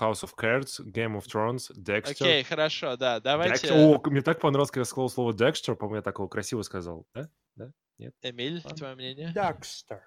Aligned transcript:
House 0.00 0.22
of 0.22 0.30
Cards, 0.36 0.80
Game 0.84 1.16
of 1.18 1.24
Thrones, 1.26 1.70
Dexter. 1.76 2.10
Окей, 2.12 2.42
хорошо, 2.42 2.96
да, 2.96 3.20
давайте... 3.20 3.68
Dexter. 3.68 4.00
О, 4.04 4.10
мне 4.10 4.22
так 4.22 4.40
понравилось, 4.40 4.70
когда 4.70 4.82
я 4.82 4.84
сказал 4.86 5.08
слово 5.08 5.32
Dexter, 5.32 5.74
по-моему, 5.74 5.96
я 5.96 6.02
такого 6.02 6.28
красиво 6.28 6.62
сказал. 6.62 7.06
Да? 7.14 7.28
Да? 7.56 7.70
Нет? 7.98 8.14
Эмиль, 8.22 8.60
Ладно. 8.64 8.76
твое 8.76 8.94
мнение? 8.94 9.32
Дакстер. 9.34 10.02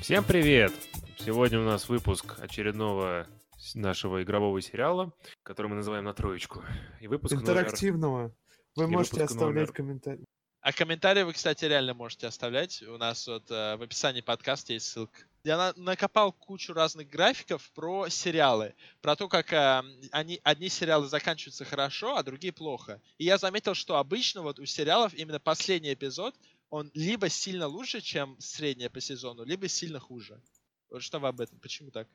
Всем 0.00 0.24
привет! 0.24 0.72
Сегодня 1.18 1.60
у 1.60 1.64
нас 1.64 1.88
выпуск 1.88 2.36
очередного 2.40 3.26
нашего 3.74 4.22
игрового 4.22 4.60
сериала, 4.60 5.12
который 5.42 5.68
мы 5.68 5.76
называем 5.76 6.04
«На 6.04 6.14
троечку». 6.14 6.62
И 7.00 7.06
выпуск 7.06 7.34
номер... 7.34 7.50
Интерактивного. 7.50 8.34
Вы 8.76 8.84
И 8.84 8.86
можете 8.86 9.22
оставлять 9.22 9.54
номер- 9.54 9.72
комментарии. 9.72 10.24
А 10.62 10.72
комментарии 10.72 11.22
вы, 11.22 11.32
кстати, 11.32 11.64
реально 11.64 11.94
можете 11.94 12.26
оставлять. 12.26 12.82
У 12.82 12.98
нас 12.98 13.26
вот 13.26 13.50
э, 13.50 13.76
в 13.76 13.82
описании 13.82 14.20
подкаста 14.20 14.74
есть 14.74 14.86
ссылка. 14.86 15.20
Я 15.42 15.56
на- 15.56 15.72
накопал 15.76 16.32
кучу 16.32 16.74
разных 16.74 17.08
графиков 17.08 17.70
про 17.70 18.10
сериалы. 18.10 18.74
Про 19.00 19.16
то, 19.16 19.26
как 19.28 19.54
э, 19.54 19.82
они, 20.12 20.38
одни 20.42 20.68
сериалы 20.68 21.08
заканчиваются 21.08 21.64
хорошо, 21.64 22.16
а 22.16 22.22
другие 22.22 22.52
плохо. 22.52 23.00
И 23.16 23.24
я 23.24 23.38
заметил, 23.38 23.72
что 23.74 23.96
обычно 23.96 24.42
вот 24.42 24.58
у 24.58 24.66
сериалов 24.66 25.14
именно 25.14 25.40
последний 25.40 25.94
эпизод, 25.94 26.34
он 26.68 26.90
либо 26.92 27.30
сильно 27.30 27.66
лучше, 27.66 28.02
чем 28.02 28.36
средняя 28.38 28.90
по 28.90 29.00
сезону, 29.00 29.44
либо 29.44 29.66
сильно 29.66 29.98
хуже. 29.98 30.42
Вот 30.90 31.02
что 31.02 31.20
вы 31.20 31.28
об 31.28 31.40
этом? 31.40 31.58
Почему 31.60 31.90
так? 31.90 32.06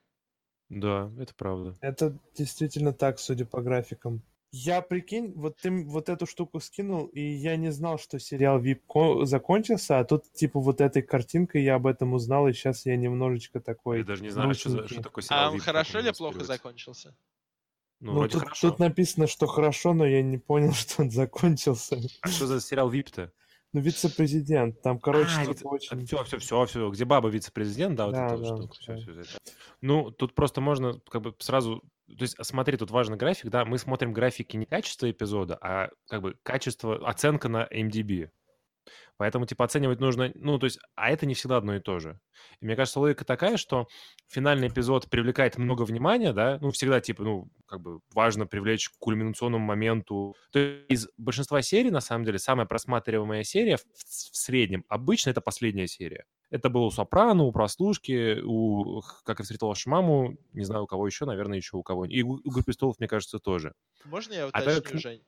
Да, 0.69 1.11
это 1.19 1.33
правда. 1.33 1.75
Это 1.81 2.15
действительно 2.37 2.93
так, 2.93 3.19
судя 3.19 3.45
по 3.45 3.61
графикам. 3.61 4.21
Я, 4.57 4.81
прикинь, 4.81 5.33
вот 5.35 5.57
ты 5.57 5.69
вот 5.85 6.07
эту 6.07 6.25
штуку 6.25 6.61
скинул, 6.61 7.07
и 7.07 7.19
я 7.19 7.57
не 7.57 7.71
знал, 7.73 7.97
что 7.99 8.19
сериал 8.19 8.61
VIP 8.61 8.81
ко- 8.87 9.25
закончился, 9.25 9.99
а 9.99 10.05
тут, 10.05 10.31
типа, 10.31 10.61
вот 10.61 10.79
этой 10.79 11.01
картинкой 11.01 11.63
я 11.63 11.75
об 11.75 11.87
этом 11.87 12.13
узнал, 12.13 12.47
и 12.47 12.53
сейчас 12.53 12.85
я 12.85 12.95
немножечко 12.95 13.59
такой... 13.59 13.97
Я 13.99 14.03
даже 14.05 14.23
не 14.23 14.29
знаю, 14.29 14.53
что, 14.53 14.87
что 14.87 15.01
такое 15.01 15.23
сериал 15.23 15.43
А 15.43 15.49
он 15.49 15.55
«Вип», 15.55 15.63
хорошо 15.63 15.99
или 15.99 16.11
плохо 16.11 16.35
инспирируется. 16.37 16.53
закончился? 16.53 17.17
Ну, 17.99 18.11
Ну, 18.13 18.17
вроде 18.19 18.31
тут, 18.33 18.41
хорошо. 18.43 18.69
тут 18.69 18.79
написано, 18.79 19.27
что 19.27 19.45
хорошо, 19.47 19.93
но 19.93 20.05
я 20.05 20.21
не 20.21 20.37
понял, 20.37 20.71
что 20.73 21.01
он 21.01 21.11
закончился. 21.11 21.97
А 22.21 22.27
что 22.29 22.47
за 22.47 22.61
сериал 22.61 22.89
«Вип»-то? 22.89 23.33
Ну, 23.73 23.81
вице-президент, 23.81 24.81
там, 24.81 24.99
короче, 24.99 25.31
А, 25.37 25.43
что-то 25.43 25.67
очень... 25.67 26.05
Все, 26.05 26.23
все, 26.23 26.37
все, 26.39 26.65
все. 26.65 26.89
Где 26.91 27.03
баба 27.03 27.27
вице-президент, 27.27 27.95
да, 27.97 28.05
вот 28.05 28.15
Да, 28.15 28.27
эта 28.27 28.37
да, 28.37 28.45
штука. 28.45 28.77
Да. 28.87 28.95
всё 28.95 29.11
это. 29.19 29.29
Ну, 29.81 30.11
тут 30.11 30.33
просто 30.33 30.61
можно 30.61 31.01
как 31.09 31.21
бы 31.23 31.35
сразу... 31.39 31.81
То 32.07 32.23
есть, 32.23 32.35
смотри, 32.41 32.77
тут 32.77 32.91
важный 32.91 33.17
график, 33.17 33.49
да, 33.49 33.65
мы 33.65 33.77
смотрим 33.77 34.13
графики 34.13 34.57
не 34.57 34.65
качество 34.65 35.09
эпизода, 35.09 35.57
а 35.61 35.89
как 36.07 36.21
бы 36.21 36.35
качество, 36.43 37.07
оценка 37.07 37.49
на 37.49 37.67
MDB. 37.71 38.29
Поэтому, 39.17 39.45
типа, 39.45 39.65
оценивать 39.65 39.99
нужно, 39.99 40.31
ну, 40.35 40.59
то 40.59 40.65
есть, 40.65 40.79
а 40.95 41.09
это 41.09 41.25
не 41.25 41.33
всегда 41.33 41.57
одно 41.57 41.75
и 41.75 41.79
то 41.79 41.99
же. 41.99 42.19
И 42.59 42.65
мне 42.65 42.75
кажется, 42.75 42.99
логика 42.99 43.23
такая, 43.23 43.57
что 43.57 43.87
финальный 44.27 44.67
эпизод 44.67 45.09
привлекает 45.09 45.57
много 45.57 45.83
внимания, 45.83 46.33
да, 46.33 46.57
ну, 46.61 46.71
всегда, 46.71 46.99
типа, 46.99 47.23
ну, 47.23 47.49
как 47.65 47.81
бы 47.81 48.01
важно 48.13 48.45
привлечь 48.45 48.89
к 48.89 48.97
кульминационному 48.99 49.65
моменту. 49.65 50.35
То 50.51 50.59
есть 50.59 50.85
из 50.89 51.07
большинства 51.17 51.61
серий, 51.61 51.91
на 51.91 52.01
самом 52.01 52.25
деле, 52.25 52.39
самая 52.39 52.65
просматриваемая 52.65 53.43
серия 53.43 53.77
в, 53.77 53.83
в 53.83 54.37
среднем 54.37 54.83
обычно 54.89 55.29
это 55.29 55.41
последняя 55.41 55.87
серия. 55.87 56.25
Это 56.51 56.69
было 56.69 56.85
у 56.85 56.91
Сопрано, 56.91 57.43
у 57.43 57.51
Прослушки, 57.51 58.39
у 58.43 59.01
«Как 59.23 59.39
я 59.39 59.43
встретил 59.43 59.67
вашу 59.67 59.89
маму», 59.89 60.37
не 60.53 60.63
знаю, 60.63 60.83
у 60.83 60.87
кого 60.87 61.07
еще, 61.07 61.25
наверное, 61.25 61.57
еще 61.57 61.77
у 61.77 61.83
кого. 61.83 62.05
И 62.05 62.21
у 62.21 62.37
«Игры 62.37 62.63
престолов», 62.63 62.99
мне 62.99 63.07
кажется, 63.07 63.39
тоже. 63.39 63.73
Можно 64.05 64.33
я 64.33 64.45
А 64.45 64.47
уточню, 64.49 64.81
так- 64.81 64.99
Жень? 64.99 65.23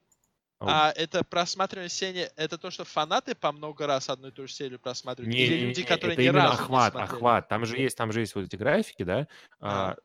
Ау. 0.59 0.67
А 0.71 0.91
это 0.91 1.23
просматривание 1.23 1.89
серии, 1.89 2.29
это 2.35 2.57
то, 2.57 2.71
что 2.71 2.83
фанаты 2.83 3.35
по 3.35 3.51
много 3.51 3.85
раз 3.85 4.09
одну 4.09 4.29
и 4.29 4.31
ту 4.31 4.47
же 4.47 4.53
серию 4.53 4.79
просматривают? 4.79 5.31
Не, 5.35 5.45
Или 5.45 5.53
не, 5.59 5.65
люди, 5.67 5.79
не, 5.81 5.85
которые 5.85 6.13
это 6.13 6.21
ни 6.23 6.27
именно 6.29 6.43
разу 6.45 6.53
не 6.57 6.63
охват, 6.63 6.93
смотрели? 6.93 7.15
охват. 7.15 7.47
Там 7.49 7.65
же 7.65 7.77
есть, 7.77 7.95
там 7.97 8.11
же 8.11 8.21
есть 8.21 8.33
вот 8.33 8.45
эти 8.45 8.55
графики, 8.55 9.03
да. 9.03 9.27
А. 9.59 9.91
А, 9.91 9.95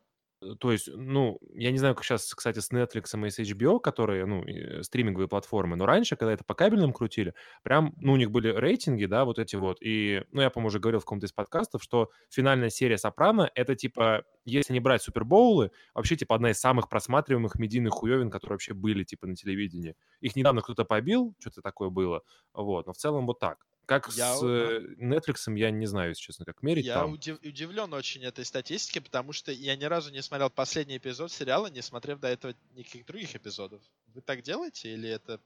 то 0.59 0.73
есть, 0.73 0.89
ну, 0.93 1.39
я 1.55 1.71
не 1.71 1.79
знаю, 1.79 1.95
как 1.95 2.05
сейчас, 2.05 2.35
кстати, 2.35 2.59
с 2.59 2.71
Netflix 2.71 3.27
и 3.27 3.31
с 3.31 3.39
HBO, 3.39 3.81
которые, 3.81 4.27
ну, 4.27 4.45
э, 4.45 4.83
стриминговые 4.83 5.29
платформы, 5.29 5.77
но 5.77 5.87
раньше, 5.87 6.17
когда 6.17 6.33
это 6.33 6.45
по 6.45 6.55
кабельным 6.55 6.93
крутили, 6.93 7.35
прям, 7.63 7.95
ну, 7.99 8.13
у 8.13 8.17
них 8.17 8.31
были 8.31 8.49
рейтинги, 8.49 9.07
да, 9.07 9.25
вот 9.25 9.39
эти 9.39 9.57
вот, 9.57 9.79
и, 9.81 10.25
ну, 10.33 10.43
я, 10.43 10.51
по-моему, 10.51 10.69
уже 10.69 10.79
говорил 10.81 11.01
в 11.01 11.05
каком-то 11.05 11.27
из 11.27 11.33
подкастов, 11.33 11.83
что 11.83 12.11
финальная 12.31 12.71
серия 12.71 12.99
Сопрано— 12.99 13.51
это, 13.55 13.75
типа, 13.75 14.25
если 14.45 14.73
не 14.73 14.81
брать 14.81 15.03
супербоулы, 15.03 15.71
вообще, 15.95 16.17
типа, 16.17 16.35
одна 16.35 16.51
из 16.51 16.59
самых 16.59 16.89
просматриваемых 16.89 17.57
медийных 17.59 17.93
хуевин, 17.93 18.31
которые 18.31 18.55
вообще 18.55 18.75
были, 18.75 19.05
типа, 19.05 19.27
на 19.27 19.37
телевидении. 19.37 19.95
Их 20.21 20.37
недавно 20.37 20.63
кто-то 20.63 20.85
побил, 20.85 21.35
что-то 21.39 21.63
такое 21.63 21.91
было, 21.91 22.23
вот, 22.53 22.87
но 22.87 22.93
в 22.93 22.97
целом 22.97 23.27
вот 23.27 23.39
так. 23.39 23.59
Как 23.87 24.09
Я 24.15 24.37
с 24.37 24.43
у- 24.43 24.47
э, 24.47 24.81
Netflix, 24.99 25.55
я 25.57 25.71
не 25.71 25.87
знаю, 25.87 26.11
если 26.11 26.23
честно, 26.23 26.45
как 26.45 26.63
мерить 26.63 26.91
Я 26.91 26.93
там. 26.93 27.07
удив- 27.07 27.39
удивлен 27.47 27.93
очень 27.95 28.25
этой 28.25 28.45
статистике, 28.45 29.01
потому 29.01 29.33
что 29.33 29.53
я 29.53 29.77
ни 29.77 29.85
разу 29.85 30.11
не 30.11 30.23
смотрел 30.23 30.51
последний 30.51 30.97
эпизод 30.99 31.31
сериала, 31.33 31.67
не 31.69 31.83
смотрев 31.83 32.19
до 32.21 32.29
этого 32.29 32.55
никаких 32.71 33.07
других 33.07 33.35
эпизодов. 33.37 33.83
Вы 34.07 34.21
так 34.23 34.43
делаете 34.43 34.93
или 34.93 35.09
это 35.09 35.41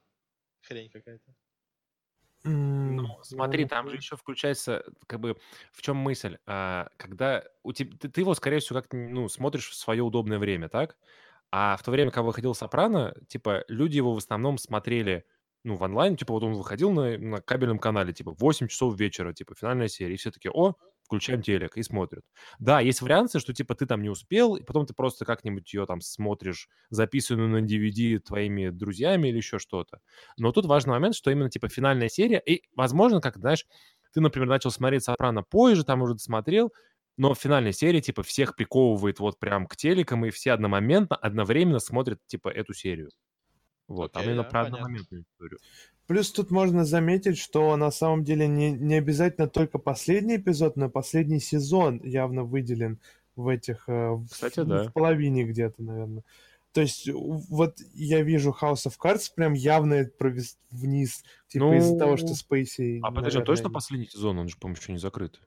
хрень 0.62 0.90
какая-то? 0.90 1.34
Ну, 2.44 3.04
смотри, 3.22 3.64
там 3.64 3.88
же 3.90 3.96
еще 3.96 4.16
включается, 4.16 4.84
как 5.08 5.18
бы, 5.20 5.36
в 5.72 5.82
чем 5.82 5.96
мысль? 5.96 6.38
А, 6.46 6.88
когда 6.96 7.42
у 7.64 7.72
тебя, 7.72 7.96
ты, 7.98 8.08
ты 8.08 8.20
его, 8.20 8.34
скорее 8.34 8.60
всего, 8.60 8.78
как-то, 8.80 8.96
ну, 8.96 9.28
смотришь 9.28 9.68
в 9.68 9.74
свое 9.74 10.02
удобное 10.04 10.38
время, 10.38 10.68
так? 10.68 10.96
А 11.50 11.76
в 11.76 11.82
то 11.82 11.90
время, 11.90 12.10
когда 12.12 12.22
выходил 12.24 12.54
Сопрано, 12.54 13.14
типа, 13.28 13.64
люди 13.68 13.96
его 13.96 14.14
в 14.14 14.18
основном 14.18 14.58
смотрели, 14.58 15.24
ну, 15.66 15.74
в 15.74 15.82
онлайн, 15.82 16.16
типа, 16.16 16.32
вот 16.32 16.44
он 16.44 16.54
выходил 16.54 16.92
на, 16.92 17.18
на 17.18 17.40
кабельном 17.40 17.80
канале, 17.80 18.12
типа, 18.12 18.32
в 18.32 18.38
8 18.38 18.68
часов 18.68 18.96
вечера, 18.96 19.32
типа, 19.32 19.56
финальная 19.56 19.88
серия, 19.88 20.14
и 20.14 20.16
все 20.16 20.30
таки 20.30 20.48
о, 20.48 20.74
включаем 21.02 21.42
телек 21.42 21.76
и 21.76 21.82
смотрят. 21.82 22.24
Да, 22.60 22.78
есть 22.80 23.02
варианты, 23.02 23.40
что, 23.40 23.52
типа, 23.52 23.74
ты 23.74 23.84
там 23.84 24.00
не 24.00 24.08
успел, 24.08 24.54
и 24.54 24.62
потом 24.62 24.86
ты 24.86 24.94
просто 24.94 25.24
как-нибудь 25.24 25.74
ее 25.74 25.84
там 25.84 26.00
смотришь, 26.00 26.68
записанную 26.90 27.48
на 27.48 27.66
DVD 27.66 28.20
твоими 28.20 28.68
друзьями 28.68 29.28
или 29.28 29.38
еще 29.38 29.58
что-то. 29.58 29.98
Но 30.38 30.52
тут 30.52 30.66
важный 30.66 30.92
момент, 30.92 31.16
что 31.16 31.32
именно, 31.32 31.50
типа, 31.50 31.68
финальная 31.68 32.08
серия, 32.08 32.38
и, 32.38 32.62
возможно, 32.76 33.20
как, 33.20 33.36
знаешь, 33.36 33.66
ты, 34.14 34.20
например, 34.20 34.48
начал 34.48 34.70
смотреть 34.70 35.02
«Сопрано» 35.02 35.42
позже, 35.42 35.84
там 35.84 36.00
уже 36.02 36.14
досмотрел, 36.14 36.72
но 37.16 37.34
в 37.34 37.40
финальной 37.40 37.72
серии, 37.72 38.00
типа, 38.00 38.22
всех 38.22 38.54
приковывает 38.54 39.18
вот 39.18 39.40
прям 39.40 39.66
к 39.66 39.76
телекам, 39.76 40.24
и 40.26 40.30
все 40.30 40.52
одномоментно, 40.52 41.16
одновременно 41.16 41.80
смотрят, 41.80 42.20
типа, 42.28 42.48
эту 42.50 42.72
серию. 42.72 43.10
Вот, 43.88 44.12
там 44.12 44.20
Окей, 44.20 44.32
именно 44.32 44.42
да, 44.44 44.48
про 44.50 44.60
одномоментную 44.62 45.22
историю. 45.22 45.58
Плюс 46.06 46.30
тут 46.30 46.50
можно 46.50 46.84
заметить, 46.84 47.38
что 47.38 47.76
на 47.76 47.90
самом 47.90 48.24
деле 48.24 48.46
не, 48.46 48.70
не 48.72 48.94
обязательно 48.94 49.48
только 49.48 49.78
последний 49.78 50.36
эпизод, 50.36 50.76
но 50.76 50.88
последний 50.88 51.40
сезон 51.40 52.00
явно 52.02 52.44
выделен 52.44 53.00
в 53.34 53.48
этих... 53.48 53.88
э, 53.88 54.10
в- 54.10 54.28
Кстати, 54.28 54.60
ну, 54.60 54.66
да. 54.66 54.84
В 54.84 54.92
половине 54.92 55.44
где-то, 55.44 55.82
наверное. 55.82 56.22
То 56.72 56.82
есть 56.82 57.08
вот 57.08 57.80
я 57.94 58.22
вижу 58.22 58.54
House 58.60 58.86
of 58.86 58.96
Cards 59.02 59.32
прям 59.34 59.54
явно 59.54 60.04
провис 60.18 60.58
вниз, 60.70 61.24
типа 61.48 61.78
из-за 61.78 61.98
того, 61.98 62.16
что 62.18 62.28
Ну, 62.28 62.34
Спейси... 62.34 63.00
А 63.02 63.08
подожди, 63.10 63.38
наверное, 63.38 63.46
точно 63.46 63.70
последний 63.70 64.08
сезон? 64.08 64.38
Он 64.38 64.48
же, 64.48 64.56
по-моему, 64.58 64.78
еще 64.78 64.92
не 64.92 64.98
закрыт. 64.98 65.40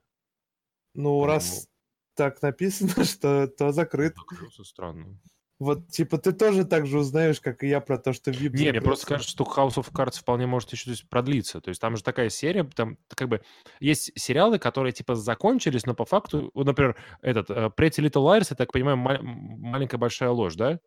Ну, 0.94 1.24
раз 1.24 1.68
так 2.14 2.42
написано, 2.42 3.04
что 3.04 3.46
то 3.46 3.70
закрыт. 3.72 4.16
Закрылся, 4.16 4.64
странно. 4.64 5.18
Вот, 5.60 5.88
типа, 5.88 6.16
ты 6.16 6.32
тоже 6.32 6.64
так 6.64 6.86
же 6.86 6.98
узнаешь, 6.98 7.38
как 7.38 7.62
и 7.62 7.68
я, 7.68 7.82
про 7.82 7.98
то, 7.98 8.14
что 8.14 8.30
VIP 8.30 8.56
Не, 8.56 8.70
мне 8.70 8.80
просто 8.80 9.06
кажется, 9.06 9.30
что 9.30 9.44
House 9.44 9.74
of 9.74 9.92
Cards 9.92 10.18
вполне 10.18 10.46
может 10.46 10.72
еще 10.72 10.84
то 10.84 10.90
есть, 10.90 11.06
продлиться. 11.06 11.60
То 11.60 11.68
есть 11.68 11.78
там 11.78 11.96
же 11.98 12.02
такая 12.02 12.30
серия, 12.30 12.64
там 12.64 12.96
как 13.08 13.28
бы 13.28 13.42
есть 13.78 14.10
сериалы, 14.18 14.58
которые 14.58 14.92
типа 14.92 15.14
закончились, 15.14 15.84
но 15.84 15.94
по 15.94 16.06
факту, 16.06 16.50
вот, 16.54 16.64
например, 16.64 16.96
этот 17.20 17.50
э, 17.50 17.70
Pretty 17.76 18.02
Little 18.02 18.24
Liars, 18.24 18.46
я 18.48 18.56
так 18.56 18.72
понимаю, 18.72 18.96
ма- 18.96 19.20
маленькая 19.20 19.98
большая 19.98 20.30
ложь, 20.30 20.54
да? 20.54 20.80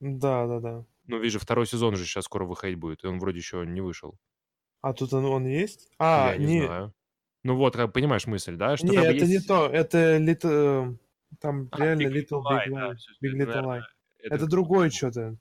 Да, 0.00 0.48
да, 0.48 0.58
да. 0.58 0.84
Ну, 1.06 1.20
вижу, 1.20 1.38
второй 1.38 1.68
сезон 1.68 1.94
же 1.94 2.04
сейчас 2.04 2.24
скоро 2.24 2.44
выходить 2.44 2.76
будет, 2.76 3.04
и 3.04 3.06
он 3.06 3.20
вроде 3.20 3.38
еще 3.38 3.64
не 3.64 3.80
вышел. 3.80 4.18
А 4.82 4.94
тут 4.94 5.12
он, 5.12 5.26
он 5.26 5.46
есть? 5.46 5.92
А, 6.00 6.32
я 6.32 6.38
не, 6.38 6.66
знаю. 6.66 6.92
Ну 7.44 7.54
вот, 7.54 7.76
как 7.76 7.92
понимаешь 7.92 8.26
мысль, 8.26 8.56
да? 8.56 8.76
Что 8.76 8.88
не, 8.88 8.96
как 8.96 9.04
бы 9.06 9.12
это 9.12 9.26
не 9.26 9.34
есть- 9.34 9.46
то, 9.46 9.68
это 9.68 10.16
Little... 10.16 10.96
Там 11.40 11.68
А, 11.70 11.84
реально 11.84 12.08
Big 12.08 12.14
Little 12.14 12.42
Big 12.42 12.66
Lie, 12.66 12.70
да, 12.70 12.90
Big 13.22 13.32
Little 13.32 13.46
наверное, 13.46 13.86
Lie. 14.22 14.34
Это 14.34 14.46
другое 14.46 14.90
что-то. 14.90 15.36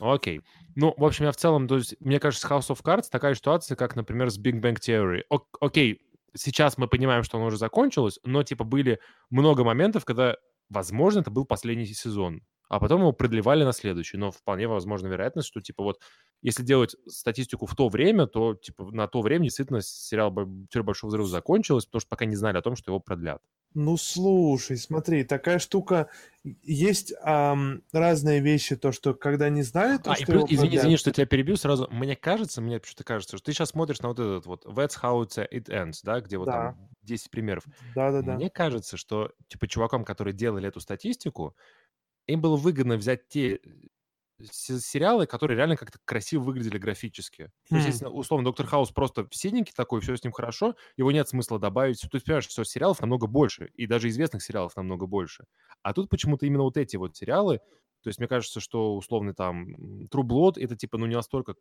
Окей. 0.00 0.40
Ну, 0.74 0.94
в 0.96 1.04
общем, 1.04 1.26
я 1.26 1.32
в 1.32 1.36
целом, 1.36 1.68
то 1.68 1.76
есть, 1.76 1.94
мне 2.00 2.18
кажется, 2.18 2.46
с 2.46 2.50
House 2.50 2.68
of 2.74 2.82
Cards 2.82 3.04
такая 3.10 3.34
ситуация, 3.34 3.76
как, 3.76 3.94
например, 3.94 4.30
с 4.30 4.38
Big 4.38 4.60
Bang 4.60 4.78
Theory. 4.78 5.22
Ок- 5.28 5.58
окей, 5.60 6.00
сейчас 6.34 6.78
мы 6.78 6.88
понимаем, 6.88 7.22
что 7.22 7.38
оно 7.38 7.46
уже 7.46 7.58
закончилось, 7.58 8.18
но, 8.24 8.42
типа, 8.42 8.64
были 8.64 9.00
много 9.30 9.64
моментов, 9.64 10.04
когда, 10.04 10.36
возможно, 10.68 11.20
это 11.20 11.30
был 11.30 11.44
последний 11.44 11.86
сезон. 11.86 12.42
А 12.72 12.80
потом 12.80 13.02
его 13.02 13.12
продлевали 13.12 13.64
на 13.64 13.72
следующий. 13.72 14.16
Но 14.16 14.30
вполне 14.30 14.66
возможна 14.66 15.08
вероятность, 15.08 15.46
что, 15.48 15.60
типа, 15.60 15.82
вот, 15.82 16.00
если 16.40 16.62
делать 16.62 16.96
статистику 17.06 17.66
в 17.66 17.76
то 17.76 17.88
время, 17.90 18.26
то, 18.26 18.54
типа, 18.54 18.90
на 18.90 19.06
то 19.08 19.20
время 19.20 19.44
действительно 19.44 19.82
сериал 19.82 20.32
«Теория 20.70 20.84
большого 20.86 21.10
взрыва» 21.10 21.28
закончилась, 21.28 21.84
потому 21.84 22.00
что 22.00 22.08
пока 22.08 22.24
не 22.24 22.34
знали 22.34 22.56
о 22.56 22.62
том, 22.62 22.74
что 22.74 22.90
его 22.90 22.98
продлят. 22.98 23.42
Ну, 23.74 23.96
слушай, 23.98 24.76
смотри, 24.78 25.24
такая 25.24 25.58
штука... 25.58 26.08
Есть 26.62 27.12
ам, 27.22 27.82
разные 27.92 28.40
вещи, 28.40 28.74
то, 28.74 28.90
что 28.90 29.14
когда 29.14 29.48
не 29.48 29.62
знали, 29.62 29.98
то, 29.98 30.10
А, 30.10 30.14
что 30.16 30.22
и 30.24 30.26
плюс, 30.26 30.36
его 30.36 30.46
извини, 30.46 30.58
продлят. 30.60 30.80
извини, 30.82 30.96
что 30.96 31.12
тебя 31.12 31.26
перебью 31.26 31.56
сразу. 31.56 31.88
Мне 31.90 32.16
кажется, 32.16 32.60
мне 32.60 32.80
почему-то 32.80 33.04
кажется, 33.04 33.36
что 33.36 33.44
ты 33.46 33.52
сейчас 33.52 33.68
смотришь 33.70 34.00
на 34.00 34.08
вот 34.08 34.18
этот 34.18 34.46
вот 34.46 34.64
That's 34.66 34.94
how 35.00 35.22
it 35.24 35.68
ends, 35.68 36.00
да, 36.02 36.20
где 36.20 36.38
вот 36.38 36.46
Да. 36.46 36.52
там 36.74 36.88
10 37.02 37.30
примеров. 37.30 37.64
Да-да-да. 37.94 38.34
Мне 38.34 38.50
кажется, 38.50 38.96
что, 38.96 39.30
типа, 39.48 39.68
чувакам, 39.68 40.04
которые 40.04 40.34
делали 40.34 40.66
эту 40.68 40.80
статистику, 40.80 41.54
им 42.26 42.40
было 42.40 42.56
выгодно 42.56 42.96
взять 42.96 43.28
те 43.28 43.60
се- 44.42 44.80
сериалы, 44.80 45.26
которые 45.26 45.56
реально 45.56 45.76
как-то 45.76 45.98
красиво 46.04 46.42
выглядели 46.42 46.78
графически. 46.78 47.50
То 47.70 47.78
есть, 47.78 47.86
Хм. 47.86 48.02
если, 48.02 48.06
условно, 48.06 48.44
Доктор 48.46 48.66
Хаус 48.66 48.90
просто 48.90 49.28
синенький 49.30 49.72
такой, 49.76 50.00
все 50.00 50.16
с 50.16 50.24
ним 50.24 50.32
хорошо, 50.32 50.76
его 50.96 51.12
нет 51.12 51.28
смысла 51.28 51.58
добавить. 51.58 52.00
То 52.00 52.08
есть, 52.16 52.26
понимаешь, 52.26 52.48
что 52.48 52.64
сериалов 52.64 53.00
намного 53.00 53.26
больше, 53.26 53.70
и 53.74 53.86
даже 53.86 54.08
известных 54.08 54.42
сериалов 54.42 54.76
намного 54.76 55.06
больше. 55.06 55.44
А 55.82 55.92
тут 55.94 56.08
почему-то 56.10 56.46
именно 56.46 56.64
вот 56.64 56.76
эти 56.76 56.96
вот 56.96 57.16
сериалы, 57.16 57.58
то 58.02 58.08
есть, 58.08 58.18
мне 58.18 58.28
кажется, 58.28 58.60
что, 58.60 58.96
условно, 58.96 59.34
там, 59.34 59.74
Blood, 60.12 60.54
это, 60.60 60.76
типа, 60.76 60.98
ну, 60.98 61.06
не 61.06 61.14
настолько 61.14 61.54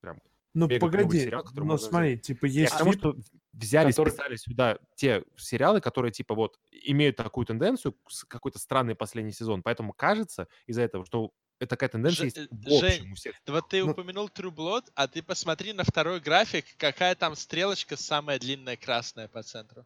прям 0.00 0.20
Ну, 0.66 0.78
погоди, 0.80 1.20
сериал, 1.20 1.44
который 1.44 1.64
но 1.64 1.74
взять. 1.76 1.88
смотри, 1.90 2.18
типа 2.18 2.46
Я 2.46 2.60
есть 2.62 2.74
к 2.74 2.78
тому, 2.78 2.90
вид- 2.92 3.00
что 3.00 3.16
взяли, 3.52 3.90
который- 3.90 4.10
списали 4.10 4.36
сюда 4.36 4.78
те 4.96 5.24
сериалы, 5.36 5.80
которые, 5.80 6.12
типа, 6.12 6.34
вот, 6.34 6.58
имеют 6.70 7.16
такую 7.16 7.46
тенденцию, 7.46 7.94
какой-то 8.28 8.58
странный 8.58 8.94
последний 8.94 9.32
сезон. 9.32 9.62
Поэтому 9.62 9.92
кажется 9.92 10.48
из-за 10.66 10.82
этого, 10.82 11.04
что 11.04 11.32
это 11.60 11.70
такая 11.70 11.88
тенденция 11.90 12.22
Ж- 12.22 12.24
есть 12.24 12.36
э, 12.38 12.46
в 12.50 12.66
общем 12.72 12.88
Жень, 13.02 13.12
у 13.12 13.14
всех. 13.14 13.34
Да 13.46 13.52
Вот 13.54 13.68
ты 13.68 13.84
Ну- 13.84 13.90
упомянул 13.92 14.28
True 14.28 14.54
Blood, 14.54 14.84
а 14.94 15.08
ты 15.08 15.22
посмотри 15.22 15.72
на 15.72 15.82
второй 15.84 16.20
график, 16.20 16.64
какая 16.76 17.14
там 17.16 17.34
стрелочка 17.34 17.96
самая 17.96 18.38
длинная 18.38 18.76
красная 18.76 19.26
по 19.28 19.42
центру. 19.42 19.84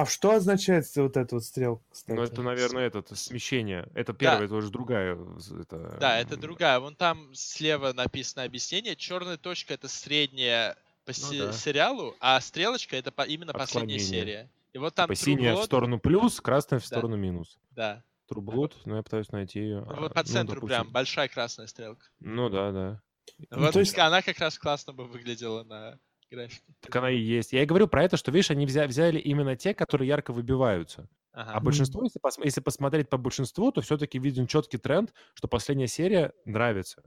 А 0.00 0.06
что 0.06 0.30
означает 0.30 0.86
вот 0.94 1.16
эта 1.16 1.34
вот 1.34 1.44
стрелка, 1.44 1.82
кстати? 1.90 2.16
Ну, 2.16 2.22
это, 2.22 2.40
наверное, 2.42 2.86
это 2.86 3.16
смещение. 3.16 3.88
Это 3.94 4.12
первое, 4.12 4.44
это 4.46 4.54
уже 4.54 4.70
другая. 4.70 5.18
Это, 5.60 5.96
Да, 5.98 6.20
это 6.20 6.36
другая. 6.36 6.78
Вон 6.78 6.94
там 6.94 7.34
слева 7.34 7.92
написано 7.92 8.44
объяснение. 8.44 8.94
Черная 8.94 9.38
точка 9.38 9.74
это 9.74 9.88
средняя 9.88 10.76
по 11.04 11.12
се- 11.12 11.34
Ну 11.40 11.46
да. 11.46 11.52
сериалу, 11.52 12.14
а 12.20 12.40
стрелочка 12.40 12.94
это 12.96 13.10
по- 13.10 13.22
именно 13.22 13.52
последняя 13.52 13.96
Отклонение. 13.96 14.24
серия. 14.24 14.50
И 14.72 14.78
вот 14.78 14.94
там 14.94 15.08
Типа 15.08 15.16
синяя 15.20 15.56
в 15.56 15.64
сторону 15.64 15.98
плюс, 15.98 16.40
красная 16.40 16.78
в 16.78 16.82
Да. 16.82 16.86
сторону 16.86 17.16
минус. 17.16 17.58
да. 17.72 18.04
True 18.30 18.42
Blood, 18.44 18.74
ну, 18.84 18.96
я 18.96 19.02
пытаюсь 19.02 19.32
найти 19.32 19.58
ее. 19.58 19.80
Ну, 19.88 20.00
вот 20.00 20.14
по 20.14 20.22
центру 20.22 20.64
прям 20.64 20.90
большая 20.92 21.26
красная 21.28 21.66
стрелка. 21.66 22.04
Ну, 22.20 22.48
да, 22.50 22.70
да. 22.70 23.02
Ну, 23.50 23.62
вот 23.64 23.72
то 23.72 23.80
есть- 23.80 23.98
она 23.98 24.22
как 24.22 24.38
раз 24.38 24.58
классно 24.58 24.92
бы 24.92 25.06
выглядела 25.06 25.64
на 25.64 25.98
графике. 26.30 26.62
Так 26.80 26.94
она 26.96 27.10
и 27.10 27.18
есть. 27.18 27.52
Я 27.52 27.62
и 27.62 27.66
говорю 27.66 27.88
про 27.88 28.04
это, 28.04 28.16
что, 28.16 28.30
видишь, 28.30 28.50
они 28.50 28.66
взя- 28.66 28.86
взяли 28.86 29.18
именно 29.18 29.56
те, 29.56 29.74
которые 29.74 30.08
ярко 30.08 30.32
выбиваются. 30.32 31.08
Ага. 31.32 31.52
А 31.52 31.60
большинство, 31.60 32.02
если, 32.02 32.20
пос- 32.20 32.40
если 32.44 32.60
посмотреть 32.60 33.08
по 33.08 33.16
большинству, 33.16 33.70
то 33.72 33.80
все-таки 33.80 34.18
виден 34.18 34.46
четкий 34.46 34.78
тренд, 34.78 35.12
что 35.34 35.46
последняя 35.48 35.86
серия 35.86 36.32
нравится. 36.44 37.02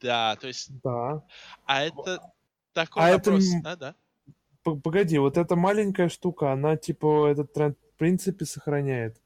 Да, 0.00 0.36
то 0.36 0.46
есть, 0.46 0.70
Да. 0.82 1.22
а 1.64 1.82
это 1.82 2.20
такой 2.72 3.02
А 3.02 3.08
это 3.10 3.30
вопрос. 3.30 3.52
м- 3.54 3.62
Да, 3.62 3.76
да. 3.76 3.94
Погоди, 4.62 5.18
вот 5.18 5.36
эта 5.36 5.56
маленькая 5.56 6.08
штука, 6.08 6.52
она 6.52 6.76
типа 6.76 7.28
этот 7.28 7.52
тренд 7.52 7.76
в 7.94 7.98
принципе 7.98 8.44
сохраняет. 8.46 9.20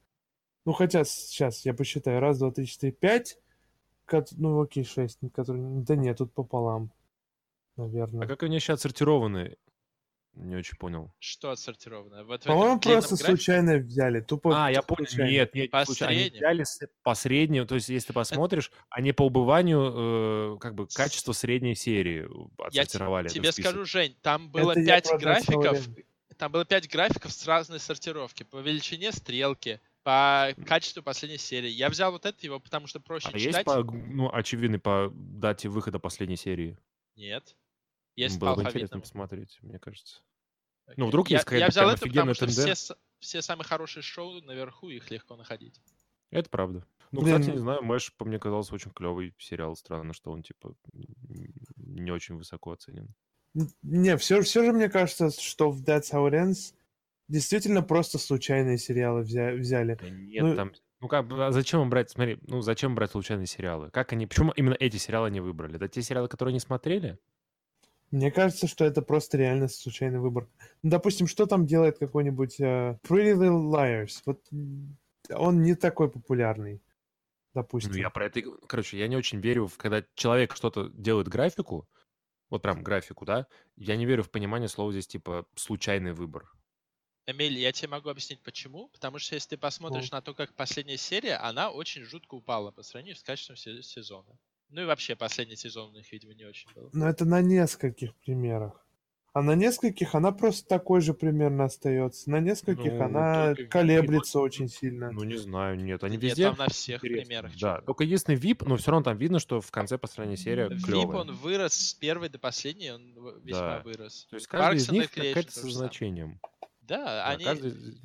Ну 0.64 0.72
хотя 0.72 1.04
сейчас 1.04 1.64
я 1.64 1.74
посчитаю. 1.74 2.20
Раз, 2.20 2.38
два, 2.38 2.50
три, 2.50 2.66
четыре, 2.66 2.92
пять. 2.92 3.38
Ну 4.32 4.60
окей, 4.60 4.84
шесть. 4.84 5.18
Который... 5.34 5.60
Да 5.84 5.94
нет, 5.94 6.18
тут 6.18 6.32
пополам. 6.32 6.90
Наверное. 7.78 8.24
А 8.24 8.28
как 8.28 8.42
они 8.42 8.58
сейчас 8.60 8.76
отсортированы? 8.80 9.56
Не 10.34 10.54
очень 10.56 10.76
понял. 10.76 11.12
Что 11.18 11.50
отсортировано? 11.50 12.22
Вот 12.24 12.44
По-моему, 12.44 12.78
просто 12.78 13.14
графике? 13.16 13.24
случайно 13.26 13.76
взяли. 13.78 14.20
Тупо 14.20 14.66
А, 14.66 14.70
я 14.70 14.82
понял. 14.82 15.08
случайно. 15.08 15.30
Нет, 15.30 15.54
нет, 15.54 15.70
По 15.70 15.84
средним? 15.84 16.36
взяли 16.38 16.64
по 17.02 17.14
среднему, 17.14 17.66
то 17.66 17.74
есть 17.74 17.88
если 17.88 18.08
ты 18.08 18.12
посмотришь, 18.12 18.70
они 18.90 19.10
по 19.12 19.22
убыванию, 19.26 20.54
э, 20.54 20.58
как 20.60 20.74
бы, 20.76 20.86
качество 20.86 21.32
средней 21.32 21.74
серии 21.74 22.24
э, 22.26 22.48
Я 22.72 22.82
отсортировали. 22.82 23.26
этот 23.26 23.34
тебе 23.34 23.50
список. 23.52 23.70
скажу, 23.72 23.84
Жень, 23.84 24.16
там 24.22 24.50
было 24.50 24.72
Это 24.72 24.80
я 24.80 24.86
пять 24.86 25.08
про 25.08 25.16
Death 25.16 25.20
графиков. 25.20 25.88
Note. 25.88 26.04
Там 26.36 26.52
было 26.52 26.64
пять 26.64 26.88
графиков 26.88 27.32
с 27.32 27.46
разной 27.46 27.80
сортировки. 27.80 28.44
По 28.44 28.58
величине 28.58 29.10
стрелки, 29.10 29.80
по 30.04 30.54
качеству 30.66 31.02
последней 31.02 31.38
серии. 31.38 31.68
Я 31.70 31.88
взял 31.90 32.12
вот 32.12 32.26
это 32.26 32.38
его, 32.46 32.60
потому 32.60 32.86
что 32.86 33.00
проще 33.00 33.28
А 33.32 33.36
есть 33.36 33.46
читать. 33.48 33.64
по, 33.64 33.82
ну, 33.82 34.32
очевидный 34.32 34.78
по 34.78 35.10
дате 35.12 35.68
выхода 35.68 35.98
последней 35.98 36.36
серии? 36.36 36.78
Нет. 37.16 37.56
Есть 38.18 38.38
Было 38.38 38.54
по 38.54 38.56
бы 38.56 38.62
интересно 38.68 38.98
посмотреть, 39.00 39.58
мне 39.62 39.78
кажется. 39.78 40.22
Ну, 40.96 41.06
вдруг 41.06 41.28
я, 41.28 41.36
есть 41.36 41.44
какая-то 41.44 41.64
Я 41.64 41.68
взял 41.70 41.88
это, 41.88 41.98
потому 41.98 42.08
офигенная 42.10 42.34
что 42.34 42.46
все, 42.46 42.56
тенденция. 42.56 42.94
с- 42.94 42.98
все 43.20 43.42
самые 43.42 43.64
хорошие 43.66 44.02
шоу 44.02 44.40
наверху, 44.42 44.88
их 44.88 45.10
легко 45.10 45.36
находить. 45.36 45.80
Это 46.30 46.50
правда. 46.50 46.84
Ну, 47.12 47.22
Блин, 47.22 47.36
кстати, 47.40 47.54
не 47.54 47.58
знаю, 47.60 47.82
Мэш, 47.82 48.12
по 48.14 48.24
мне 48.24 48.38
казался 48.38 48.74
очень 48.74 48.90
клевый 48.90 49.34
сериал. 49.38 49.76
Странно, 49.76 50.12
что 50.12 50.30
он, 50.32 50.42
типа, 50.42 50.74
не 51.76 52.10
очень 52.10 52.36
высоко 52.36 52.72
оценен. 52.72 53.14
Не, 53.82 54.16
все, 54.16 54.42
все 54.42 54.64
же 54.64 54.72
мне 54.72 54.88
кажется, 54.88 55.30
что 55.30 55.70
в 55.70 55.80
That's 55.82 56.12
How 56.12 56.28
It 56.28 56.32
Ends 56.34 56.74
действительно 57.28 57.82
просто 57.82 58.18
случайные 58.18 58.78
сериалы 58.78 59.22
взя- 59.22 59.54
взяли. 59.56 59.96
Да 60.00 60.10
нет, 60.10 60.42
Ну- 60.44 60.56
там... 60.56 60.72
Ну 61.00 61.06
как, 61.06 61.28
бы, 61.28 61.46
а 61.46 61.52
зачем 61.52 61.82
им 61.82 61.90
брать, 61.90 62.10
смотри, 62.10 62.38
ну 62.48 62.60
зачем 62.60 62.96
брать 62.96 63.12
случайные 63.12 63.46
сериалы? 63.46 63.88
Как 63.92 64.12
они, 64.12 64.26
почему 64.26 64.50
именно 64.50 64.74
эти 64.80 64.96
сериалы 64.96 65.30
не 65.30 65.38
выбрали? 65.40 65.76
Это 65.76 65.86
те 65.88 66.02
сериалы, 66.02 66.26
которые 66.26 66.52
не 66.54 66.58
смотрели? 66.60 67.18
Мне 68.10 68.30
кажется, 68.30 68.66
что 68.66 68.84
это 68.84 69.02
просто 69.02 69.36
реально 69.36 69.68
случайный 69.68 70.18
выбор. 70.18 70.48
Ну, 70.82 70.90
допустим, 70.90 71.26
что 71.26 71.46
там 71.46 71.66
делает 71.66 71.98
какой-нибудь 71.98 72.58
э, 72.60 72.98
Pretty 73.06 73.34
Little 73.34 73.70
Liars? 73.70 74.22
Вот 74.24 74.46
он 75.30 75.62
не 75.62 75.74
такой 75.74 76.10
популярный, 76.10 76.82
допустим. 77.54 77.92
Ну 77.92 77.98
я 77.98 78.10
про 78.10 78.26
это, 78.26 78.42
короче, 78.66 78.98
я 78.98 79.08
не 79.08 79.16
очень 79.16 79.40
верю, 79.40 79.66
в 79.66 79.76
когда 79.76 80.02
человек 80.14 80.56
что-то 80.56 80.88
делает 80.88 81.28
графику, 81.28 81.86
вот 82.48 82.62
прям 82.62 82.82
графику, 82.82 83.26
да, 83.26 83.46
я 83.76 83.96
не 83.96 84.06
верю 84.06 84.22
в 84.22 84.30
понимание 84.30 84.68
слова 84.68 84.90
здесь, 84.90 85.06
типа, 85.06 85.46
случайный 85.54 86.12
выбор. 86.14 86.50
Эмиль, 87.26 87.58
я 87.58 87.72
тебе 87.72 87.88
могу 87.88 88.08
объяснить 88.08 88.40
почему. 88.42 88.88
Потому 88.88 89.18
что 89.18 89.34
если 89.34 89.50
ты 89.50 89.58
посмотришь 89.58 90.10
на 90.10 90.22
то, 90.22 90.32
как 90.32 90.54
последняя 90.54 90.96
серия, 90.96 91.36
она 91.36 91.70
очень 91.70 92.02
жутко 92.02 92.34
упала 92.34 92.70
по 92.70 92.82
сравнению 92.82 93.16
с 93.16 93.22
качеством 93.22 93.56
се- 93.56 93.82
сезона. 93.82 94.38
Ну 94.70 94.82
и 94.82 94.84
вообще 94.84 95.16
последний 95.16 95.56
сезон 95.56 95.90
у 95.90 95.92
них, 95.94 96.10
видимо, 96.12 96.34
не 96.34 96.44
очень 96.44 96.68
был. 96.74 96.90
Но 96.92 97.08
это 97.08 97.24
на 97.24 97.40
нескольких 97.40 98.14
примерах. 98.16 98.84
А 99.34 99.42
на 99.42 99.54
нескольких 99.54 100.14
она 100.14 100.32
просто 100.32 100.66
такой 100.66 101.00
же 101.00 101.14
примерно 101.14 101.64
остается. 101.64 102.28
На 102.30 102.40
нескольких 102.40 102.92
Ну, 102.92 103.02
она 103.04 103.54
только 103.54 103.70
колеблется 103.70 104.38
VIP, 104.38 104.42
очень 104.42 104.68
сильно. 104.68 105.10
Ну 105.12 105.22
не 105.22 105.36
знаю, 105.36 105.76
нет, 105.78 106.02
они 106.02 106.16
Нет, 106.16 106.24
везде 106.24 106.44
там 106.48 106.56
на 106.58 106.68
всех 106.68 107.04
интересны. 107.04 107.26
примерах. 107.26 107.52
Да, 107.60 107.76
чё. 107.76 107.82
только 107.84 108.04
единственный 108.04 108.36
VIP, 108.38 108.64
но 108.66 108.76
все 108.76 108.90
равно 108.90 109.04
там 109.04 109.16
видно, 109.18 109.38
что 109.38 109.60
в 109.60 109.70
конце 109.70 109.96
последняя 109.96 110.36
серия 110.36 110.66
VIP, 110.68 110.80
клевая. 110.82 111.18
он 111.18 111.32
вырос 111.36 111.74
с 111.74 111.94
первой 111.94 112.30
до 112.30 112.38
последней, 112.38 112.90
он 112.90 113.14
весьма 113.42 113.76
Да. 113.78 113.82
вырос. 113.84 114.26
То 114.30 114.36
есть 114.36 114.46
каждый 114.48 114.76
из 114.78 114.88
Parks 114.88 114.90
and 114.90 114.94
них 114.94 115.10
какая-то 115.12 115.42
то 115.54 115.60
со 115.60 115.70
значением. 115.70 116.40
Да, 116.80 117.04
Да, 117.04 117.26
они... 117.28 117.44
каждый- 117.44 118.00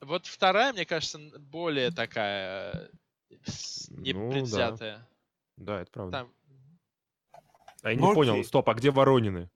Вот 0.00 0.26
вторая, 0.26 0.72
мне 0.72 0.84
кажется, 0.84 1.18
более 1.38 1.92
такая 1.92 2.90
э, 3.30 3.34
с- 3.46 3.88
Ну, 3.90 4.44
да. 4.50 5.06
Да, 5.56 5.80
это 5.82 5.90
правда. 5.90 6.18
Там... 6.18 6.32
А 7.82 7.90
я 7.90 7.94
не 7.96 8.00
Ну, 8.00 8.14
понял, 8.14 8.42
стоп, 8.44 8.68
а 8.68 8.74
где 8.74 8.90
Воронины? 8.90 9.50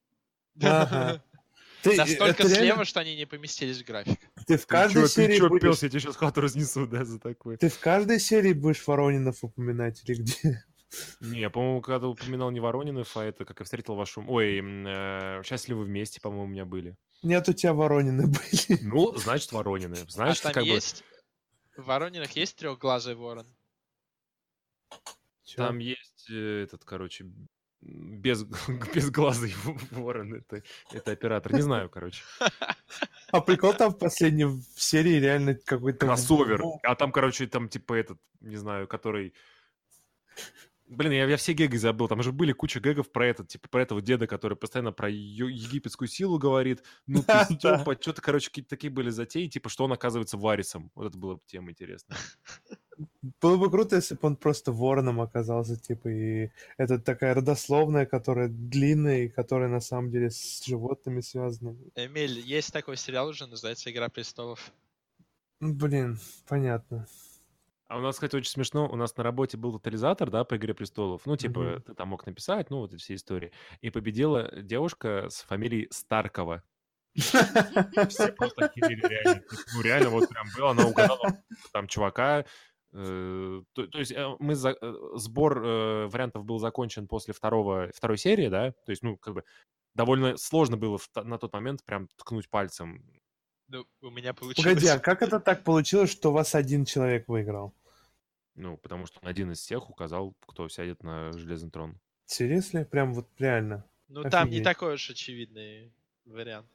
Ага. 0.63 1.23
Ты, 1.83 1.97
Настолько 1.97 2.49
слева, 2.49 2.63
реально- 2.63 2.85
что 2.85 3.01
они 3.01 3.15
не 3.15 3.27
поместились 3.27 3.81
в 3.81 3.87
график. 3.87 4.19
Ты 4.47 4.57
в 4.57 4.63
Ты 4.63 4.67
каждой 4.67 5.03
чё, 5.03 5.09
серии 5.09 5.35
ты 5.35 5.39
чё 5.39 5.49
будешь... 5.49 5.63
пёс, 5.63 5.83
я 5.85 5.89
тебе 5.89 6.01
сейчас 6.01 6.17
хату 6.17 6.41
разнесу, 6.41 6.87
да, 6.87 7.05
за 7.05 7.21
такое. 7.21 7.57
Ты 7.59 7.69
в 7.69 7.79
каждой 7.79 8.19
серии 8.19 8.53
будешь 8.53 8.85
Воронинов 8.87 9.45
упоминать 9.45 10.03
или 10.05 10.17
где? 10.21 10.65
Не, 11.21 11.41
я, 11.41 11.51
по-моему, 11.51 11.81
когда 11.83 12.09
упоминал 12.09 12.51
не 12.51 12.59
Воронинов, 12.59 13.17
а 13.17 13.25
это 13.25 13.45
как 13.45 13.61
я 13.61 13.65
встретил 13.65 13.95
вашу... 13.95 14.25
Ой, 14.27 14.61
э, 14.61 15.43
счастливы 15.45 15.85
вместе, 15.85 16.21
по-моему, 16.21 16.45
у 16.45 16.49
меня 16.49 16.65
были. 16.65 16.97
Нет, 17.23 17.49
у 17.49 17.53
тебя 17.53 17.73
Воронины 17.73 18.27
были. 18.27 18.81
Ну, 18.83 19.15
значит, 19.17 19.53
Воронины. 19.53 19.97
Значит, 20.09 20.41
а 20.41 20.49
там 20.49 20.55
как 20.55 20.63
бы 20.65 20.69
есть... 20.71 21.05
В 21.77 21.85
Воронинах 21.85 22.31
есть 22.33 22.57
трехглазый 22.57 23.15
ворон? 23.15 23.47
Чё? 25.47 25.59
там 25.59 25.79
есть 25.79 26.27
э, 26.29 26.65
этот, 26.65 26.85
короче, 26.85 27.25
м, 27.25 27.49
без, 27.81 28.43
безглазый 28.95 29.55
ворон. 29.93 30.35
Это, 30.35 30.63
это 30.93 31.13
оператор. 31.13 31.55
Не 31.55 31.63
знаю, 31.63 31.89
короче. 31.89 32.23
А 33.31 33.41
прикол 33.41 33.73
там 33.75 33.93
в 33.93 33.99
последней 33.99 34.61
серии 34.77 35.21
реально 35.21 35.55
какой-то... 35.55 36.07
Кроссовер. 36.07 36.63
А 36.83 36.97
там, 36.97 37.13
короче, 37.13 37.47
там 37.47 37.69
типа 37.69 37.95
этот, 37.95 38.19
не 38.41 38.57
знаю, 38.57 38.89
который... 38.89 39.35
Блин, 40.89 41.13
я, 41.13 41.27
я 41.27 41.37
все 41.37 41.53
гэги 41.53 41.77
забыл. 41.77 42.07
Там 42.07 42.23
же 42.23 42.33
были 42.33 42.53
куча 42.53 42.79
гэгов 42.79 43.11
про 43.11 43.27
этот, 43.27 43.49
типа, 43.49 43.69
про 43.69 43.83
этого 43.83 44.01
деда, 44.01 44.27
который 44.27 44.57
постоянно 44.57 44.93
про 44.93 45.11
египетскую 45.11 46.09
силу 46.09 46.39
говорит. 46.39 46.83
Ну, 47.07 47.21
ты, 47.21 47.27
Да, 47.27 47.45
Стёпа, 47.45 47.97
что-то, 48.01 48.23
короче, 48.23 48.49
какие-то 48.51 48.71
такие 48.71 48.91
были 48.93 49.11
затеи, 49.11 49.49
типа, 49.49 49.69
что 49.69 49.85
он 49.85 49.93
оказывается 49.93 50.37
варисом. 50.37 50.93
Вот 50.95 51.09
это 51.09 51.19
было 51.19 51.35
бы 51.35 51.41
тема 51.47 51.71
интересная. 51.71 52.19
Было 53.43 53.59
бы 53.59 53.71
круто, 53.71 53.97
если 53.97 54.15
бы 54.15 54.21
он 54.23 54.37
просто 54.37 54.73
вороном 54.73 55.21
оказался, 55.21 55.77
типа, 55.77 56.09
и 56.09 56.51
это 56.79 56.99
такая 56.99 57.35
родословная, 57.35 58.07
которая 58.07 58.49
длинная, 58.49 59.25
и 59.25 59.29
которая 59.29 59.69
на 59.69 59.81
самом 59.81 60.11
деле 60.11 60.31
с 60.31 60.65
животными 60.65 61.21
связана. 61.21 61.77
Эмиль, 61.95 62.41
есть 62.41 62.73
такой 62.73 62.97
сериал 62.97 63.29
уже, 63.29 63.47
называется 63.47 63.91
«Игра 63.91 64.09
престолов». 64.09 64.73
Блин, 65.61 66.19
понятно. 66.49 67.07
А 67.89 67.99
у 67.99 68.01
нас, 68.01 68.17
кстати, 68.17 68.35
очень 68.35 68.51
смешно. 68.51 68.89
У 68.89 68.97
нас 68.97 69.17
на 69.17 69.23
работе 69.23 69.57
был 69.57 69.73
тотализатор, 69.73 70.29
да, 70.31 70.45
по 70.45 70.57
«Игре 70.57 70.75
престолов». 70.75 71.23
Ну, 71.25 71.37
типа, 71.37 71.61
Мгм. 71.61 71.83
ты 71.83 71.95
там 71.95 72.09
мог 72.09 72.27
написать, 72.27 72.69
ну, 72.71 72.79
вот 72.79 72.93
эти 72.93 73.01
все 73.01 73.15
истории. 73.15 73.53
И 73.81 73.91
победила 73.91 74.51
девушка 74.61 75.29
с 75.31 75.43
фамилией 75.43 75.89
Старкова. 75.93 76.65
Все 77.15 78.33
просто 78.33 78.67
охерели 78.67 79.07
реально. 79.07 79.41
То 79.43 79.55
есть, 79.55 79.69
Ну, 79.75 79.83
реально, 79.83 80.11
вот 80.11 80.29
прям 80.29 80.47
было, 80.57 80.71
она 80.73 80.87
угадала 80.87 81.43
там 81.73 81.87
чувака. 81.87 82.45
э, 82.93 83.63
То, 83.73 83.87
то 83.87 83.99
есть 83.99 84.13
э, 84.13 84.37
мы 84.39 84.55
за- 84.55 84.77
э, 84.81 84.93
сбор 85.17 85.63
э, 85.65 86.07
вариантов 86.07 86.45
был 86.45 86.59
закончен 86.59 87.07
после 87.09 87.35
второго, 87.35 87.91
второй 87.95 88.17
серии, 88.19 88.49
да? 88.49 88.73
То 88.85 88.91
есть, 88.91 89.03
ну, 89.03 89.17
как 89.17 89.35
бы 89.35 89.45
довольно 89.95 90.37
сложно 90.37 90.77
было 90.77 90.97
в 90.99 91.09
та- 91.09 91.25
на 91.25 91.39
тот 91.39 91.53
момент 91.53 91.85
прям 91.85 92.09
ткнуть 92.17 92.49
пальцем. 92.51 93.05
Ну, 93.69 93.87
у 94.01 94.11
меня 94.11 94.33
получилось. 94.33 94.75
Погоди, 94.75 94.87
а 94.87 94.99
как 94.99 95.23
это 95.23 95.41
так 95.41 95.65
получилось, 95.65 96.11
что 96.11 96.31
у 96.31 96.33
вас 96.33 96.55
один 96.55 96.85
человек 96.85 97.29
выиграл? 97.29 97.75
Ну, 98.55 98.77
потому 98.77 99.07
что 99.07 99.19
он 99.23 99.29
один 99.29 99.53
из 99.53 99.59
всех 99.59 99.91
указал, 99.91 100.35
кто 100.47 100.69
сядет 100.69 101.03
на 101.03 101.33
железный 101.33 101.71
трон. 101.71 101.99
Серьезно? 102.27 102.85
Прям 102.85 103.13
вот 103.13 103.29
реально. 103.39 103.85
Ну, 104.09 104.23
там 104.23 104.45
не 104.45 104.57
Офигеть. 104.57 104.65
такой 104.65 104.95
уж 104.95 105.11
очевидный 105.11 105.93
вариант. 106.25 106.67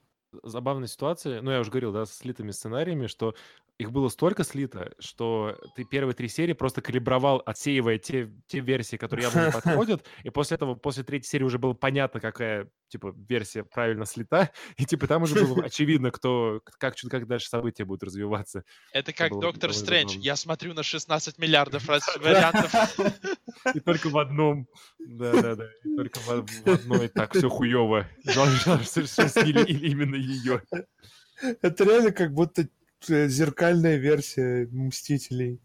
забавная 0.42 0.86
ситуация, 0.86 1.42
ну, 1.42 1.50
я 1.50 1.60
уже 1.60 1.70
говорил, 1.70 1.92
да, 1.92 2.06
с 2.06 2.14
слитыми 2.16 2.50
сценариями, 2.50 3.06
что 3.06 3.34
их 3.78 3.90
было 3.90 4.08
столько 4.08 4.44
слито, 4.44 4.92
что 4.98 5.58
ты 5.74 5.84
первые 5.84 6.14
три 6.14 6.28
серии 6.28 6.52
просто 6.52 6.82
калибровал, 6.82 7.42
отсеивая 7.44 7.98
те, 7.98 8.30
те 8.46 8.60
версии, 8.60 8.96
которые 8.96 9.24
явно 9.24 9.46
не 9.46 9.52
подходят, 9.52 10.04
и 10.22 10.30
после 10.30 10.56
этого, 10.56 10.74
после 10.74 11.04
третьей 11.04 11.28
серии 11.28 11.44
уже 11.44 11.58
было 11.58 11.72
понятно, 11.72 12.20
какая, 12.20 12.68
типа, 12.88 13.14
версия 13.28 13.64
правильно 13.64 14.04
слита, 14.04 14.50
и, 14.76 14.84
типа, 14.84 15.06
там 15.06 15.22
уже 15.22 15.34
было 15.34 15.64
очевидно, 15.64 16.10
кто, 16.10 16.60
как, 16.78 16.94
как 16.96 17.26
дальше 17.26 17.48
события 17.48 17.84
будут 17.84 18.04
развиваться. 18.04 18.64
Это 18.92 19.12
как 19.12 19.32
Доктор 19.32 19.72
Стрэндж. 19.72 20.16
Я 20.18 20.36
смотрю 20.36 20.74
на 20.74 20.82
16 20.82 21.38
миллиардов 21.38 21.86
вариантов. 21.88 22.72
И 23.74 23.80
только 23.80 24.08
в 24.08 24.18
одном, 24.18 24.66
да-да-да, 24.98 25.66
и 25.84 25.96
только 25.96 26.18
в, 26.20 26.46
в 26.46 26.66
одной 26.68 27.08
так 27.08 27.34
все 27.34 27.48
хуево. 27.48 28.08
Жалко, 28.24 28.82
что 28.84 29.28
слили 29.28 29.64
именно 29.72 30.16
ее. 30.16 30.62
Это 31.60 31.84
реально 31.84 32.12
как 32.12 32.32
будто 32.32 32.68
зеркальная 33.06 33.96
версия 33.96 34.66
Мстителей. 34.70 35.60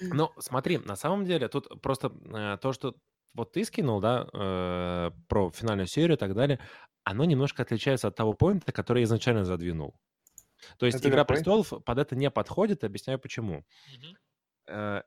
Ну, 0.00 0.30
смотри, 0.38 0.78
на 0.78 0.96
самом 0.96 1.24
деле, 1.24 1.48
тут 1.48 1.80
просто 1.80 2.12
э, 2.26 2.58
то, 2.60 2.72
что 2.72 2.96
вот 3.32 3.52
ты 3.52 3.64
скинул, 3.64 4.00
да, 4.00 4.28
э, 4.32 5.10
про 5.28 5.50
финальную 5.50 5.86
серию 5.86 6.16
и 6.16 6.18
так 6.18 6.34
далее, 6.34 6.60
оно 7.04 7.24
немножко 7.24 7.62
отличается 7.62 8.08
от 8.08 8.16
того 8.16 8.32
поинта, 8.32 8.72
который 8.72 9.00
я 9.00 9.04
изначально 9.04 9.44
задвинул. 9.44 9.94
То 10.78 10.86
есть 10.86 10.98
Это 10.98 11.08
«Игра 11.10 11.24
престолов» 11.24 11.72
под 11.84 11.98
это 11.98 12.16
не 12.16 12.30
подходит, 12.30 12.84
объясняю 12.84 13.18
почему. 13.18 13.64
Мгм. 13.96 14.16
Э, 14.68 15.02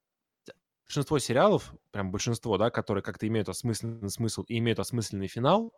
большинство 0.85 1.19
сериалов, 1.19 1.73
прям 1.91 2.11
большинство, 2.11 2.57
да, 2.57 2.69
которые 2.69 3.03
как-то 3.03 3.27
имеют 3.27 3.49
осмысленный 3.49 4.09
смысл 4.09 4.43
и 4.43 4.57
имеют 4.57 4.79
осмысленный 4.79 5.27
финал, 5.27 5.73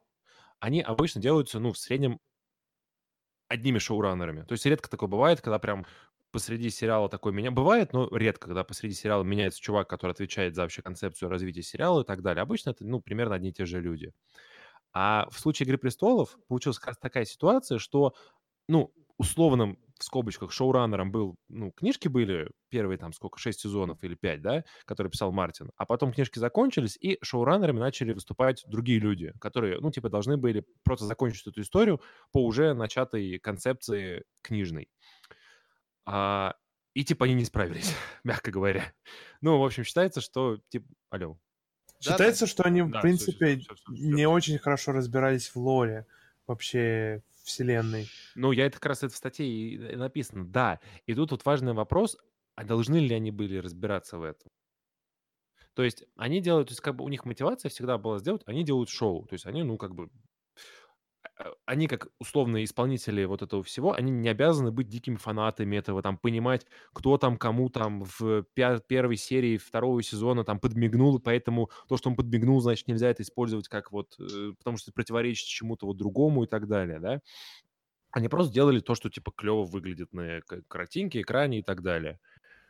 они 0.60 0.82
обычно 0.82 1.22
делаются, 1.22 1.60
ну, 1.60 1.72
в 1.72 1.78
среднем 1.78 2.20
одними 3.50 3.80
шоураннерами. 3.80 4.44
То 4.44 4.54
есть 4.54 4.66
редко 4.66 4.90
такое 4.90 5.10
бывает, 5.10 5.42
когда 5.42 5.60
прям 5.60 5.86
посреди 6.32 6.70
сериала 6.70 7.10
такой 7.10 7.34
меня... 7.34 7.52
Бывает, 7.52 7.92
но 7.92 8.08
редко, 8.16 8.48
когда 8.48 8.64
посреди 8.64 8.94
сериала 8.94 9.24
меняется 9.24 9.60
чувак, 9.60 9.90
который 9.90 10.12
отвечает 10.12 10.56
за 10.56 10.62
вообще 10.62 10.82
концепцию 10.82 11.30
развития 11.30 11.64
сериала 11.64 12.02
и 12.02 12.06
так 12.06 12.22
далее. 12.22 12.44
Обычно 12.44 12.70
это, 12.70 12.86
ну, 12.86 13.02
примерно 13.02 13.36
одни 13.36 13.50
и 13.50 13.54
те 13.54 13.66
же 13.66 13.82
люди. 13.82 14.14
А 14.94 15.28
в 15.32 15.40
случае 15.40 15.66
«Игры 15.66 15.78
престолов» 15.78 16.38
получилась 16.48 16.80
как 16.80 16.88
раз 16.90 16.98
такая 16.98 17.26
ситуация, 17.26 17.80
что, 17.80 18.14
ну, 18.68 18.94
условным, 19.18 19.80
в 20.00 20.04
скобочках, 20.04 20.52
шоураннером 20.52 21.12
был, 21.12 21.36
ну, 21.50 21.72
книжки 21.72 22.08
были, 22.08 22.50
первые 22.70 22.98
там 22.98 23.14
сколько, 23.14 23.40
шесть 23.40 23.62
сезонов 23.62 24.04
или 24.04 24.16
пять, 24.16 24.42
да, 24.42 24.64
которые 24.86 25.12
писал 25.12 25.32
Мартин, 25.32 25.72
а 25.78 25.86
потом 25.86 26.14
книжки 26.14 26.40
закончились, 26.40 26.98
и 27.02 27.18
шоураннерами 27.24 27.80
начали 27.80 28.14
выступать 28.14 28.64
другие 28.68 29.00
люди, 29.00 29.34
которые, 29.42 29.80
ну, 29.82 29.92
типа, 29.92 30.10
должны 30.10 30.38
были 30.38 30.66
просто 30.84 31.06
закончить 31.06 31.48
эту 31.48 31.62
историю 31.62 32.02
по 32.32 32.46
уже 32.46 32.74
начатой 32.74 33.40
концепции 33.40 34.24
книжной. 34.42 34.88
А, 36.08 36.56
и, 36.94 37.04
типа, 37.04 37.26
они 37.26 37.34
не 37.36 37.46
справились, 37.46 37.94
мягко 38.24 38.52
говоря. 38.52 38.94
Ну, 39.42 39.60
в 39.60 39.64
общем, 39.66 39.84
считается, 39.84 40.22
что, 40.22 40.60
типа, 40.70 40.88
алло. 41.10 41.40
Считается, 42.02 42.46
что 42.48 42.64
они, 42.64 42.82
в 42.82 42.92
Да, 42.92 43.06
всё, 43.08 43.26
принципе, 43.26 43.58
всё, 43.58 43.76
всё, 43.76 43.94
всё. 43.96 44.16
не 44.16 44.26
очень 44.28 44.58
хорошо 44.58 44.94
разбирались 44.94 45.50
в 45.50 45.58
лоре 45.58 46.06
вообще 46.48 47.24
вселенной. 47.44 48.12
Ну, 48.36 48.52
я 48.52 48.66
это 48.66 48.78
как 48.78 48.88
раз 48.88 49.04
это 49.04 49.14
в 49.14 49.18
статье 49.18 49.46
и 49.48 49.76
и 49.76 49.96
написано, 49.96 50.46
да. 50.46 50.80
И 51.06 51.14
тут 51.14 51.32
вот 51.32 51.46
важный 51.46 51.74
вопрос, 51.74 52.18
а 52.56 52.64
должны 52.64 52.98
ли 52.98 53.14
они 53.16 53.32
были 53.32 53.58
разбираться 53.58 54.18
в 54.18 54.24
этом? 54.24 54.50
То 55.74 55.84
есть 55.84 56.04
они 56.16 56.42
делают, 56.42 56.68
то 56.68 56.72
есть 56.74 56.82
как 56.82 56.96
бы 56.96 57.06
у 57.06 57.10
них 57.10 57.26
мотивация 57.26 57.70
всегда 57.70 57.98
была 57.98 58.20
сделать, 58.20 58.42
они 58.46 58.64
делают 58.64 58.90
шоу. 58.90 59.26
То 59.26 59.34
есть 59.34 59.46
они, 59.46 59.64
ну, 59.64 59.78
как 59.78 59.96
бы, 59.96 60.10
они 61.66 61.88
как 61.88 62.10
условные 62.20 62.66
исполнители 62.66 63.24
вот 63.24 63.42
этого 63.42 63.64
всего, 63.64 63.94
они 63.94 64.12
не 64.12 64.30
обязаны 64.30 64.72
быть 64.72 64.90
дикими 64.90 65.16
фанатами 65.16 65.78
этого, 65.78 66.02
там, 66.02 66.18
понимать, 66.18 66.66
кто 66.94 67.18
там 67.18 67.38
кому 67.38 67.70
там 67.70 68.04
в 68.04 68.44
первой 68.54 69.16
серии 69.16 69.58
второго 69.58 70.04
сезона 70.04 70.44
там 70.44 70.60
подмигнул, 70.60 71.18
и 71.18 71.22
поэтому 71.22 71.70
то, 71.88 71.98
что 71.98 72.10
он 72.10 72.16
подмигнул, 72.16 72.60
значит, 72.60 72.88
нельзя 72.88 73.10
это 73.10 73.24
использовать 73.24 73.68
как 73.68 73.92
вот, 73.92 74.16
э, 74.20 74.54
потому 74.58 74.78
что 74.78 74.90
это 74.90 74.96
противоречит 74.96 75.48
чему-то 75.48 75.86
вот 75.86 75.98
другому 75.98 76.44
и 76.44 76.48
так 76.48 76.68
далее, 76.68 77.00
да. 77.00 77.22
Они 78.12 78.28
просто 78.28 78.54
делали 78.54 78.80
то, 78.80 78.96
что 78.96 79.10
типа 79.10 79.32
клево 79.32 79.66
выглядит 79.66 80.14
на 80.14 80.42
картинке, 80.68 81.22
экране 81.22 81.60
и 81.60 81.64
так 81.64 81.82
далее. 81.84 82.20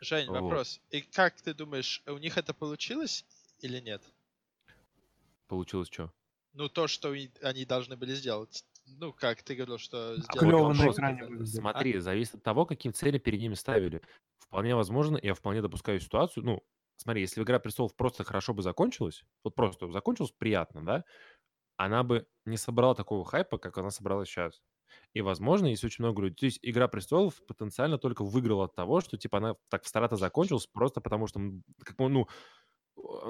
Жень, 0.00 0.28
Вот. 0.28 0.40
вопрос. 0.42 0.80
И 0.90 1.00
как 1.02 1.40
ты 1.40 1.54
думаешь, 1.54 2.02
у 2.06 2.18
них 2.18 2.36
это 2.36 2.52
получилось 2.54 3.24
или 3.60 3.80
нет? 3.80 4.02
Получилось 5.48 5.88
что? 5.90 6.12
Ну, 6.52 6.68
то, 6.68 6.88
что 6.88 7.14
они 7.42 7.64
должны 7.64 7.96
были 7.96 8.14
сделать. 8.14 8.64
Ну, 8.86 9.12
как 9.12 9.42
ты 9.42 9.54
говорил, 9.54 9.78
что 9.78 10.16
клёво 10.32 10.72
на 10.72 10.84
вопрос. 10.86 10.96
Смотри, 11.48 11.98
зависит 11.98 12.36
от 12.36 12.42
того, 12.42 12.66
каким 12.66 12.92
цели 12.92 13.18
перед 13.18 13.40
ними 13.40 13.54
ставили. 13.54 14.02
Вполне 14.38 14.74
возможно, 14.74 15.18
я 15.22 15.34
вполне 15.34 15.62
допускаю 15.62 16.00
ситуацию. 16.00 16.44
Ну, 16.44 16.62
смотри, 16.96 17.22
если 17.22 17.42
«Игра 17.42 17.60
престолов» 17.60 17.94
просто 17.94 18.24
хорошо 18.24 18.52
бы 18.52 18.62
закончилась, 18.62 19.22
вот 19.44 19.54
просто 19.54 19.90
закончилась 19.92 20.32
приятно, 20.36 20.84
да, 20.84 21.04
она 21.76 22.02
бы 22.02 22.26
не 22.44 22.56
собрала 22.56 22.94
такого 22.94 23.24
хайпа, 23.24 23.58
как 23.58 23.78
она 23.78 23.90
собрала 23.90 24.24
сейчас. 24.26 24.60
И, 25.14 25.20
возможно, 25.22 25.66
есть 25.66 25.84
очень 25.84 26.04
много 26.04 26.22
людей. 26.22 26.36
То 26.36 26.46
есть 26.46 26.58
«Игра 26.62 26.88
престолов» 26.88 27.40
потенциально 27.46 27.96
только 27.96 28.24
выиграла 28.24 28.64
от 28.64 28.74
того, 28.74 29.00
что, 29.00 29.16
типа, 29.16 29.38
она 29.38 29.54
так 29.68 29.84
в 29.84 29.88
старата 29.88 30.16
закончилась 30.16 30.66
просто 30.66 31.00
потому, 31.00 31.26
что, 31.28 31.40
как 31.84 31.96
ну, 31.98 32.28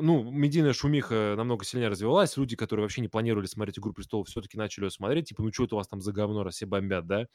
ну, 0.01 0.31
медийная 0.31 0.73
шумиха 0.73 1.35
намного 1.37 1.65
сильнее 1.65 1.89
развивалась. 1.89 2.37
Люди, 2.37 2.57
которые 2.57 2.85
вообще 2.85 3.01
не 3.01 3.09
планировали 3.09 3.47
смотреть 3.47 3.79
«Игру 3.79 3.93
престолов», 3.93 4.29
все-таки 4.29 4.57
начали 4.57 4.85
ее 4.85 4.91
смотреть. 4.91 5.29
Типа, 5.29 5.43
ну, 5.43 5.53
что 5.53 5.65
это 5.65 5.75
у 5.75 5.79
вас 5.79 5.89
там 5.89 6.01
за 6.01 6.13
говно, 6.13 6.43
раз 6.43 6.57
все 6.57 6.67
бомбят, 6.67 7.07
да? 7.07 7.27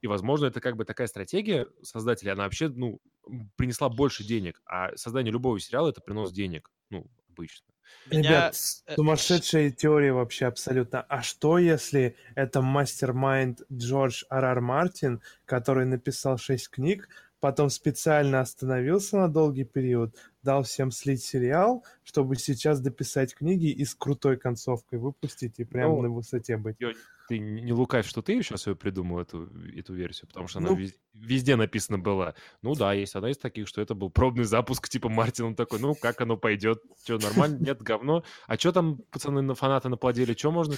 И, 0.00 0.06
возможно, 0.06 0.46
это 0.46 0.60
как 0.60 0.76
бы 0.76 0.84
такая 0.84 1.06
стратегия 1.06 1.66
создателей, 1.82 2.32
она 2.32 2.44
вообще, 2.44 2.68
ну, 2.68 3.00
принесла 3.56 3.88
больше 3.88 4.24
денег. 4.24 4.60
А 4.64 4.96
создание 4.96 5.32
любого 5.32 5.60
сериала— 5.60 5.88
это 5.90 6.00
принос 6.00 6.32
денег, 6.32 6.70
ну, 6.88 7.06
обычно. 7.28 7.66
Меня, 8.10 8.22
Ребят, 8.22 8.56
э, 8.86 8.94
сумасшедшая 8.94 9.70
теория 9.70 10.12
вообще 10.12 10.46
абсолютно. 10.46 11.02
А 11.02 11.22
что 11.22 11.58
если 11.58 12.16
это 12.34 12.62
мастер-майнд 12.62 13.62
Джордж 13.70 14.24
Арар 14.28 14.60
Мартин, 14.60 15.20
который 15.44 15.86
написал 15.86 16.38
шесть 16.38 16.70
книг, 16.70 17.08
потом 17.40 17.68
специально 17.70 18.40
остановился 18.40 19.16
на 19.16 19.28
долгий 19.28 19.64
период, 19.64 20.14
дал 20.42 20.62
всем 20.62 20.90
слить 20.90 21.22
сериал, 21.22 21.84
чтобы 22.02 22.36
сейчас 22.36 22.80
дописать 22.80 23.34
книги 23.34 23.66
и 23.70 23.84
с 23.84 23.94
крутой 23.94 24.36
концовкой 24.36 24.98
выпустить 24.98 25.58
и 25.58 25.64
прям 25.64 25.90
Ну, 25.90 26.02
на 26.02 26.08
высоте 26.10 26.56
быть. 26.56 26.76
Ты 27.28 27.38
не 27.38 27.72
лукавь, 27.72 28.08
что 28.08 28.22
ты 28.22 28.42
сейчас 28.42 28.66
ее 28.66 28.74
придумал, 28.74 29.20
эту, 29.20 29.48
эту 29.76 29.94
версию, 29.94 30.26
потому 30.26 30.48
что 30.48 30.58
она 30.58 30.70
Ну- 30.70 30.76
вез- 30.76 30.96
везде 31.14 31.54
написана 31.54 31.96
была. 31.96 32.34
Ну 32.60 32.74
да, 32.74 32.92
есть 32.92 33.14
одна 33.14 33.30
из 33.30 33.38
таких, 33.38 33.68
что 33.68 33.80
это 33.80 33.94
был 33.94 34.10
пробный 34.10 34.42
запуск, 34.42 34.88
типа 34.88 35.08
Мартин, 35.08 35.44
он 35.44 35.54
такой, 35.54 35.78
ну 35.78 35.94
как 35.94 36.20
оно 36.20 36.36
пойдет? 36.36 36.82
Что, 37.04 37.18
нормально? 37.18 37.58
Нет, 37.60 37.82
говно. 37.82 38.24
А 38.48 38.56
что 38.56 38.72
там 38.72 38.96
пацаны 39.12 39.42
на 39.42 39.54
фанаты 39.54 39.88
наплодили? 39.88 40.34
Что 40.34 40.50
можно? 40.50 40.74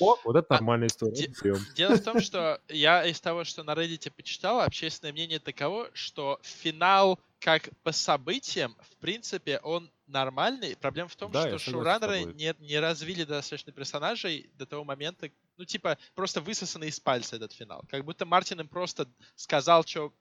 О, 0.00 0.16
вот 0.24 0.36
это 0.36 0.46
нормальная 0.54 0.86
история. 0.86 1.28
Дело 1.74 1.96
в 1.96 2.02
том, 2.04 2.20
что 2.20 2.60
я 2.68 3.04
из 3.04 3.20
того, 3.20 3.42
что 3.42 3.64
на 3.64 3.72
Reddit 3.72 4.12
почитал, 4.16 4.60
общественное 4.60 5.12
мнение 5.12 5.40
таково, 5.40 5.88
что 5.92 6.38
финал 6.42 7.18
как 7.40 7.68
по 7.82 7.92
событиям, 7.92 8.76
в 8.80 8.96
принципе, 8.96 9.58
он 9.60 9.90
нормальный. 10.06 10.76
Проблема 10.76 11.08
в 11.08 11.16
том, 11.16 11.30
Да, 11.30 11.46
что 11.48 11.58
шоураннеры 11.58 12.24
не, 12.24 12.54
не 12.58 12.78
развили 12.80 13.24
достаточно 13.24 13.72
персонажей 13.72 14.50
до 14.54 14.66
того 14.66 14.84
момента, 14.84 15.30
ну, 15.56 15.64
типа, 15.64 15.98
просто 16.14 16.40
высосанный 16.40 16.88
из 16.88 16.98
пальца 16.98 17.36
этот 17.36 17.52
финал. 17.52 17.84
Как 17.88 18.04
будто 18.04 18.24
Мартин 18.24 18.60
им 18.60 18.68
просто 18.68 19.06
сказал, 19.36 19.84
что 19.84 20.14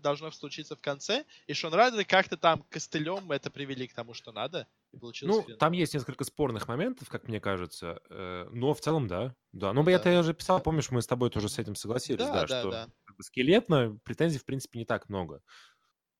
должно 0.00 0.30
случиться 0.30 0.76
в 0.76 0.80
конце, 0.80 1.24
и 1.46 1.54
шоураннеры 1.54 2.04
как-то 2.04 2.36
там 2.36 2.62
костылем 2.68 3.32
это 3.32 3.50
привели 3.50 3.86
к 3.88 3.94
тому, 3.94 4.14
что 4.14 4.30
надо, 4.32 4.66
и 4.92 4.98
получился 4.98 5.38
Ну, 5.38 5.42
финал. 5.42 5.58
там 5.58 5.72
есть 5.72 5.94
несколько 5.94 6.24
спорных 6.24 6.68
моментов, 6.68 7.08
как 7.08 7.26
мне 7.28 7.40
кажется, 7.40 8.00
э, 8.10 8.46
но 8.52 8.74
в 8.74 8.80
целом 8.80 9.08
да. 9.08 9.34
Да, 9.52 9.72
ну, 9.72 9.82
да. 9.84 10.10
я 10.10 10.20
уже 10.20 10.34
писал, 10.34 10.60
помнишь, 10.60 10.90
мы 10.90 11.00
с 11.00 11.06
тобой 11.06 11.30
тоже 11.30 11.48
с 11.48 11.58
этим 11.58 11.74
согласились, 11.76 12.18
Да, 12.18 12.32
да, 12.32 12.46
да, 12.46 12.60
что 12.60 12.70
да. 12.70 12.88
скелетно 13.20 13.98
претензий, 14.04 14.38
в 14.38 14.44
принципе, 14.44 14.78
не 14.80 14.84
так 14.84 15.08
много. 15.08 15.42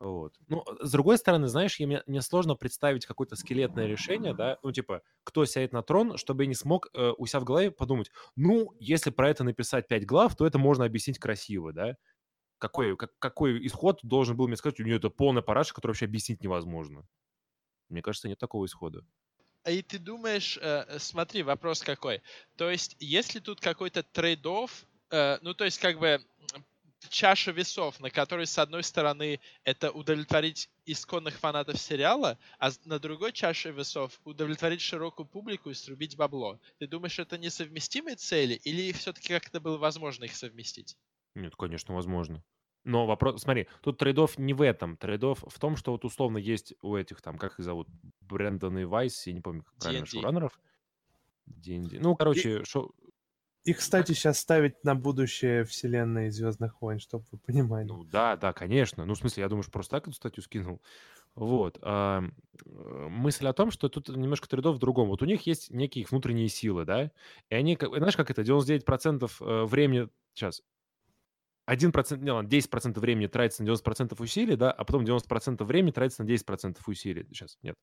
Вот. 0.05 0.35
Ну, 0.49 0.63
с 0.81 0.93
другой 0.93 1.17
стороны, 1.17 1.49
знаешь, 1.49 1.81
мне, 1.81 2.03
мне 2.07 2.21
сложно 2.21 2.57
представить 2.57 3.07
какое-то 3.07 3.37
скелетное 3.37 3.87
решение, 3.87 4.35
да, 4.35 4.59
ну, 4.63 4.71
типа, 4.71 5.01
кто 5.25 5.47
сядет 5.47 5.73
на 5.73 5.83
трон, 5.83 6.19
чтобы 6.19 6.43
я 6.43 6.47
не 6.47 6.55
смог 6.55 6.89
э, 6.93 7.13
у 7.17 7.25
себя 7.25 7.41
в 7.41 7.45
голове 7.45 7.71
подумать, 7.71 8.11
ну, 8.37 8.75
если 8.79 9.09
про 9.09 9.31
это 9.31 9.45
написать 9.45 9.89
пять 9.89 10.05
глав, 10.05 10.37
то 10.37 10.47
это 10.47 10.59
можно 10.59 10.85
объяснить 10.85 11.19
красиво, 11.19 11.73
да. 11.73 11.97
Какой, 12.59 12.99
как, 12.99 13.19
какой 13.19 13.67
исход 13.67 14.01
должен 14.03 14.37
был 14.37 14.47
мне 14.47 14.57
сказать, 14.57 14.79
у 14.79 14.85
нее 14.85 14.97
это 14.97 15.09
полная 15.09 15.41
параша, 15.41 15.73
которую 15.73 15.95
вообще 15.95 16.05
объяснить 16.05 16.43
невозможно. 16.43 17.09
Мне 17.89 18.03
кажется, 18.03 18.29
нет 18.29 18.39
такого 18.39 18.67
исхода. 18.67 19.07
А 19.63 19.71
И 19.71 19.81
ты 19.81 19.99
думаешь, 19.99 20.59
э, 20.61 20.85
э, 20.87 20.99
смотри, 20.99 21.43
вопрос 21.43 21.81
какой. 21.81 22.21
То 22.57 22.71
есть, 22.71 22.95
если 23.01 23.41
тут 23.41 23.61
какой-то 23.61 24.01
trade-off, 24.00 24.71
э, 25.11 25.39
ну, 25.41 25.55
то 25.55 25.65
есть, 25.65 25.79
как 25.79 25.99
бы 25.99 26.21
чаша 27.14 27.52
весов, 27.52 28.00
на 28.00 28.11
которой, 28.11 28.44
с 28.44 28.59
одной 28.59 28.83
стороны, 28.83 29.38
это 29.62 29.92
удовлетворить 29.92 30.68
исконных 30.85 31.38
фанатов 31.38 31.78
сериала, 31.78 32.38
а 32.59 32.71
на 32.85 32.99
другой 32.99 33.33
чаше 33.33 33.71
весов 33.71 34.21
удовлетворить 34.25 34.80
широкую 34.80 35.26
публику 35.26 35.71
и 35.71 35.75
срубить 35.75 36.16
бабло. 36.16 36.59
Ты 36.78 36.88
думаешь, 36.88 37.21
это 37.21 37.38
несовместимые 37.38 38.16
цели, 38.16 38.54
или 38.54 38.90
все-таки 38.90 39.28
как-то 39.28 39.61
было 39.61 39.78
возможно 39.78 40.25
их 40.25 40.35
совместить? 40.35 40.97
Нет, 41.37 41.54
конечно, 41.54 41.94
возможно. 41.94 42.42
Но 42.83 43.06
вопрос, 43.06 43.42
смотри, 43.42 43.68
тут 43.80 43.99
trade-off 43.99 44.37
не 44.37 44.52
в 44.52 44.61
этом. 44.61 44.97
Trade-off 44.97 45.45
в 45.47 45.59
том, 45.61 45.76
что 45.76 45.92
вот 45.92 46.04
условно 46.04 46.38
есть 46.38 46.75
у 46.83 46.97
этих 46.97 47.23
там, 47.23 47.38
как 47.38 47.61
их 47.61 47.64
зовут, 47.64 47.88
Брэндон 48.23 48.78
и 48.78 48.85
Вайс, 48.85 49.26
я 49.28 49.33
не 49.33 49.40
помню, 49.40 49.62
как 49.62 49.76
правильно, 49.78 50.04
шоураннеров. 50.04 50.61
D&D. 51.47 52.00
Ну, 52.00 52.16
короче, 52.16 52.64
шоу... 52.64 52.94
Их, 53.64 53.78
кстати, 53.78 54.12
сейчас 54.12 54.38
ставить 54.38 54.85
на 54.85 54.94
будущее 54.94 55.64
вселенной 55.64 56.30
Звездных 56.30 56.83
войн, 56.83 56.99
чтобы 56.99 57.25
вы 57.33 57.38
понимали. 57.38 57.87
Ну, 57.87 58.04
да, 58.04 58.37
да, 58.37 58.52
конечно. 58.52 59.06
Ну, 59.06 59.14
в 59.14 59.18
смысле, 59.18 59.42
я 59.42 59.49
думаю, 59.49 59.62
что 59.62 59.73
просто 59.73 59.97
так 59.97 60.06
эту 60.06 60.14
статью 60.14 60.42
скинул. 60.42 60.83
Вот. 61.35 61.78
а, 61.83 62.23
э, 62.64 63.09
мысль 63.09 63.47
о 63.47 63.52
том, 63.52 63.71
что 63.71 63.88
тут 63.88 64.09
немножко 64.09 64.49
трейдов 64.49 64.76
в 64.76 64.78
другом. 64.78 65.09
Вот 65.09 65.23
у 65.23 65.25
них 65.25 65.47
есть 65.47 65.71
некие 65.71 66.02
их 66.02 66.11
внутренние 66.11 66.49
силы, 66.49 66.85
да, 66.85 67.11
и 67.49 67.54
они, 67.54 67.76
знаешь, 67.80 68.16
как 68.16 68.30
это, 68.30 68.42
99% 68.42 69.30
э, 69.40 69.64
времени, 69.64 70.09
сейчас, 70.35 70.62
1%, 71.68 72.18
не, 72.18 72.30
ладно, 72.30 72.49
10% 72.49 73.00
времени 73.00 73.26
тратится 73.26 73.64
на 73.64 73.68
90% 73.68 74.14
усилий, 74.23 74.56
да, 74.56 74.71
а 74.71 74.85
потом 74.85 75.04
90% 75.04 75.64
времени 75.64 75.90
тратится 75.90 76.23
на 76.23 76.28
10% 76.28 76.78
усилий. 76.87 77.26
Сейчас, 77.30 77.59
нет. 77.62 77.75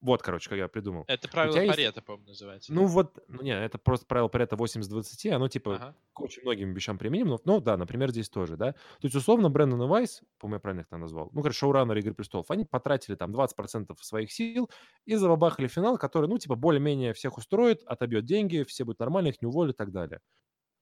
Вот, 0.00 0.22
короче, 0.22 0.48
как 0.48 0.58
я 0.58 0.68
придумал. 0.68 1.04
Это 1.08 1.28
правило 1.28 1.54
тебя 1.54 1.64
есть- 1.64 1.76
Парета, 1.76 2.02
по-моему, 2.02 2.28
называется. 2.28 2.72
Ну 2.72 2.86
вот, 2.86 3.18
ну 3.26 3.42
не, 3.42 3.50
это 3.50 3.78
просто 3.78 4.06
правило 4.06 4.28
Парета 4.28 4.54
80-20, 4.56 5.30
оно 5.32 5.48
типа 5.48 5.74
Ага. 5.74 5.94
к 6.12 6.20
очень 6.20 6.42
многим 6.42 6.72
вещам 6.72 6.98
применимо, 6.98 7.30
но, 7.30 7.40
ну 7.44 7.60
да, 7.60 7.76
например, 7.76 8.10
здесь 8.10 8.28
тоже, 8.28 8.56
да. 8.56 8.72
То 8.72 8.78
есть, 9.02 9.16
условно, 9.16 9.50
Брэндон 9.50 9.82
и 9.82 9.86
Вайс, 9.86 10.22
по-моему, 10.38 10.56
я 10.56 10.60
правильно 10.60 10.80
их 10.82 10.88
там 10.88 11.00
назвал, 11.00 11.30
ну, 11.32 11.42
короче, 11.42 11.58
шоураннеры 11.58 12.00
«Игры 12.00 12.14
престолов», 12.14 12.50
они 12.50 12.64
потратили 12.64 13.16
там 13.16 13.32
20% 13.32 13.98
своих 14.00 14.30
сил 14.32 14.70
и 15.04 15.16
забабахали 15.16 15.66
финал, 15.66 15.98
который, 15.98 16.28
ну, 16.28 16.38
типа, 16.38 16.54
более-менее 16.54 17.12
всех 17.12 17.36
устроит, 17.36 17.82
отобьет 17.84 18.24
деньги, 18.24 18.62
все 18.62 18.84
будет 18.84 19.00
нормально, 19.00 19.28
их 19.28 19.42
не 19.42 19.48
уволят 19.48 19.74
и 19.74 19.78
так 19.78 19.90
далее. 19.90 20.20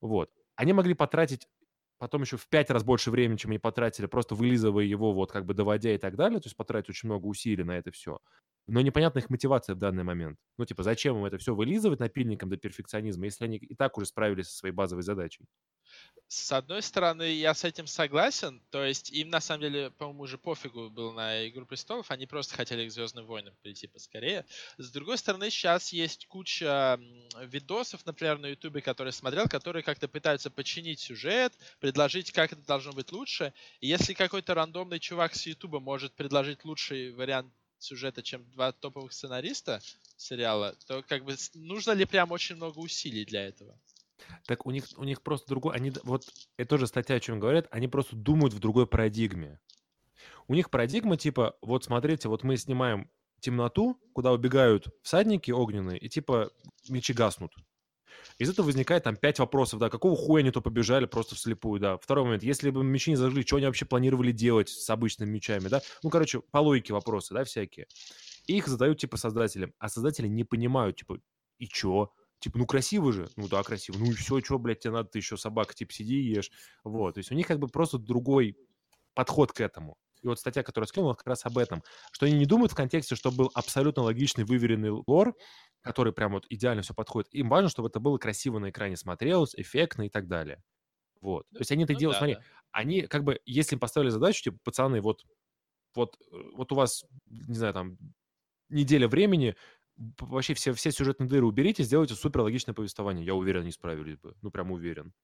Вот. 0.00 0.30
Они 0.56 0.72
могли 0.72 0.94
потратить 0.94 1.48
потом 1.98 2.22
еще 2.22 2.36
в 2.36 2.48
пять 2.48 2.70
раз 2.70 2.84
больше 2.84 3.10
времени, 3.10 3.38
чем 3.38 3.50
они 3.52 3.58
потратили, 3.58 4.06
просто 4.06 4.34
вылизывая 4.34 4.84
его, 4.84 5.12
вот 5.14 5.32
как 5.32 5.46
бы 5.46 5.54
доводя 5.54 5.94
и 5.94 5.98
так 5.98 6.16
далее, 6.16 6.40
то 6.40 6.46
есть 6.46 6.56
потратить 6.56 6.90
очень 6.90 7.08
много 7.08 7.26
усилий 7.26 7.64
на 7.64 7.78
это 7.78 7.90
все. 7.90 8.18
Но 8.66 8.80
непонятна 8.80 9.20
их 9.20 9.30
мотивация 9.30 9.74
в 9.74 9.78
данный 9.78 10.02
момент. 10.02 10.38
Ну, 10.58 10.64
типа, 10.64 10.82
зачем 10.82 11.16
им 11.16 11.24
это 11.24 11.38
все 11.38 11.54
вылизывать 11.54 12.00
напильником 12.00 12.48
до 12.48 12.56
перфекционизма, 12.56 13.26
если 13.26 13.44
они 13.44 13.58
и 13.58 13.74
так 13.74 13.96
уже 13.96 14.06
справились 14.06 14.48
со 14.48 14.56
своей 14.56 14.74
базовой 14.74 15.02
задачей? 15.02 15.46
С 16.28 16.50
одной 16.50 16.82
стороны, 16.82 17.32
я 17.34 17.54
с 17.54 17.62
этим 17.62 17.86
согласен. 17.86 18.60
То 18.70 18.84
есть 18.84 19.10
им 19.12 19.28
на 19.28 19.40
самом 19.40 19.60
деле, 19.60 19.90
по-моему, 19.92 20.24
уже 20.24 20.38
пофигу 20.38 20.90
было 20.90 21.12
на 21.12 21.48
Игру 21.48 21.66
престолов. 21.66 22.10
Они 22.10 22.26
просто 22.26 22.56
хотели 22.56 22.88
к 22.88 22.90
Звездным 22.90 23.26
войнам 23.26 23.54
прийти 23.62 23.86
поскорее. 23.86 24.44
С 24.76 24.90
другой 24.90 25.18
стороны, 25.18 25.50
сейчас 25.50 25.92
есть 25.92 26.26
куча 26.26 26.98
видосов, 27.40 28.04
например, 28.04 28.38
на 28.38 28.46
Ютубе, 28.46 28.80
которые 28.80 29.12
смотрел, 29.12 29.46
которые 29.46 29.84
как-то 29.84 30.08
пытаются 30.08 30.50
починить 30.50 30.98
сюжет, 30.98 31.52
предложить, 31.78 32.32
как 32.32 32.52
это 32.52 32.66
должно 32.66 32.92
быть 32.92 33.12
лучше. 33.12 33.54
И 33.78 33.86
если 33.86 34.12
какой-то 34.12 34.54
рандомный 34.54 34.98
чувак 34.98 35.36
с 35.36 35.46
Ютуба 35.46 35.78
может 35.78 36.16
предложить 36.16 36.64
лучший 36.64 37.12
вариант 37.12 37.52
сюжета, 37.86 38.22
чем 38.22 38.44
два 38.52 38.72
топовых 38.72 39.12
сценариста 39.12 39.80
сериала, 40.16 40.74
то 40.86 41.02
как 41.02 41.24
бы 41.24 41.36
нужно 41.54 41.92
ли 41.92 42.04
прям 42.04 42.32
очень 42.32 42.56
много 42.56 42.78
усилий 42.78 43.24
для 43.24 43.46
этого? 43.46 43.78
Так 44.46 44.66
у 44.66 44.70
них, 44.70 44.84
у 44.96 45.04
них 45.04 45.22
просто 45.22 45.48
другой... 45.48 45.74
Они, 45.74 45.92
вот 46.02 46.24
это 46.56 46.68
тоже 46.68 46.86
статья, 46.86 47.16
о 47.16 47.20
чем 47.20 47.38
говорят, 47.40 47.68
они 47.70 47.88
просто 47.88 48.16
думают 48.16 48.54
в 48.54 48.58
другой 48.58 48.86
парадигме. 48.86 49.60
У 50.48 50.54
них 50.54 50.70
парадигма 50.70 51.16
типа, 51.16 51.56
вот 51.60 51.84
смотрите, 51.84 52.28
вот 52.28 52.42
мы 52.42 52.56
снимаем 52.56 53.10
темноту, 53.40 54.00
куда 54.12 54.32
убегают 54.32 54.88
всадники 55.02 55.50
огненные, 55.50 55.98
и 55.98 56.08
типа 56.08 56.50
мечи 56.88 57.12
гаснут. 57.12 57.52
Из 58.38 58.50
этого 58.50 58.66
возникает 58.66 59.04
там 59.04 59.16
пять 59.16 59.38
вопросов, 59.38 59.80
да, 59.80 59.88
какого 59.88 60.16
хуя 60.16 60.40
они 60.40 60.50
то 60.50 60.60
побежали 60.60 61.06
просто 61.06 61.34
вслепую, 61.34 61.80
да. 61.80 61.98
Второй 61.98 62.24
момент, 62.24 62.42
если 62.42 62.70
бы 62.70 62.84
мечи 62.84 63.10
не 63.10 63.16
зажгли, 63.16 63.42
что 63.46 63.56
они 63.56 63.66
вообще 63.66 63.84
планировали 63.86 64.32
делать 64.32 64.68
с 64.68 64.88
обычными 64.90 65.30
мечами, 65.30 65.68
да. 65.68 65.80
Ну, 66.02 66.10
короче, 66.10 66.40
по 66.40 66.58
логике 66.58 66.92
вопросы, 66.92 67.34
да, 67.34 67.44
всякие. 67.44 67.86
И 68.46 68.56
их 68.56 68.68
задают, 68.68 68.98
типа, 68.98 69.16
создателям, 69.16 69.72
а 69.78 69.88
создатели 69.88 70.28
не 70.28 70.44
понимают, 70.44 70.96
типа, 70.96 71.18
и 71.58 71.66
чё? 71.66 72.12
Типа, 72.38 72.58
ну, 72.58 72.66
красиво 72.66 73.12
же. 73.12 73.28
Ну, 73.36 73.48
да, 73.48 73.62
красиво. 73.62 73.98
Ну, 73.98 74.06
и 74.10 74.14
все, 74.14 74.40
что, 74.40 74.58
блядь, 74.58 74.80
тебе 74.80 74.92
надо, 74.92 75.08
ты 75.08 75.18
еще 75.18 75.36
собака, 75.36 75.74
типа, 75.74 75.92
сиди 75.92 76.16
и 76.16 76.34
ешь. 76.34 76.50
Вот, 76.84 77.14
то 77.14 77.18
есть 77.18 77.32
у 77.32 77.34
них 77.34 77.46
как 77.46 77.58
бы 77.58 77.68
просто 77.68 77.98
другой 77.98 78.56
подход 79.14 79.52
к 79.52 79.60
этому. 79.60 79.96
И 80.26 80.28
вот 80.28 80.38
статья, 80.40 80.62
которую 80.62 80.86
я 80.86 80.88
скинул, 80.88 81.14
как 81.14 81.26
раз 81.26 81.46
об 81.46 81.58
этом. 81.58 81.82
Что 82.12 82.26
они 82.26 82.36
не 82.36 82.46
думают 82.46 82.72
в 82.72 82.74
контексте, 82.76 83.14
что 83.16 83.30
был 83.30 83.50
абсолютно 83.54 84.02
логичный, 84.02 84.44
выверенный 84.44 84.90
лор, 84.90 85.34
который 85.82 86.12
прям 86.12 86.32
вот 86.32 86.46
идеально 86.48 86.82
все 86.82 86.94
подходит. 86.94 87.32
Им 87.32 87.48
важно, 87.48 87.68
чтобы 87.70 87.88
это 87.88 88.00
было 88.00 88.18
красиво 88.18 88.58
на 88.58 88.70
экране 88.70 88.96
смотрелось, 88.96 89.54
эффектно 89.54 90.02
и 90.02 90.08
так 90.10 90.28
далее. 90.28 90.62
Вот. 91.20 91.46
То 91.54 91.60
есть 91.60 91.72
они 91.72 91.84
это 91.84 91.94
Ну 91.94 91.98
делают, 92.00 92.16
да, 92.16 92.18
смотри, 92.18 92.34
да. 92.36 92.44
они 92.72 93.02
как 93.02 93.24
бы, 93.24 93.40
если 93.46 93.76
им 93.76 93.80
поставили 93.80 94.10
задачу, 94.10 94.42
типа, 94.44 94.58
пацаны, 94.64 95.00
вот, 95.00 95.24
вот, 95.94 96.16
э, 96.32 96.36
вот 96.56 96.72
у 96.72 96.74
вас, 96.76 97.04
не 97.26 97.54
знаю, 97.54 97.74
там, 97.74 97.98
неделя 98.68 99.08
времени, 99.08 99.56
вообще 100.20 100.54
все, 100.54 100.72
все 100.74 100.92
сюжетные 100.92 101.28
дыры 101.28 101.46
уберите, 101.46 101.82
сделайте 101.84 102.14
супер 102.14 102.42
логичное 102.42 102.74
повествование. 102.74 103.24
Я 103.24 103.34
уверен, 103.34 103.62
они 103.62 103.72
справились 103.72 104.18
бы. 104.18 104.36
Ну, 104.42 104.50
прям 104.50 104.72
уверен. 104.72 105.14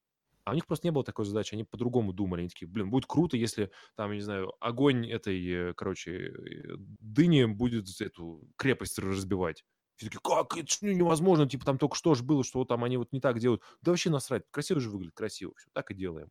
А 0.45 0.53
у 0.53 0.55
них 0.55 0.67
просто 0.67 0.87
не 0.87 0.91
было 0.91 1.05
такой 1.05 1.25
задачи, 1.25 1.55
они 1.55 1.65
по-другому 1.65 2.13
думали. 2.13 2.41
Они 2.41 2.49
такие, 2.49 2.67
блин, 2.67 2.91
будет 2.91 3.07
круто, 3.07 3.37
если 3.37 3.71
там, 3.97 4.11
я 4.11 4.17
не 4.17 4.23
знаю, 4.23 4.53
огонь 4.61 5.09
этой, 5.09 5.71
э, 5.71 5.75
короче, 5.75 6.29
э, 6.31 6.77
дыни 6.99 7.45
будет 7.45 7.89
эту 8.01 8.49
крепость 8.57 8.99
разбивать. 8.99 9.65
Все 9.97 10.07
такие, 10.07 10.21
как? 10.23 10.57
Это 10.57 10.87
невозможно, 10.87 11.49
типа 11.49 11.65
там 11.65 11.79
только 11.79 11.97
что 11.97 12.15
же 12.15 12.25
было, 12.25 12.43
что 12.43 12.65
там 12.65 12.83
они 12.83 12.97
вот 12.97 13.13
не 13.13 13.21
так 13.21 13.39
делают. 13.39 13.63
Да 13.83 13.93
вообще 13.93 14.11
насрать, 14.11 14.43
красиво 14.51 14.81
же 14.81 14.91
выглядит, 14.91 15.15
красиво. 15.15 15.53
Все, 15.57 15.69
так 15.73 15.91
и 15.91 15.95
делаем. 15.95 16.29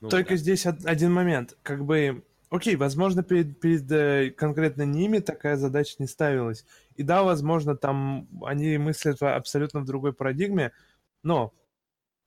Ну, 0.00 0.08
Только 0.08 0.30
да. 0.30 0.36
здесь 0.36 0.66
од- 0.66 0.84
один 0.84 1.12
момент. 1.12 1.56
Как 1.62 1.84
бы, 1.84 2.24
окей, 2.50 2.76
возможно, 2.76 3.22
перед, 3.22 3.60
перед 3.60 3.90
э, 3.90 4.30
конкретно 4.30 4.82
ними 4.82 5.18
такая 5.18 5.56
задача 5.56 5.96
не 5.98 6.06
ставилась. 6.06 6.66
И 6.96 7.02
да, 7.02 7.22
возможно, 7.22 7.76
там 7.76 8.28
они 8.44 8.78
мыслят 8.78 9.22
абсолютно 9.22 9.80
в 9.80 9.84
другой 9.86 10.12
парадигме, 10.12 10.72
но, 11.22 11.54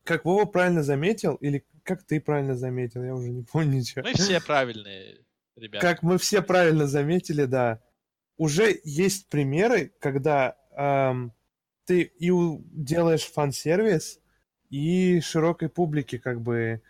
как 0.03 0.25
Вова 0.25 0.45
правильно 0.45 0.83
заметил, 0.83 1.35
или 1.35 1.65
как 1.83 2.03
ты 2.03 2.19
правильно 2.19 2.55
заметил, 2.55 3.03
я 3.03 3.15
уже 3.15 3.29
не 3.29 3.43
помню 3.43 3.79
ничего. 3.79 4.03
Мы 4.03 4.13
все 4.13 4.39
правильные 4.45 5.19
ребята. 5.55 5.85
Как 5.85 6.03
мы 6.03 6.17
все 6.17 6.41
правильно 6.41 6.87
заметили, 6.87 7.45
да, 7.45 7.81
уже 8.37 8.79
есть 8.83 9.27
примеры, 9.29 9.91
когда 9.99 10.57
эм, 10.75 11.33
ты 11.85 12.01
и 12.01 12.29
у- 12.29 12.63
делаешь 12.71 13.25
фан-сервис, 13.25 14.19
и 14.69 15.19
широкой 15.21 15.69
публике 15.69 16.19
как 16.19 16.41
бы 16.41 16.81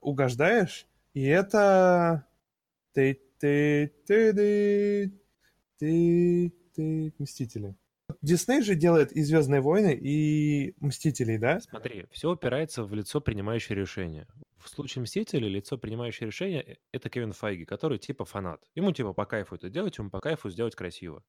угождаешь, 0.00 0.86
и 1.14 1.24
это... 1.24 2.26
Ты, 2.92 3.20
ты, 3.38 3.92
ты, 4.06 4.32
ты, 4.32 5.12
ты, 5.78 6.52
ты, 6.74 7.14
Мстители. 7.18 7.74
Дисней 8.22 8.62
же 8.62 8.74
делает 8.74 9.12
и 9.12 9.22
Звездные 9.22 9.62
войны, 9.62 9.94
и 9.94 10.74
Мстителей, 10.78 11.38
да? 11.38 11.60
Смотри, 11.60 12.06
все 12.10 12.30
упирается 12.30 12.84
в 12.84 12.94
лицо, 12.94 13.20
принимающее 13.20 13.76
решение. 13.76 14.26
В 14.58 14.68
случае 14.68 15.02
Мстителей 15.02 15.48
лицо, 15.48 15.78
принимающее 15.78 16.26
решение, 16.26 16.62
э, 16.62 16.76
это 16.92 17.08
Кевин 17.08 17.32
Файги, 17.32 17.64
который 17.64 17.98
типа 17.98 18.26
фанат. 18.26 18.62
Ему 18.74 18.92
типа 18.92 19.14
по 19.14 19.24
кайфу 19.24 19.54
это 19.54 19.70
делать, 19.70 19.96
ему 19.96 20.10
по 20.10 20.20
кайфу 20.20 20.50
сделать 20.50 20.74
красиво. 20.74 21.24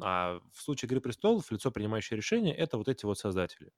А 0.00 0.40
в 0.52 0.60
случае 0.60 0.88
«Игры 0.88 1.00
престолов» 1.00 1.50
лицо, 1.50 1.70
принимающее 1.70 2.16
решение, 2.16 2.54
это 2.54 2.78
вот 2.78 2.88
эти 2.88 3.04
вот 3.04 3.18
создатели. 3.18 3.70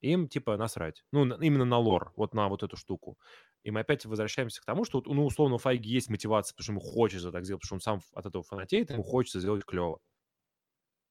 Им 0.00 0.28
типа 0.28 0.56
насрать. 0.56 1.04
Ну, 1.12 1.24
именно 1.40 1.64
на 1.64 1.78
лор, 1.78 2.12
вот 2.16 2.34
на 2.34 2.48
вот 2.48 2.62
эту 2.62 2.76
штуку. 2.76 3.18
И 3.62 3.70
мы 3.70 3.80
опять 3.80 4.06
возвращаемся 4.06 4.62
к 4.62 4.64
тому, 4.64 4.84
что, 4.84 5.02
ну, 5.04 5.24
условно, 5.24 5.56
у 5.56 5.58
Файги 5.58 5.90
есть 5.90 6.08
мотивация, 6.08 6.54
потому 6.54 6.64
что 6.64 6.72
ему 6.72 6.80
хочется 6.80 7.30
так 7.30 7.44
сделать, 7.44 7.62
потому 7.62 7.80
что 7.80 7.92
он 7.92 7.98
сам 8.00 8.02
от 8.14 8.26
этого 8.26 8.42
фанатеет, 8.42 8.90
ему 8.90 9.02
хочется 9.02 9.40
сделать 9.40 9.64
клево. 9.64 10.00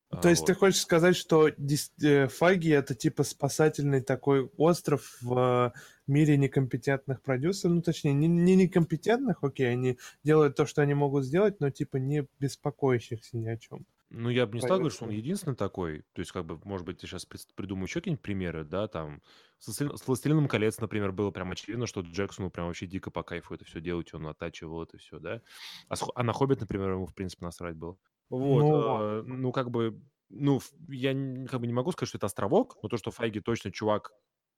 То 0.09 0.21
а, 0.23 0.29
есть 0.29 0.41
вот. 0.41 0.47
ты 0.47 0.53
хочешь 0.55 0.81
сказать, 0.81 1.15
что 1.15 1.47
э, 1.47 2.27
Файги 2.27 2.69
это 2.69 2.95
типа 2.95 3.23
спасательный 3.23 4.01
такой 4.01 4.49
остров 4.57 5.17
в 5.21 5.71
мире 6.07 6.35
некомпетентных 6.35 7.21
продюсеров, 7.21 7.75
ну 7.75 7.81
точнее 7.83 8.13
не, 8.13 8.27
не 8.27 8.55
некомпетентных, 8.55 9.43
окей, 9.43 9.71
они 9.71 9.99
делают 10.23 10.55
то, 10.55 10.65
что 10.65 10.81
они 10.81 10.95
могут 10.95 11.25
сделать, 11.25 11.59
но 11.59 11.69
типа 11.69 11.97
не 11.97 12.27
беспокоящихся 12.39 13.37
ни 13.37 13.47
о 13.47 13.57
чем. 13.57 13.85
Ну, 14.11 14.31
я 14.31 14.47
бы 14.47 14.55
не 14.55 14.61
стал 14.61 14.77
говорить, 14.79 14.95
что 14.95 15.05
он 15.05 15.11
единственный 15.11 15.55
такой. 15.55 16.03
То 16.13 16.21
есть, 16.21 16.31
как 16.31 16.43
бы, 16.43 16.59
может 16.63 16.83
быть, 16.83 17.03
я 17.03 17.07
сейчас 17.07 17.27
придумаю 17.27 17.85
еще 17.85 17.99
какие-нибудь 17.99 18.23
примеры, 18.23 18.63
да, 18.63 18.87
там, 18.87 19.21
с, 19.59 20.07
«Властелином 20.07 20.47
колец», 20.47 20.79
например, 20.79 21.11
было 21.11 21.29
прям 21.29 21.51
очевидно, 21.51 21.85
что 21.85 22.01
Джексону 22.01 22.49
прям 22.49 22.65
вообще 22.65 22.87
дико 22.87 23.11
по 23.11 23.21
кайфу 23.21 23.53
это 23.53 23.65
все 23.65 23.81
делать, 23.81 24.11
он 24.15 24.25
оттачивал 24.25 24.81
это 24.81 24.97
все, 24.97 25.19
да. 25.19 25.43
А, 25.89 25.95
а 26.15 26.23
на 26.23 26.33
«Хоббит», 26.33 26.59
например, 26.59 26.93
ему, 26.93 27.05
в 27.05 27.13
принципе, 27.13 27.45
насрать 27.45 27.75
было. 27.75 27.99
Вот, 28.29 28.61
ну, 28.61 29.01
э, 29.01 29.21
ну 29.23 29.51
как 29.51 29.71
бы, 29.71 30.01
ну, 30.29 30.59
я 30.87 31.13
как 31.47 31.59
бы 31.59 31.67
не 31.67 31.73
могу 31.73 31.91
сказать, 31.91 32.09
что 32.09 32.17
это 32.17 32.27
островок, 32.27 32.77
но 32.83 32.89
то, 32.89 32.97
что 32.97 33.11
Файги 33.11 33.39
точно 33.39 33.71
чувак, 33.71 34.11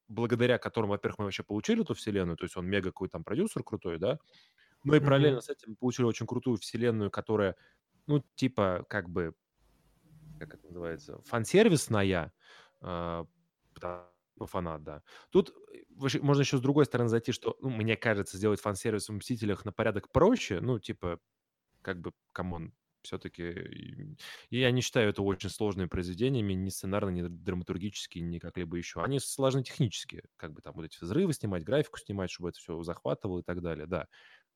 благодаря 0.08 0.58
которому, 0.58 0.92
во-первых, 0.92 1.20
мы 1.20 1.26
вообще 1.26 1.44
получили 1.44 1.82
эту 1.82 1.94
вселенную, 1.94 2.38
то 2.38 2.44
есть 2.44 2.58
он 2.58 2.68
мега 2.68 2.90
какой-то 2.90 3.14
там 3.14 3.24
продюсер 3.24 3.64
крутой, 3.64 3.98
да, 3.98 4.20
но 4.84 4.96
и 4.96 5.00
параллельно 5.00 5.38
mm-hmm. 5.38 5.42
с 5.42 5.50
этим 5.50 5.76
получили 5.76 6.06
очень 6.06 6.28
крутую 6.28 6.58
вселенную, 6.58 7.12
которая, 7.12 7.56
ну, 8.08 8.24
типа, 8.36 8.86
как 8.90 9.10
бы, 9.10 9.34
как 10.40 10.56
это 10.56 10.68
называется, 10.68 11.22
фан-сервисная, 11.24 12.34
э, 12.82 13.26
фанат, 14.40 14.84
да. 14.84 15.04
Тут 15.30 15.54
э, 15.74 16.18
можно 16.20 16.42
еще 16.42 16.58
с 16.58 16.62
другой 16.62 16.86
стороны 16.86 17.10
зайти, 17.10 17.32
что, 17.32 17.58
ну, 17.62 17.70
мне 17.70 17.96
кажется, 17.96 18.38
сделать 18.38 18.60
фан-сервис 18.60 19.08
в 19.08 19.14
«Мстителях» 19.14 19.66
на 19.66 19.72
порядок 19.72 20.12
проще, 20.12 20.60
ну, 20.62 20.80
типа, 20.80 21.20
как 21.82 22.02
бы, 22.02 22.12
come 22.32 22.56
on, 22.56 22.74
все-таки 23.04 24.16
я 24.50 24.72
не 24.72 24.82
считаю 24.82 25.10
это 25.10 25.22
очень 25.22 25.50
сложными 25.50 25.88
произведениями, 25.88 26.54
ни 26.54 26.70
сценарно, 26.70 27.10
ни 27.10 27.22
драматургически, 27.28 28.20
ни 28.20 28.40
как-либо 28.40 28.78
еще. 28.78 29.04
Они 29.04 29.20
сложны 29.20 29.64
технически, 29.64 30.24
как 30.38 30.54
бы 30.54 30.62
там 30.62 30.74
вот 30.76 30.86
эти 30.86 30.98
взрывы 31.02 31.34
снимать, 31.34 31.64
графику 31.64 32.00
снимать, 32.00 32.32
чтобы 32.32 32.50
это 32.50 32.60
все 32.60 32.82
захватывало 32.84 33.40
и 33.40 33.44
так 33.44 33.62
далее, 33.62 33.88
да. 33.88 34.08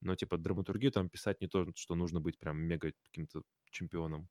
Но 0.02 0.16
типа 0.16 0.38
драматургию 0.38 0.92
там 0.92 1.10
писать 1.10 1.42
не 1.42 1.48
то, 1.48 1.68
что 1.76 1.96
нужно 1.96 2.20
быть 2.20 2.38
прям 2.38 2.58
мега 2.58 2.92
каким-то 3.04 3.44
чемпионом. 3.72 4.30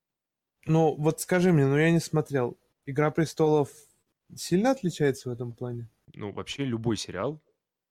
Ну, 0.66 0.94
вот 0.96 1.20
скажи 1.20 1.52
мне, 1.52 1.66
ну 1.66 1.76
я 1.76 1.90
не 1.90 2.00
смотрел. 2.00 2.58
«Игра 2.86 3.10
престолов» 3.10 3.70
сильно 4.34 4.70
отличается 4.70 5.28
в 5.28 5.32
этом 5.32 5.52
плане? 5.52 5.88
Ну, 6.14 6.32
вообще 6.32 6.64
любой 6.64 6.96
сериал, 6.96 7.42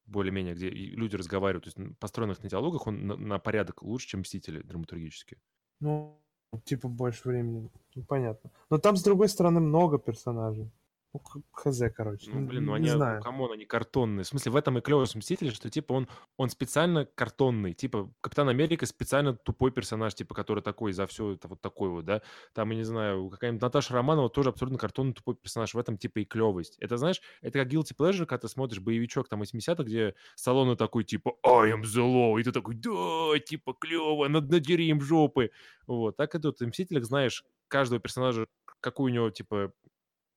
более-менее, 0.06 0.54
где 0.54 0.70
люди 0.70 1.16
разговаривают, 1.16 1.66
то 1.66 1.82
есть 1.82 2.00
построенных 2.00 2.44
на 2.44 2.50
диалогах, 2.50 2.88
он 2.88 3.08
на, 3.08 3.16
на 3.16 3.40
порядок 3.40 3.82
лучше, 3.82 4.10
чем 4.10 4.22
«Мстители» 4.22 4.62
драматургически. 4.62 5.38
Ну, 5.84 6.18
типа 6.64 6.88
больше 6.88 7.28
времени. 7.28 7.70
Ну, 7.96 8.04
понятно. 8.04 8.50
Но 8.70 8.78
там, 8.78 8.96
с 8.96 9.04
другой 9.04 9.28
стороны, 9.28 9.60
много 9.60 10.00
персонажей. 10.00 10.72
Ну, 11.14 11.22
хз, 11.52 11.82
короче. 11.96 12.32
Ну, 12.32 12.48
блин, 12.48 12.66
ну 12.66 12.74
они, 12.74 12.86
не 12.86 12.90
знаю. 12.90 13.22
come 13.22 13.39
on, 13.39 13.52
они 13.52 13.66
картонные. 13.66 14.24
В 14.24 14.28
смысле, 14.28 14.52
в 14.52 14.56
этом 14.56 14.80
и 14.80 14.82
клевый 14.82 15.06
Мстители, 15.14 15.52
что, 15.52 15.70
типа, 15.70 15.94
он, 15.94 16.08
он 16.38 16.50
специально 16.50 17.06
картонный. 17.06 17.74
Типа, 17.74 18.12
Капитан 18.20 18.50
Америка 18.50 18.88
специально 18.88 19.36
тупой 19.36 19.72
персонаж, 19.72 20.16
типа, 20.16 20.34
который 20.34 20.64
такой 20.64 20.92
за 20.92 21.06
все 21.06 21.34
это 21.34 21.48
вот 21.48 21.62
такой 21.62 21.90
вот, 21.90 22.06
да. 22.06 22.24
Там, 22.54 22.72
я 22.72 22.78
не 22.78 22.84
знаю, 22.84 23.30
какая-нибудь 23.30 23.62
Наташа 23.62 23.94
Романова 23.94 24.30
тоже 24.30 24.50
абсолютно 24.50 24.80
картонный 24.80 25.14
тупой 25.14 25.36
персонаж. 25.36 25.76
В 25.76 25.78
этом, 25.78 26.00
типа, 26.00 26.20
и 26.20 26.26
клевость. 26.26 26.78
Это, 26.80 26.98
знаешь, 26.98 27.22
это 27.42 27.60
как 27.60 27.72
Guilty 27.72 27.96
Pleasure, 27.96 28.26
когда 28.26 28.40
ты 28.40 28.48
смотришь 28.48 28.80
боевичок 28.80 29.30
там 29.30 29.44
80-х, 29.44 29.84
где 29.84 30.16
Сталлоне 30.34 30.76
такой, 30.76 31.04
типа, 31.04 31.36
I 31.44 31.74
am 31.74 31.84
the 31.84 32.02
law, 32.02 32.40
и 32.40 32.44
ты 32.44 32.52
такой, 32.52 32.74
да, 32.74 33.38
типа, 33.40 33.76
клево, 33.80 34.28
надери 34.28 34.86
им 34.86 35.00
жопы. 35.00 35.52
Вот, 35.86 36.18
так 36.18 36.34
и 36.34 36.40
тут 36.40 36.60
в 36.60 36.66
Мстителях, 36.66 37.06
знаешь, 37.06 37.46
каждого 37.68 38.00
персонажа, 38.02 38.48
какой 38.80 39.12
у 39.12 39.14
него, 39.14 39.30
типа, 39.30 39.74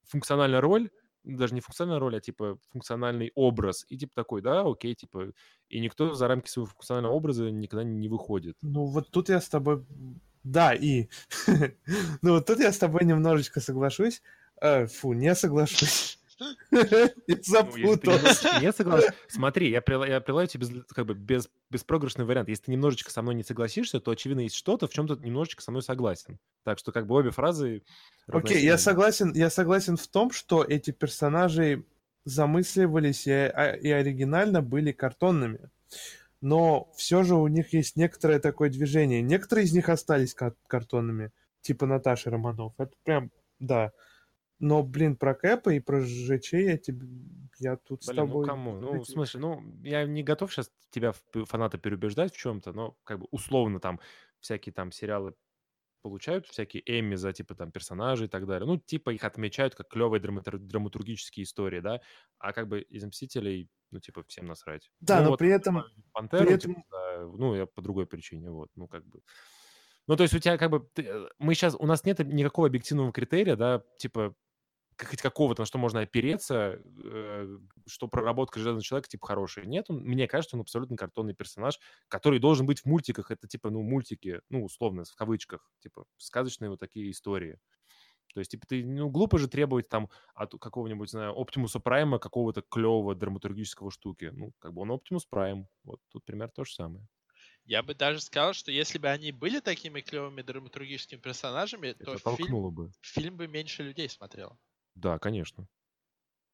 функциональная 0.07 0.61
роль, 0.61 0.91
даже 1.25 1.55
не 1.55 1.61
функциональная 1.61 2.01
роль, 2.01 2.17
а 2.17 2.21
типа 2.21 2.59
функциональный 2.71 3.33
образ. 3.35 3.85
И 3.89 3.99
типа 3.99 4.15
такой, 4.15 4.43
да, 4.43 4.63
окей, 4.63 4.95
типа, 4.95 5.33
и 5.69 5.81
никто 5.81 6.15
за 6.15 6.29
рамки 6.29 6.49
своего 6.49 6.71
функционального 6.71 7.13
образа 7.13 7.51
никогда 7.51 7.85
не 7.85 8.09
выходит. 8.09 8.57
Ну 8.63 8.85
вот 8.87 9.11
тут 9.11 9.29
я 9.29 9.41
с 9.41 9.49
тобой, 9.49 9.85
да, 10.45 10.75
и, 10.75 11.09
ну 12.23 12.33
вот 12.35 12.47
тут 12.47 12.61
я 12.61 12.73
с 12.73 12.79
тобой 12.79 13.05
немножечко 13.05 13.61
соглашусь, 13.61 14.23
э, 14.61 14.87
фу, 14.87 15.13
не 15.13 15.35
соглашусь. 15.35 16.16
Я 16.71 17.11
запутался. 17.43 18.61
Не 18.61 18.73
согласен. 18.73 19.13
Смотри, 19.29 19.71
я 19.71 19.81
предлагаю 19.81 20.47
тебе 20.47 20.67
как 20.95 21.07
бы 21.07 21.15
без, 21.15 21.49
беспроигрышный 21.71 22.25
вариант. 22.25 22.49
Если 22.49 22.65
ты 22.65 22.73
немножечко 22.73 23.11
со 23.11 23.23
мной 23.23 23.35
не 23.35 23.43
согласишься, 23.43 24.01
то, 24.01 24.11
очевидно, 24.11 24.41
есть 24.41 24.57
что-то, 24.57 24.87
в 24.87 24.93
чем 24.93 25.09
ты 25.09 25.15
немножечко 25.17 25.63
со 25.63 25.71
мной 25.71 25.83
согласен. 25.83 26.39
Так 26.65 26.79
что 26.79 26.93
как 26.93 27.07
бы 27.07 27.15
обе 27.15 27.31
фразы... 27.31 27.83
Окей, 28.27 28.63
я 28.63 28.79
согласен, 28.79 29.33
я 29.35 29.51
согласен 29.51 29.97
в 29.97 30.07
том, 30.09 30.31
что 30.31 30.63
эти 30.63 30.91
персонажи 30.91 31.85
замысливались 32.25 33.27
и, 33.27 33.33
а, 33.33 33.73
и 33.73 33.89
оригинально 33.91 34.61
были 34.61 34.93
картонными. 34.93 35.71
Но 36.41 36.93
все 36.97 37.23
же 37.23 37.35
у 37.35 37.47
них 37.47 37.73
есть 37.73 37.97
некоторое 37.97 38.41
такое 38.41 38.69
движение. 38.69 39.23
Некоторые 39.23 39.65
из 39.65 39.73
них 39.73 39.89
остались 39.89 40.35
картонными, 40.67 41.31
типа 41.63 41.87
Наташи 41.87 42.31
Романов. 42.31 42.75
Это 42.79 42.93
прям, 43.05 43.31
да. 43.59 43.93
Но, 44.59 44.83
блин, 44.83 45.17
про 45.17 45.35
Кэпа 45.35 45.71
и 45.75 45.81
про 45.81 46.01
ЖЧ 46.01 46.53
я 46.55 46.79
тебе... 46.79 47.07
Я 47.59 47.77
тут 47.77 48.01
Блин, 48.01 48.03
с 48.03 48.09
ну 48.09 48.15
тобой... 48.15 48.47
ну 48.47 48.51
кому? 48.51 48.81
Ну, 48.81 49.01
в 49.01 49.07
смысле, 49.07 49.41
ну, 49.41 49.63
я 49.83 50.05
не 50.05 50.23
готов 50.23 50.53
сейчас 50.53 50.71
тебя, 50.91 51.13
фаната, 51.47 51.79
переубеждать 51.79 52.35
в 52.35 52.39
чем-то, 52.39 52.73
но 52.73 52.99
как 53.05 53.21
бы 53.21 53.29
условно 53.31 53.81
там 53.81 53.99
всякие 54.41 54.75
там 54.75 54.93
сериалы 54.93 55.35
получают 56.07 56.47
всякие 56.47 56.83
Эмми 56.87 57.17
за, 57.17 57.33
типа, 57.33 57.57
там, 57.57 57.73
персонажей 57.73 58.27
и 58.27 58.31
так 58.31 58.47
далее. 58.47 58.67
Ну, 58.67 58.79
типа, 58.79 59.11
их 59.11 59.25
отмечают 59.25 59.75
как 59.75 59.89
клевые 59.89 60.23
драматур- 60.23 60.59
драматургические 60.59 61.43
истории, 61.43 61.81
да, 61.81 62.01
а 62.39 62.53
как 62.53 62.69
бы 62.69 62.81
из 62.81 63.05
«Мстителей», 63.05 63.69
ну, 63.91 63.99
типа, 63.99 64.23
всем 64.29 64.47
насрать. 64.47 64.89
Да, 65.01 65.19
ну, 65.19 65.25
но 65.25 65.31
вот, 65.31 65.39
при 65.41 65.51
этом... 65.51 65.83
Пантеру, 66.13 66.45
при 66.45 66.55
этом... 66.55 66.75
Типа, 66.77 66.87
да, 66.93 67.27
ну, 67.37 67.57
я 67.57 67.67
по 67.67 67.83
другой 67.83 68.07
причине, 68.07 68.51
вот, 68.51 68.69
ну, 68.77 68.87
как 68.87 69.05
бы... 69.05 69.21
Ну, 70.07 70.17
то 70.17 70.23
есть 70.23 70.35
у 70.35 70.39
тебя 70.39 70.57
как 70.59 70.71
бы... 70.71 70.89
Ты, 70.95 71.03
э, 71.03 71.29
мы 71.41 71.55
сейчас... 71.55 71.75
У 71.75 71.87
нас 71.87 72.05
нет 72.05 72.21
никакого 72.21 72.69
объективного 72.69 73.11
критерия, 73.11 73.57
да, 73.57 73.83
типа, 73.99 74.37
хоть 75.05 75.21
какого-то, 75.21 75.63
на 75.63 75.67
что 75.67 75.79
можно 75.79 76.01
опереться, 76.01 76.81
э, 77.05 77.59
что 77.87 78.09
проработка 78.09 78.59
Железного 78.59 78.83
Человека, 78.83 79.09
типа, 79.09 79.27
хорошая. 79.27 79.67
Нет, 79.67 79.87
он, 79.91 79.99
мне 80.01 80.27
кажется, 80.29 80.57
он 80.57 80.63
абсолютно 80.63 80.97
картонный 80.97 81.35
персонаж, 81.35 81.79
который 82.09 82.39
должен 82.39 82.67
быть 82.67 82.81
в 82.81 82.87
мультиках. 82.87 83.31
Это, 83.31 83.47
типа, 83.49 83.71
ну, 83.71 83.83
мультики, 83.83 84.41
ну, 84.49 84.65
условно, 84.65 85.05
в 85.05 85.15
кавычках, 85.15 85.71
типа, 85.81 86.07
сказочные 86.17 86.71
вот 86.71 86.81
такие 86.81 87.11
истории. 87.11 87.59
То 88.35 88.41
есть, 88.41 88.51
типа, 88.53 88.67
ты, 88.67 88.85
ну, 88.85 89.09
глупо 89.11 89.39
же 89.39 89.49
требовать 89.49 89.89
там 89.89 90.11
от 90.35 90.53
какого-нибудь, 90.61 91.11
знаю, 91.11 91.33
Оптимуса 91.39 91.81
Прайма 91.81 92.19
какого-то 92.19 92.63
клевого 92.63 93.15
драматургического 93.15 93.91
штуки. 93.91 94.31
Ну, 94.35 94.53
как 94.59 94.75
бы 94.75 94.83
он 94.83 94.91
Оптимус 94.93 95.27
Прайм. 95.27 95.69
Вот 95.85 96.01
тут 96.11 96.25
пример 96.25 96.51
то 96.51 96.65
же 96.65 96.75
самое. 96.75 97.07
Я 97.67 97.83
бы 97.83 97.95
даже 97.95 98.21
сказал, 98.21 98.55
что 98.55 98.71
если 98.73 98.97
бы 98.99 99.09
они 99.09 99.31
были 99.33 99.61
такими 99.61 100.01
клевыми 100.01 100.41
драматургическими 100.43 101.19
персонажами, 101.21 101.95
Это 101.99 102.19
то 102.19 102.37
фильм 102.37 102.71
бы. 102.71 102.91
фильм 103.03 103.37
бы 103.37 103.47
меньше 103.47 103.83
людей 103.83 104.09
смотрел. 104.09 104.59
Да, 104.97 105.19
конечно. 105.19 105.69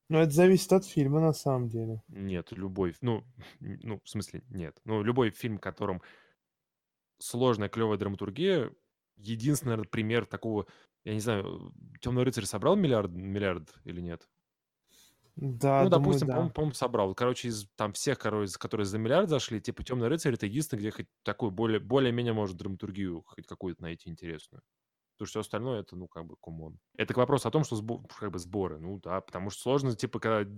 Ну, 0.09 0.19
это 0.19 0.31
зависит 0.31 0.73
от 0.73 0.85
фильма, 0.85 1.21
на 1.21 1.33
самом 1.33 1.69
деле. 1.69 2.03
Нет, 2.09 2.53
любой, 2.53 2.95
ну, 3.01 3.25
ну, 3.61 4.01
в 4.05 4.09
смысле, 4.09 4.43
нет. 4.49 4.79
Ну, 4.85 5.03
любой 5.03 5.31
фильм, 5.31 5.57
в 5.59 5.61
котором 5.61 6.03
сложная, 7.19 7.69
клевая 7.69 7.99
драматургия, 7.99 8.73
единственный, 9.17 9.71
наверное, 9.71 9.89
пример 9.91 10.27
такого, 10.27 10.67
я 11.05 11.15
не 11.15 11.21
знаю, 11.21 11.73
Темный 12.01 12.25
рыцарь 12.25 12.45
собрал 12.45 12.77
миллиард, 12.77 13.13
миллиард 13.13 13.75
или 13.85 14.01
нет? 14.01 14.29
Да, 15.37 15.85
ну, 15.85 15.89
думаю, 15.89 15.91
допустим, 15.91 16.29
да. 16.29 16.35
по-моему, 16.35 16.53
по 16.53 16.75
собрал. 16.75 17.15
Короче, 17.15 17.49
из 17.49 17.67
там 17.77 17.95
всех, 17.95 18.19
короче, 18.19 18.53
которые 18.59 18.85
за 18.85 18.99
миллиард 18.99 19.31
зашли, 19.31 19.61
типа 19.61 19.83
Темный 19.83 20.09
рыцарь 20.09 20.35
это 20.35 20.45
единственное, 20.45 20.81
где 20.81 20.91
хоть 20.91 21.07
такую 21.23 21.51
более, 21.51 21.81
более-менее 21.81 22.35
может 22.35 22.59
драматургию 22.59 23.23
хоть 23.23 23.47
какую-то 23.47 23.83
найти 23.83 24.11
интересную. 24.11 24.63
Потому 25.23 25.29
что 25.29 25.41
все 25.41 25.47
остальное 25.47 25.81
это, 25.81 25.95
ну, 25.95 26.09
как 26.09 26.27
бы, 26.27 26.35
кумон. 26.37 26.81
Это 26.97 27.15
к 27.15 27.17
вопросу 27.17 27.47
о 27.47 27.53
том, 27.53 27.63
что 27.63 27.77
сбо- 27.77 28.05
как 28.19 28.33
бы 28.33 28.41
сборы, 28.41 28.81
ну 28.81 28.99
да, 28.99 29.21
потому 29.21 29.51
что 29.51 29.63
сложно, 29.63 29.95
типа, 29.95 30.19
когда 30.19 30.51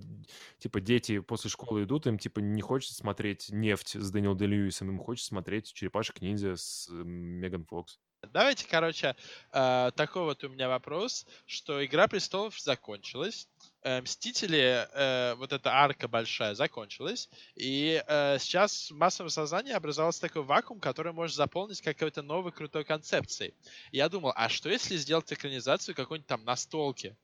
типа 0.59 0.81
дети 0.81 1.19
после 1.21 1.51
школы 1.51 1.85
идут, 1.85 2.07
им 2.07 2.19
типа 2.19 2.41
не 2.41 2.63
хочется 2.63 2.95
смотреть 2.95 3.51
«Нефть» 3.51 3.97
с 3.97 4.11
Дэниел 4.11 4.35
Де 4.35 4.47
Льюисом, 4.47 4.89
им 4.89 4.99
хочется 4.99 5.29
смотреть 5.29 5.71
«Черепашек 5.73 6.23
ниндзя» 6.23 6.57
с 6.57 6.89
Меган 6.91 7.67
Фокс. 7.67 7.99
Давайте, 8.33 8.67
короче, 8.67 9.17
э, 9.53 9.91
такой 9.97 10.23
вот 10.23 10.43
у 10.45 10.49
меня 10.49 10.69
вопрос, 10.71 11.27
что 11.45 11.85
Игра 11.85 12.09
престолов 12.09 12.59
закончилась, 12.59 13.49
Мстители, 13.85 14.89
э, 14.95 15.35
вот 15.35 15.53
эта 15.53 15.71
арка 15.73 16.09
большая 16.09 16.55
закончилась, 16.55 17.29
и 17.55 18.03
э, 18.07 18.39
сейчас 18.39 18.91
в 18.91 18.95
массовом 18.97 19.29
сознании 19.29 19.73
образовался 19.73 20.23
такой 20.23 20.43
вакуум, 20.43 20.81
который 20.81 21.13
может 21.13 21.37
заполнить 21.37 21.83
какой-то 21.83 22.23
новой 22.23 22.51
крутой 22.53 22.85
концепцией. 22.85 23.55
И 23.93 23.99
я 23.99 24.09
думал, 24.09 24.33
а 24.37 24.49
что 24.49 24.71
если 24.71 24.97
сделать 24.97 25.31
экранизацию 25.33 25.95
какой-нибудь 25.95 26.27
там 26.27 26.45
настолки? 26.45 27.15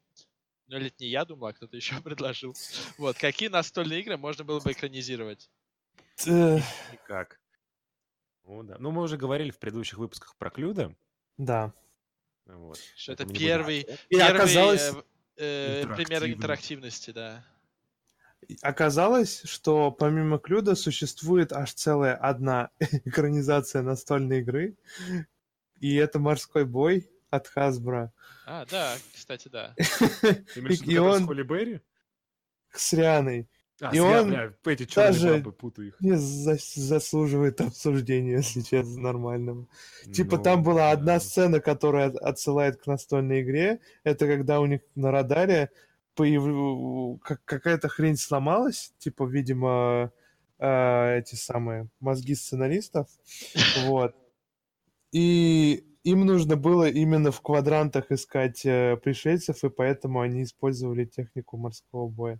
Ну, 0.68 0.76
или 0.76 0.88
это 0.88 0.96
не 1.02 1.08
я 1.08 1.24
думал, 1.24 1.46
а 1.48 1.52
кто-то 1.54 1.76
еще 1.78 2.00
предложил. 2.02 2.54
Вот, 2.98 3.16
какие 3.16 3.48
настольные 3.48 4.00
игры 4.00 4.16
можно 4.18 4.44
было 4.44 4.60
бы 4.60 4.72
экранизировать? 4.72 5.48
Никак. 6.26 7.40
Ну, 8.44 8.62
да. 8.64 8.76
Ну, 8.78 8.90
мы 8.90 9.02
уже 9.02 9.16
говорили 9.16 9.50
в 9.50 9.58
предыдущих 9.58 9.96
выпусках 9.98 10.36
про 10.36 10.50
Клюда. 10.50 10.94
Да. 11.38 11.72
Вот. 12.46 12.78
Что 12.96 13.12
это 13.12 13.24
будем 13.24 13.38
первый, 13.38 13.80
И 13.80 14.16
первый 14.16 14.34
оказалось- 14.36 14.92
э, 14.92 15.02
э, 15.40 15.82
пример 15.82 16.00
Интерактивный. 16.00 16.32
интерактивности, 16.34 17.10
да. 17.10 17.44
Оказалось, 18.62 19.42
что 19.44 19.90
помимо 19.90 20.38
Клюда 20.38 20.74
существует 20.74 21.52
аж 21.52 21.72
целая 21.74 22.14
одна 22.16 22.70
экранизация 22.80 23.82
настольной 23.82 24.40
игры, 24.40 24.76
и 25.78 25.94
это 25.94 26.18
«Морской 26.18 26.64
бой» 26.64 27.08
от 27.30 27.50
Hasbro. 27.54 28.10
А, 28.46 28.66
да, 28.66 28.96
кстати, 29.14 29.48
да. 29.48 29.74
Ты 30.20 30.60
имеешь 30.60 30.80
в 30.80 30.82
виду 30.82 30.90
И 30.90 30.94
с 30.96 31.00
он- 31.00 31.26
Холли 31.26 31.42
Берри? 31.42 31.80
С 32.72 32.92
Рианой. 32.92 33.48
А, 33.82 33.88
И 33.88 33.92
с 33.92 33.94
я, 33.96 34.20
он 34.22 34.28
бля, 34.28 34.52
эти 34.66 34.94
даже 34.94 35.34
бабы, 35.38 35.52
путаю 35.52 35.88
их. 35.88 36.00
Не 36.00 36.12
за- 36.16 36.58
заслуживает 36.74 37.60
обсуждения, 37.60 38.32
если 38.36 38.60
честно, 38.60 39.00
нормального. 39.00 39.66
Типа 40.12 40.36
Ну, 40.36 40.42
там 40.42 40.62
была 40.62 40.90
одна 40.90 41.14
да. 41.14 41.20
сцена, 41.20 41.60
которая 41.60 42.08
от- 42.08 42.16
отсылает 42.16 42.76
к 42.80 42.86
настольной 42.86 43.42
игре. 43.42 43.80
Это 44.04 44.26
когда 44.26 44.60
у 44.60 44.66
них 44.66 44.80
на 44.94 45.10
радаре 45.10 45.70
появ- 46.14 47.18
как- 47.22 47.44
какая-то 47.44 47.88
хрень 47.88 48.16
сломалась. 48.16 48.92
Типа, 48.98 49.24
видимо, 49.24 50.12
э, 50.58 51.18
эти 51.18 51.34
самые 51.36 51.88
мозги 52.00 52.34
сценаристов. 52.34 53.08
Вот. 53.86 54.14
И 55.12 55.84
им 56.04 56.24
нужно 56.26 56.56
было 56.56 56.88
именно 56.88 57.30
в 57.32 57.40
квадрантах 57.40 58.12
искать 58.12 58.64
э, 58.64 58.96
пришельцев, 59.02 59.64
и 59.64 59.70
поэтому 59.70 60.20
они 60.20 60.42
использовали 60.42 61.04
технику 61.04 61.56
морского 61.56 62.08
боя. 62.08 62.38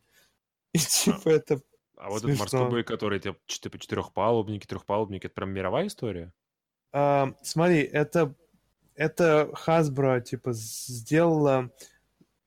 И 0.72 0.78
типа 0.78 1.28
это 1.30 1.61
А 1.96 2.09
вот 2.11 2.24
этот 2.24 2.38
морской 2.38 2.68
бой, 2.70 2.85
который 2.85 3.20
типа 3.20 3.38
чет- 3.46 3.78
четырехпалубники, 3.78 4.66
трехпалубники, 4.66 5.26
это 5.26 5.35
прям 5.35 5.50
мировая 5.50 5.87
история? 5.87 6.33
А, 6.92 7.35
смотри, 7.42 7.78
это, 7.80 8.35
это 8.94 9.50
Hasbro, 9.66 10.20
типа, 10.22 10.52
сделала 10.52 11.70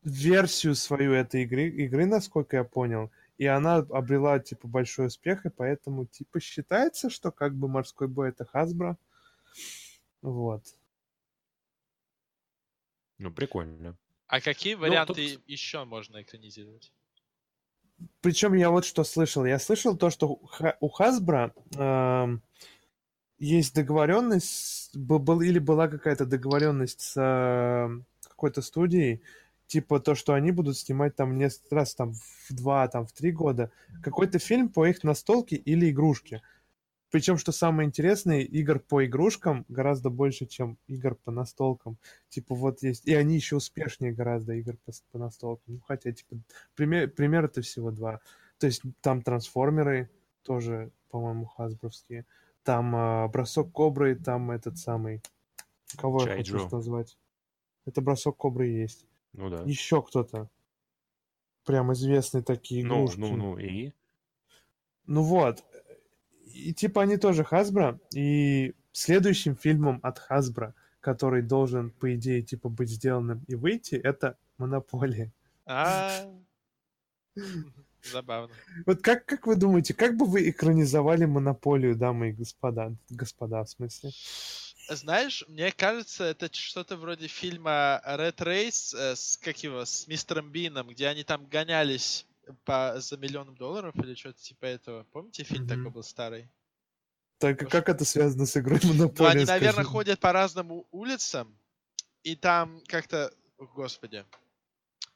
версию 0.03 0.75
свою 0.75 1.13
этой 1.13 1.43
игры, 1.43 1.69
игры, 1.69 2.05
насколько 2.05 2.57
я 2.57 2.63
понял, 2.65 3.09
и 3.37 3.45
она 3.45 3.77
обрела, 3.77 4.39
типа, 4.39 4.67
большой 4.67 5.07
успех, 5.07 5.45
и 5.45 5.49
поэтому, 5.49 6.05
типа, 6.05 6.39
считается, 6.39 7.09
что 7.09 7.31
как 7.31 7.55
бы 7.55 7.67
морской 7.67 8.07
бой 8.07 8.29
это 8.29 8.47
Hasbro. 8.53 8.97
Вот. 10.21 10.63
Ну, 13.17 13.31
прикольно. 13.31 13.97
А 14.27 14.41
какие 14.41 14.75
Ну, 14.75 14.81
варианты 14.81 15.35
тут- 15.35 15.43
еще 15.47 15.83
можно 15.85 16.21
экранизировать? 16.21 16.91
Причем 18.21 18.53
я 18.53 18.69
вот 18.69 18.85
что 18.85 19.03
слышал. 19.03 19.45
Я 19.45 19.59
слышал 19.59 19.97
то, 19.97 20.09
что 20.09 20.27
у 20.29 20.45
Ха- 20.45 20.77
у 20.79 20.89
Hasbro 20.89 21.51
эм, 21.77 22.41
есть 23.39 23.75
договоренность, 23.75 24.95
был, 24.95 25.41
или 25.41 25.59
была 25.59 25.87
какая-то 25.87 26.25
договоренность 26.25 27.01
с 27.01 27.13
эм, 27.17 28.05
какой-то 28.27 28.61
студией, 28.61 29.21
типа 29.67 29.99
то, 29.99 30.15
что 30.15 30.33
они 30.33 30.51
будут 30.51 30.77
снимать 30.77 31.15
там 31.15 31.37
несколько 31.37 31.75
раз, 31.75 31.95
там 31.95 32.13
в 32.13 32.53
два, 32.53 32.87
там 32.87 33.05
в 33.05 33.11
три 33.11 33.31
года, 33.31 33.71
какой-то 34.01 34.39
фильм 34.39 34.69
по 34.69 34.85
их 34.85 35.03
настолке 35.03 35.55
или 35.55 35.89
игрушке. 35.89 36.41
Причем, 37.13 37.37
что 37.37 37.51
самое 37.51 37.85
интересное, 37.87 38.39
игр 38.39 38.79
по 38.79 39.05
игрушкам 39.05 39.65
гораздо 39.69 40.09
больше, 40.09 40.47
чем 40.47 40.79
игр 40.87 41.13
по 41.13 41.29
настолкам. 41.29 41.99
Типа 42.29 42.55
вот 42.55 42.81
есть... 42.81 43.05
И 43.05 43.13
они 43.13 43.35
еще 43.35 43.57
успешнее 43.57 44.11
гораздо 44.11 44.53
игр 44.53 44.77
по, 44.83 44.91
по 45.11 45.19
настолкам. 45.19 45.75
Ну, 45.75 45.81
хотя, 45.81 46.11
типа, 46.11 46.37
пример, 46.73 47.11
примера-то 47.11 47.61
всего 47.61 47.91
два. 47.91 48.19
То 48.57 48.65
есть 48.65 48.81
там 49.01 49.21
трансформеры 49.21 50.09
тоже, 50.41 50.89
по-моему, 51.11 51.45
хасбровские. 51.45 52.25
Там 52.63 52.95
а, 52.95 53.27
бросок 53.27 53.71
кобры, 53.71 54.15
там 54.15 54.49
этот 54.49 54.79
самый... 54.79 55.21
Кого 55.95 56.23
я 56.25 56.37
хочу 56.37 56.57
Чайджо. 56.57 56.75
назвать? 56.75 57.19
Это 57.85 58.01
бросок 58.01 58.37
кобры 58.37 58.69
есть. 58.69 59.05
Ну 59.33 59.51
да. 59.51 59.61
Еще 59.67 60.01
кто-то. 60.01 60.49
Прям 61.63 61.93
известные 61.93 62.41
такие 62.41 62.83
Ну, 62.83 63.03
игрушки. 63.05 63.19
ну, 63.19 63.35
ну, 63.35 63.57
и? 63.59 63.91
Ну 65.05 65.21
вот. 65.21 65.63
И 66.53 66.73
типа 66.73 67.01
они 67.01 67.17
тоже 67.17 67.43
Hasbro, 67.43 67.99
и 68.13 68.73
следующим 68.91 69.55
фильмом 69.55 69.99
от 70.03 70.21
Hasbro, 70.29 70.73
который 70.99 71.41
должен, 71.41 71.89
по 71.89 72.13
идее, 72.15 72.41
типа 72.41 72.69
быть 72.69 72.89
сделанным 72.89 73.43
и 73.47 73.55
выйти, 73.55 73.95
это 73.95 74.37
Монополия. 74.57 75.31
А, 75.65 76.11
забавно. 78.03 78.53
Вот 78.85 79.01
как, 79.01 79.25
как 79.25 79.47
вы 79.47 79.55
думаете, 79.55 79.93
как 79.93 80.15
бы 80.15 80.25
вы 80.25 80.49
экранизовали 80.49 81.25
Монополию, 81.25 81.95
дамы 81.95 82.29
и 82.29 82.33
господа? 82.33 82.93
Господа, 83.09 83.63
в 83.63 83.69
смысле. 83.69 84.11
Знаешь, 84.89 85.43
мне 85.47 85.71
кажется, 85.71 86.25
это 86.25 86.53
что-то 86.53 86.97
вроде 86.97 87.27
фильма 87.27 88.01
Red 88.05 88.35
Race 88.37 88.95
э, 88.95 89.15
с 89.15 89.37
как 89.37 89.63
его, 89.63 89.85
с 89.85 90.07
мистером 90.07 90.51
Бином, 90.51 90.89
где 90.89 91.07
они 91.07 91.23
там 91.23 91.45
гонялись 91.45 92.25
по, 92.65 92.93
за 92.99 93.17
миллион 93.17 93.55
долларов 93.55 93.95
или 93.95 94.13
что-то 94.15 94.41
типа 94.41 94.65
этого. 94.65 95.03
Помните, 95.05 95.43
фильм 95.43 95.63
Мгм. 95.65 95.69
такой 95.69 95.91
был 95.91 96.03
старый? 96.03 96.49
Так 97.39 97.61
Может- 97.61 97.71
как 97.71 97.89
это 97.89 98.05
связано 98.05 98.45
с 98.45 98.55
игрой 98.57 98.79
Ну, 98.83 98.93
Монополия? 98.93 99.31
они, 99.31 99.45
наверное, 99.45 99.83
скажи? 99.83 99.89
ходят 99.89 100.19
по 100.19 100.31
разным 100.31 100.85
улицам, 100.91 101.57
и 102.23 102.35
там 102.35 102.81
как-то... 102.87 103.33
О, 103.57 103.65
Господи. 103.65 104.25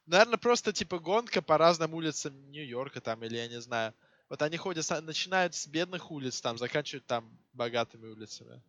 Наверное, 0.05 0.37
просто 0.37 0.71
типа 0.73 0.99
гонка 0.99 1.41
по 1.41 1.57
разным 1.57 1.93
улицам 1.93 2.33
Нью-Йорка 2.51 3.01
там, 3.01 3.23
или 3.23 3.35
я 3.37 3.47
не 3.47 3.59
знаю. 3.61 3.93
Вот 4.29 4.41
они 4.41 4.57
ходят, 4.57 4.85
начинают 5.03 5.55
с 5.55 5.67
бедных 5.67 6.11
улиц, 6.11 6.41
там, 6.41 6.57
заканчивают 6.57 7.05
там 7.05 7.37
богатыми 7.53 8.07
улицами. 8.07 8.61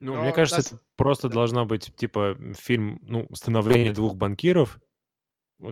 Ну, 0.00 0.14
Но 0.14 0.22
мне 0.22 0.32
кажется, 0.32 0.58
нас- 0.58 0.66
это 0.72 0.80
просто 0.96 1.28
да. 1.28 1.34
должна 1.34 1.64
быть, 1.64 1.94
типа, 1.96 2.36
фильм, 2.56 3.00
ну, 3.02 3.28
становление 3.34 3.92
двух 3.92 4.14
банкиров, 4.14 4.78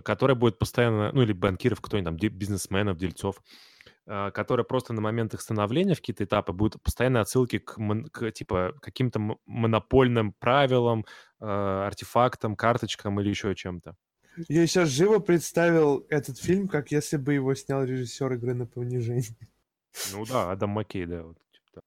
который 0.03 0.35
будет 0.35 0.59
постоянно, 0.59 1.11
ну, 1.13 1.21
или 1.21 1.33
банкиров, 1.33 1.81
кто-нибудь 1.81 2.19
там, 2.19 2.31
бизнесменов, 2.31 2.97
дельцов, 2.97 3.41
а, 4.05 4.31
которые 4.31 4.65
просто 4.65 4.93
на 4.93 5.01
момент 5.01 5.33
их 5.33 5.41
становления 5.41 5.93
в 5.93 5.97
какие-то 5.97 6.23
этапы 6.23 6.53
будут 6.53 6.81
постоянно 6.81 7.21
отсылки 7.21 7.59
к, 7.59 7.77
к, 8.11 8.31
типа, 8.31 8.73
каким-то 8.81 9.37
монопольным 9.45 10.33
правилам, 10.33 11.05
а, 11.39 11.87
артефактам, 11.87 12.55
карточкам 12.55 13.19
или 13.19 13.29
еще 13.29 13.53
чем-то. 13.55 13.95
Я 14.47 14.67
сейчас 14.67 14.89
живо 14.89 15.19
представил 15.19 16.05
этот 16.09 16.37
фильм, 16.37 16.67
как 16.67 16.91
если 16.91 17.17
бы 17.17 17.33
его 17.33 17.55
снял 17.55 17.83
режиссер 17.83 18.33
игры 18.33 18.53
на 18.53 18.67
понижение. 18.67 19.35
Ну 20.13 20.25
да, 20.25 20.51
Адам 20.51 20.71
Маккей, 20.71 21.05
да. 21.05 21.23
Вот, 21.23 21.37
типа 21.51 21.67
так. 21.73 21.83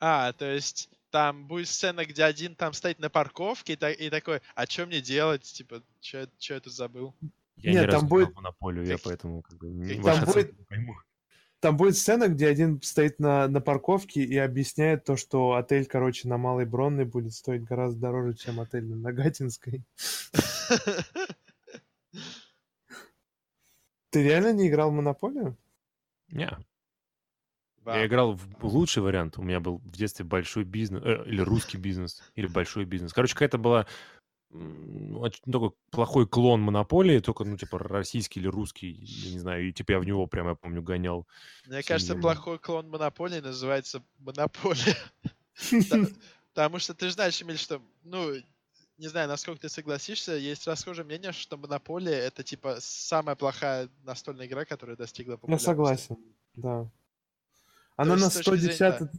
А, 0.00 0.32
то 0.32 0.52
есть 0.52 0.90
там 1.14 1.46
будет 1.46 1.68
сцена, 1.68 2.04
где 2.04 2.24
один 2.24 2.56
там 2.56 2.72
стоит 2.72 2.98
на 2.98 3.08
парковке 3.08 3.74
и, 3.74 3.76
та- 3.76 3.92
и 3.92 4.10
такой, 4.10 4.40
а 4.56 4.66
что 4.66 4.84
мне 4.84 5.00
делать? 5.00 5.42
Типа, 5.44 5.80
что 6.00 6.28
я 6.40 6.58
тут 6.60 6.72
забыл? 6.72 7.14
Я 7.54 7.70
Нет, 7.70 7.82
там 7.82 8.00
не 8.02 8.06
играл 8.06 8.08
будет- 8.08 8.30
в 8.32 8.34
монополию, 8.34 8.84
я 8.84 8.98
поэтому 8.98 9.42
как 9.42 9.56
бы, 9.58 9.68
не- 9.70 10.02
Там 10.02 10.24
будет- 10.24 10.58
не 10.58 10.64
пойму. 10.64 10.94
Там 11.60 11.76
будет 11.76 11.96
сцена, 11.96 12.26
где 12.26 12.48
один 12.48 12.82
стоит 12.82 13.20
на, 13.20 13.46
на 13.46 13.60
парковке 13.60 14.24
и 14.24 14.36
объясняет 14.36 15.04
то, 15.04 15.16
что 15.16 15.52
отель, 15.54 15.86
короче, 15.86 16.26
на 16.26 16.36
Малой 16.36 16.66
Бронной 16.66 17.04
будет 17.04 17.32
стоить 17.32 17.62
гораздо 17.62 18.00
дороже, 18.00 18.34
чем 18.34 18.58
отель 18.58 18.84
на 18.84 18.96
Нагатинской. 18.96 19.84
Ты 24.10 24.22
реально 24.24 24.52
не 24.52 24.66
играл 24.68 24.90
в 24.90 24.94
Монополию? 24.94 25.56
Не, 26.32 26.50
Вау. 27.84 27.96
Я 27.96 28.06
играл 28.06 28.32
в 28.34 28.66
лучший 28.66 29.02
вариант. 29.02 29.38
У 29.38 29.42
меня 29.42 29.60
был 29.60 29.78
в 29.78 29.96
детстве 29.96 30.24
большой 30.24 30.64
бизнес, 30.64 31.02
э, 31.04 31.24
или 31.26 31.40
русский 31.40 31.76
бизнес, 31.76 32.22
или 32.34 32.46
большой 32.46 32.84
бизнес. 32.84 33.12
Короче, 33.12 33.34
какая-то 33.34 33.58
была 33.58 33.86
м, 34.52 35.16
очень 35.18 35.40
такой 35.52 35.72
плохой 35.90 36.26
клон 36.28 36.60
монополии, 36.60 37.18
только, 37.20 37.44
ну, 37.44 37.56
типа, 37.56 37.78
российский 37.78 38.40
или 38.40 38.48
русский, 38.48 38.90
я 38.92 39.30
не 39.30 39.38
знаю, 39.38 39.68
и 39.68 39.72
типа 39.72 39.92
я 39.92 39.98
в 39.98 40.06
него 40.06 40.26
прямо, 40.26 40.50
я 40.50 40.54
помню, 40.54 40.82
гонял. 40.82 41.26
Мне 41.66 41.82
кажется, 41.82 42.14
плохой 42.14 42.58
клон 42.58 42.88
Монополии 42.88 43.40
называется 43.40 44.02
Монополия. 44.18 44.96
Потому 46.54 46.78
что 46.78 46.94
ты 46.94 47.06
же 47.06 47.12
знаешь, 47.12 47.42
Эмиль, 47.42 47.58
что, 47.58 47.82
ну, 48.04 48.32
не 48.96 49.08
знаю, 49.08 49.28
насколько 49.28 49.62
ты 49.62 49.68
согласишься, 49.68 50.34
есть 50.36 50.66
расхожее 50.68 51.04
мнение, 51.04 51.32
что 51.32 51.56
Монополия 51.56 52.14
это 52.14 52.44
типа 52.44 52.76
самая 52.80 53.34
плохая 53.34 53.88
настольная 54.04 54.46
игра, 54.46 54.64
которая 54.64 54.96
достигла 54.96 55.32
Я 55.32 55.36
популярности. 55.38 55.64
согласен, 55.64 56.16
да. 56.54 56.90
Она 57.96 58.16
на 58.16 58.30
с 58.30 58.34
точки 58.34 58.56
зрения, 58.56 58.74
110... 58.74 59.10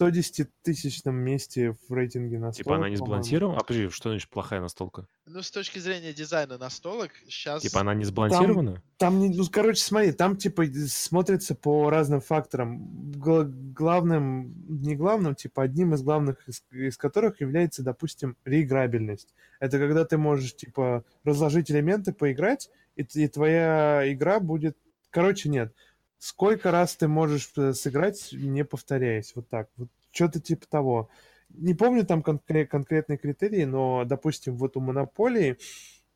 110-тысячном 0.00 1.14
месте 1.14 1.72
в 1.88 1.92
рейтинге 1.92 2.38
настолок. 2.38 2.56
Типа 2.56 2.76
она 2.76 2.88
не 2.88 2.96
сбалансирована? 2.96 3.58
А 3.58 3.64
подожди, 3.64 3.88
что 3.88 4.10
значит 4.10 4.30
плохая 4.30 4.60
настолка? 4.60 5.06
Ну, 5.26 5.42
с 5.42 5.50
точки 5.50 5.80
зрения 5.80 6.12
дизайна 6.12 6.56
настолок, 6.56 7.10
сейчас... 7.26 7.62
Типа 7.62 7.80
она 7.80 7.94
не 7.94 8.04
сбалансирована? 8.04 8.80
Там, 8.96 9.18
не- 9.18 9.36
ну, 9.36 9.44
короче, 9.50 9.82
смотри, 9.82 10.12
там, 10.12 10.36
типа, 10.36 10.64
смотрится 10.86 11.54
по 11.54 11.90
разным 11.90 12.20
факторам. 12.20 13.10
Гла- 13.12 13.44
главным, 13.44 14.54
не 14.68 14.94
главным, 14.94 15.34
типа, 15.34 15.64
одним 15.64 15.94
из 15.94 16.02
главных, 16.02 16.48
из, 16.48 16.62
из 16.70 16.96
которых 16.96 17.40
является, 17.40 17.82
допустим, 17.82 18.36
реиграбельность. 18.44 19.34
Это 19.58 19.78
когда 19.78 20.04
ты 20.04 20.16
можешь, 20.16 20.54
типа, 20.54 21.04
разложить 21.24 21.70
элементы, 21.72 22.12
поиграть, 22.12 22.70
и, 22.94 23.02
и 23.02 23.26
твоя 23.28 24.04
игра 24.12 24.38
будет... 24.38 24.76
Короче, 25.10 25.48
нет. 25.48 25.74
Сколько 26.18 26.70
раз 26.70 26.96
ты 26.96 27.08
можешь 27.08 27.50
э, 27.56 27.72
сыграть, 27.72 28.30
не 28.32 28.64
повторяясь. 28.64 29.32
Вот 29.34 29.48
так. 29.48 29.68
Вот 29.76 29.88
что-то 30.10 30.40
типа 30.40 30.66
того. 30.68 31.10
Не 31.50 31.74
помню 31.74 32.04
там 32.04 32.20
конкре- 32.20 32.66
конкретные 32.66 33.18
критерии, 33.18 33.64
но, 33.64 34.04
допустим, 34.04 34.56
вот 34.56 34.76
у 34.76 34.80
Монополии 34.80 35.58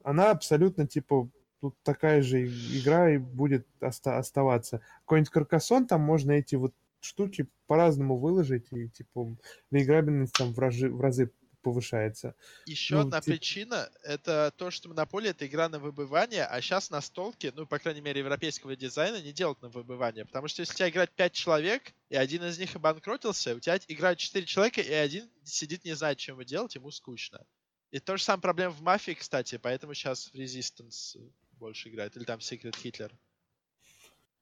она 0.02 0.30
абсолютно, 0.30 0.86
типа, 0.86 1.30
тут 1.60 1.76
такая 1.84 2.22
же 2.22 2.48
игра 2.48 3.10
и 3.10 3.18
будет 3.18 3.66
оста- 3.80 4.18
оставаться. 4.18 4.80
Какой-нибудь 5.04 5.30
Каркасон, 5.30 5.86
там 5.86 6.00
можно 6.00 6.32
эти 6.32 6.56
вот 6.56 6.74
штуки 7.00 7.46
по-разному 7.66 8.16
выложить, 8.16 8.66
и, 8.72 8.88
типа, 8.88 9.36
реиграбельность 9.70 10.34
там 10.34 10.52
в 10.52 10.58
разы, 10.58 10.90
в 10.90 11.00
разы 11.00 11.30
повышается. 11.62 12.34
Еще 12.66 12.94
Ну, 12.94 13.00
одна 13.02 13.20
тип- 13.20 13.32
причина— 13.32 13.90
это 14.02 14.52
то, 14.56 14.70
что 14.70 14.88
Монополия— 14.88 15.30
это 15.32 15.46
игра 15.46 15.68
на 15.68 15.78
выбывание, 15.78 16.44
а 16.44 16.60
сейчас 16.60 16.90
настолки, 16.90 17.52
ну, 17.54 17.66
по 17.66 17.78
крайней 17.78 18.00
мере, 18.00 18.20
европейского 18.20 18.76
дизайна, 18.76 19.20
не 19.22 19.32
делают 19.32 19.62
на 19.62 19.68
выбывание. 19.68 20.24
Потому 20.24 20.48
что 20.48 20.60
если 20.60 20.74
у 20.74 20.76
тебя 20.76 20.88
играть 20.90 21.10
5 21.12 21.32
человек, 21.32 21.94
и 22.10 22.16
один 22.16 22.44
из 22.44 22.58
них 22.58 22.76
обанкротился, 22.76 23.54
у 23.54 23.60
тебя 23.60 23.78
играют 23.88 24.18
4 24.18 24.44
человека, 24.46 24.80
и 24.80 24.92
один 24.92 25.30
сидит, 25.44 25.84
не 25.84 25.94
знает, 25.96 26.18
чем 26.18 26.34
его 26.34 26.42
делать, 26.42 26.74
ему 26.74 26.90
скучно. 26.90 27.44
И 27.90 27.98
то 27.98 28.16
же 28.16 28.22
самое 28.22 28.42
проблема 28.42 28.72
в 28.72 28.80
Мафии, 28.82 29.12
кстати, 29.12 29.58
поэтому 29.58 29.94
сейчас 29.94 30.28
в 30.32 30.34
Resistance 30.34 31.16
больше 31.52 31.88
играет, 31.90 32.16
или 32.16 32.24
там 32.24 32.38
Secret 32.40 32.74
Hitler. 32.82 33.12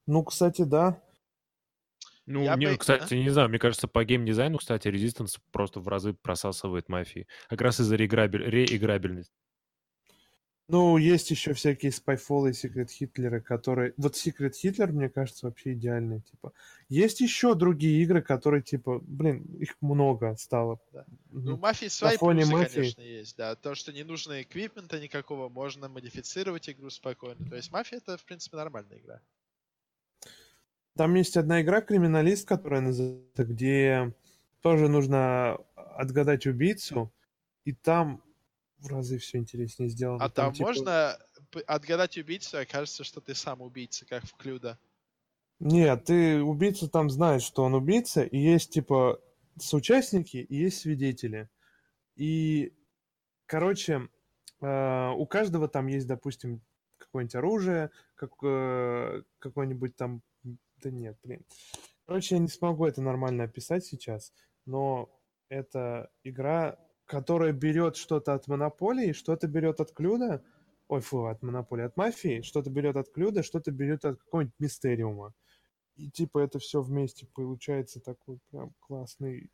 Ну, 0.07 0.25
кстати, 0.25 0.63
да. 0.63 1.01
Ну, 2.31 2.45
Я 2.45 2.55
не, 2.55 2.67
бы- 2.67 2.77
кстати, 2.77 3.15
не 3.15 3.31
знаю, 3.31 3.49
мне 3.49 3.59
кажется, 3.59 3.89
по 3.89 4.05
геймдизайну, 4.05 4.59
кстати, 4.59 4.87
Resistance 4.87 5.41
просто 5.51 5.81
в 5.81 5.89
разы 5.89 6.13
просасывает 6.13 6.89
мафии. 6.89 7.27
Как 7.49 7.61
раз 7.61 7.81
из-за 7.81 7.97
реиграбель... 7.97 8.45
реиграбельности. 8.45 9.35
Ну, 10.69 10.97
есть 10.97 11.29
еще 11.33 11.53
всякие 11.55 11.91
Spyfall 11.91 12.51
и 12.51 12.53
Secret 12.53 12.87
Hitler, 13.01 13.41
которые... 13.41 13.95
Вот 13.97 14.15
Secret 14.15 14.53
Hitler, 14.63 14.93
мне 14.93 15.09
кажется, 15.09 15.47
вообще 15.47 15.73
идеальный, 15.73 16.21
типа. 16.21 16.53
Есть 16.89 17.21
еще 17.21 17.57
другие 17.57 18.01
игры, 18.05 18.23
которые, 18.23 18.63
типа, 18.63 19.01
блин, 19.03 19.43
их 19.59 19.75
много 19.81 20.37
стало. 20.37 20.79
Да. 20.93 21.07
Ну, 21.31 21.57
мафии 21.57 21.87
свои 21.87 22.17
фоне 22.17 22.43
плюсы, 22.43 22.53
мафии. 22.53 22.75
конечно, 22.77 23.01
есть, 23.03 23.37
да. 23.37 23.57
То, 23.57 23.75
что 23.75 23.93
не 23.93 24.05
нужно 24.05 24.43
эквипмента 24.43 25.01
никакого, 25.01 25.49
можно 25.49 25.89
модифицировать 25.89 26.71
игру 26.71 26.91
спокойно. 26.91 27.45
То 27.49 27.57
есть 27.57 27.73
мафия— 27.73 27.99
это, 28.07 28.17
в 28.17 28.25
принципе, 28.25 28.57
нормальная 28.57 28.99
игра. 28.99 29.21
Там 31.01 31.15
есть 31.15 31.39
одна 31.39 31.63
игра 31.63 31.81
«Криминалист», 31.81 32.47
которая 32.47 32.83
называется, 32.83 33.45
где 33.47 34.15
тоже 34.61 34.87
нужно 34.87 35.57
отгадать 35.75 36.47
убийцу, 36.47 37.11
и 37.65 37.73
там 37.73 38.23
в 38.77 38.89
разы 38.89 39.17
все 39.17 39.39
интереснее 39.39 39.89
сделано. 39.89 40.23
А 40.23 40.29
там 40.29 40.53
типа, 40.53 40.69
можно 40.69 41.17
отгадать 41.67 42.19
убийцу, 42.19 42.59
и 42.59 42.65
окажется, 42.65 43.03
что 43.03 43.23
ты 43.23 43.35
сам 43.35 43.63
убийца, 43.63 44.05
как 44.05 44.27
в 44.27 44.35
Клюда. 44.37 44.79
Нет, 45.59 46.05
ты 46.05 46.43
убийцу 46.43 46.87
там 46.87 47.09
знаешь, 47.09 47.45
что 47.45 47.65
он 47.65 47.73
убийца, 47.73 48.23
и 48.23 48.37
есть, 48.37 48.71
типа, 48.71 49.23
соучастники, 49.59 50.37
и 50.37 50.55
есть 50.55 50.81
свидетели. 50.81 51.49
И, 52.17 52.75
короче, 53.47 54.07
э, 54.61 55.09
у 55.17 55.25
каждого 55.25 55.67
там 55.67 55.87
есть, 55.87 56.07
допустим, 56.07 56.61
какое-нибудь 56.99 57.37
оружие, 57.37 57.91
как, 58.17 58.33
э, 58.43 59.23
какой-нибудь 59.39 59.97
там... 59.97 60.21
Да 60.83 60.91
нет, 60.91 61.19
блин. 61.23 61.45
Короче, 62.07 62.37
я 62.37 62.41
не 62.41 62.49
смогу 62.49 62.87
это 62.87 63.03
нормально 63.03 63.45
описать 63.45 63.85
сейчас, 63.85 64.33
но 64.67 65.11
это 65.49 66.11
игра, 66.25 66.79
которая 67.05 67.53
берет 67.53 67.97
что-то 67.97 68.35
от 68.35 68.49
Монополии, 68.49 69.13
что-то 69.13 69.47
берет 69.47 69.81
от 69.81 69.93
Клюда, 69.93 70.43
ой, 70.89 71.01
фу, 71.01 71.27
от 71.27 71.43
Монополии, 71.43 71.85
от 71.85 71.97
Мафии, 71.97 72.43
что-то 72.43 72.71
берет 72.71 72.97
от 72.97 73.13
Клюда, 73.13 73.43
что-то 73.43 73.71
берет 73.71 74.05
от 74.05 74.19
какого-нибудь 74.19 74.55
Мистериума. 74.59 75.35
И 75.97 76.11
типа 76.11 76.39
это 76.39 76.59
все 76.59 76.81
вместе 76.81 77.27
получается 77.27 78.01
такой 78.01 78.39
прям 78.51 78.75
классный... 78.81 79.51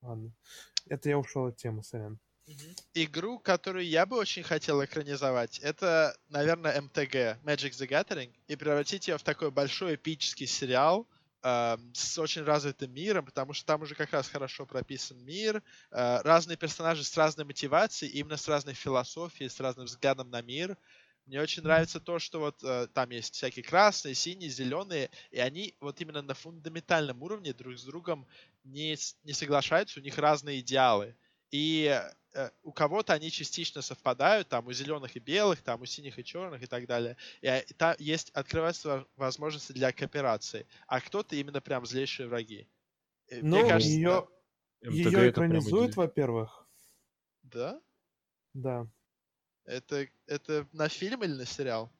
Ладно. 0.00 0.32
Это 0.88 1.08
я 1.08 1.18
ушел 1.18 1.46
от 1.46 1.56
темы, 1.56 1.82
сорян. 1.82 2.18
Игру, 2.94 3.38
которую 3.40 3.86
я 3.86 4.06
бы 4.06 4.16
очень 4.16 4.44
хотел 4.44 4.84
экранизовать, 4.84 5.58
это, 5.58 6.16
наверное, 6.28 6.80
МТГ, 6.80 7.42
Magic 7.44 7.72
the 7.72 7.88
Gathering, 7.88 8.32
и 8.46 8.54
превратить 8.56 9.08
ее 9.08 9.18
в 9.18 9.22
такой 9.22 9.50
большой 9.50 9.96
эпический 9.96 10.46
сериал 10.46 11.08
эм, 11.42 11.92
с 11.92 12.18
очень 12.18 12.44
развитым 12.44 12.92
миром, 12.94 13.26
потому 13.26 13.52
что 13.52 13.66
там 13.66 13.82
уже 13.82 13.96
как 13.96 14.12
раз 14.12 14.28
хорошо 14.28 14.64
прописан 14.64 15.18
мир, 15.24 15.62
э, 15.90 16.20
разные 16.22 16.56
персонажи 16.56 17.02
с 17.02 17.16
разной 17.16 17.44
мотивацией, 17.44 18.12
именно 18.12 18.36
с 18.36 18.46
разной 18.46 18.74
философией, 18.74 19.50
с 19.50 19.58
разным 19.58 19.86
взглядом 19.86 20.30
на 20.30 20.40
мир. 20.40 20.78
Мне 21.26 21.40
очень 21.40 21.64
нравится 21.64 21.98
то, 21.98 22.20
что 22.20 22.38
вот 22.38 22.62
э, 22.62 22.86
там 22.94 23.10
есть 23.10 23.34
всякие 23.34 23.64
красные, 23.64 24.14
синие, 24.14 24.48
зеленые, 24.48 25.10
и 25.32 25.40
они 25.40 25.74
вот 25.80 26.00
именно 26.00 26.22
на 26.22 26.34
фундаментальном 26.34 27.20
уровне 27.22 27.52
друг 27.52 27.76
с 27.76 27.82
другом 27.82 28.26
не, 28.62 28.96
не 29.24 29.32
соглашаются, 29.32 29.98
у 29.98 30.02
них 30.02 30.16
разные 30.16 30.60
идеалы. 30.60 31.16
И 31.50 31.84
э, 32.34 32.50
у 32.62 32.72
кого-то 32.72 33.12
они 33.14 33.30
частично 33.30 33.82
совпадают, 33.82 34.48
там 34.48 34.66
у 34.66 34.72
зеленых 34.72 35.16
и 35.16 35.20
белых, 35.20 35.62
там 35.62 35.82
у 35.82 35.86
синих 35.86 36.18
и 36.18 36.24
черных 36.24 36.62
и 36.62 36.66
так 36.66 36.86
далее. 36.86 37.16
И, 37.40 37.46
а, 37.46 37.58
и 37.60 37.72
там 37.74 37.94
есть 37.98 38.30
открываются 38.30 38.88
во- 38.88 39.06
возможности 39.16 39.72
для 39.72 39.92
кооперации, 39.92 40.66
а 40.86 41.00
кто-то 41.00 41.36
именно 41.36 41.60
прям 41.60 41.86
злейшие 41.86 42.28
враги. 42.28 42.68
Э, 43.28 43.42
Мне 43.42 43.42
Ну, 43.50 43.64
кажется, 43.64 44.00
ее, 44.00 44.28
МТГ 44.82 45.16
ее 45.16 45.30
экранизуют, 45.30 45.96
во-первых. 45.96 46.68
да? 47.42 47.80
Да. 48.54 48.88
Это, 49.64 50.08
это 50.26 50.66
на 50.72 50.88
фильм 50.88 51.22
или 51.22 51.32
на 51.34 51.44
сериал? 51.44 51.92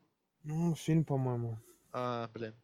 Ну, 0.45 0.75
фильм, 0.75 1.05
по-моему. 1.05 1.59
А, 1.93 2.29
блин. 2.33 2.55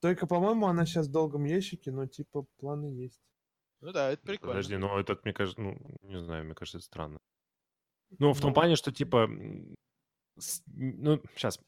Только, 0.00 0.26
по-моему, 0.26 0.66
она 0.66 0.84
сейчас 0.86 1.08
в 1.08 1.12
долгом 1.12 1.44
ящике, 1.44 1.90
но 1.90 2.06
типа 2.06 2.46
планы 2.58 2.86
есть. 2.86 3.22
Ну 3.80 3.92
да, 3.92 4.10
это 4.10 4.22
прикольно. 4.22 4.54
Подожди, 4.54 4.76
ну 4.76 4.98
это, 4.98 5.18
мне 5.24 5.32
кажется, 5.32 5.60
ну, 5.60 5.76
не 6.02 6.18
знаю, 6.18 6.44
мне 6.44 6.54
кажется, 6.54 6.78
это 6.78 6.84
странно. 6.86 7.18
Ну, 8.18 8.32
в 8.32 8.40
том 8.40 8.50
Ну. 8.50 8.54
плане, 8.54 8.76
что, 8.76 8.92
типа, 8.92 9.28
с- 10.38 10.62
ну, 10.66 11.20
сейчас, 11.36 11.58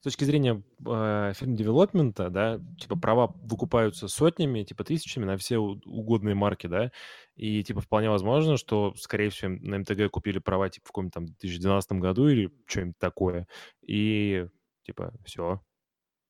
с 0.00 0.02
точки 0.02 0.24
зрения 0.24 0.62
э, 0.86 1.32
фильм-девелопмента, 1.34 2.30
да, 2.30 2.60
типа, 2.78 2.96
права 2.98 3.26
выкупаются 3.42 4.08
сотнями, 4.08 4.62
типа, 4.62 4.84
тысячами 4.84 5.24
на 5.24 5.36
все 5.36 5.58
угодные 5.58 6.34
марки, 6.34 6.66
да, 6.66 6.90
и, 7.36 7.62
типа, 7.62 7.80
вполне 7.80 8.08
возможно, 8.10 8.56
что, 8.56 8.94
скорее 8.96 9.30
всего, 9.30 9.52
на 9.60 9.78
МТГ 9.80 10.10
купили 10.10 10.38
права, 10.38 10.70
типа, 10.70 10.86
в 10.86 10.88
каком-то 10.92 11.14
там 11.20 11.26
2012 11.26 12.00
году 12.00 12.28
или 12.28 12.50
что-нибудь 12.66 12.98
такое, 12.98 13.46
и, 13.86 14.46
типа, 14.84 15.12
все. 15.24 15.60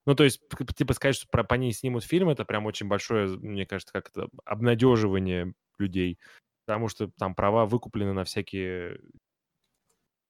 Ну, 0.05 0.15
то 0.15 0.23
есть, 0.23 0.41
типа, 0.75 0.93
сказать, 0.93 1.15
что 1.15 1.27
про, 1.29 1.43
по 1.43 1.55
ней 1.55 1.71
снимут 1.73 2.03
фильм, 2.03 2.29
это 2.29 2.45
прям 2.45 2.65
очень 2.65 2.87
большое, 2.87 3.27
мне 3.27 3.65
кажется, 3.65 3.93
как 3.93 4.09
это, 4.09 4.27
обнадеживание 4.45 5.53
людей, 5.77 6.19
потому 6.65 6.87
что 6.89 7.09
там 7.17 7.35
права 7.35 7.65
выкуплены 7.65 8.13
на 8.13 8.23
всякие, 8.23 8.99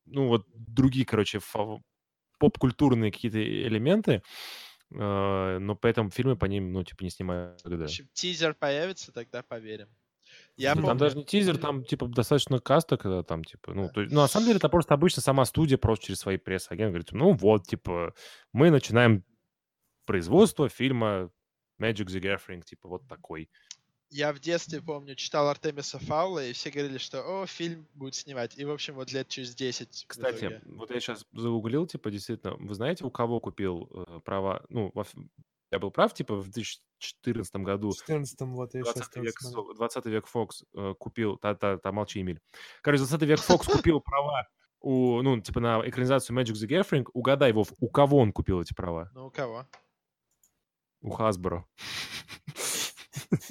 ну, 0.06 0.28
вот 0.28 0.46
другие, 0.54 1.06
короче, 1.06 1.40
фа- 1.40 1.82
поп-культурные 2.40 3.12
какие-то 3.12 3.42
элементы, 3.42 4.22
э, 4.92 5.58
но 5.60 5.76
поэтому 5.76 6.10
фильмы 6.12 6.36
по 6.38 6.46
ним, 6.46 6.72
ну, 6.72 6.84
типа, 6.84 7.04
не 7.04 7.10
снимают 7.10 7.62
В 7.62 7.66
никогда. 7.66 7.86
общем, 7.86 8.08
тизер 8.14 8.54
появится, 8.54 9.12
тогда 9.12 9.44
поверим. 9.44 9.90
Я 10.58 10.74
Да 10.76 10.82
помню... 10.82 10.88
Там 10.90 10.98
даже 10.98 11.18
не 11.18 11.26
тизер, 11.26 11.58
там, 11.58 11.84
типа, 11.84 12.08
достаточно 12.08 12.60
каста, 12.60 12.98
когда 12.98 13.24
там, 13.24 13.44
типа, 13.44 13.74
ну, 13.74 13.90
то 13.90 14.02
есть, 14.02 14.14
ну, 14.14 14.22
на 14.22 14.28
самом 14.28 14.48
деле, 14.48 14.58
это 14.58 14.70
просто 14.70 14.94
обычно 14.94 15.22
сама 15.22 15.46
студия 15.46 15.78
просто 15.78 16.08
через 16.08 16.20
свои 16.20 16.38
пресс-агенты 16.38 16.90
говорит, 16.90 17.12
ну, 17.12 17.34
вот, 17.34 17.68
типа, 17.68 18.14
мы 18.54 18.72
начинаем 18.72 19.24
производство 20.06 20.70
фильма 20.70 21.30
Magic 21.82 22.06
the 22.08 22.20
Gathering, 22.22 22.62
типа, 22.64 22.88
вот 22.88 23.08
такой. 23.08 23.50
Я 24.12 24.32
в 24.34 24.40
детстве, 24.40 24.82
помню, 24.82 25.16
читал 25.16 25.50
Артемиса 25.50 26.00
Фаула, 26.00 26.46
и 26.46 26.54
все 26.54 26.70
говорили, 26.70 27.00
что 27.00 27.22
«О, 27.24 27.46
фильм 27.48 27.88
будет 27.94 28.16
снимать». 28.16 28.58
И, 28.58 28.64
в 28.64 28.72
общем, 28.72 28.94
вот 28.96 29.12
лет 29.12 29.28
через 29.28 29.56
10 29.56 30.04
в 30.04 30.08
Кстати, 30.08 30.38
итоге. 30.46 30.62
вот 30.66 30.92
я 30.92 31.00
сейчас 31.00 31.26
загуглил, 31.34 31.88
типа, 31.88 32.12
действительно, 32.12 32.56
вы 32.56 32.74
знаете, 32.76 33.04
у 33.04 33.10
кого 33.10 33.40
купил 33.40 33.90
э, 33.92 34.20
права, 34.24 34.64
ну, 34.70 34.92
во 34.94 35.06
я 35.72 35.80
был 35.80 35.90
прав, 35.92 36.14
типа, 36.14 36.36
в 36.36 36.48
2014 36.50 37.56
году 37.58 37.90
В 37.92 37.98
14 37.98 38.40
вот 38.42 38.74
я 38.76 38.84
сейчас 38.84 38.96
20 39.10 39.16
век, 39.18 39.40
смотрю. 39.40 39.68
Со- 39.74 39.74
20 39.74 40.06
век 40.06 40.28
Фокс 40.28 40.64
э, 40.74 40.94
купил, 40.98 41.38
та, 41.38 41.56
та, 41.56 41.78
та, 41.78 41.92
молчи, 41.92 42.22
Эмиль. 42.22 42.40
Короче, 42.82 43.00
20 43.04 43.22
век 43.24 43.40
Фокс 43.40 43.68
купил 43.68 44.00
права 44.00 44.48
у, 44.80 45.22
ну, 45.24 45.42
типа, 45.42 45.60
на 45.60 45.82
экранизацию 45.90 46.38
Magic 46.38 46.54
the 46.54 46.68
Gathering. 46.70 47.06
Угадай, 47.14 47.52
Вов, 47.52 47.74
у 47.80 47.90
кого 47.90 48.20
он 48.20 48.32
купил 48.32 48.62
эти 48.62 48.74
права? 48.76 49.10
Ну, 49.16 49.26
у 49.28 49.32
кого? 49.32 49.68
У 51.06 51.16
Hasbro. 51.16 51.64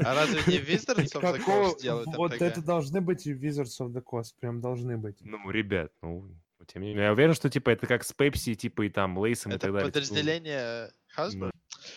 А 0.01 0.15
разве 0.15 0.41
не 0.47 0.59
Wizards 0.75 1.13
of 1.15 1.23
the 1.23 1.45
Coast 1.45 1.81
делают 1.81 2.09
Вот 2.17 2.33
это 2.33 2.61
должны 2.63 3.01
быть 3.01 3.27
и 3.27 3.33
Wizards 3.33 3.81
of 3.81 3.93
the 3.93 4.03
Coast, 4.03 4.35
прям 4.41 4.61
должны 4.61 4.99
быть. 4.99 5.19
Ну, 5.21 5.51
ребят, 5.51 5.93
ну, 6.03 6.29
тем 6.67 6.83
не 6.83 6.89
менее. 6.89 7.05
Я 7.05 7.13
уверен, 7.13 7.35
что, 7.35 7.49
типа, 7.49 7.71
это 7.71 7.87
как 7.87 8.05
с 8.05 8.13
Пепси, 8.13 8.55
типа, 8.55 8.83
и 8.83 8.89
там, 8.89 9.17
Лейсом 9.19 9.53
и 9.53 9.55
Это 9.55 9.67
так 9.67 9.73
далее. 9.73 9.91
типа, 9.91 10.01
подразделение 10.01 10.91
Hasbro? 11.17 11.37
Ну. 11.47 11.51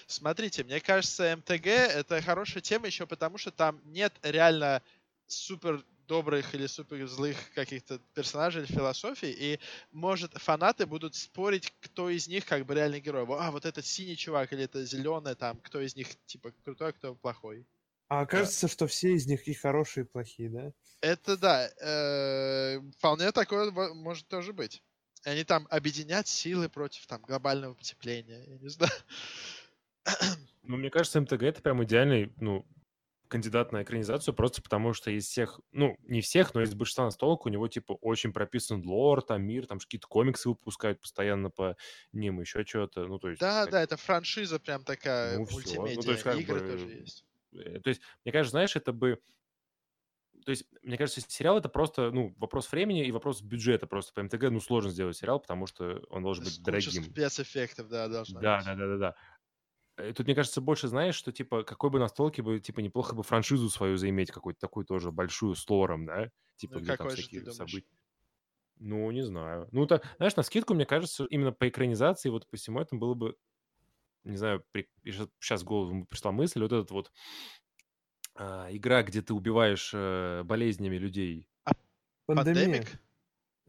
Смотрите, 0.05 0.63
мне 0.63 0.79
кажется, 0.79 1.35
МТГ 1.37 1.65
это 1.65 2.21
хорошая 2.21 2.61
тема 2.61 2.87
еще 2.87 3.07
потому, 3.07 3.37
что 3.37 3.51
там 3.51 3.81
нет 3.85 4.13
реально 4.21 4.83
супер 5.27 5.83
добрых 6.07 6.55
или 6.55 6.67
супер 6.67 7.05
злых 7.07 7.37
каких-то 7.53 7.99
персонажей 8.13 8.63
или 8.63 8.71
философий, 8.71 9.31
и, 9.31 9.59
может, 9.91 10.33
фанаты 10.33 10.85
будут 10.85 11.15
спорить, 11.15 11.73
кто 11.79 12.09
из 12.09 12.27
них 12.27 12.45
как 12.45 12.65
бы 12.65 12.75
реальный 12.75 12.99
герой. 12.99 13.25
А, 13.29 13.51
вот 13.51 13.65
этот 13.65 13.85
синий 13.85 14.15
чувак 14.15 14.53
или 14.53 14.63
это 14.63 14.83
зеленый, 14.85 15.35
там, 15.35 15.57
кто 15.57 15.81
из 15.81 15.95
них, 15.95 16.07
типа, 16.25 16.53
крутой, 16.63 16.89
а 16.89 16.93
кто 16.93 17.15
плохой. 17.15 17.65
А 18.09 18.25
кажется, 18.25 18.67
что 18.67 18.87
все 18.87 19.13
из 19.15 19.27
них 19.27 19.47
и 19.47 19.53
хорошие, 19.53 20.05
и 20.05 20.07
плохие, 20.07 20.49
да? 20.49 20.71
Это 21.01 21.37
да, 21.37 21.69
э, 21.81 22.79
вполне 22.97 23.31
такое 23.31 23.69
может 23.93 24.27
тоже 24.27 24.53
быть. 24.53 24.81
Они 25.25 25.43
там 25.43 25.67
объединят 25.69 26.27
силы 26.27 26.69
против 26.69 27.05
там 27.05 27.21
глобального 27.21 27.73
потепления, 27.73 28.45
я 28.47 28.57
не 28.57 28.69
знаю. 28.69 28.91
Ну, 30.63 30.77
мне 30.77 30.89
кажется, 30.89 31.19
МТГ 31.19 31.43
это 31.43 31.61
прям 31.61 31.83
идеальный, 31.83 32.31
ну, 32.37 32.65
кандидат 33.27 33.71
на 33.71 33.83
экранизацию, 33.83 34.33
просто 34.33 34.61
потому 34.61 34.93
что 34.93 35.11
из 35.11 35.25
всех, 35.27 35.59
ну, 35.71 35.95
не 36.03 36.21
всех, 36.21 36.53
но 36.53 36.61
из 36.63 36.73
большинства 36.75 37.05
настолок 37.05 37.45
у 37.45 37.49
него, 37.49 37.67
типа, 37.67 37.93
очень 37.93 38.33
прописан 38.33 38.83
лор, 38.85 39.21
там, 39.21 39.43
мир, 39.43 39.67
там, 39.67 39.79
какие-то 39.79 40.07
комиксы 40.07 40.49
выпускают 40.49 41.01
постоянно 41.01 41.49
по 41.51 41.75
ним, 42.13 42.41
еще 42.41 42.65
что-то, 42.65 43.05
ну, 43.07 43.19
то 43.19 43.29
есть... 43.29 43.41
Да, 43.41 43.65
как- 43.65 43.67
да, 43.67 43.81
это 43.83 43.97
франшиза 43.97 44.59
прям 44.59 44.83
такая 44.83 45.39
Ну, 45.39 45.45
всё. 45.45 45.89
Ну, 45.89 46.03
то 46.03 46.11
мультимедиа. 46.11 46.11
есть, 46.11 46.23
как 46.23 46.41
Игры 46.41 46.43
бы, 46.43 46.59
тоже 46.61 46.91
есть. 46.91 47.25
э, 47.53 47.79
То 47.79 47.89
есть, 47.89 48.01
мне 48.25 48.31
кажется, 48.31 48.51
знаешь, 48.51 48.75
это 48.75 48.93
бы... 48.93 49.21
То 50.45 50.51
есть, 50.51 50.65
мне 50.81 50.97
кажется, 50.97 51.19
сериал 51.27 51.57
это 51.57 51.67
просто, 51.67 52.11
ну, 52.11 52.33
вопрос 52.37 52.71
времени 52.71 53.05
и 53.05 53.11
вопрос 53.11 53.41
бюджета 53.41 53.87
просто. 53.87 54.13
По 54.13 54.23
МТГ, 54.23 54.43
ну, 54.51 54.59
сложно 54.61 54.91
сделать 54.91 55.17
сериал, 55.17 55.39
потому 55.39 55.65
что 55.67 56.01
он 56.09 56.23
должен 56.23 56.43
быть 56.45 56.63
дорогим. 56.63 57.17
спецэффектов, 57.19 57.87
да, 57.89 58.07
должно 58.07 58.41
Да, 58.41 58.41
быть. 58.43 58.65
да, 58.65 58.75
да, 58.75 58.87
да, 58.87 58.97
да. 58.97 59.15
Э, 59.97 60.13
Тут, 60.13 60.25
мне 60.27 60.35
кажется, 60.35 60.61
больше 60.61 60.87
знаешь, 60.87 61.15
что, 61.15 61.31
типа, 61.31 61.63
какой 61.63 61.89
бы 61.89 61.99
настолке 61.99 62.41
бы, 62.41 62.59
типа, 62.59 62.79
неплохо 62.79 63.15
бы 63.15 63.23
франшизу 63.23 63.69
свою 63.69 63.97
заиметь, 63.97 64.31
какую-то 64.31 64.59
такую 64.59 64.85
тоже 64.85 65.11
большую 65.11 65.55
с 65.55 65.67
лором, 65.69 66.05
да? 66.05 66.29
Типа, 66.55 66.75
Ну, 66.75 66.79
где 66.81 66.87
там 66.89 66.97
какой 66.97 67.11
же 67.11 67.17
ты 67.17 67.21
всякие 67.23 67.51
события. 67.51 67.87
Ну, 68.79 69.09
не 69.11 69.23
знаю. 69.23 69.67
Ну, 69.71 69.87
так, 69.87 70.05
знаешь, 70.17 70.35
на 70.35 70.43
скидку, 70.43 70.73
мне 70.75 70.85
кажется, 70.85 71.25
именно 71.25 71.51
по 71.51 71.67
экранизации, 71.67 72.29
вот 72.29 72.47
по 72.47 72.57
всему 72.57 72.79
этому 72.79 73.01
было 73.01 73.15
бы, 73.15 73.35
не 74.23 74.37
знаю, 74.37 74.63
сейчас 75.39 75.63
в 75.63 75.65
голову 75.65 76.05
пришла 76.05 76.31
мысль, 76.31 76.61
вот 76.61 76.71
этот 76.71 76.91
вот 76.91 77.11
а, 78.35 78.67
игра, 78.69 79.01
где 79.01 79.21
ты 79.23 79.33
убиваешь 79.33 79.91
э, 79.95 80.43
болезнями 80.43 80.97
людей. 80.97 81.49
Пандемия. 82.27 82.65
Пандемик? 82.65 83.01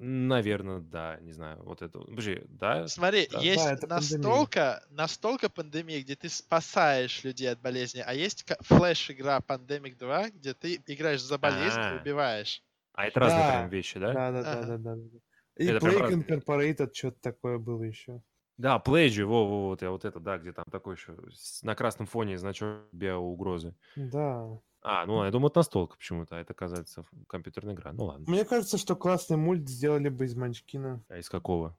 Наверное, 0.01 0.79
да, 0.81 1.19
не 1.21 1.33
знаю, 1.33 1.61
вот 1.65 1.83
это. 1.83 1.99
Подожди, 1.99 2.43
да? 2.49 2.93
Смотри, 2.95 3.29
Да. 3.31 3.43
есть 3.43 3.51
Да, 3.53 3.73
это 3.73 3.87
пандемия. 3.95 4.49
настолько, 4.49 4.85
настолько 4.91 5.49
пандемия, 5.51 6.01
где 6.03 6.17
ты 6.17 6.29
спасаешь 6.29 7.23
людей 7.25 7.51
от 7.51 7.61
болезни, 7.61 8.03
а 8.05 8.15
есть 8.15 8.45
флеш-игра 8.63 9.39
Pandemic 9.47 9.97
2, 9.97 10.31
где 10.31 10.55
ты 10.55 10.81
играешь 10.87 11.23
за 11.23 11.39
болезнь 11.39 11.81
А. 11.81 11.91
и 11.91 11.93
убиваешь. 11.93 12.63
А 12.95 13.07
это 13.07 13.21
разные 13.21 13.45
Да, 13.45 13.47
прям 13.47 13.69
вещи, 13.69 13.99
да? 14.01 14.15
Да, 14.15 14.33
да, 14.33 14.45
да, 14.45 14.65
да, 14.65 14.79
да. 14.79 14.97
да. 14.97 15.19
И 15.57 15.71
Это 15.71 15.81
прям 15.81 15.97
Plague 15.97 15.99
разные. 15.99 16.27
Incorporated, 16.27 16.95
что-то 16.95 17.21
такое 17.21 17.59
было 17.59 17.83
еще. 17.85 18.23
Да, 18.59 18.83
Pledge, 18.85 19.25
во, 19.25 19.47
во, 19.47 19.67
вот, 19.69 19.83
я 19.83 19.91
вот 19.93 20.05
это, 20.05 20.19
да, 20.19 20.37
где 20.37 20.53
там 20.53 20.65
такой 20.71 20.97
еще 20.97 21.17
на 21.63 21.77
красном 21.77 22.07
фоне 22.09 22.37
значок 22.39 22.89
биоугрозы. 22.93 23.77
Да. 23.97 24.61
А, 24.81 25.05
ну, 25.07 25.25
я 25.25 25.31
думаю, 25.31 25.51
это 25.51 25.59
настолка 25.59 25.97
почему-то, 25.97 26.37
а 26.37 26.41
это, 26.41 26.53
оказывается, 26.53 27.05
компьютерная 27.27 27.75
игра. 27.75 27.93
Ну, 27.93 28.05
ладно. 28.05 28.25
Мне 28.29 28.45
кажется, 28.45 28.79
что 28.79 28.95
классный 28.97 29.37
мульт 29.37 29.69
сделали 29.69 30.09
бы 30.09 30.25
из 30.25 30.35
Манчкина. 30.37 31.05
А 31.09 31.19
из 31.19 31.29
какого? 31.29 31.77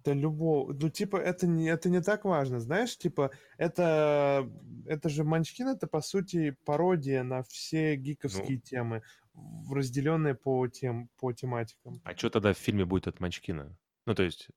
Да 0.00 0.12
любого. 0.12 0.74
Ну, 0.74 0.90
типа, 0.90 1.16
это 1.16 1.46
не, 1.46 1.66
это 1.66 1.88
не 1.88 2.02
так 2.02 2.26
важно. 2.26 2.60
Знаешь, 2.60 2.98
типа, 2.98 3.30
это, 3.56 4.46
это 4.84 5.08
же 5.08 5.24
Манчкин, 5.24 5.68
это, 5.68 5.86
по 5.86 6.02
сути, 6.02 6.54
пародия 6.66 7.22
на 7.22 7.42
все 7.42 7.96
гиковские 7.96 8.58
темы, 8.58 9.02
в- 9.32 9.72
разделенные 9.72 10.34
по, 10.34 10.68
тем, 10.68 11.08
по 11.16 11.32
тематикам. 11.32 12.02
А 12.04 12.14
что 12.14 12.28
тогда 12.28 12.52
в 12.52 12.58
фильме 12.58 12.84
будет 12.84 13.08
от 13.08 13.18
Манчкина? 13.20 13.74
Ну, 14.04 14.14
то 14.14 14.22
есть, 14.22 14.48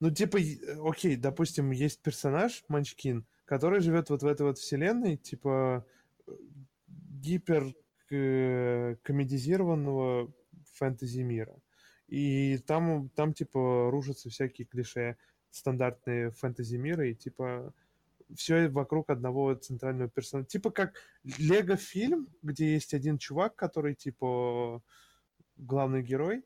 Ну, 0.00 0.10
типа, 0.10 0.38
э, 0.38 0.78
окей, 0.82 1.16
допустим, 1.16 1.70
есть 1.70 2.00
персонаж 2.00 2.64
Манчкин, 2.68 3.26
который 3.44 3.80
живет 3.80 4.08
вот 4.08 4.22
в 4.22 4.26
этой 4.26 4.46
вот 4.46 4.56
вселенной, 4.58 5.18
типа, 5.18 5.84
э, 6.28 6.36
гипер 6.86 7.74
э, 8.10 8.96
комедизированного 9.02 10.32
фэнтези 10.74 11.20
мира. 11.22 11.56
И 12.06 12.58
там, 12.58 13.10
там, 13.10 13.34
типа, 13.34 13.90
рушатся 13.90 14.30
всякие 14.30 14.66
клише 14.66 15.16
стандартные 15.50 16.30
фэнтези 16.30 16.76
мира, 16.76 17.08
и, 17.08 17.14
типа, 17.14 17.74
все 18.34 18.68
вокруг 18.68 19.10
одного 19.10 19.54
центрального 19.54 20.10
персонажа. 20.10 20.48
Типа 20.48 20.70
как 20.70 20.94
Лего-фильм, 21.38 22.28
где 22.42 22.72
есть 22.72 22.94
один 22.94 23.18
чувак, 23.18 23.56
который, 23.56 23.94
типа, 23.94 24.82
главный 25.56 26.02
герой, 26.02 26.44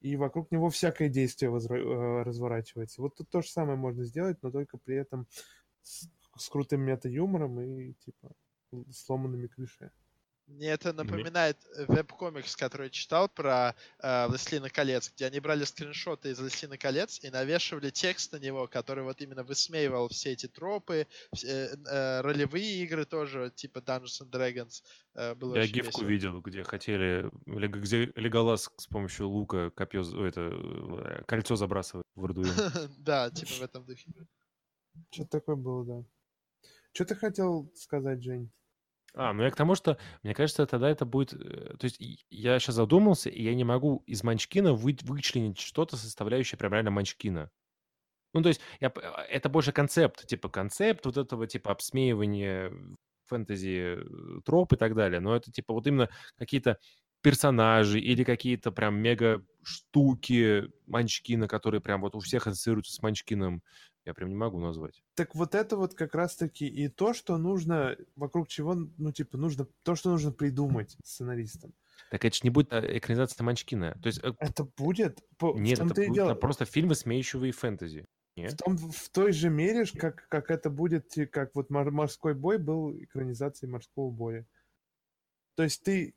и 0.00 0.16
вокруг 0.16 0.50
него 0.52 0.68
всякое 0.68 1.08
действие 1.08 1.50
возра- 1.50 1.78
э, 1.78 2.22
разворачивается. 2.22 3.00
Вот 3.00 3.16
тут 3.16 3.30
то 3.30 3.40
же 3.40 3.48
самое 3.48 3.78
можно 3.78 4.04
сделать, 4.04 4.38
но 4.42 4.50
только 4.50 4.76
при 4.76 4.96
этом 4.96 5.26
с, 5.82 6.08
с 6.36 6.48
крутым 6.48 6.82
мета-юмором 6.82 7.60
и, 7.60 7.94
типа, 7.94 8.32
сломанными 8.92 9.46
клише. 9.46 9.90
Мне 10.46 10.68
это 10.68 10.92
напоминает 10.92 11.56
э, 11.74 11.86
веб-комикс, 11.88 12.54
который 12.54 12.84
я 12.84 12.90
читал 12.90 13.28
про 13.30 13.74
э, 14.00 14.26
«Властелина 14.26 14.68
колец», 14.68 15.10
где 15.14 15.24
они 15.26 15.40
брали 15.40 15.64
скриншоты 15.64 16.30
из 16.30 16.38
«Властелина 16.38 16.76
колец» 16.76 17.18
и 17.24 17.30
навешивали 17.30 17.88
текст 17.88 18.32
на 18.32 18.36
него, 18.36 18.66
который 18.66 19.04
вот 19.04 19.22
именно 19.22 19.42
высмеивал 19.42 20.08
все 20.08 20.32
эти 20.32 20.46
тропы, 20.46 21.06
э, 21.32 21.46
э, 21.46 22.20
ролевые 22.20 22.82
игры 22.84 23.06
тоже, 23.06 23.52
типа 23.54 23.78
Dungeons 23.78 24.20
and 24.22 24.30
Dragons. 24.30 24.82
Э, 25.14 25.34
было 25.34 25.56
я 25.56 25.66
гифку 25.66 26.02
весело. 26.02 26.08
видел, 26.08 26.40
где 26.42 26.62
хотели, 26.62 27.30
где 27.46 28.12
Леголас 28.14 28.70
с 28.76 28.86
помощью 28.86 29.28
лука 29.28 29.70
копье, 29.70 30.02
это, 30.26 30.50
э, 30.52 31.22
кольцо 31.26 31.56
забрасывает 31.56 32.06
в 32.14 32.24
Ардуин. 32.24 32.52
Да, 32.98 33.30
типа 33.30 33.52
в 33.52 33.62
этом 33.62 33.86
духе. 33.86 34.12
Что-то 35.10 35.30
такое 35.40 35.56
было, 35.56 35.84
да. 35.84 36.04
Что 36.92 37.06
ты 37.06 37.14
хотел 37.14 37.72
сказать, 37.74 38.22
Жень? 38.22 38.52
А, 39.14 39.32
ну 39.32 39.44
я 39.44 39.50
к 39.50 39.56
тому, 39.56 39.74
что, 39.76 39.96
мне 40.22 40.34
кажется, 40.34 40.66
тогда 40.66 40.90
это 40.90 41.04
будет... 41.04 41.32
э, 41.34 41.76
То 41.78 41.84
есть 41.84 41.98
я 42.30 42.58
сейчас 42.58 42.74
задумался, 42.74 43.30
и 43.30 43.42
я 43.42 43.54
не 43.54 43.62
могу 43.64 44.02
из 44.06 44.24
Манчкина 44.24 44.72
вы- 44.74 44.96
вычленить 45.02 45.58
что-то, 45.60 45.96
составляющее 45.96 46.58
прям 46.58 46.72
реально 46.72 46.90
Манчкина. 46.90 47.50
Ну, 48.34 48.42
то 48.42 48.48
есть 48.48 48.60
я, 48.80 48.88
а, 48.96 49.22
это 49.24 49.48
больше 49.48 49.72
концепт, 49.72 50.26
типа 50.26 50.48
концепт 50.48 51.06
вот 51.06 51.16
этого 51.18 51.46
типа 51.46 51.72
обсмеивания 51.72 52.72
фэнтези 53.26 53.98
э, 54.00 54.40
троп 54.44 54.74
и 54.74 54.76
так 54.76 54.94
далее. 54.94 55.20
Но 55.20 55.36
это 55.36 55.52
типа 55.52 55.74
вот 55.74 55.86
именно 55.86 56.10
какие-то 56.38 56.78
персонажи 57.22 58.00
или 58.00 58.24
какие-то 58.24 58.72
прям 58.72 58.96
мега 58.96 59.44
штуки 59.62 60.66
Манчкина, 60.86 61.48
которые 61.48 61.80
прям 61.80 62.02
вот 62.02 62.14
у 62.16 62.20
всех 62.20 62.46
ассоциируются 62.46 62.94
с 62.94 63.02
Манчкиным. 63.02 63.62
Я 64.04 64.12
прям 64.12 64.28
не 64.28 64.34
могу 64.36 64.58
назвать. 64.60 65.02
Так 65.14 65.34
вот 65.34 65.54
это 65.54 65.76
вот 65.76 65.94
как 65.94 66.14
раз-таки 66.14 66.66
и 66.66 66.88
то, 66.88 67.14
что 67.14 67.38
нужно, 67.38 67.96
вокруг 68.16 68.48
чего, 68.48 68.74
ну, 68.74 69.12
типа, 69.12 69.38
нужно, 69.38 69.66
то, 69.82 69.94
что 69.94 70.10
нужно 70.10 70.30
придумать 70.30 70.96
сценаристам. 71.02 71.72
Так 72.10 72.24
это 72.24 72.36
же 72.36 72.40
не 72.44 72.50
будет 72.50 72.70
э, 72.72 72.98
экранизация 72.98 73.42
Манчкина. 73.44 73.98
То 74.02 74.08
есть 74.08 74.20
э, 74.22 74.34
Это 74.38 74.64
будет... 74.64 75.22
в 75.40 75.58
Нет, 75.58 75.78
это 75.78 76.02
и 76.02 76.08
будет 76.08 76.14
дело. 76.14 76.34
просто 76.34 76.66
фильм, 76.66 76.88
высмеивающий 76.88 77.50
фэнтези. 77.52 78.06
В, 78.34 78.36
Нет? 78.36 78.56
том, 78.58 78.76
в 78.76 79.08
той 79.10 79.32
же 79.32 79.48
мере, 79.48 79.86
как, 79.86 80.28
как 80.28 80.50
это 80.50 80.68
будет, 80.68 81.14
как 81.30 81.54
вот 81.54 81.70
мор- 81.70 81.90
морской 81.90 82.34
бой 82.34 82.58
был 82.58 82.92
экранизацией 82.92 83.70
морского 83.70 84.10
боя. 84.10 84.46
То 85.54 85.62
есть 85.62 85.82
ты... 85.82 86.14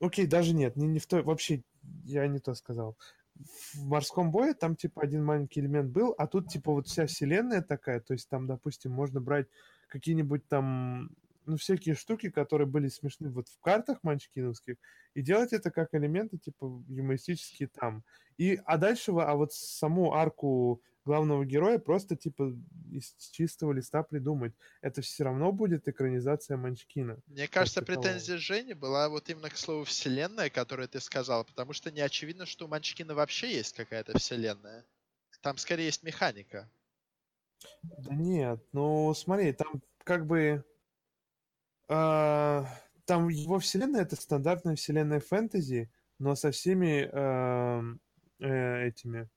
Окей, 0.00 0.26
даже 0.26 0.54
нет, 0.54 0.76
не, 0.76 0.88
не 0.88 0.98
в 0.98 1.06
той... 1.06 1.22
Вообще, 1.22 1.62
я 2.04 2.26
не 2.26 2.40
то 2.40 2.54
сказал. 2.54 2.96
В 3.74 3.86
морском 3.86 4.30
бое 4.30 4.54
там, 4.54 4.76
типа, 4.76 5.02
один 5.02 5.24
маленький 5.24 5.60
элемент 5.60 5.90
был, 5.90 6.14
а 6.18 6.26
тут, 6.26 6.48
типа, 6.48 6.72
вот 6.72 6.88
вся 6.88 7.06
вселенная 7.06 7.62
такая, 7.62 8.00
то 8.00 8.12
есть 8.12 8.28
там, 8.28 8.46
допустим, 8.46 8.92
можно 8.92 9.20
брать 9.20 9.46
какие-нибудь 9.88 10.46
там, 10.48 11.10
ну, 11.50 11.56
всякие 11.56 11.94
штуки, 11.94 12.30
которые 12.30 12.66
были 12.66 12.88
смешны 12.88 13.28
вот 13.30 13.48
в 13.48 13.58
картах 13.60 13.98
манчкиновских, 14.02 14.76
и 15.14 15.22
делать 15.22 15.52
это 15.52 15.70
как 15.70 15.94
элементы, 15.94 16.38
типа, 16.38 16.84
юмористические 16.88 17.68
там. 17.68 18.04
И, 18.38 18.60
а 18.64 18.78
дальше, 18.78 19.10
а 19.10 19.34
вот 19.34 19.52
саму 19.52 20.14
арку 20.14 20.80
главного 21.04 21.44
героя 21.44 21.78
просто, 21.78 22.14
типа, 22.14 22.56
из 22.92 23.14
чистого 23.32 23.72
листа 23.72 24.02
придумать. 24.04 24.54
Это 24.80 25.02
все 25.02 25.24
равно 25.24 25.50
будет 25.50 25.88
экранизация 25.88 26.56
Манчкина. 26.56 27.18
Мне 27.26 27.48
кажется, 27.48 27.80
такового. 27.80 28.02
претензия 28.02 28.36
Жени 28.36 28.74
была 28.74 29.08
вот 29.08 29.28
именно 29.28 29.50
к 29.50 29.56
слову 29.56 29.84
вселенная, 29.84 30.50
которое 30.50 30.86
ты 30.86 31.00
сказал, 31.00 31.44
потому 31.44 31.72
что 31.72 31.90
не 31.90 32.00
очевидно, 32.00 32.46
что 32.46 32.66
у 32.66 32.68
Манчкина 32.68 33.14
вообще 33.14 33.52
есть 33.52 33.74
какая-то 33.74 34.18
вселенная. 34.18 34.86
Там 35.40 35.56
скорее 35.56 35.86
есть 35.86 36.04
механика. 36.04 36.70
Да 37.82 38.14
нет, 38.14 38.62
ну 38.72 39.12
смотри, 39.14 39.52
там 39.52 39.82
как 40.04 40.26
бы 40.26 40.64
а, 41.90 42.66
там 43.04 43.28
его 43.28 43.58
вселенная 43.58 44.02
это 44.02 44.16
стандартная 44.16 44.76
вселенная 44.76 45.20
фэнтези, 45.20 45.90
но 46.18 46.34
со 46.36 46.50
всеми 46.52 47.08
э, 48.40 48.86
этими. 48.86 49.28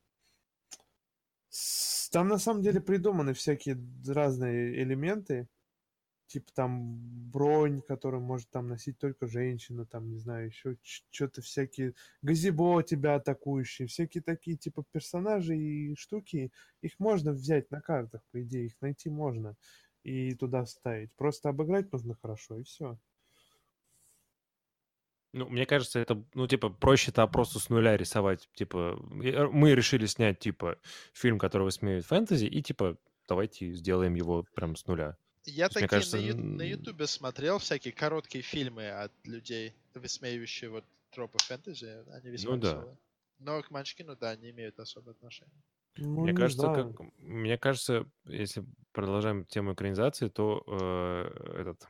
С- 1.49 2.09
Там 2.09 2.27
на 2.27 2.37
самом 2.37 2.61
деле 2.61 2.81
придуманы 2.81 3.33
всякие 3.33 3.77
разные 4.07 4.81
элементы, 4.81 5.47
типа 6.27 6.51
там 6.53 6.97
бронь, 7.31 7.81
которую 7.81 8.23
может 8.23 8.49
там 8.51 8.67
носить 8.69 8.97
только 8.99 9.27
женщина, 9.27 9.85
там, 9.85 10.09
не 10.11 10.19
знаю, 10.19 10.47
еще 10.47 10.77
что-то 10.83 11.41
всякие, 11.41 11.95
газибо 12.23 12.83
тебя 12.83 13.15
атакующие, 13.15 13.87
всякие 13.87 14.23
такие 14.23 14.57
типа 14.57 14.85
персонажи 14.91 15.57
и 15.57 15.95
штуки, 15.95 16.51
их 16.81 16.99
можно 16.99 17.33
взять 17.33 17.71
на 17.71 17.81
картах, 17.81 18.21
по 18.31 18.41
идее, 18.43 18.67
их 18.67 18.81
найти 18.81 19.09
можно 19.09 19.55
и 20.03 20.35
туда 20.35 20.63
вставить. 20.65 21.11
Просто 21.13 21.49
обыграть 21.49 21.91
нужно 21.91 22.15
хорошо, 22.21 22.59
и 22.59 22.63
все. 22.63 22.97
Ну, 25.33 25.49
мне 25.49 25.65
кажется, 25.65 25.99
это, 25.99 26.23
ну, 26.35 26.47
типа, 26.47 26.69
проще-то 26.69 27.25
просто 27.25 27.57
с 27.57 27.69
нуля 27.69 27.97
рисовать. 27.97 28.47
Типа, 28.53 28.99
э, 29.23 29.47
мы 29.47 29.73
решили 29.73 30.05
снять, 30.05 30.39
типа, 30.39 30.77
фильм, 31.11 31.39
который 31.39 31.63
высмеивает 31.63 32.05
фэнтези, 32.05 32.45
и, 32.45 32.61
типа, 32.61 32.97
давайте 33.27 33.71
сделаем 33.73 34.13
его 34.13 34.43
прям 34.53 34.75
с 34.75 34.85
нуля. 34.85 35.17
Я 35.45 35.65
есть, 35.65 35.73
такие 35.73 35.89
кажется, 35.89 36.17
на, 36.17 36.61
Ютубе 36.61 37.07
смотрел 37.07 37.57
всякие 37.57 37.93
короткие 37.93 38.43
фильмы 38.43 38.89
от 38.91 39.11
людей, 39.25 39.73
высмеивающие 39.95 40.69
вот 40.69 40.85
тропы 41.11 41.39
фэнтези. 41.39 42.03
Они 42.11 42.29
весьма 42.29 42.55
Ну 42.55 42.61
да. 42.61 42.67
веселые. 42.69 42.97
Но 43.39 43.61
к 43.61 43.71
Манчкину, 43.71 44.15
да, 44.15 44.35
не 44.35 44.51
имеют 44.51 44.79
особого 44.79 45.11
отношения. 45.11 45.63
Ну, 45.95 46.21
Мне 46.21 46.31
не 46.31 46.37
кажется, 46.37 46.61
знаю. 46.67 46.93
как, 46.93 47.07
мне 47.19 47.57
кажется, 47.57 48.05
если 48.25 48.65
продолжаем 48.93 49.45
тему 49.45 49.73
экранизации, 49.73 50.27
то 50.29 50.63
э, 50.67 51.61
этот 51.61 51.87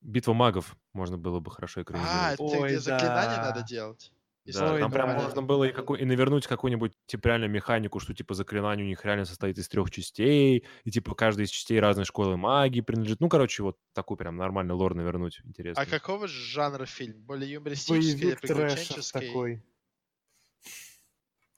Битва 0.00 0.32
магов 0.32 0.76
можно 0.92 1.18
было 1.18 1.40
бы 1.40 1.50
хорошо 1.50 1.80
А, 1.80 1.82
экранизировать. 1.82 2.34
это 2.34 2.44
где 2.44 2.56
Ой, 2.58 2.74
заклинания 2.76 3.36
надо 3.42 3.60
да. 3.60 3.66
делать? 3.66 4.12
Если 4.44 4.60
Да, 4.60 4.72
Ой, 4.74 4.80
там 4.80 4.90
прям 4.92 5.06
правильно- 5.08 5.24
можно 5.26 5.42
было 5.42 5.64
и, 5.64 5.72
какой, 5.72 6.00
и 6.00 6.04
навернуть 6.06 6.46
какую-нибудь 6.46 6.92
типа 7.06 7.26
реально 7.28 7.46
механику, 7.46 7.98
что 8.00 8.14
типа 8.14 8.32
заклинание 8.34 8.86
у 8.86 8.88
них 8.88 9.04
реально 9.04 9.24
состоит 9.26 9.58
из 9.58 9.68
трех 9.68 9.90
частей, 9.90 10.64
и 10.84 10.90
типа 10.90 11.14
каждая 11.14 11.44
из 11.46 11.50
частей 11.50 11.78
разной 11.80 12.04
школы 12.06 12.36
магии 12.36 12.80
принадлежит. 12.80 13.20
Ну, 13.20 13.28
короче, 13.28 13.62
вот 13.64 13.76
такой 13.92 14.16
прям 14.16 14.36
нормальный 14.36 14.74
лор 14.74 14.94
навернуть. 14.94 15.40
Интересно. 15.44 15.82
А 15.82 15.86
какого 15.86 16.28
же 16.28 16.40
жанра 16.44 16.86
фильм? 16.86 17.20
Более 17.24 17.52
юмористический 17.54 18.12
или 18.12 18.20
Боевик 18.22 18.40
трэшер 18.40 18.66
приключенческий? 18.68 19.26
такой. 19.26 19.62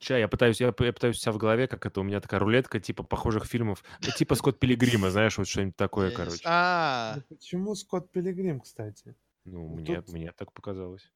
Ща, 0.01 0.17
я 0.17 0.29
пытаюсь, 0.29 0.61
я, 0.61 0.67
я 0.79 0.93
пытаюсь 0.93 1.21
себя 1.21 1.33
в 1.33 1.37
голове, 1.37 1.69
как 1.69 1.85
это 1.85 2.01
у 2.01 2.03
меня 2.03 2.21
такая 2.21 2.41
рулетка, 2.41 2.81
типа 2.81 3.03
похожих 3.03 3.45
фильмов. 3.45 3.85
Ну, 4.03 4.11
типа 4.17 4.35
Скотт 4.35 4.59
Пилигрима, 4.59 5.11
знаешь, 5.11 5.37
вот 5.37 5.47
что-нибудь 5.47 5.77
такое, 5.77 6.11
короче. 6.11 6.41
А, 6.47 7.19
почему 7.29 7.75
Скотт 7.75 8.11
Пилигрим, 8.11 8.61
кстати? 8.61 9.15
Ну, 9.45 9.69
мне, 9.69 9.97
тут- 10.01 10.13
мне 10.15 10.33
так 10.33 10.53
показалось. 10.53 11.13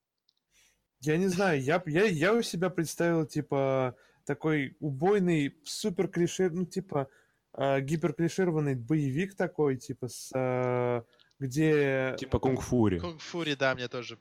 Я 1.01 1.16
не 1.16 1.28
знаю, 1.28 1.62
я, 1.62 1.82
я, 1.87 2.05
я 2.05 2.35
у 2.35 2.43
себя 2.43 2.68
представил, 2.68 3.26
типа, 3.26 3.97
такой 4.26 4.76
убойный, 4.80 5.57
супер 5.64 6.09
клише, 6.09 6.51
ну, 6.51 6.66
типа, 6.66 7.09
э, 7.55 7.80
гиперклишированный 7.80 8.74
боевик 8.74 9.35
такой, 9.35 9.76
типа, 9.76 10.09
с, 10.09 10.30
э, 10.35 11.03
где... 11.39 12.16
Типа 12.18 12.39
Kung 12.39 12.65
Fury. 12.65 12.99
Kung 12.99 13.20
Fury, 13.20 13.55
да, 13.55 13.74
мне 13.74 13.89
тоже. 13.89 14.18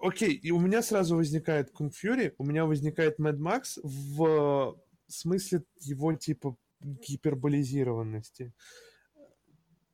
Окей, 0.00 0.32
и 0.32 0.50
у 0.50 0.60
меня 0.60 0.82
сразу 0.82 1.16
возникает 1.16 1.70
Kung 1.70 1.94
Fury, 1.94 2.34
у 2.38 2.44
меня 2.44 2.64
возникает 2.64 3.18
Mad 3.18 3.38
Max 3.38 3.78
в 3.82 4.78
смысле 5.06 5.64
его, 5.80 6.14
типа, 6.14 6.56
гиперболизированности. 6.80 8.52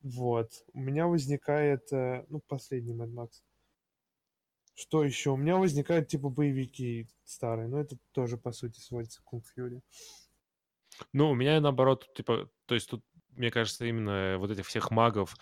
Вот. 0.01 0.51
У 0.73 0.79
меня 0.79 1.07
возникает, 1.07 1.91
э, 1.91 2.25
ну, 2.29 2.41
последний 2.47 2.93
Мэд 2.93 3.11
Макс. 3.11 3.43
Что 4.73 5.03
еще? 5.03 5.31
У 5.31 5.37
меня 5.37 5.57
возникают, 5.57 6.07
типа, 6.07 6.29
боевики 6.29 7.07
старые, 7.23 7.67
но 7.67 7.79
это 7.79 7.97
тоже, 8.13 8.37
по 8.37 8.51
сути, 8.51 8.79
сводится 8.79 9.21
к 9.21 9.25
Кунг 9.25 9.45
Фьюри. 9.45 9.81
Ну, 11.13 11.31
у 11.31 11.35
меня 11.35 11.59
наоборот, 11.59 12.09
типа, 12.15 12.49
то 12.65 12.75
есть 12.75 12.89
тут, 12.89 13.03
мне 13.29 13.51
кажется, 13.51 13.85
именно 13.85 14.37
вот 14.39 14.51
этих 14.51 14.65
всех 14.67 14.91
магов, 14.91 15.35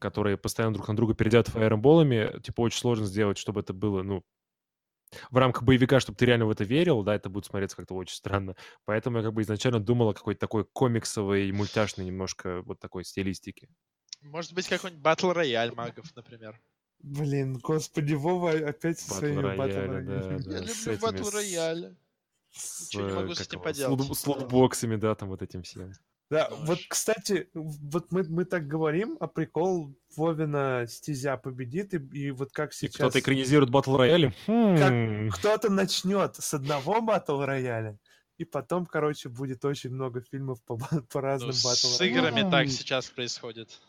которые 0.00 0.36
постоянно 0.36 0.74
друг 0.74 0.88
на 0.88 0.96
друга 0.96 1.14
перейдят 1.14 1.48
фаерболами, 1.48 2.40
типа, 2.40 2.62
очень 2.62 2.80
сложно 2.80 3.06
сделать, 3.06 3.38
чтобы 3.38 3.60
это 3.60 3.72
было, 3.72 4.02
ну, 4.02 4.24
в 5.30 5.36
рамках 5.36 5.64
боевика, 5.64 6.00
чтобы 6.00 6.16
ты 6.16 6.26
реально 6.26 6.46
в 6.46 6.50
это 6.50 6.64
верил, 6.64 7.02
да, 7.02 7.14
это 7.14 7.28
будет 7.28 7.46
смотреться 7.46 7.76
как-то 7.76 7.94
очень 7.94 8.14
странно. 8.14 8.54
Поэтому 8.84 9.18
я 9.18 9.24
как 9.24 9.32
бы 9.32 9.42
изначально 9.42 9.80
думал 9.80 10.10
о 10.10 10.14
какой-то 10.14 10.40
такой 10.40 10.64
комиксовой, 10.64 11.50
мультяшной 11.52 12.06
немножко 12.06 12.62
вот 12.62 12.78
такой 12.78 13.04
стилистике. 13.04 13.68
Может 14.22 14.52
быть, 14.52 14.68
какой-нибудь 14.68 15.02
батл 15.02 15.32
рояль 15.32 15.72
магов, 15.74 16.14
например. 16.14 16.60
Блин, 17.00 17.58
господи, 17.58 18.14
Вова 18.14 18.50
опять 18.52 19.00
со 19.00 19.08
Батл 19.08 19.18
своими 19.20 19.42
батл 19.42 19.58
рояля, 19.58 19.86
да, 20.02 20.20
роялями. 20.20 20.42
да. 20.42 20.52
Я 20.52 20.60
люблю 20.60 20.98
батл. 21.00 21.24
С, 22.52 22.88
Ничего 22.88 23.08
не 23.08 23.14
могу 23.14 23.34
с 23.34 23.40
этим 23.40 23.60
поделать. 23.60 24.16
с 24.16 24.26
лутбоксами, 24.26 24.96
да, 24.96 25.14
там 25.14 25.28
вот 25.28 25.40
этим 25.42 25.62
всем. 25.62 25.92
Да, 26.30 26.48
Нож. 26.48 26.60
вот, 26.60 26.78
кстати, 26.88 27.48
вот 27.54 28.12
мы, 28.12 28.22
мы 28.22 28.44
так 28.44 28.68
говорим, 28.68 29.16
а 29.18 29.26
прикол 29.26 29.92
Вовина 30.16 30.86
стезя 30.88 31.36
победит, 31.36 31.92
и, 31.92 31.96
и 31.96 32.30
вот 32.30 32.52
как 32.52 32.72
И 32.72 32.76
сейчас... 32.76 32.94
кто-то 32.94 33.18
экранизирует 33.18 33.70
батл 33.70 33.96
рояли? 33.96 34.32
Хм. 34.46 35.28
Кто-то 35.30 35.70
начнет 35.70 36.36
с 36.36 36.54
одного 36.54 37.00
батл 37.00 37.40
рояля, 37.40 37.98
и 38.38 38.44
потом, 38.44 38.86
короче, 38.86 39.28
будет 39.28 39.64
очень 39.64 39.90
много 39.90 40.22
фильмов 40.22 40.62
по, 40.64 40.76
по 40.78 40.88
Ну, 41.14 41.20
разным 41.20 41.50
батл 41.64 41.88
с 41.88 42.00
играми 42.00 42.48
так 42.48 42.68
сейчас 42.68 43.06
происходит. 43.10 43.80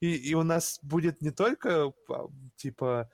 И, 0.00 0.12
и 0.16 0.34
у 0.34 0.42
нас 0.42 0.80
будет 0.82 1.22
не 1.22 1.30
только, 1.30 1.92
а, 2.08 2.26
типа, 2.56 3.08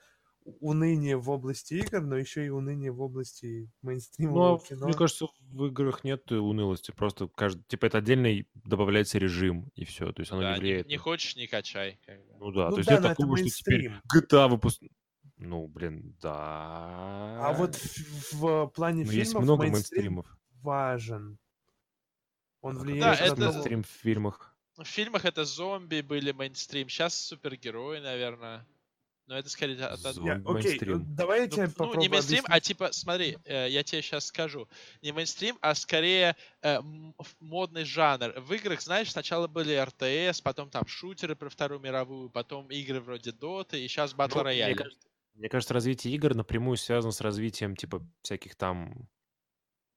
уныние 0.59 1.17
в 1.17 1.29
области 1.29 1.75
игр, 1.75 2.01
но 2.01 2.17
еще 2.17 2.45
и 2.45 2.49
уныние 2.49 2.91
в 2.91 3.01
области 3.01 3.69
Ну, 3.81 3.87
мейнстримового 3.89 4.55
а 4.55 4.59
кино. 4.67 4.85
мне 4.87 4.93
кажется, 4.95 5.27
в 5.51 5.65
играх 5.67 6.03
нет 6.03 6.31
унылости. 6.31 6.91
Просто 6.91 7.27
каждый, 7.27 7.63
типа, 7.65 7.85
это 7.85 7.99
отдельный 7.99 8.47
добавляется 8.53 9.17
режим, 9.19 9.69
и 9.75 9.85
все. 9.85 10.11
То 10.11 10.21
есть 10.21 10.31
оно 10.31 10.41
Да, 10.41 10.49
не 10.49 10.55
не, 10.55 10.59
влияет. 10.61 10.87
не 10.87 10.95
на- 10.97 11.01
хочешь, 11.01 11.35
не 11.35 11.47
качай. 11.47 11.99
Ну 12.39 12.51
да, 12.51 12.69
Ну 12.69 12.71
то 12.75 12.77
есть 12.79 12.87
да, 12.89 12.93
нет 12.95 13.01
но 13.03 13.07
это 13.09 13.15
такого, 13.15 13.37
что 13.37 13.49
теперь. 13.49 13.91
GTA 14.13 14.47
выпуск... 14.49 14.81
Ну, 15.37 15.67
блин, 15.67 16.15
да. 16.21 17.47
А 17.47 17.53
вот 17.57 17.75
в, 17.75 18.33
в 18.33 18.67
плане 18.67 19.03
Ну, 19.03 19.09
фильмов 19.11 19.13
есть 19.15 19.35
много 19.35 19.63
мейнстрим 19.63 20.01
мейнстримов. 20.01 20.37
важен. 20.61 21.37
Он 22.61 22.77
А 22.77 22.79
влияет 22.79 23.01
Да, 23.01 23.25
на 23.25 23.27
это- 23.27 23.35
то- 23.35 23.41
мейнстрим 23.51 23.83
в 23.83 23.87
фильмах. 23.87 24.55
В 24.77 24.83
фильмах 24.85 25.25
это 25.25 25.45
зомби 25.45 26.01
были 26.01 26.31
мейнстрим, 26.31 26.89
сейчас 26.89 27.13
супергерои, 27.15 27.99
наверное. 27.99 28.65
Но 29.25 29.37
это 29.37 29.49
скорее 29.49 29.81
от- 29.85 30.05
Окей, 30.05 30.41
мейнстрим. 30.43 31.15
давай 31.15 31.39
я 31.41 31.45
Ну, 31.45 31.51
тебе 31.51 31.63
ну, 31.67 31.71
попробую 31.71 31.99
не 31.99 32.09
мейнстрим, 32.09 32.39
объяснить. 32.45 32.57
а 32.57 32.59
типа, 32.59 32.91
смотри, 32.91 33.37
э, 33.45 33.67
я 33.69 33.81
тебе 33.83 34.01
сейчас 34.01 34.25
скажу. 34.25 34.67
Не 35.01 35.13
мейнстрим, 35.13 35.57
а 35.61 35.73
скорее 35.75 36.35
э, 36.61 36.79
модный 37.39 37.85
жанр. 37.85 38.33
В 38.41 38.51
играх, 38.53 38.81
знаешь, 38.81 39.11
сначала 39.11 39.47
были 39.47 39.75
РТС, 39.75 40.41
потом 40.41 40.69
там 40.69 40.85
шутеры 40.87 41.35
про 41.37 41.49
Вторую 41.49 41.79
мировую, 41.79 42.29
потом 42.29 42.67
игры 42.67 42.99
вроде 42.99 43.31
Доты, 43.31 43.83
и 43.83 43.87
сейчас 43.87 44.13
батл 44.13 44.39
Ну, 44.39 44.43
мне, 44.43 44.51
рояль. 44.51 44.75
кажется, 44.75 45.07
мне 45.35 45.47
кажется, 45.49 45.73
развитие 45.73 46.13
игр 46.15 46.35
напрямую 46.35 46.75
связано 46.77 47.11
с 47.13 47.21
развитием, 47.21 47.75
типа, 47.77 48.05
всяких 48.23 48.55
там... 48.55 49.07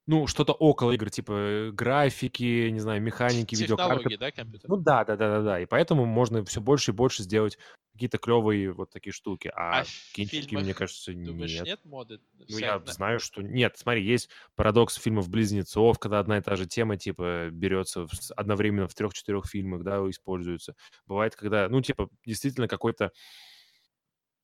Ну, 0.09 0.29
что-то 0.29 0.53
около 0.53 0.93
игр, 0.93 1.11
типа 1.11 1.33
э, 1.33 1.71
графики, 1.73 2.69
не 2.71 2.79
знаю, 2.79 3.03
механики, 3.03 3.57
видеокарты. 3.57 3.95
Технологии, 3.97 4.17
да, 4.17 4.31
компьютер? 4.31 4.71
Ну 4.71 4.77
да, 4.77 5.05
да, 5.05 5.17
да, 5.17 5.39
да, 5.39 5.43
да. 5.43 5.61
И 5.61 5.67
поэтому 5.67 6.05
можно 6.07 6.45
все 6.45 6.61
больше 6.61 6.93
и 6.93 6.95
больше 6.95 7.25
сделать 7.25 7.59
какие-то 7.97 8.19
клевые 8.19 8.73
вот 8.73 8.91
такие 8.91 9.13
штуки. 9.13 9.51
А, 9.55 9.81
А 9.81 9.85
кинчики, 10.13 10.47
фильмах, 10.47 10.65
мне 10.65 10.75
кажется, 10.75 11.13
Думаешь, 11.13 11.53
нет. 11.55 11.67
нет, 11.67 11.85
моды? 11.85 12.21
Ну, 12.49 12.59
я 12.59 12.79
Всяк- 12.79 12.89
знаю, 12.95 13.19
что 13.21 13.43
нет. 13.43 13.77
Смотри, 13.77 14.05
есть 14.05 14.29
парадокс 14.55 14.95
фильмов 14.97 15.29
близнецов, 15.29 15.99
когда 15.99 16.21
одна 16.21 16.39
и 16.39 16.41
та 16.43 16.55
же 16.57 16.67
тема, 16.67 16.97
типа, 16.97 17.49
берется 17.51 18.07
в 18.07 18.11
одновременно 18.37 18.87
в 18.87 18.95
трех-четырех 18.95 19.47
фильмах, 19.47 19.83
да, 19.83 19.99
используется. 20.11 20.77
Бывает, 21.07 21.35
когда, 21.35 21.69
ну, 21.69 21.81
типа, 21.81 22.09
действительно 22.25 22.69
какой-то, 22.69 23.11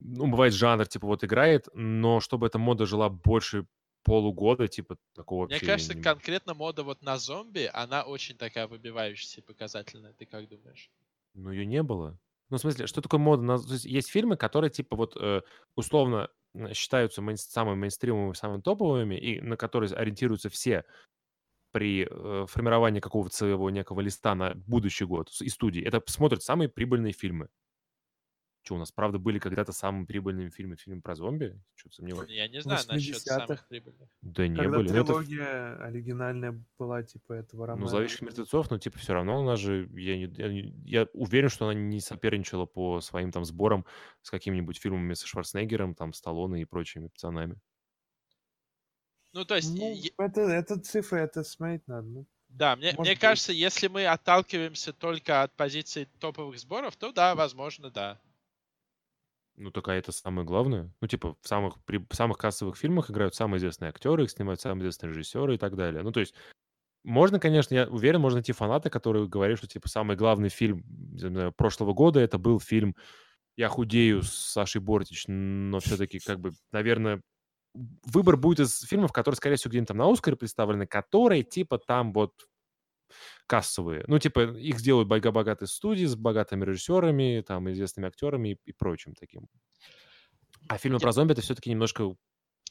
ну, 0.01 0.27
бывает 0.29 0.55
жанр, 0.55 0.87
типа, 0.87 1.07
вот 1.07 1.23
играет, 1.23 1.69
но 1.75 2.21
чтобы 2.21 2.47
эта 2.47 2.59
мода 2.59 2.87
жила 2.87 3.09
больше 3.09 3.67
полугода, 4.03 4.67
типа, 4.67 4.97
такого 5.15 5.47
Мне 5.47 5.61
кажется, 5.61 5.95
не- 5.95 6.03
конкретно 6.03 6.55
мода 6.55 6.83
вот 6.83 7.03
на 7.03 7.19
зомби, 7.19 7.71
она 7.73 8.03
очень 8.03 8.37
такая 8.37 8.67
выбивающаяся 8.67 9.41
и 9.41 9.45
показательная. 9.45 10.13
Ты 10.15 10.27
как 10.27 10.49
думаешь? 10.49 10.91
Ну, 11.35 11.51
ее 11.53 11.65
не 11.65 11.83
было. 11.85 12.19
Ну, 12.53 12.59
в 12.59 12.61
смысле, 12.61 12.87
что 12.87 13.01
такое 13.01 13.19
мода? 13.19 13.59
то 13.59 13.73
есть, 13.73 13.87
есть 13.87 14.11
фильмы, 14.11 14.37
которые, 14.37 14.69
типа, 14.71 14.95
вот, 14.95 15.17
э, 15.19 15.41
условно 15.75 16.29
считаются 16.75 17.23
мейн- 17.23 17.37
самыми 17.39 17.77
мейнстримовыми, 17.79 18.35
самыми 18.35 18.61
топовыми, 18.61 19.15
и 19.15 19.41
на 19.41 19.57
которые 19.57 19.91
ориентируются 19.95 20.51
все 20.51 20.85
при 21.73 22.09
э, 22.11 22.47
формировании 22.49 23.01
какого-то 23.01 23.35
своего 23.35 23.71
некого 23.71 24.01
листа 24.03 24.35
на 24.35 24.55
будущий 24.55 25.07
год 25.07 25.31
и 25.41 25.49
студии. 25.49 25.83
Это 25.83 26.03
смотрят 26.07 26.43
самые 26.43 26.69
прибыльные 26.69 27.13
фильмы. 27.15 27.49
Что, 28.65 28.77
у 28.77 28.79
нас, 28.79 28.93
правда, 28.93 29.19
были 29.19 29.41
когда-то 29.41 29.73
самыми 29.73 30.05
прибыльными 30.05 30.49
фильмы 30.49 30.77
фильм 30.77 31.03
про 31.03 31.17
зомби? 31.17 31.61
Что-то 31.75 31.97
сомневаюсь. 31.97 32.31
Я 32.31 32.47
не 32.47 32.61
знаю 32.63 32.81
насчет 32.89 33.17
80-х. 33.17 33.39
самых 33.47 33.67
прибыльных. 33.67 34.09
Да 34.21 34.47
не 34.47 34.55
Когда 34.57 34.79
были. 34.79 34.89
Ну, 34.89 34.95
это 34.95 35.05
трилогия 35.05 35.77
оригинальная 35.85 36.65
была, 36.79 37.03
типа, 37.03 37.33
этого 37.33 37.63
Ну, 37.63 37.67
романа. 37.67 37.89
«Зловещих 37.89 38.23
мертвецов», 38.23 38.71
ну, 38.71 38.79
типа, 38.79 38.99
все 39.01 39.15
равно 39.15 39.41
она 39.41 39.57
же... 39.57 39.89
Я, 39.95 40.17
не- 40.17 40.33
я 40.37 40.49
не- 40.49 40.73
я 40.85 41.09
уверен, 41.13 41.49
что 41.49 41.65
она 41.69 41.75
не 41.75 42.01
соперничала 42.01 42.65
по 42.65 43.01
своим 43.01 43.33
там 43.33 43.45
сборам 43.45 43.85
с 44.21 44.31
какими-нибудь 44.31 44.79
фильмами 44.79 45.15
со 45.15 45.27
Шварценеггером, 45.27 45.97
там, 45.97 46.13
Сталлоне 46.13 46.63
и 46.63 46.65
прочими 46.65 47.09
пацанами. 47.09 47.57
Ну, 49.33 49.45
то 49.45 49.57
есть, 49.57 49.75
Ну, 49.77 50.25
это, 50.25 50.43
это 50.43 50.79
цифры, 50.79 51.19
это 51.21 51.43
смотреть 51.43 51.89
надо. 51.89 52.07
ну. 52.07 52.27
да, 52.49 52.77
мне, 52.77 52.89
может 52.89 53.01
мне 53.01 53.11
быть. 53.13 53.19
кажется, 53.19 53.53
если 53.53 53.89
мы 53.89 54.07
отталкиваемся 54.07 54.93
только 54.93 55.43
от 55.43 55.53
позиции 55.57 56.07
топовых 56.21 56.61
сборов, 56.61 56.95
то 56.97 57.11
да, 57.13 57.35
возможно, 57.35 57.91
да. 57.91 58.21
Ну, 59.63 59.71
такая 59.71 60.01
это 60.01 60.11
самое 60.11 60.45
главное. 60.45 60.93
Ну, 61.01 61.07
типа, 61.07 61.37
в 61.41 61.47
самых, 61.47 61.77
при 61.85 61.99
в 61.99 62.15
самых 62.15 62.37
кассовых 62.37 62.77
фильмах 62.77 63.11
играют 63.11 63.37
самые 63.37 63.59
известные 63.59 63.91
актеры, 63.91 64.25
их 64.25 64.31
снимают 64.31 64.61
самые 64.61 64.83
известные 64.83 65.11
режиссеры 65.11 65.55
и 65.55 65.59
так 65.59 65.77
далее. 65.77 66.03
Ну, 66.03 66.11
то 66.11 66.19
есть, 66.19 66.35
можно, 67.05 67.41
конечно, 67.41 67.75
я 67.75 67.89
уверен, 67.89 68.21
можно 68.21 68.39
найти 68.39 68.53
фаната, 68.53 68.91
который 68.91 69.29
говорит, 69.29 69.59
что, 69.59 69.69
типа, 69.69 69.89
самый 69.89 70.17
главный 70.17 70.49
фильм 70.49 70.85
знаю, 71.17 71.53
прошлого 71.53 71.93
года 71.95 72.21
это 72.21 72.39
был 72.39 72.61
фильм 72.61 72.97
«Я 73.57 73.69
худею» 73.69 74.23
с 74.23 74.31
Сашей 74.33 74.81
Бортич, 74.81 75.27
но 75.29 75.81
все-таки, 75.81 76.21
как 76.21 76.41
бы, 76.41 76.53
наверное, 76.73 77.23
выбор 78.07 78.37
будет 78.37 78.61
из 78.61 78.81
фильмов, 78.83 79.13
которые, 79.13 79.37
скорее 79.37 79.57
всего, 79.57 79.71
где-нибудь 79.71 79.89
там 79.89 79.97
на 79.99 80.11
Оскаре 80.11 80.37
представлены, 80.37 80.87
которые, 80.87 81.45
типа, 81.45 81.79
там 81.79 82.13
вот 82.13 82.33
кассовые. 83.53 84.05
Ну, 84.09 84.19
типа, 84.19 84.41
их 84.57 84.79
сделают 84.79 85.09
бога- 85.09 85.31
богатые 85.31 85.69
студии 85.69 86.07
с 86.07 86.17
богатыми 86.17 86.65
режиссерами, 86.65 87.45
там, 87.47 87.71
известными 87.71 88.09
актерами 88.09 88.53
и, 88.53 88.59
и 88.65 88.73
прочим 88.73 89.15
таким. 89.15 89.47
А 90.69 90.79
фильмы 90.79 90.97
Я- 90.97 91.01
про 91.01 91.13
зомби 91.13 91.33
это 91.33 91.43
все-таки 91.43 91.69
немножко 91.69 92.17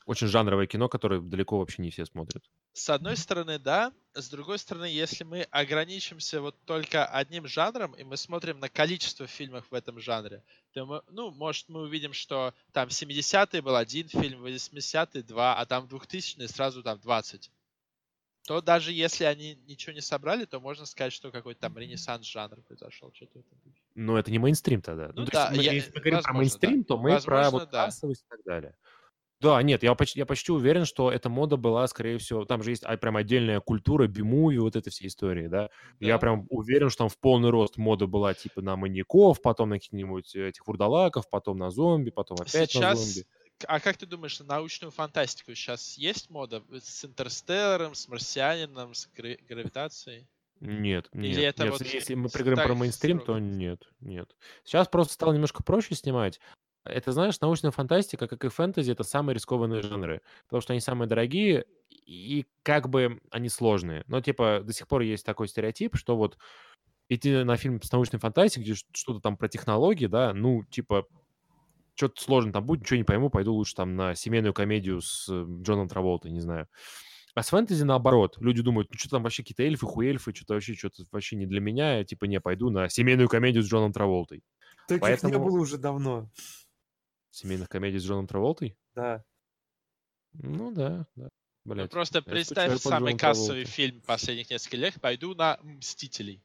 очень 0.07 0.25
жанровое 0.25 0.65
кино, 0.65 0.89
которое 0.89 1.21
далеко 1.21 1.59
вообще 1.59 1.83
не 1.83 1.91
все 1.91 2.07
смотрят. 2.07 2.43
С 2.73 2.89
одной 2.89 3.15
стороны, 3.15 3.59
да. 3.59 3.93
С 4.15 4.27
другой 4.29 4.57
стороны, 4.57 4.85
если 4.85 5.23
мы 5.23 5.43
ограничимся 5.51 6.41
вот 6.41 6.55
только 6.65 7.05
одним 7.05 7.45
жанром, 7.45 7.91
и 7.93 8.03
мы 8.03 8.17
смотрим 8.17 8.59
на 8.59 8.67
количество 8.67 9.27
фильмов 9.27 9.65
в 9.69 9.75
этом 9.75 9.99
жанре, 9.99 10.43
то 10.73 10.87
мы, 10.87 11.03
ну, 11.11 11.29
может, 11.29 11.69
мы 11.69 11.81
увидим, 11.81 12.13
что 12.13 12.55
там 12.71 12.89
в 12.89 12.91
70-е 12.91 13.61
был 13.61 13.75
один 13.75 14.07
фильм, 14.07 14.41
в 14.41 14.47
80-е 14.47 15.21
два, 15.21 15.59
а 15.59 15.65
там 15.67 15.87
в 15.87 15.93
2000-е 15.93 16.47
сразу 16.47 16.81
там 16.81 16.99
20. 16.99 17.51
То 18.47 18.59
даже 18.61 18.91
если 18.91 19.23
они 19.25 19.55
ничего 19.67 19.93
не 19.93 20.01
собрали, 20.01 20.45
то 20.45 20.59
можно 20.59 20.85
сказать, 20.85 21.13
что 21.13 21.31
какой-то 21.31 21.61
там 21.61 21.77
ренессанс 21.77 22.25
жанра 22.25 22.61
произошел. 22.61 23.11
Что-то 23.13 23.39
духе. 23.39 23.77
Но 23.95 24.17
это 24.17 24.31
не 24.31 24.39
мейнстрим 24.39 24.81
тогда. 24.81 25.11
Ну 25.13 25.25
то 25.25 25.31
да, 25.31 25.45
есть 25.49 25.57
мы- 25.57 25.63
я- 25.63 25.73
если 25.73 25.89
мы 25.91 25.99
говорим 26.01 26.11
про 26.11 26.17
возможно, 26.17 26.39
мейнстрим, 26.39 26.81
да. 26.81 26.85
то 26.87 26.97
мы 26.97 27.09
про 27.09 27.35
Возможно, 27.35 27.51
вот 27.59 27.69
да. 27.71 27.85
кассовость 27.85 28.23
и 28.23 28.29
так 28.29 28.39
далее. 28.45 28.75
Да, 29.41 29.61
нет, 29.63 29.81
я 29.81 29.95
почти, 29.95 30.19
я 30.19 30.27
почти 30.27 30.51
уверен, 30.51 30.85
что 30.85 31.11
эта 31.11 31.27
мода 31.27 31.57
была, 31.57 31.87
скорее 31.87 32.19
всего, 32.19 32.45
там 32.45 32.61
же 32.61 32.69
есть 32.71 32.83
а, 32.83 32.95
прям 32.97 33.17
отдельная 33.17 33.59
культура, 33.59 34.05
бимуви, 34.07 34.57
вот 34.57 34.75
этой 34.75 34.91
всей 34.91 35.07
истории, 35.07 35.47
да. 35.47 35.69
Я 35.99 36.13
Да. 36.13 36.19
прям 36.19 36.45
уверен, 36.49 36.89
что 36.91 36.99
там 36.99 37.09
в 37.09 37.17
полный 37.19 37.49
рост 37.49 37.77
мода 37.77 38.05
была 38.05 38.35
типа 38.35 38.61
на 38.61 38.75
маньяков, 38.75 39.41
потом 39.41 39.69
на 39.69 39.77
каких-нибудь 39.77 40.35
этих 40.35 40.67
вурдалаков, 40.67 41.27
потом 41.29 41.57
на 41.57 41.71
зомби, 41.71 42.11
потом 42.11 42.37
опять 42.39 42.53
на 42.53 42.65
Сейчас, 42.67 42.99
зомби. 42.99 43.27
А 43.67 43.79
как 43.79 43.97
ты 43.97 44.05
думаешь, 44.05 44.39
на 44.39 44.45
научную 44.45 44.91
фантастику 44.91 45.53
сейчас 45.55 45.97
есть 45.97 46.29
мода 46.29 46.63
с 46.71 47.05
Интерстелларом, 47.05 47.95
с 47.95 48.07
Марсианином, 48.07 48.93
с 48.93 49.07
гра- 49.15 49.37
гравитацией? 49.47 50.27
Нет, 50.59 51.09
Или 51.13 51.27
нет, 51.41 51.55
это 51.55 51.63
нет. 51.63 51.71
вот 51.73 51.81
Если 51.81 52.13
мы 52.13 52.29
с- 52.29 52.33
говорим 52.35 52.57
про 52.57 52.75
мейнстрим, 52.75 53.19
то 53.19 53.39
нет, 53.39 53.87
нет. 53.99 54.35
Сейчас 54.63 54.87
просто 54.87 55.13
стало 55.13 55.33
немножко 55.33 55.63
проще 55.63 55.95
снимать. 55.95 56.39
Это, 56.83 57.11
знаешь, 57.11 57.39
научная 57.41 57.71
фантастика, 57.71 58.27
как 58.27 58.43
и 58.45 58.49
фэнтези, 58.49 58.91
это 58.91 59.03
самые 59.03 59.35
рискованные 59.35 59.81
жанры, 59.81 60.21
потому 60.45 60.61
что 60.61 60.73
они 60.73 60.79
самые 60.79 61.07
дорогие 61.07 61.65
и 61.89 62.45
как 62.63 62.89
бы 62.89 63.21
они 63.31 63.49
сложные. 63.49 64.03
Но, 64.07 64.21
типа, 64.21 64.61
до 64.63 64.73
сих 64.73 64.87
пор 64.87 65.01
есть 65.01 65.25
такой 65.25 65.47
стереотип, 65.47 65.95
что 65.95 66.15
вот 66.15 66.37
идти 67.09 67.43
на 67.43 67.57
фильм 67.57 67.81
с 67.81 67.91
научной 67.91 68.19
фантастикой, 68.19 68.63
где 68.63 68.73
что-то 68.93 69.19
там 69.19 69.37
про 69.37 69.47
технологии, 69.47 70.07
да, 70.07 70.33
ну, 70.33 70.63
типа, 70.63 71.07
что-то 71.95 72.21
сложно 72.21 72.53
там 72.53 72.65
будет, 72.65 72.81
ничего 72.81 72.97
не 72.97 73.03
пойму, 73.03 73.29
пойду 73.29 73.53
лучше 73.53 73.75
там 73.75 73.95
на 73.95 74.15
семейную 74.15 74.53
комедию 74.53 75.01
с 75.01 75.27
э, 75.29 75.45
Джоном 75.61 75.87
Траволтой, 75.87 76.31
не 76.31 76.39
знаю. 76.39 76.67
А 77.33 77.43
с 77.43 77.49
фэнтези 77.49 77.83
наоборот. 77.83 78.37
Люди 78.39 78.61
думают, 78.61 78.89
ну 78.91 78.97
что 78.97 79.09
там 79.09 79.23
вообще 79.23 79.43
какие-то 79.43 79.63
эльфы, 79.63 79.85
хуэльфы, 79.85 80.33
что-то 80.33 80.55
вообще, 80.55 80.73
что-то 80.73 81.03
вообще 81.11 81.35
не 81.37 81.45
для 81.45 81.61
меня. 81.61 81.97
Я, 81.99 82.03
типа, 82.03 82.25
не, 82.25 82.41
пойду 82.41 82.69
на 82.69 82.89
семейную 82.89 83.29
комедию 83.29 83.63
с 83.63 83.67
Джоном 83.67 83.93
Траволтой. 83.93 84.43
Таких 84.87 85.01
не 85.01 85.15
Поэтому- 85.17 85.45
было 85.45 85.59
уже 85.59 85.77
давно. 85.77 86.29
Семейных 87.29 87.69
комедий 87.69 87.99
с 87.99 88.03
Джоном 88.05 88.27
Траволтой? 88.27 88.77
Да. 88.95 89.23
Ну 90.33 90.71
да, 90.73 91.07
да. 91.15 91.29
Ну, 91.63 91.75
Блядь. 91.75 91.91
просто 91.91 92.19
скучаю 92.21 92.35
представь 92.35 92.81
самый 92.81 93.17
кассовый 93.17 93.65
фильм 93.65 94.01
последних 94.01 94.49
нескольких 94.49 94.79
лет. 94.79 95.01
Пойду 95.01 95.35
на 95.35 95.59
«Мстителей». 95.61 96.41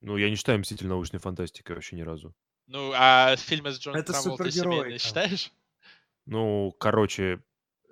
Ну, 0.00 0.16
я 0.16 0.30
не 0.30 0.36
считаю 0.36 0.60
«Мститель» 0.60 0.86
научной 0.86 1.18
фантастикой 1.18 1.74
вообще 1.76 1.96
ни 1.96 2.02
разу. 2.02 2.34
Ну, 2.66 2.92
а 2.94 3.36
фильмы 3.36 3.72
с 3.72 3.78
Джоном 3.78 4.00
Это 4.00 4.12
Траволтой 4.12 4.50
семейные 4.52 4.98
считаешь? 4.98 5.50
Ну, 6.26 6.72
короче, 6.78 7.42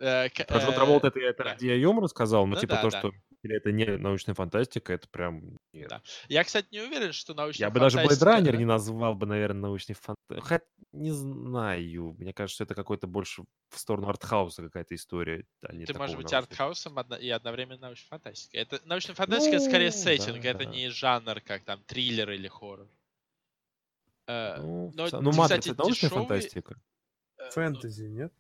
Э, 0.01 0.31
про 0.31 0.59
Джона 0.59 0.71
э, 0.71 0.75
Траволта 0.75 1.07
это, 1.09 1.21
это 1.21 1.45
да. 1.45 1.57
я 1.61 1.75
юмор 1.75 2.09
сказал, 2.09 2.47
но 2.47 2.55
Ну 2.55 2.61
типа 2.61 2.77
да, 2.77 2.83
то, 2.83 2.91
да. 2.91 2.99
что 3.01 3.13
это 3.43 3.71
не 3.71 3.85
научная 3.99 4.35
фантастика, 4.35 4.95
это 4.95 5.09
прям 5.09 5.59
нет. 5.75 5.89
Да. 5.91 6.03
Я, 6.29 6.43
кстати, 6.45 6.69
не 6.71 6.81
уверен, 6.81 7.13
что 7.13 7.35
научная 7.35 7.67
Я 7.67 7.71
бы 7.71 7.81
даже 7.81 7.99
Blade 7.99 8.03
фантастика, 8.09 8.31
Runner 8.31 8.53
да? 8.53 8.57
не 8.59 8.65
назвал 8.65 9.15
бы, 9.15 9.27
наверное, 9.27 9.61
научной 9.63 9.95
фантастикой. 9.95 10.41
Хотя, 10.41 10.65
не 10.93 11.11
знаю. 11.11 12.15
Мне 12.19 12.33
кажется, 12.33 12.55
что 12.55 12.65
это 12.65 12.75
какой-то 12.75 13.07
больше 13.07 13.45
в 13.69 13.79
сторону 13.79 14.09
артхауса 14.09 14.63
какая-то 14.63 14.95
история. 14.95 15.45
а 15.63 15.75
не 15.75 15.85
Ты 15.85 15.93
можешь 15.95 16.17
быть 16.17 16.33
научного. 16.33 16.45
артхаусом 16.45 16.99
и 17.19 17.29
одновременно 17.29 17.81
научной 17.81 18.07
фантастикой. 18.09 18.61
Это 18.61 18.81
научная 18.85 19.15
фантастика 19.15 19.57
это 19.57 19.65
скорее 19.65 19.87
Ну, 19.87 19.93
сеттинг, 19.93 20.43
да, 20.43 20.49
это 20.49 20.65
да. 20.65 20.71
не 20.71 20.89
жанр, 20.89 21.41
как 21.43 21.65
там 21.65 21.83
триллер 21.85 22.31
или 22.31 22.49
хоррор. 22.49 22.89
Э, 24.31 24.57
Ну, 24.61 24.93
но, 24.95 25.21
ну, 25.21 25.31
кстати, 25.31 25.39
Матрица 25.39 25.71
это 25.73 25.79
научная 25.83 26.09
дешевый, 26.11 26.27
фантастика? 26.27 26.81
Фэнтези, 27.53 28.05
нет? 28.05 28.33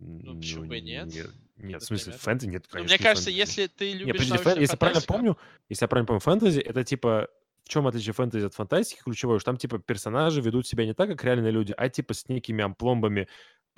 Ну, 0.00 0.36
почему 0.36 0.66
бы 0.66 0.80
нет, 0.80 1.06
Нет, 1.06 1.30
нет, 1.56 1.82
в 1.82 1.86
смысле, 1.86 2.12
фэнтези 2.12 2.48
нет, 2.48 2.64
ну, 2.68 2.72
конечно, 2.72 2.92
мне 2.94 2.98
не 2.98 3.02
кажется, 3.02 3.30
фэнтези. 3.30 3.40
если 3.40 3.66
ты 3.66 3.92
Не, 3.92 3.98
любишь 3.98 4.12
подожди, 4.12 4.32
фэн- 4.32 4.36
научную 4.36 4.60
если 4.60 4.76
правильно 4.76 5.00
фантастику, 5.00 5.12
помню, 5.12 5.38
если 5.68 5.84
я 5.84 5.88
правильно 5.88 6.06
помню, 6.06 6.20
фэнтези 6.20 6.60
это 6.60 6.84
типа 6.84 7.28
в 7.64 7.68
чем 7.70 7.86
отличие 7.86 8.14
фэнтези 8.14 8.46
от 8.46 8.54
фантастики 8.54 9.00
ключевое, 9.02 9.38
что 9.40 9.46
там 9.46 9.58
типа 9.58 9.78
персонажи 9.78 10.40
ведут 10.40 10.66
себя 10.66 10.86
не 10.86 10.94
так, 10.94 11.08
как 11.10 11.22
реальные 11.24 11.52
люди, 11.52 11.74
а 11.76 11.88
типа 11.88 12.14
с 12.14 12.28
некими 12.28 12.62
ампломбами 12.64 13.28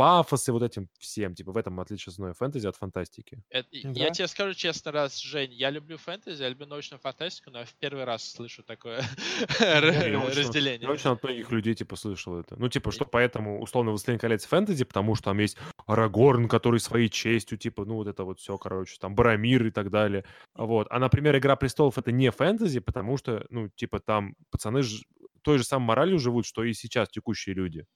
пафос 0.00 0.48
и 0.48 0.50
вот 0.52 0.62
этим 0.62 0.88
всем. 0.98 1.34
Типа 1.34 1.52
в 1.52 1.56
этом 1.56 1.78
отличие 1.80 2.10
основное 2.10 2.34
фэнтези 2.34 2.66
от 2.66 2.76
фантастики. 2.76 3.42
Это- 3.50 3.68
Я 3.72 4.08
Да. 4.08 4.10
тебе 4.10 4.26
скажу 4.28 4.54
честно, 4.54 4.92
раз, 4.92 5.18
Жень, 5.20 5.52
я 5.52 5.70
люблю 5.70 5.98
фэнтези, 5.98 6.42
я 6.42 6.48
люблю 6.48 6.66
научную 6.66 7.00
фантастику, 7.00 7.50
но 7.50 7.58
я 7.60 7.64
в 7.64 7.74
первый 7.74 8.04
раз 8.04 8.24
слышу 8.24 8.62
такое 8.62 9.02
Я 9.60 9.80
разделение. 9.80 10.80
Я 10.88 10.90
очень 10.90 11.10
от 11.10 11.22
многих 11.22 11.50
людей, 11.50 11.74
типа, 11.74 11.96
слышал 11.96 12.38
это. 12.38 12.56
Ну, 12.58 12.68
типа, 12.68 12.90
что 12.92 13.04
поэтому, 13.04 13.60
условно, 13.60 13.90
«Властелин 13.90 14.18
колец» 14.18 14.44
фэнтези, 14.46 14.84
потому 14.84 15.14
что 15.14 15.24
там 15.24 15.38
есть 15.38 15.56
Арагорн, 15.86 16.48
который 16.48 16.80
своей 16.80 17.08
честью, 17.08 17.58
типа, 17.58 17.84
ну, 17.84 17.94
вот 17.96 18.06
это 18.06 18.24
вот 18.24 18.40
все, 18.40 18.56
короче, 18.58 18.96
там, 19.00 19.14
Барамир 19.14 19.66
и 19.66 19.70
так 19.70 19.90
далее. 19.90 20.24
Вот. 20.54 20.86
А, 20.90 20.98
например, 20.98 21.36
«Игра 21.36 21.56
престолов»— 21.56 21.98
это 21.98 22.12
не 22.12 22.30
фэнтези, 22.30 22.80
потому 22.80 23.16
что, 23.18 23.44
ну, 23.50 23.68
типа, 23.68 24.00
там 24.00 24.34
пацаны 24.50 24.82
ж- 24.82 25.02
той 25.42 25.58
же 25.58 25.64
самой 25.64 25.86
моралью 25.86 26.18
живут, 26.18 26.46
что 26.46 26.64
и 26.64 26.72
сейчас 26.72 27.08
текущие 27.08 27.54
люди. 27.54 27.86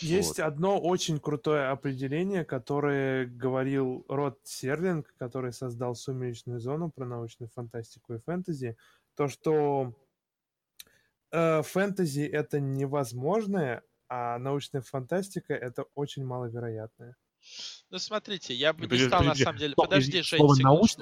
Есть 0.00 0.38
Вот. 0.38 0.46
одно 0.46 0.80
очень 0.80 1.18
крутое 1.18 1.68
определение, 1.68 2.44
которое 2.44 3.26
говорил 3.26 4.04
Род 4.08 4.38
Серлинг, 4.44 5.14
который 5.18 5.52
создал 5.52 5.94
«Сумеречную 5.94 6.60
зону» 6.60 6.90
про 6.90 7.06
научную 7.06 7.50
фантастику 7.54 8.14
и 8.14 8.18
фэнтези. 8.18 8.76
То, 9.16 9.28
что 9.28 9.94
э, 11.30 11.62
фэнтези— 11.62 12.22
это 12.32 12.60
невозможное, 12.60 13.82
а 14.08 14.38
научная 14.38 14.82
фантастика— 14.82 15.54
это 15.54 15.84
очень 15.94 16.24
маловероятное. 16.24 17.16
Ну, 17.90 17.98
смотрите, 17.98 18.54
я 18.54 18.72
бы 18.72 18.80
не 18.80 18.86
Подожди, 18.86 19.06
стал, 19.06 19.22
на 19.22 19.34
самом 19.34 19.58
деле... 19.58 19.74
Подожди, 19.76 20.22
Жень, 20.22 20.38
Слово 20.38 20.56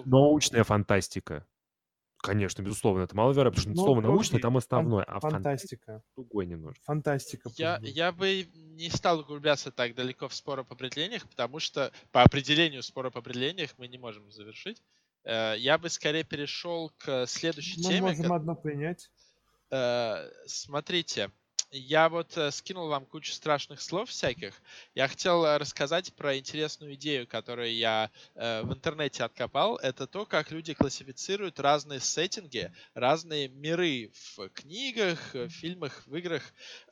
научная 0.05 0.64
фантастика. 0.64 1.46
Конечно, 2.22 2.62
безусловно, 2.62 3.02
это 3.02 3.16
маловероятно, 3.16 3.50
потому 3.60 3.74
что 3.74 3.80
Ну, 3.82 3.84
слово 3.84 4.00
научное 4.00 4.40
там 4.40 4.54
фан- 4.54 4.58
основное, 4.58 5.04
а 5.04 5.18
фантастика 5.20 5.86
Фантастика. 5.86 6.02
другой 6.16 6.46
немножко. 6.46 6.82
Фантастика. 6.84 7.50
Я, 7.56 7.80
я 7.82 8.12
бы 8.12 8.48
не 8.54 8.88
стал 8.90 9.20
углубляться 9.20 9.70
так 9.72 9.94
далеко 9.96 10.28
в 10.28 10.34
спор 10.34 10.60
об 10.60 10.72
определениях, 10.72 11.28
потому 11.28 11.58
что 11.58 11.92
по 12.12 12.22
определению 12.22 12.82
спор 12.84 13.06
об 13.06 13.18
определениях 13.18 13.70
мы 13.76 13.88
не 13.88 13.98
можем 13.98 14.30
завершить. 14.30 14.80
Э, 15.24 15.54
Я 15.58 15.78
бы 15.78 15.88
скорее 15.90 16.22
перешел 16.24 16.92
к 16.96 17.26
следующей 17.26 17.82
Мы 17.82 17.88
теме. 17.90 18.00
можем 18.02 18.28
ко- 18.28 18.36
одно 18.36 18.54
принять. 18.54 19.10
Э, 19.72 20.28
Смотрите, 20.46 21.30
я 21.72 22.08
вот 22.08 22.36
э, 22.36 22.50
скинул 22.50 22.88
вам 22.88 23.06
кучу 23.06 23.32
страшных 23.32 23.80
слов 23.80 24.10
всяких. 24.10 24.60
Я 24.94 25.08
хотел 25.08 25.44
э, 25.44 25.56
рассказать 25.56 26.12
про 26.14 26.38
интересную 26.38 26.94
идею, 26.94 27.26
которую 27.26 27.74
я 27.74 28.10
э, 28.34 28.62
в 28.62 28.72
интернете 28.72 29.24
откопал. 29.24 29.76
Это 29.76 30.06
то, 30.06 30.26
как 30.26 30.50
люди 30.50 30.74
классифицируют 30.74 31.58
разные 31.58 32.00
сеттинги, 32.00 32.72
разные 32.94 33.48
миры 33.48 34.10
в 34.36 34.48
книгах, 34.50 35.18
в 35.32 35.48
фильмах, 35.48 36.06
в 36.06 36.14
играх. 36.14 36.42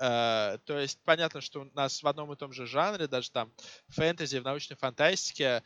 Э, 0.01 0.59
то 0.65 0.79
есть 0.79 0.99
понятно, 1.05 1.41
что 1.43 1.61
у 1.61 1.65
нас 1.75 2.03
в 2.03 2.07
одном 2.07 2.33
и 2.33 2.37
том 2.37 2.53
же 2.53 2.67
жанре, 2.67 3.07
даже 3.07 3.31
там 3.31 3.53
фэнтези, 3.89 4.39
в 4.39 4.45
научной 4.45 4.77
фантастике, 4.77 5.45
Э, 5.45 5.63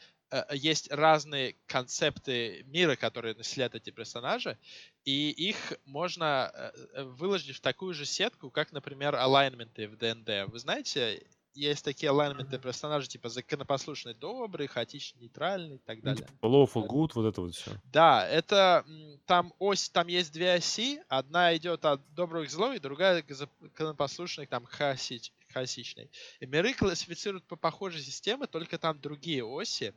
есть 0.52 0.90
разные 0.90 1.56
концепты 1.66 2.64
мира, 2.66 2.96
которые 2.96 3.34
населяют 3.34 3.74
эти 3.74 3.90
персонажи, 3.90 4.58
и 5.04 5.30
их 5.30 5.74
можно 5.84 6.50
э, 6.52 6.72
э, 6.94 7.04
выложить 7.04 7.56
в 7.56 7.60
такую 7.60 7.94
же 7.94 8.04
сетку, 8.04 8.50
как, 8.50 8.72
например, 8.72 9.14
алайнменты 9.14 9.86
в 9.88 9.96
ДНД. 9.96 10.50
Вы 10.50 10.58
знаете, 10.58 11.22
есть 11.54 11.84
такие 11.84 12.10
алайнменты 12.10 12.58
персонажей, 12.58 13.08
типа 13.08 13.28
законопослушный, 13.28 14.14
добрый, 14.14 14.66
хаотичный, 14.66 15.22
нейтральный 15.22 15.76
и 15.76 15.78
так 15.78 16.02
далее. 16.02 16.26
Типа 16.26 16.46
lawful 16.46 16.86
good, 16.86 17.12
вот 17.14 17.26
это 17.26 17.40
вот 17.40 17.54
все. 17.54 17.70
Да, 17.92 18.26
это 18.26 18.84
там 19.26 19.52
ось, 19.58 19.88
там 19.88 20.08
есть 20.08 20.32
две 20.32 20.54
оси, 20.54 21.00
одна 21.08 21.56
идет 21.56 21.84
от 21.84 22.00
добрых 22.14 22.50
злой, 22.50 22.80
другая 22.80 23.24
законопослушных, 23.28 24.48
там 24.48 24.64
хаосич, 24.64 25.32
хаосичной. 25.55 26.11
И 26.40 26.46
миры 26.46 26.74
классифицируют 26.74 27.46
по 27.46 27.57
похожей 27.57 28.02
системе, 28.02 28.46
только 28.46 28.76
там 28.78 29.00
другие 29.00 29.44
оси. 29.44 29.94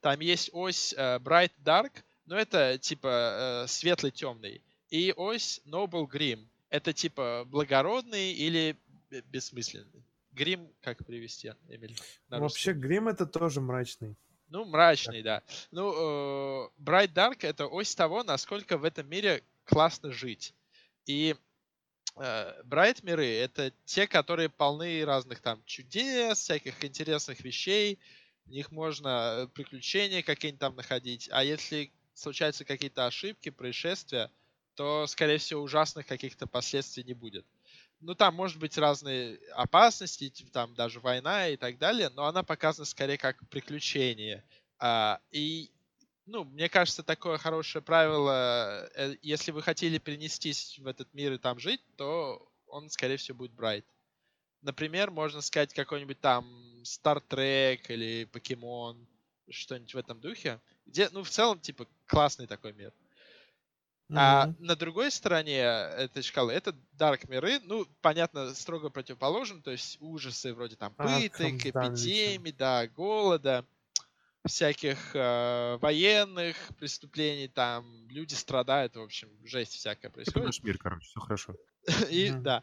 Там 0.00 0.20
есть 0.20 0.50
ось 0.52 0.94
э, 0.96 1.18
Bright 1.18 1.52
Dark, 1.62 1.92
но 2.26 2.38
это 2.38 2.78
типа 2.78 3.64
э, 3.64 3.68
светлый 3.68 4.12
темный. 4.12 4.62
И 4.88 5.12
ось 5.16 5.60
Noble 5.66 6.06
Grim. 6.08 6.48
Это 6.68 6.92
типа 6.92 7.44
благородный 7.46 8.32
или 8.32 8.76
бессмысленный. 9.26 10.04
Грим 10.32 10.72
как 10.80 11.04
привести, 11.04 11.52
Эмиль? 11.68 11.96
Вообще 12.28 12.72
грим 12.72 13.08
это 13.08 13.26
тоже 13.26 13.60
мрачный. 13.60 14.16
Ну, 14.48 14.64
мрачный, 14.64 15.22
да. 15.22 15.42
Ну, 15.70 15.92
э, 15.92 16.68
Bright 16.78 17.12
Dark 17.12 17.38
это 17.40 17.66
ось 17.66 17.94
того, 17.94 18.22
насколько 18.24 18.78
в 18.78 18.84
этом 18.84 19.08
мире 19.08 19.42
классно 19.64 20.12
жить. 20.12 20.54
И 21.06 21.36
Брайт 22.16 23.02
миры— 23.02 23.26
это 23.26 23.72
те, 23.84 24.06
которые 24.06 24.48
полны 24.48 25.04
разных 25.04 25.40
там 25.40 25.62
чудес, 25.64 26.38
всяких 26.38 26.84
интересных 26.84 27.40
вещей. 27.40 27.98
В 28.46 28.50
них 28.50 28.72
можно 28.72 29.08
э, 29.44 29.46
приключения 29.48 30.22
какие-нибудь 30.22 30.60
там 30.60 30.74
находить. 30.74 31.28
А 31.30 31.44
если 31.44 31.92
случаются 32.14 32.64
какие-то 32.64 33.06
ошибки, 33.06 33.50
происшествия, 33.50 34.30
то, 34.74 35.06
скорее 35.06 35.38
всего, 35.38 35.62
ужасных 35.62 36.06
каких-то 36.06 36.46
последствий 36.46 37.04
не 37.04 37.14
будет. 37.14 37.46
Ну, 38.00 38.14
там 38.14 38.34
может 38.34 38.58
быть 38.58 38.78
разные 38.78 39.38
опасности, 39.54 40.30
типа, 40.30 40.50
там 40.50 40.74
даже 40.74 41.00
война 41.00 41.48
и 41.48 41.56
так 41.56 41.78
далее, 41.78 42.08
но 42.08 42.24
она 42.24 42.42
показана 42.42 42.86
скорее 42.86 43.18
как 43.18 43.36
приключение. 43.50 44.42
А, 44.78 45.20
и 45.30 45.70
ну, 46.30 46.44
мне 46.44 46.68
кажется, 46.68 47.02
такое 47.02 47.38
хорошее 47.38 47.82
правило, 47.82 48.88
э, 48.94 49.16
если 49.20 49.50
вы 49.50 49.62
хотели 49.62 49.98
перенестись 49.98 50.78
в 50.78 50.86
этот 50.86 51.12
мир 51.12 51.32
и 51.32 51.38
там 51.38 51.58
жить, 51.58 51.82
то 51.96 52.48
он, 52.68 52.88
скорее 52.88 53.16
всего, 53.16 53.38
будет 53.38 53.52
Брайт. 53.52 53.84
Например, 54.62 55.10
можно 55.10 55.40
сказать 55.40 55.74
какой-нибудь 55.74 56.20
там 56.20 56.46
Star 56.84 57.22
Trek 57.28 57.80
или 57.88 58.24
Покемон, 58.24 59.06
что-нибудь 59.48 59.94
в 59.94 59.98
этом 59.98 60.20
духе, 60.20 60.60
где, 60.86 61.08
ну, 61.10 61.24
в 61.24 61.30
целом, 61.30 61.58
типа, 61.58 61.86
классный 62.06 62.46
такой 62.46 62.72
мир. 62.74 62.92
Mm-hmm. 64.08 64.16
А 64.16 64.54
на 64.58 64.76
другой 64.76 65.10
стороне 65.10 65.58
этой 65.58 66.22
шкалы 66.22 66.52
это 66.52 66.76
Dark 66.96 67.28
миры, 67.28 67.60
ну, 67.64 67.86
понятно, 68.02 68.54
строго 68.54 68.90
противоположен, 68.90 69.62
то 69.62 69.70
есть 69.70 69.98
ужасы 70.00 70.54
вроде 70.54 70.76
там 70.76 70.94
пыток, 70.94 71.66
эпидемий, 71.66 72.52
да, 72.52 72.86
голода 72.88 73.64
всяких 74.46 75.14
э, 75.14 75.76
военных 75.80 76.56
преступлений, 76.78 77.48
там 77.48 78.08
люди 78.08 78.34
страдают, 78.34 78.96
в 78.96 79.00
общем, 79.00 79.28
жесть 79.44 79.74
всякая 79.74 80.10
происходит. 80.10 80.38
Это 80.38 80.46
наш 80.46 80.62
мир, 80.62 80.78
короче, 80.78 81.06
все 81.06 81.20
хорошо. 81.20 81.54
И 82.10 82.28
mm-hmm. 82.28 82.40
да, 82.40 82.62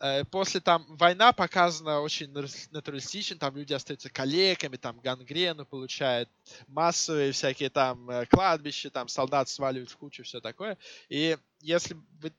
э, 0.00 0.24
после 0.24 0.60
там 0.60 0.84
война 0.88 1.32
показана 1.32 2.00
очень 2.00 2.30
натуралистично, 2.70 3.38
там 3.38 3.56
люди 3.56 3.72
остаются 3.72 4.10
калеками, 4.10 4.76
там 4.76 5.00
гангрену 5.00 5.64
получают, 5.64 6.28
массовые 6.66 7.32
всякие 7.32 7.70
там 7.70 8.08
э, 8.10 8.26
кладбища, 8.26 8.90
там 8.90 9.08
солдат 9.08 9.48
сваливают 9.48 9.90
в 9.90 9.96
кучу, 9.96 10.22
все 10.24 10.40
такое. 10.40 10.78
И 11.08 11.36
если 11.60 11.96
вы 12.20 12.32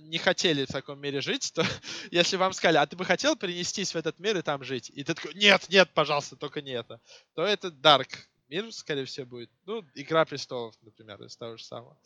не 0.00 0.18
хотели 0.18 0.64
в 0.64 0.68
таком 0.68 1.00
мире 1.00 1.20
жить, 1.20 1.52
то 1.54 1.64
если 2.10 2.36
вам 2.36 2.52
сказали, 2.52 2.78
а 2.78 2.86
ты 2.86 2.96
бы 2.96 3.04
хотел 3.04 3.36
перенестись 3.36 3.94
в 3.94 3.96
этот 3.96 4.18
мир 4.18 4.38
и 4.38 4.42
там 4.42 4.62
жить, 4.62 4.90
и 4.94 5.02
ты 5.04 5.14
такой, 5.14 5.34
нет, 5.34 5.68
нет, 5.68 5.90
пожалуйста, 5.92 6.36
только 6.36 6.62
не 6.62 6.72
это, 6.72 7.00
то 7.34 7.44
это 7.44 7.68
Dark 7.68 8.08
мир, 8.50 8.72
скорее 8.72 9.04
всего, 9.04 9.26
будет. 9.26 9.50
Ну, 9.64 9.84
Игра 9.94 10.24
престолов, 10.24 10.74
например, 10.82 11.22
из 11.22 11.36
того 11.36 11.56
же 11.56 11.64
самого. 11.64 11.96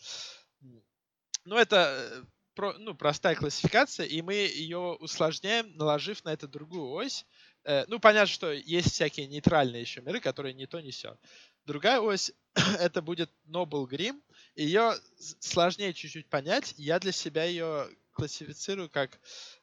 Ну, 1.44 1.56
это 1.56 1.96
э, 1.98 2.24
про, 2.54 2.74
ну, 2.78 2.94
простая 2.94 3.34
классификация, 3.34 4.06
и 4.06 4.22
мы 4.22 4.34
ее 4.34 4.78
усложняем, 5.00 5.76
наложив 5.76 6.24
на 6.24 6.32
это 6.32 6.46
другую 6.46 6.90
ось. 6.90 7.26
Э, 7.64 7.84
ну, 7.88 7.98
понятно, 7.98 8.32
что 8.32 8.52
есть 8.52 8.92
всякие 8.92 9.26
нейтральные 9.26 9.80
еще 9.80 10.00
миры, 10.02 10.20
которые 10.20 10.54
не 10.54 10.66
то, 10.66 10.80
не 10.80 10.90
все. 10.90 11.18
Другая 11.64 12.00
ось— 12.00 12.32
это 12.78 13.02
будет 13.02 13.30
Noble 13.46 13.88
Grim. 13.88 14.22
Ее 14.54 14.94
сложнее 15.40 15.92
чуть-чуть 15.92 16.28
понять. 16.28 16.74
Я 16.76 16.98
для 16.98 17.12
себя 17.12 17.44
ее 17.44 17.88
классифицирую 18.12 18.88
как 18.88 19.18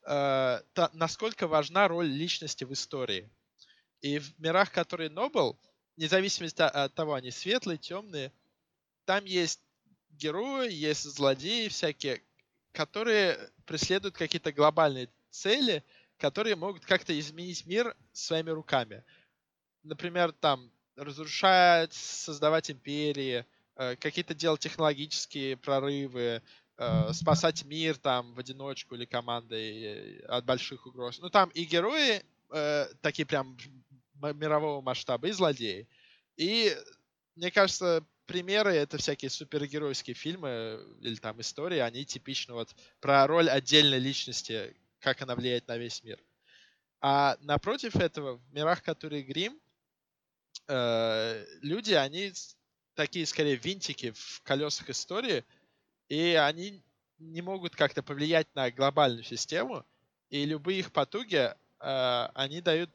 э, 0.05 0.61
та, 0.73 0.89
насколько 0.93 1.47
важна 1.47 1.87
роль 1.87 2.07
личности 2.07 2.63
в 2.63 2.73
истории. 2.73 3.31
И 4.01 4.19
в 4.19 4.39
мирах, 4.39 4.71
которые 4.71 5.09
Noble— 5.09 5.55
независимо 6.01 6.49
от 6.57 6.93
того, 6.95 7.13
они 7.13 7.29
светлые, 7.29 7.77
темные, 7.77 8.31
там 9.05 9.23
есть 9.25 9.61
герои, 10.09 10.71
есть 10.71 11.03
злодеи 11.03 11.67
всякие, 11.67 12.23
которые 12.71 13.51
преследуют 13.65 14.15
какие-то 14.15 14.51
глобальные 14.51 15.09
цели, 15.29 15.83
которые 16.17 16.55
могут 16.55 16.85
как-то 16.85 17.17
изменить 17.19 17.65
мир 17.67 17.95
своими 18.13 18.49
руками. 18.49 19.03
Например, 19.83 20.31
там 20.31 20.71
разрушать, 20.95 21.93
создавать 21.93 22.71
империи, 22.71 23.45
э, 23.75 23.95
какие-то 23.95 24.33
делать 24.33 24.61
технологические 24.61 25.55
прорывы, 25.57 26.41
э, 26.77 27.13
спасать 27.13 27.63
мир 27.65 27.97
там 27.97 28.33
в 28.33 28.39
одиночку 28.39 28.95
или 28.95 29.05
командой 29.05 29.83
э, 29.83 30.25
от 30.25 30.45
больших 30.45 30.87
угроз. 30.87 31.19
Ну 31.19 31.29
там 31.29 31.49
и 31.49 31.63
герои 31.63 32.23
такие 33.01 33.25
прям 33.25 33.55
мирового 34.21 34.81
масштаба 34.81 35.27
и 35.27 35.31
злодеи. 35.31 35.87
И 36.37 36.75
мне 37.35 37.51
кажется, 37.51 38.05
примеры 38.25 38.73
это 38.73 38.97
всякие 38.97 39.29
супергеройские 39.29 40.13
фильмы 40.13 40.79
или 41.01 41.15
там 41.15 41.41
истории, 41.41 41.79
они 41.79 42.05
типично 42.05 42.53
вот 42.53 42.73
про 42.99 43.27
роль 43.27 43.49
отдельной 43.49 43.99
личности, 43.99 44.75
как 44.99 45.21
она 45.21 45.35
влияет 45.35 45.67
на 45.67 45.77
весь 45.77 46.03
мир. 46.03 46.19
А 47.01 47.37
напротив 47.41 47.95
этого, 47.95 48.35
в 48.37 48.53
мирах, 48.53 48.83
которые 48.83 49.23
Грим, 49.23 49.59
э, 50.67 51.45
люди, 51.61 51.93
они 51.93 52.31
такие 52.93 53.25
скорее 53.25 53.55
винтики 53.55 54.11
в 54.11 54.41
колесах 54.43 54.89
истории, 54.89 55.43
и 56.07 56.33
они 56.33 56.83
не 57.17 57.41
могут 57.41 57.75
как-то 57.75 58.03
повлиять 58.03 58.47
на 58.55 58.69
глобальную 58.71 59.23
систему, 59.23 59.85
и 60.29 60.45
любые 60.45 60.79
их 60.79 60.91
потуги, 60.91 61.53
э, 61.79 62.27
они 62.35 62.61
дают 62.61 62.89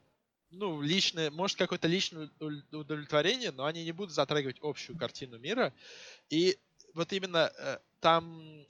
ну, 0.58 0.80
личное, 0.80 1.30
может, 1.30 1.58
какое-то 1.58 1.88
личное 1.88 2.30
удовлетворение, 2.72 3.50
но 3.50 3.64
они 3.64 3.84
не 3.84 3.92
будут 3.92 4.14
затрагивать 4.14 4.58
общую 4.62 4.98
картину 4.98 5.38
мира. 5.38 5.72
И 6.30 6.58
вот 6.94 7.12
именно 7.12 7.52
э, 7.58 7.78
там 8.00 8.64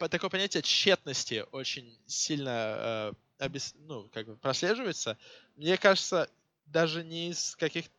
э, 0.00 0.08
такое 0.08 0.30
понятие 0.30 0.62
тщетности 0.62 1.44
очень 1.52 1.98
сильно 2.06 2.50
э, 2.50 3.12
обес, 3.38 3.74
ну, 3.78 4.08
как 4.12 4.26
бы 4.26 4.36
прослеживается. 4.36 5.16
Мне 5.56 5.76
кажется, 5.76 6.28
даже 6.66 7.04
не 7.04 7.30
из 7.30 7.56
каких-то 7.56 7.92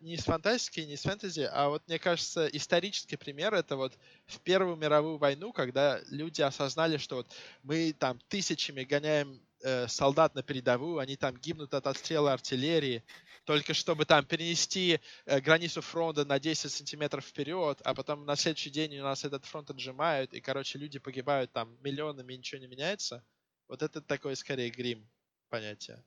не 0.00 0.14
из 0.14 0.24
фантастики, 0.24 0.80
не 0.80 0.94
из 0.94 1.02
фэнтези, 1.02 1.48
а 1.50 1.70
вот, 1.70 1.82
мне 1.88 1.98
кажется, 1.98 2.46
исторический 2.46 3.16
пример 3.16 3.54
это 3.54 3.76
вот 3.76 3.98
в 4.26 4.38
Первую 4.40 4.76
мировую 4.76 5.16
войну, 5.16 5.50
когда 5.52 5.98
люди 6.10 6.42
осознали, 6.42 6.98
что 6.98 7.16
вот 7.16 7.34
мы 7.62 7.94
там 7.98 8.20
тысячами 8.28 8.84
гоняем 8.84 9.40
э, 9.62 9.88
солдат 9.88 10.34
на 10.34 10.42
передовую, 10.42 10.98
они 10.98 11.16
там 11.16 11.36
гибнут 11.36 11.74
от 11.74 11.86
отстрела 11.86 12.32
артиллерии, 12.32 13.02
только 13.44 13.74
чтобы 13.74 14.04
там 14.04 14.24
перенести 14.24 15.00
э, 15.26 15.40
границу 15.40 15.80
фронта 15.80 16.24
на 16.24 16.38
10 16.38 16.70
сантиметров 16.70 17.24
вперед, 17.24 17.80
а 17.84 17.94
потом 17.94 18.24
на 18.24 18.36
следующий 18.36 18.70
день 18.70 18.98
у 18.98 19.04
нас 19.04 19.24
этот 19.24 19.44
фронт 19.44 19.70
отжимают, 19.70 20.32
и, 20.32 20.40
короче, 20.40 20.78
люди 20.78 20.98
погибают 20.98 21.52
там 21.52 21.76
миллионами, 21.82 22.34
и 22.34 22.38
ничего 22.38 22.60
не 22.60 22.66
меняется. 22.66 23.24
Вот 23.68 23.82
это 23.82 24.00
такой, 24.00 24.36
скорее, 24.36 24.70
грим 24.70 25.08
понятие. 25.48 26.02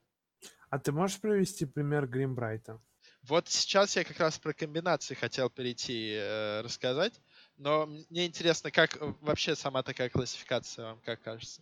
А 0.70 0.80
ты 0.80 0.92
можешь 0.92 1.20
привести 1.20 1.66
пример 1.66 2.08
Грим 2.08 2.36
Брайта? 2.36 2.82
Вот 3.22 3.48
сейчас 3.48 3.96
я 3.96 4.04
как 4.04 4.20
раз 4.20 4.38
про 4.38 4.54
комбинации 4.54 5.16
хотел 5.16 5.50
перейти 5.50 6.14
э, 6.14 6.62
рассказать, 6.62 7.22
но 7.58 7.86
мне 7.86 8.26
интересно, 8.28 8.72
как 8.72 8.98
вообще 9.22 9.56
сама 9.56 9.84
такая 9.84 10.10
классификация 10.10 10.86
вам, 10.86 11.02
как 11.02 11.22
кажется? 11.22 11.62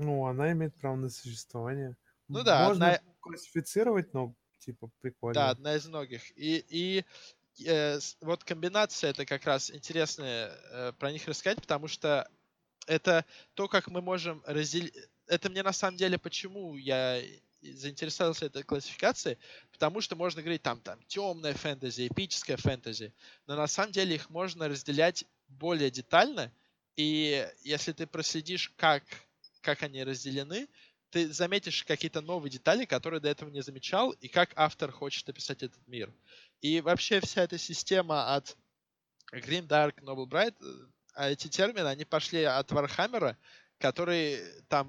Ну, 0.00 0.26
она 0.26 0.52
имеет 0.52 0.74
право 0.76 0.96
на 0.96 1.10
существование. 1.10 1.96
Ну 2.28 2.42
да, 2.42 2.68
Можно 2.68 2.94
одна- 2.94 3.12
классифицировать, 3.20 4.14
но 4.14 4.34
типа 4.58 4.90
прикольно. 5.00 5.34
Да, 5.34 5.50
одна 5.50 5.74
из 5.74 5.86
многих. 5.86 6.30
И, 6.36 6.64
и 6.68 7.04
э, 7.66 7.98
вот 8.20 8.44
комбинация 8.44 9.10
это 9.10 9.26
как 9.26 9.44
раз 9.44 9.70
интересно 9.70 10.24
э, 10.24 10.92
про 10.98 11.10
них 11.10 11.26
рассказать, 11.26 11.60
потому 11.60 11.88
что 11.88 12.30
это 12.86 13.24
то, 13.54 13.68
как 13.68 13.88
мы 13.88 14.00
можем 14.00 14.42
разделить. 14.46 14.94
Это 15.26 15.50
мне 15.50 15.62
на 15.62 15.72
самом 15.72 15.96
деле 15.96 16.18
почему 16.18 16.76
я 16.76 17.20
заинтересовался 17.60 18.46
этой 18.46 18.62
классификацией, 18.62 19.38
потому 19.72 20.00
что 20.00 20.14
можно 20.16 20.42
говорить 20.42 20.62
там, 20.62 20.80
там 20.80 21.02
темная 21.08 21.54
фэнтези, 21.54 22.06
эпическая 22.06 22.56
фэнтези, 22.56 23.12
но 23.46 23.56
на 23.56 23.66
самом 23.66 23.92
деле 23.92 24.14
их 24.14 24.30
можно 24.30 24.68
разделять 24.68 25.24
более 25.48 25.90
детально, 25.90 26.52
и 26.96 27.48
если 27.62 27.92
ты 27.92 28.06
проследишь, 28.06 28.72
как, 28.76 29.02
как 29.68 29.82
они 29.82 30.02
разделены, 30.02 30.66
ты 31.10 31.30
заметишь 31.30 31.84
какие-то 31.84 32.22
новые 32.22 32.50
детали, 32.50 32.86
которые 32.86 33.20
до 33.20 33.28
этого 33.28 33.50
не 33.50 33.60
замечал, 33.60 34.12
и 34.12 34.26
как 34.26 34.50
автор 34.56 34.90
хочет 34.90 35.28
описать 35.28 35.62
этот 35.62 35.86
мир. 35.86 36.10
И 36.62 36.80
вообще 36.80 37.20
вся 37.20 37.42
эта 37.42 37.58
система 37.58 38.34
от 38.34 38.56
Grim 39.30 39.66
Dark, 39.66 39.96
Noble 40.00 40.26
Bright, 40.26 40.54
э, 40.58 40.86
а 41.12 41.28
эти 41.28 41.48
термины, 41.48 41.86
они 41.86 42.06
пошли 42.06 42.44
от 42.44 42.72
Вархаммера, 42.72 43.36
который 43.78 44.40
там, 44.70 44.86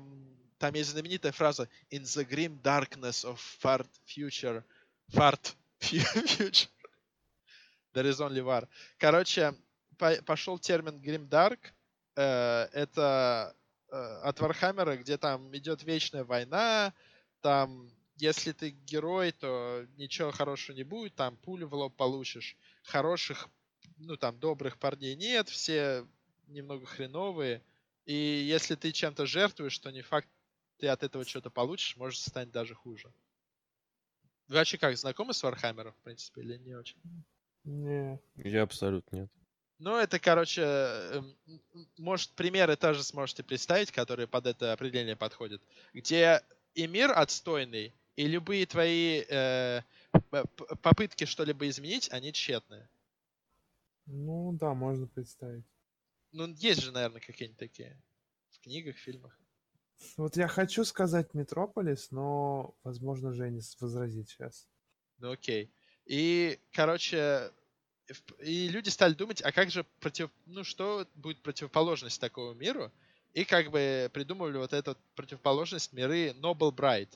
там 0.60 0.74
есть 0.76 0.92
знаменитая 0.92 1.34
фраза 1.34 1.68
In 1.92 2.04
the 2.04 2.24
grim 2.24 2.62
darkness 2.62 3.26
of 3.26 3.38
far 3.62 3.86
future, 4.08 4.64
far 5.12 5.56
future, 5.82 6.70
there 7.94 8.06
is 8.06 8.22
only 8.22 8.42
war. 8.42 8.66
Короче, 8.98 9.54
по- 9.98 10.22
пошел 10.24 10.58
термин 10.58 11.02
Grim 11.02 11.28
Dark, 11.28 11.60
э, 12.16 12.70
это 12.72 13.54
от 13.92 14.40
Вархаммера, 14.40 14.98
где 14.98 15.18
там 15.18 15.56
идет 15.56 15.84
вечная 15.84 16.24
война, 16.24 16.94
там, 17.42 17.90
если 18.18 18.52
ты 18.52 18.70
герой, 18.70 19.32
то 19.32 19.86
ничего 19.98 20.32
хорошего 20.32 20.76
не 20.76 20.84
будет, 20.84 21.16
там 21.16 21.38
пулю 21.38 21.68
в 21.68 21.74
лоб 21.74 21.96
получишь. 21.96 22.58
Хороших, 22.84 23.50
ну 23.98 24.18
там, 24.18 24.40
добрых 24.40 24.78
парней 24.78 25.16
нет, 25.16 25.50
все 25.50 26.06
немного 26.48 26.86
хреновые. 26.86 27.64
И 28.06 28.14
если 28.14 28.76
ты 28.76 28.92
чем-то 28.92 29.26
жертвуешь, 29.26 29.78
то 29.80 29.92
не 29.92 30.02
факт, 30.02 30.28
ты 30.78 30.88
от 30.88 31.04
этого 31.04 31.26
что-то 31.26 31.50
получишь, 31.50 31.98
может 31.98 32.20
стать 32.20 32.52
даже 32.52 32.74
хуже. 32.74 33.14
Вы 34.48 34.56
вообще 34.56 34.78
как, 34.78 34.98
знакомы 34.98 35.34
с 35.34 35.44
Вархаммером, 35.44 35.94
в 35.94 36.04
принципе, 36.04 36.42
или 36.42 36.58
не 36.58 36.74
очень? 36.74 36.98
Не. 37.66 38.20
Я 38.36 38.64
абсолютно 38.64 39.16
нет. 39.16 39.32
Ну, 39.80 39.96
это, 39.96 40.20
короче, 40.20 40.62
м, 40.62 41.38
может, 41.98 42.32
примеры 42.32 42.76
тоже 42.76 43.04
сможете 43.04 43.44
представить, 43.44 43.92
которые 43.92 44.28
под 44.28 44.46
это 44.46 44.74
определение 44.74 45.16
подходят, 45.16 45.62
где 45.94 46.42
и 46.74 46.86
мир 46.86 47.12
отстойный, 47.12 47.94
и 48.18 48.28
любые 48.28 48.66
твои 48.66 49.24
э, 49.30 49.82
попытки 50.82 51.24
что-либо 51.26 51.68
изменить, 51.70 52.12
они 52.12 52.34
тщетные. 52.34 52.90
Ну 54.08 54.52
да, 54.54 54.74
можно 54.74 55.08
представить. 55.08 55.66
Ну, 56.32 56.48
есть 56.56 56.82
же, 56.82 56.92
наверное, 56.92 57.22
какие-нибудь 57.22 57.60
такие 57.60 58.02
в 58.52 58.60
книгах, 58.60 58.98
фильмах. 58.98 59.40
Вот 60.18 60.38
я 60.38 60.48
хочу 60.48 60.86
сказать 60.86 61.34
Метрополис, 61.34 62.12
но, 62.12 62.76
возможно, 62.84 63.34
Женя 63.34 63.62
с- 63.62 63.80
возразит 63.82 64.30
сейчас. 64.30 64.68
Ну, 65.18 65.32
окей. 65.32 65.72
И, 66.06 66.60
короче, 66.72 67.52
и 68.39 68.68
люди 68.70 68.89
стали 68.89 69.14
думать, 69.14 69.41
а 69.41 69.51
как 69.51 69.72
же 69.72 69.86
против... 69.99 70.30
Ну, 70.45 70.64
что 70.64 71.07
будет 71.16 71.41
противоположность 71.41 72.20
такому 72.20 72.53
миру? 72.53 72.91
И 73.34 73.45
как 73.45 73.70
бы 73.72 74.10
придумывали 74.14 74.57
вот 74.57 74.74
эту 74.74 74.97
противоположность 75.16 75.93
миры 75.93 76.30
Noble 76.41 76.74
Bright. 76.74 77.10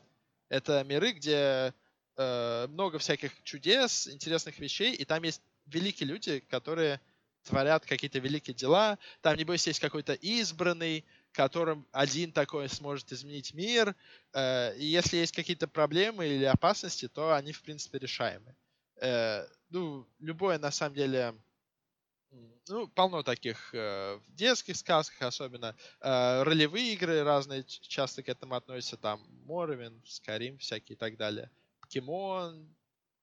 Это 0.49 0.83
миры, 0.83 1.13
где 1.13 1.73
э, 2.15 2.67
много 2.67 2.99
всяких 2.99 3.31
чудес, 3.43 4.07
интересных 4.07 4.59
вещей, 4.59 4.93
и 4.93 5.05
там 5.05 5.23
есть 5.23 5.41
великие 5.65 6.07
люди, 6.09 6.39
которые 6.41 7.01
творят 7.43 7.85
какие-то 7.85 8.19
великие 8.19 8.53
дела. 8.53 8.99
Там, 9.21 9.35
небось, 9.35 9.67
есть 9.67 9.79
какой-то 9.79 10.13
избранный, 10.13 11.03
которым 11.31 11.87
один 11.91 12.31
такой 12.31 12.69
сможет 12.69 13.11
изменить 13.11 13.53
мир. 13.53 13.95
Э, 14.33 14.75
и 14.77 14.85
если 14.85 15.17
есть 15.17 15.33
какие-то 15.33 15.67
проблемы 15.67 16.27
или 16.27 16.45
опасности, 16.45 17.07
то 17.07 17.35
они, 17.35 17.51
в 17.51 17.61
принципе, 17.61 17.97
решаемы. 17.97 18.55
Э, 19.03 19.45
ну, 19.69 20.07
любое, 20.19 20.57
на 20.57 20.71
самом 20.71 20.95
деле, 20.95 21.35
ну, 22.69 22.87
полно 22.87 23.21
таких 23.21 23.73
э, 23.75 24.15
в 24.15 24.33
детских 24.33 24.77
сказках 24.77 25.21
особенно. 25.27 25.75
Э, 25.99 26.43
ролевые 26.43 26.93
игры 26.93 27.21
разные 27.23 27.63
ч- 27.65 27.81
часто 27.81 28.23
к 28.23 28.29
этому 28.29 28.55
относятся. 28.55 28.95
Там 28.95 29.21
Моровин, 29.45 30.01
Скарим 30.05 30.57
всякие 30.57 30.95
и 30.95 30.97
так 30.97 31.17
далее. 31.17 31.51
Покемон 31.81 32.73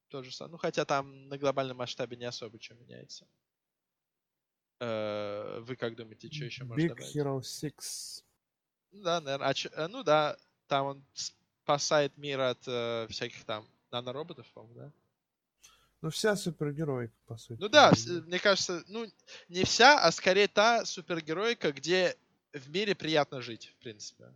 тоже 0.09 0.33
самое. 0.33 0.53
Ну, 0.53 0.59
хотя 0.59 0.85
там 0.85 1.29
на 1.29 1.39
глобальном 1.39 1.79
масштабе 1.79 2.19
не 2.19 2.27
особо 2.27 2.61
что 2.61 2.75
меняется. 2.75 3.27
Э, 4.81 5.61
вы 5.61 5.77
как 5.77 5.97
думаете, 5.97 6.31
что 6.31 6.45
еще 6.45 6.65
можно 6.65 6.85
Big 6.85 6.89
добавить? 6.89 7.17
Hero 7.17 7.43
6. 7.43 8.25
Ну 8.93 9.03
Да, 9.03 9.21
наверное. 9.23 9.89
ну 9.89 10.03
да, 10.03 10.37
там 10.67 10.87
он 10.87 11.05
спасает 11.15 12.19
мир 12.19 12.41
от 12.41 12.63
э, 12.67 13.07
всяких 13.09 13.45
там 13.45 13.67
нанороботов, 13.91 14.47
по-моему, 14.53 14.75
да? 14.75 14.93
Ну, 16.03 16.09
вся 16.11 16.37
супергеройка, 16.37 17.15
по 17.27 17.37
сути. 17.37 17.61
Ну 17.61 17.69
да, 17.69 17.93
мне 18.27 18.39
кажется, 18.39 18.83
ну, 18.89 19.07
не 19.49 19.65
вся, 19.65 19.99
а 19.99 20.11
скорее 20.13 20.49
та 20.49 20.85
супергеройка, 20.85 21.73
где 21.73 22.17
в 22.55 22.71
мире 22.71 22.95
приятно 22.95 23.43
жить, 23.43 23.67
в 23.67 23.83
принципе. 23.83 24.35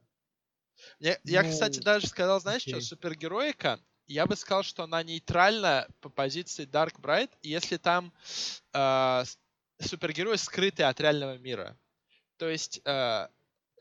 Мне- 1.00 1.18
я, 1.24 1.42
кстати, 1.42 1.78
Ну, 1.78 1.84
даже 1.84 2.06
сказал, 2.06 2.40
знаешь 2.40 2.62
что, 2.62 2.72
окей. 2.76 2.82
супергероика, 2.82 3.80
я 4.06 4.26
бы 4.26 4.36
сказал, 4.36 4.62
что 4.62 4.82
она 4.82 5.02
нейтральна 5.02 5.88
по 6.00 6.10
позиции 6.10 6.66
Dark 6.66 7.00
Bright, 7.00 7.30
если 7.42 7.78
там 7.78 8.12
э, 8.74 9.22
с- 9.24 9.38
супергерой 9.80 10.36
скрытый 10.36 10.84
от 10.86 11.00
реального 11.00 11.38
мира. 11.38 11.78
То 12.36 12.48
есть, 12.48 12.80
э, 12.84 13.28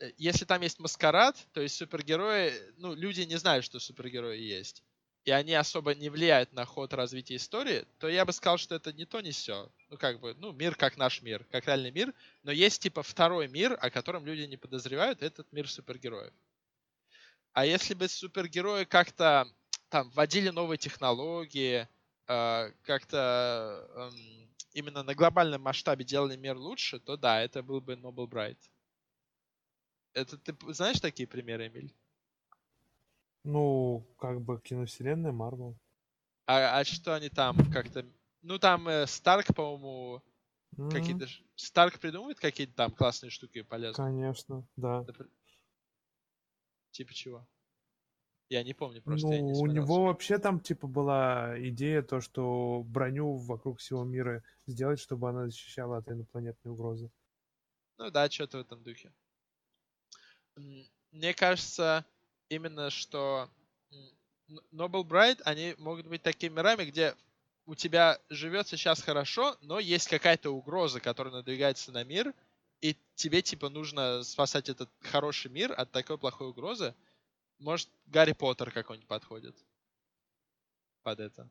э, 0.00 0.12
если 0.16 0.44
там 0.46 0.62
есть 0.62 0.78
маскарад, 0.80 1.36
то 1.52 1.60
есть 1.60 1.76
супергерои, 1.76 2.52
ну, 2.78 2.94
люди 2.94 3.22
не 3.22 3.36
знают, 3.36 3.64
что 3.64 3.78
супергерои 3.78 4.38
есть, 4.40 4.82
и 5.24 5.30
они 5.30 5.54
особо 5.54 5.94
не 5.94 6.10
влияют 6.10 6.52
на 6.52 6.66
ход 6.66 6.92
развития 6.92 7.36
истории, 7.36 7.86
то 7.98 8.08
я 8.08 8.24
бы 8.24 8.32
сказал, 8.32 8.58
что 8.58 8.74
это 8.74 8.92
не 8.92 9.06
то, 9.06 9.20
не 9.20 9.30
все. 9.30 9.70
Ну, 9.88 9.96
как 9.96 10.20
бы, 10.20 10.34
ну, 10.34 10.52
мир 10.52 10.74
как 10.74 10.96
наш 10.98 11.22
мир, 11.22 11.44
как 11.50 11.66
реальный 11.66 11.90
мир, 11.90 12.12
но 12.42 12.52
есть, 12.52 12.82
типа, 12.82 13.02
второй 13.02 13.48
мир, 13.48 13.78
о 13.80 13.90
котором 13.90 14.26
люди 14.26 14.42
не 14.42 14.56
подозревают, 14.56 15.22
этот 15.22 15.50
мир 15.52 15.68
супергероев. 15.68 16.32
А 17.52 17.64
если 17.64 17.94
бы 17.94 18.08
супергерои 18.08 18.84
как-то 18.84 19.48
там 19.88 20.10
вводили 20.10 20.50
новые 20.50 20.76
технологии, 20.76 21.88
э, 22.26 22.72
как-то 22.82 23.88
эм, 23.94 24.50
именно 24.72 25.02
на 25.04 25.14
глобальном 25.14 25.62
масштабе 25.62 26.04
делали 26.04 26.36
мир 26.36 26.56
лучше, 26.56 26.98
то 26.98 27.16
да, 27.16 27.40
это 27.40 27.62
был 27.62 27.80
бы 27.80 27.94
Noble 27.94 28.28
Bright. 28.28 28.58
Это 30.12 30.36
ты 30.36 30.54
знаешь 30.72 31.00
такие 31.00 31.28
примеры, 31.28 31.68
Эмиль? 31.68 31.94
Ну, 33.44 34.02
как 34.18 34.40
бы 34.40 34.60
киновселенная 34.60 35.32
Марвел. 35.32 35.76
А, 36.46 36.78
а 36.80 36.84
что 36.84 37.14
они 37.14 37.28
там 37.28 37.56
как-то... 37.70 38.04
Ну, 38.42 38.58
там 38.58 38.88
э, 38.88 39.06
Старк, 39.06 39.54
по-моему, 39.54 40.22
М, 40.78 40.90
какие-то... 40.90 41.26
Старк 41.56 41.98
придумывает 41.98 42.40
какие-то 42.40 42.74
там 42.74 42.90
классные 42.90 43.30
штуки 43.30 43.62
полезные? 43.62 44.06
Конечно, 44.06 44.64
да. 44.76 45.00
Напр- 45.00 45.28
Типа 46.92 47.12
чего? 47.14 47.46
Я 48.48 48.62
не 48.62 48.74
помню 48.74 49.02
просто, 49.02 49.34
я 49.34 49.40
Ну, 49.40 49.46
не 49.48 49.52
у 49.62 49.66
него 49.66 50.04
вообще 50.04 50.38
там, 50.38 50.60
типа, 50.60 50.86
была 50.86 51.54
идея 51.68 52.02
то, 52.02 52.20
что 52.20 52.82
броню 52.86 53.36
вокруг 53.36 53.78
всего 53.80 54.04
мира 54.04 54.42
сделать, 54.66 55.00
чтобы 55.00 55.28
она 55.28 55.46
защищала 55.46 55.98
от 55.98 56.08
инопланетной 56.08 56.72
угрозы. 56.72 57.10
Ну 57.98 58.08
да, 58.10 58.30
что-то 58.30 58.58
в 58.58 58.60
этом 58.60 58.82
духе. 58.84 59.12
Мне 61.10 61.34
кажется, 61.34 62.04
именно 62.48 62.90
что 62.90 63.48
Noble 64.72 65.04
Bright, 65.04 65.40
они 65.44 65.74
могут 65.78 66.06
быть 66.06 66.22
такими 66.22 66.54
мирами, 66.54 66.84
где 66.84 67.14
у 67.66 67.74
тебя 67.74 68.20
живет 68.28 68.68
сейчас 68.68 69.00
хорошо, 69.02 69.56
но 69.62 69.78
есть 69.78 70.08
какая-то 70.08 70.50
угроза, 70.50 71.00
которая 71.00 71.32
надвигается 71.32 71.92
на 71.92 72.04
мир, 72.04 72.34
и 72.80 72.96
тебе, 73.14 73.40
типа, 73.40 73.70
нужно 73.70 74.22
спасать 74.22 74.68
этот 74.68 74.90
хороший 75.00 75.50
мир 75.50 75.72
от 75.72 75.90
такой 75.90 76.18
плохой 76.18 76.48
угрозы. 76.48 76.94
Может, 77.58 77.88
Гарри 78.06 78.32
Поттер 78.32 78.70
какой-нибудь 78.70 79.08
подходит 79.08 79.56
под 81.02 81.20
это. 81.20 81.48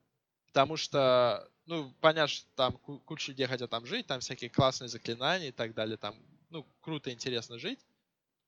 Потому 0.48 0.78
что, 0.78 1.50
ну, 1.66 1.91
понятно, 2.02 2.28
что 2.28 2.46
там 2.56 2.74
ку- 2.74 3.00
куча 3.00 3.32
людей 3.32 3.48
хотят 3.48 3.72
там 3.72 3.88
жить, 3.88 4.06
там 4.06 4.20
всякие 4.20 4.52
классные 4.52 4.89
заклинания 4.89 5.48
и 5.48 5.52
так 5.52 5.74
далее, 5.74 5.98
там, 5.98 6.16
ну, 6.52 6.68
круто, 6.82 7.12
интересно 7.12 7.58
жить. 7.58 7.80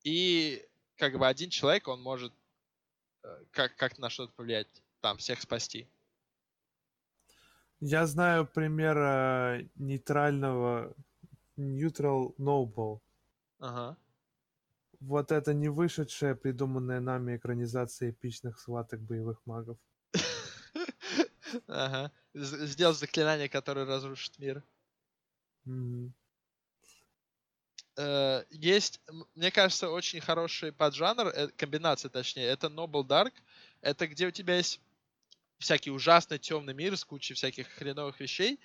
И 0.04 0.64
как 0.98 1.18
бы 1.18 1.28
один 1.28 1.50
человек, 1.50 1.88
он 1.88 2.02
может 2.02 2.34
э, 3.24 3.44
как, 3.52 3.76
как 3.76 3.98
на 3.98 4.10
что-то 4.10 4.34
повлиять, 4.34 4.68
там, 5.02 5.18
всех 5.18 5.42
спасти. 5.42 5.88
Я 7.80 8.08
знаю 8.08 8.48
пример 8.48 8.98
э, 8.98 9.68
нейтрального 9.76 10.96
Neutral 11.58 12.36
Noble. 12.38 13.00
Ага. 13.60 13.98
Вот 15.00 15.32
это 15.32 15.54
не 15.54 15.70
вышедшая, 15.70 16.36
придуманная 16.36 17.00
нами 17.00 17.36
экранизация 17.36 18.10
эпичных 18.10 18.60
схваток 18.60 19.02
боевых 19.02 19.42
магов. 19.46 19.78
Ага. 21.68 22.12
Сделал 22.34 22.94
заклинание, 22.94 23.48
которое 23.48 23.86
разрушит 23.86 24.40
мир. 24.40 24.64
Э, 27.98 28.44
Есть, 28.50 29.00
мне 29.36 29.52
кажется, 29.52 29.90
очень 29.90 30.22
хороший 30.22 30.72
поджанр, 30.72 31.28
э, 31.28 31.48
комбинация 31.58 32.10
точнее, 32.10 32.46
это 32.46 32.68
Noble 32.68 33.06
Dark. 33.06 33.34
Это 33.82 34.08
где 34.08 34.28
у 34.28 34.32
тебя 34.32 34.58
есть 34.58 34.80
всякий 35.60 35.92
ужасный 35.92 36.40
темный 36.40 36.74
мир 36.74 36.98
с 36.98 37.06
кучей 37.06 37.34
всяких 37.34 37.68
хреновых 37.70 38.20
вещей, 38.20 38.60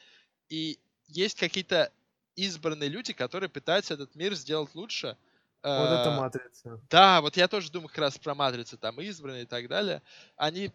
и 0.49 0.79
есть 1.07 1.39
какие-то 1.39 1.93
избранные 2.37 2.89
люди, 2.89 3.13
которые 3.13 3.49
пытаются 3.49 3.95
этот 3.95 4.15
мир 4.15 4.35
сделать 4.35 4.75
лучше. 4.75 5.17
Вот 5.63 5.91
это 5.91 6.11
Э, 6.11 6.17
матрица. 6.17 6.81
Да, 6.91 7.21
вот 7.21 7.37
я 7.37 7.47
тоже 7.49 7.71
думаю 7.71 7.89
как 7.89 7.99
раз 7.99 8.19
про 8.19 8.35
матрицы, 8.35 8.77
там 8.77 9.01
избранные 9.01 9.43
и 9.43 9.47
так 9.47 9.69
далее. 9.69 10.03
Они 10.37 10.73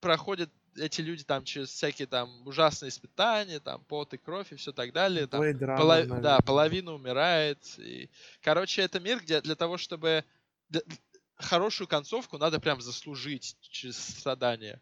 проходят, 0.00 0.50
эти 0.78 1.00
люди 1.00 1.24
там 1.24 1.44
через 1.44 1.70
всякие 1.70 2.06
там 2.06 2.46
ужасные 2.46 2.88
испытания, 2.90 3.60
там 3.60 3.84
пот 3.84 4.14
и 4.14 4.18
кровь 4.18 4.52
и 4.52 4.56
все 4.56 4.72
так 4.72 4.92
далее. 4.92 5.26
Там, 5.26 5.42
Blade 5.42 5.58
Runner, 5.58 5.76
поло- 5.76 6.20
Да, 6.20 6.40
половина 6.40 6.92
умирает. 6.92 7.58
И... 7.78 8.08
Короче, 8.40 8.82
это 8.82 9.00
мир, 9.00 9.20
где 9.20 9.40
для 9.40 9.54
того, 9.54 9.76
чтобы 9.78 10.24
для- 10.68 10.82
хорошую 11.36 11.88
концовку 11.88 12.38
надо 12.38 12.60
прям 12.60 12.80
заслужить 12.80 13.56
через 13.60 13.98
страдания. 13.98 14.80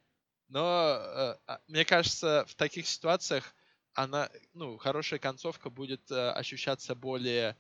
Но 0.49 0.97
э, 0.99 1.37
а, 1.47 1.61
мне 1.67 1.85
кажется, 1.85 2.45
в 2.49 2.55
таких 2.55 2.87
ситуациях 2.87 3.55
она, 3.95 4.31
ну, 4.53 4.77
хорошая 4.77 5.19
концовка 5.19 5.71
будет 5.71 6.11
э, 6.11 6.31
ощущаться 6.31 6.95
более 6.95 7.57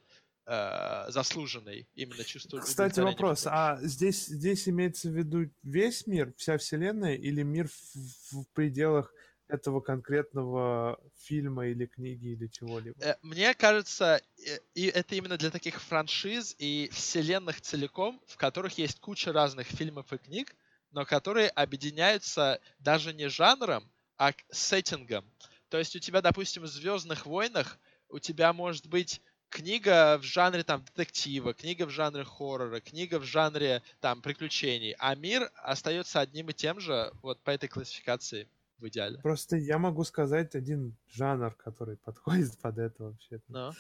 э, 0.46 1.04
заслуженной. 1.08 1.88
Именно 1.94 2.24
чувство 2.24 2.58
Кстати, 2.58 3.00
удовлетворения 3.00 3.12
вопрос. 3.12 3.46
А 3.46 3.78
здесь, 3.82 4.26
здесь 4.26 4.68
имеется 4.68 5.08
в 5.10 5.12
виду 5.12 5.50
весь 5.62 6.06
мир, 6.06 6.32
вся 6.36 6.56
вселенная, 6.58 7.14
или 7.14 7.42
мир 7.42 7.68
в, 7.68 8.32
в 8.32 8.44
пределах 8.54 9.12
этого 9.48 9.80
конкретного 9.80 10.98
фильма 11.18 11.66
или 11.66 11.86
книги 11.86 12.28
или 12.28 12.46
чего-либо? 12.48 12.96
Э, 13.00 13.16
Мне 13.22 13.54
кажется, 13.54 14.20
э, 14.38 14.58
и 14.74 14.86
это 14.86 15.14
именно 15.14 15.36
для 15.36 15.50
таких 15.50 15.80
франшиз 15.80 16.54
и 16.58 16.88
вселенных 16.92 17.60
целиком, 17.60 18.20
в 18.26 18.36
которых 18.36 18.78
есть 18.78 19.00
куча 19.00 19.32
разных 19.32 19.66
фильмов 19.66 20.12
и 20.12 20.18
книг, 20.18 20.54
но 20.90 21.04
которые 21.04 21.48
объединяются 21.48 22.60
даже 22.78 23.12
не 23.12 23.28
жанром, 23.28 23.90
а 24.16 24.32
сеттингом. 24.50 25.24
То 25.68 25.78
есть 25.78 25.94
у 25.96 25.98
тебя, 25.98 26.22
допустим, 26.22 26.62
в 26.62 26.68
Звездных 26.68 27.26
войнах 27.26 27.78
у 28.08 28.18
тебя 28.18 28.52
может 28.52 28.86
быть 28.86 29.20
книга 29.50 30.18
в 30.18 30.22
жанре 30.22 30.62
там 30.64 30.84
детектива, 30.84 31.54
книга 31.54 31.86
в 31.86 31.90
жанре 31.90 32.24
хоррора, 32.24 32.80
книга 32.80 33.18
в 33.18 33.24
жанре 33.24 33.82
там 34.00 34.22
приключений, 34.22 34.94
а 34.98 35.14
мир 35.14 35.50
остается 35.56 36.20
одним 36.20 36.48
и 36.50 36.52
тем 36.52 36.80
же 36.80 37.12
вот 37.22 37.40
по 37.42 37.50
этой 37.50 37.68
классификации 37.68 38.48
в 38.78 38.88
идеале. 38.88 39.18
Просто 39.22 39.56
я 39.56 39.78
могу 39.78 40.04
сказать 40.04 40.54
один 40.54 40.96
жанр, 41.08 41.54
который 41.54 41.96
подходит 41.96 42.58
под 42.62 42.78
это 42.78 43.04
вообще. 43.04 43.40
Но. 43.48 43.72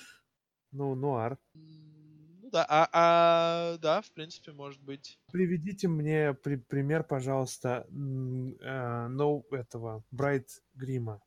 Ну, 0.72 0.94
нуар. 0.94 1.38
М, 1.54 2.40
Ну 2.42 2.50
да, 2.50 2.64
а, 2.68 2.88
а, 2.92 3.78
да, 3.78 4.00
в 4.02 4.10
принципе, 4.12 4.52
может 4.52 4.80
быть. 4.80 5.18
Приведите 5.32 5.88
мне 5.88 6.32
при- 6.34 6.56
пример, 6.56 7.02
пожалуйста, 7.02 7.86
э, 7.90 9.08
ну, 9.08 9.44
этого, 9.50 10.04
Брайт 10.12 10.62
Грима. 10.74 11.20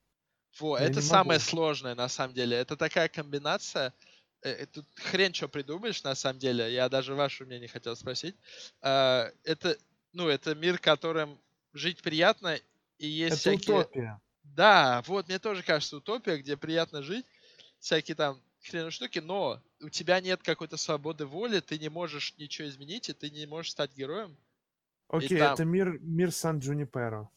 Во, 0.60 0.78
Я 0.78 0.86
это 0.86 1.02
самое 1.02 1.40
могу. 1.40 1.50
сложное, 1.50 1.96
на 1.96 2.08
самом 2.10 2.34
деле. 2.34 2.58
Это 2.58 2.76
такая 2.78 3.08
комбинация. 3.10 3.94
Э, 4.42 4.52
э, 4.52 4.66
Тут 4.66 4.86
хрен 4.96 5.34
что 5.34 5.48
придумаешь, 5.48 6.04
на 6.04 6.16
самом 6.16 6.40
деле. 6.40 6.72
Я 6.74 6.90
даже 6.90 7.16
ваше 7.16 7.46
мнение 7.46 7.68
хотел 7.68 7.96
спросить. 7.96 8.36
А, 8.82 9.32
Это, 9.44 9.78
ну, 10.14 10.28
это 10.28 10.56
мир, 10.56 10.80
которым 10.80 11.40
жить 11.74 12.02
приятно, 12.02 12.58
и 12.98 13.08
есть 13.08 13.34
Это 13.34 13.40
всякие... 13.58 13.78
утопия. 13.78 14.22
Да, 14.44 15.04
вот, 15.06 15.28
мне 15.28 15.40
тоже 15.40 15.64
кажется, 15.64 15.98
утопия, 15.98 16.38
где 16.38 16.58
приятно 16.58 17.04
жить, 17.04 17.26
всякие 17.80 18.16
там 18.16 18.42
хреновые 18.64 18.92
штуки, 18.92 19.20
но 19.20 19.62
у 19.80 19.90
тебя 19.90 20.20
нет 20.20 20.42
какой-то 20.44 20.76
свободы 20.76 21.26
воли, 21.26 21.60
ты 21.60 21.78
не 21.78 21.90
можешь 21.90 22.36
ничего 22.38 22.68
изменить, 22.68 23.10
и 23.10 23.14
ты 23.14 23.30
не 23.30 23.46
можешь 23.46 23.72
стать 23.72 23.96
героем. 23.96 24.38
Окей, 25.08 25.38
там- 25.38 25.54
это 25.54 25.66
мир, 25.66 26.00
мир 26.00 26.32
Сан-Джуниперо. 26.32 27.30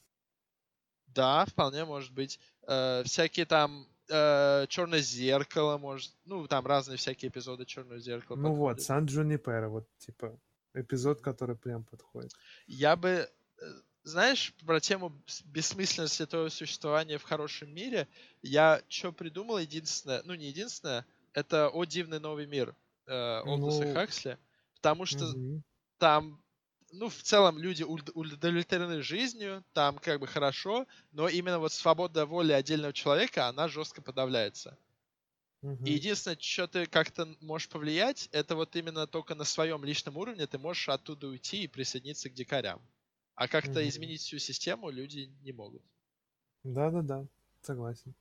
Да, 1.07 1.45
вполне 1.47 1.85
может 1.85 2.13
быть. 2.13 2.41
Э, 2.67 3.03
всякие 3.05 3.47
там 3.47 3.87
э, 4.13 4.67
черное 4.69 5.01
зеркало, 5.01 5.79
может. 5.79 6.13
Ну, 6.25 6.47
там 6.47 6.67
разные 6.67 6.97
всякие 6.99 7.31
эпизоды 7.31 7.65
черного 7.65 7.99
зеркала. 8.01 8.37
Ну 8.37 8.55
вот, 8.55 8.81
подходят. 8.81 8.83
Сан-Джуниперо, 8.83 9.69
вот, 9.69 9.89
типа, 9.99 10.39
эпизод, 10.75 11.21
который 11.21 11.57
прям 11.57 11.85
подходит. 11.85 12.33
Я 12.67 12.97
бы. 12.97 13.29
э, 13.61 13.65
Знаешь, 14.05 14.53
про 14.67 14.81
тему 14.81 15.13
бессмысленности 15.45 16.27
твоего 16.27 16.49
существования 16.51 17.19
в 17.19 17.23
хорошем 17.23 17.73
мире, 17.73 18.09
я 18.43 18.83
что 18.89 19.13
придумал 19.13 19.59
единственное, 19.59 20.23
ну 20.25 20.35
не 20.35 20.47
единственное, 20.49 21.07
это 21.35 21.69
«О 21.69 21.85
дивный 21.85 22.19
новый 22.19 22.47
мир» 22.47 22.75
э, 23.07 23.41
Олдоса 23.47 23.85
Ну, 23.85 23.95
Хаксли, 23.95 24.39
потому 24.75 25.07
что 25.07 25.25
Мгм. 25.27 25.63
там, 25.99 26.43
ну, 26.93 27.09
в 27.09 27.23
целом 27.23 27.59
люди 27.59 27.83
уд- 27.83 28.11
удовлетворены 28.15 29.03
жизнью, 29.03 29.65
там 29.73 29.99
как 29.99 30.21
бы 30.21 30.27
хорошо, 30.29 30.87
но 31.11 31.29
именно 31.29 31.59
вот 31.59 31.73
свобода 31.73 32.27
воли 32.27 32.53
отдельного 32.53 32.93
человека, 32.93 33.49
она 33.49 33.69
жестко 33.69 34.03
подавляется. 34.03 34.79
Мгм. 35.63 35.85
И 35.85 35.93
единственное, 35.93 36.37
что 36.41 36.67
ты 36.67 36.87
как-то 36.87 37.37
можешь 37.41 37.69
повлиять, 37.69 38.29
это 38.33 38.57
вот 38.57 38.75
именно 38.75 39.07
только 39.07 39.37
на 39.37 39.45
своем 39.45 39.85
личном 39.85 40.17
уровне 40.17 40.49
ты 40.49 40.59
можешь 40.59 40.89
оттуда 40.89 41.29
уйти 41.29 41.63
и 41.63 41.69
присоединиться 41.69 42.29
к 42.31 42.35
дикарям. 42.35 42.91
А 43.37 43.47
как-то 43.47 43.87
Мгм. 43.87 43.89
изменить 43.89 44.23
всю 44.23 44.39
систему 44.41 44.91
люди 44.91 45.33
не 45.43 45.53
могут. 45.53 45.85
Да-да-да, 46.65 47.29
согласен. 47.61 48.15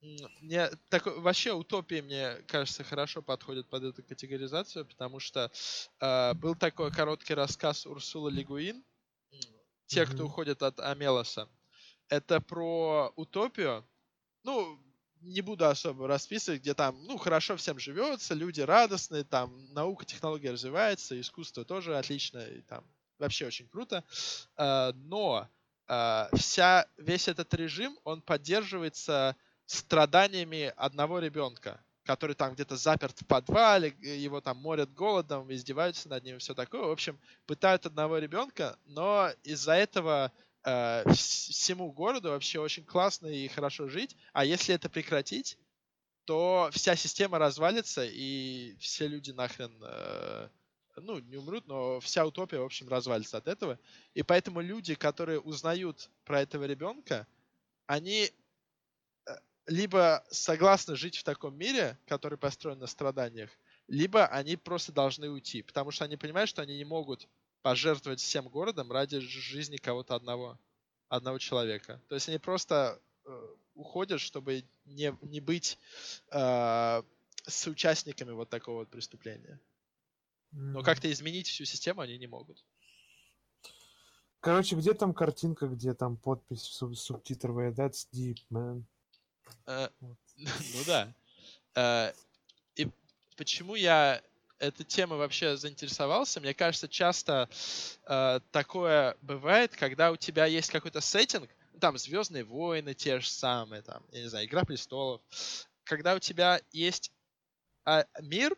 Мне 0.00 0.70
такой, 0.90 1.18
вообще 1.20 1.52
утопии, 1.52 2.00
мне 2.00 2.36
кажется, 2.46 2.84
хорошо 2.84 3.20
подходят 3.22 3.68
под 3.68 3.82
эту 3.82 4.02
категоризацию, 4.02 4.86
потому 4.86 5.18
что 5.18 5.50
э, 6.00 6.34
был 6.34 6.54
такой 6.54 6.92
короткий 6.92 7.34
рассказ 7.34 7.84
Урсула 7.86 8.28
Лигуин, 8.28 8.84
те, 9.86 10.06
кто 10.06 10.24
Мгм. 10.24 10.26
уходят 10.26 10.62
от 10.62 10.80
Амелоса. 10.80 11.48
Это 12.08 12.40
про 12.40 13.12
утопию. 13.16 13.88
Ну, 14.44 14.80
не 15.20 15.42
буду 15.42 15.66
особо 15.66 16.08
расписывать, 16.08 16.60
где 16.62 16.74
там, 16.74 17.04
ну, 17.04 17.18
хорошо 17.18 17.56
всем 17.56 17.78
живется, 17.78 18.34
люди 18.34 18.60
радостные, 18.60 19.24
там 19.24 19.72
наука, 19.74 20.04
технология 20.04 20.52
развивается, 20.52 21.20
искусство 21.20 21.64
тоже 21.64 21.98
отлично, 21.98 22.38
и 22.40 22.62
там 22.62 22.84
вообще 23.18 23.46
очень 23.46 23.68
круто. 23.68 24.04
Э, 24.56 24.92
Но 24.94 25.48
э, 25.88 26.28
вся, 26.36 26.88
весь 26.96 27.28
этот 27.28 27.52
режим, 27.54 27.98
он 28.04 28.22
поддерживается 28.22 29.36
страданиями 29.68 30.72
одного 30.76 31.18
ребенка, 31.18 31.80
который 32.04 32.34
там 32.34 32.54
где-то 32.54 32.76
заперт 32.76 33.20
в 33.20 33.26
подвале, 33.26 33.94
его 34.00 34.40
там 34.40 34.56
морят 34.56 34.92
голодом, 34.94 35.52
издеваются 35.52 36.08
над 36.08 36.24
ним 36.24 36.36
и 36.36 36.38
все 36.38 36.54
такое. 36.54 36.82
В 36.82 36.90
общем, 36.90 37.20
пытают 37.46 37.84
одного 37.84 38.16
ребенка, 38.16 38.78
но 38.86 39.28
из-за 39.44 39.74
этого 39.74 40.32
э, 40.64 41.02
вс- 41.04 41.50
всему 41.52 41.92
городу 41.92 42.30
вообще 42.30 42.60
очень 42.60 42.84
классно 42.84 43.26
и 43.26 43.46
хорошо 43.48 43.88
жить. 43.88 44.16
А 44.32 44.46
если 44.46 44.74
это 44.74 44.88
прекратить, 44.88 45.58
то 46.24 46.70
вся 46.72 46.96
система 46.96 47.38
развалится, 47.38 48.06
и 48.06 48.74
все 48.80 49.06
люди 49.06 49.32
нахрен, 49.32 49.78
э, 49.82 50.48
ну, 50.96 51.18
не 51.18 51.36
умрут, 51.36 51.66
но 51.66 52.00
вся 52.00 52.24
утопия, 52.24 52.58
в 52.58 52.64
общем, 52.64 52.88
развалится 52.88 53.36
от 53.36 53.48
этого. 53.48 53.78
И 54.14 54.22
поэтому 54.22 54.62
люди, 54.62 54.94
которые 54.94 55.40
узнают 55.40 56.08
про 56.24 56.40
этого 56.40 56.64
ребенка, 56.64 57.26
они 57.86 58.30
либо 59.68 60.24
согласны 60.30 60.96
жить 60.96 61.16
в 61.16 61.24
таком 61.24 61.56
мире, 61.56 61.98
который 62.06 62.38
построен 62.38 62.78
на 62.78 62.86
страданиях, 62.86 63.50
либо 63.86 64.26
они 64.26 64.56
просто 64.56 64.92
должны 64.92 65.30
уйти, 65.30 65.62
потому 65.62 65.90
что 65.90 66.04
они 66.04 66.16
понимают, 66.16 66.50
что 66.50 66.62
они 66.62 66.76
не 66.76 66.84
могут 66.84 67.28
пожертвовать 67.62 68.20
всем 68.20 68.48
городом 68.48 68.90
ради 68.90 69.20
жизни 69.20 69.76
кого-то 69.76 70.14
одного, 70.14 70.58
одного 71.08 71.38
человека. 71.38 72.00
То 72.08 72.14
есть 72.14 72.28
они 72.28 72.38
просто 72.38 73.00
э, 73.24 73.48
уходят, 73.74 74.20
чтобы 74.20 74.64
не, 74.86 75.16
не 75.22 75.40
быть 75.40 75.78
э, 76.30 77.02
соучастниками 77.46 78.32
вот 78.32 78.48
такого 78.48 78.78
вот 78.80 78.88
преступления. 78.88 79.60
Но 80.50 80.82
как-то 80.82 81.12
изменить 81.12 81.46
всю 81.46 81.66
систему 81.66 82.00
они 82.00 82.16
не 82.16 82.26
могут. 82.26 82.64
Короче, 84.40 84.76
где 84.76 84.94
там 84.94 85.12
картинка, 85.12 85.66
где 85.66 85.92
там 85.92 86.16
подпись 86.16 86.62
суб- 86.62 86.94
субтитровая? 86.94 87.72
That's 87.72 88.06
deep, 88.14 88.38
man. 88.50 88.84
Э. 89.66 89.88
Ну 90.36 90.84
да. 90.86 91.12
Э, 91.74 92.12
И 92.76 92.88
почему 93.36 93.74
я 93.74 94.22
этой 94.58 94.84
темой 94.84 95.18
вообще 95.18 95.56
заинтересовался? 95.56 96.40
Мне 96.40 96.54
кажется, 96.54 96.88
часто 96.88 97.48
э, 98.06 98.40
такое 98.52 99.16
бывает, 99.22 99.74
когда 99.76 100.10
у 100.10 100.16
тебя 100.16 100.46
есть 100.46 100.70
какой-то 100.70 101.00
сеттинг, 101.00 101.50
ну, 101.72 101.80
там 101.80 101.98
Звездные 101.98 102.44
войны 102.44 102.94
те 102.94 103.20
же 103.20 103.28
самые, 103.28 103.82
там, 103.82 104.02
я 104.12 104.22
не 104.22 104.28
знаю, 104.28 104.46
Игра 104.46 104.64
престолов, 104.64 105.20
когда 105.84 106.14
у 106.14 106.18
тебя 106.18 106.60
есть 106.72 107.12
а, 107.84 108.04
мир, 108.20 108.56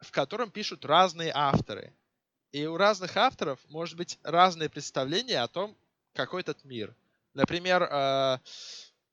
в 0.00 0.10
котором 0.10 0.50
пишут 0.50 0.84
разные 0.84 1.32
авторы. 1.34 1.92
И 2.52 2.66
у 2.66 2.76
разных 2.76 3.16
авторов 3.16 3.58
может 3.68 3.96
быть 3.96 4.18
разные 4.22 4.68
представления 4.68 5.42
о 5.42 5.48
том, 5.48 5.76
какой 6.14 6.42
этот 6.42 6.64
мир. 6.64 6.94
Например, 7.34 7.82
э, 7.82 8.38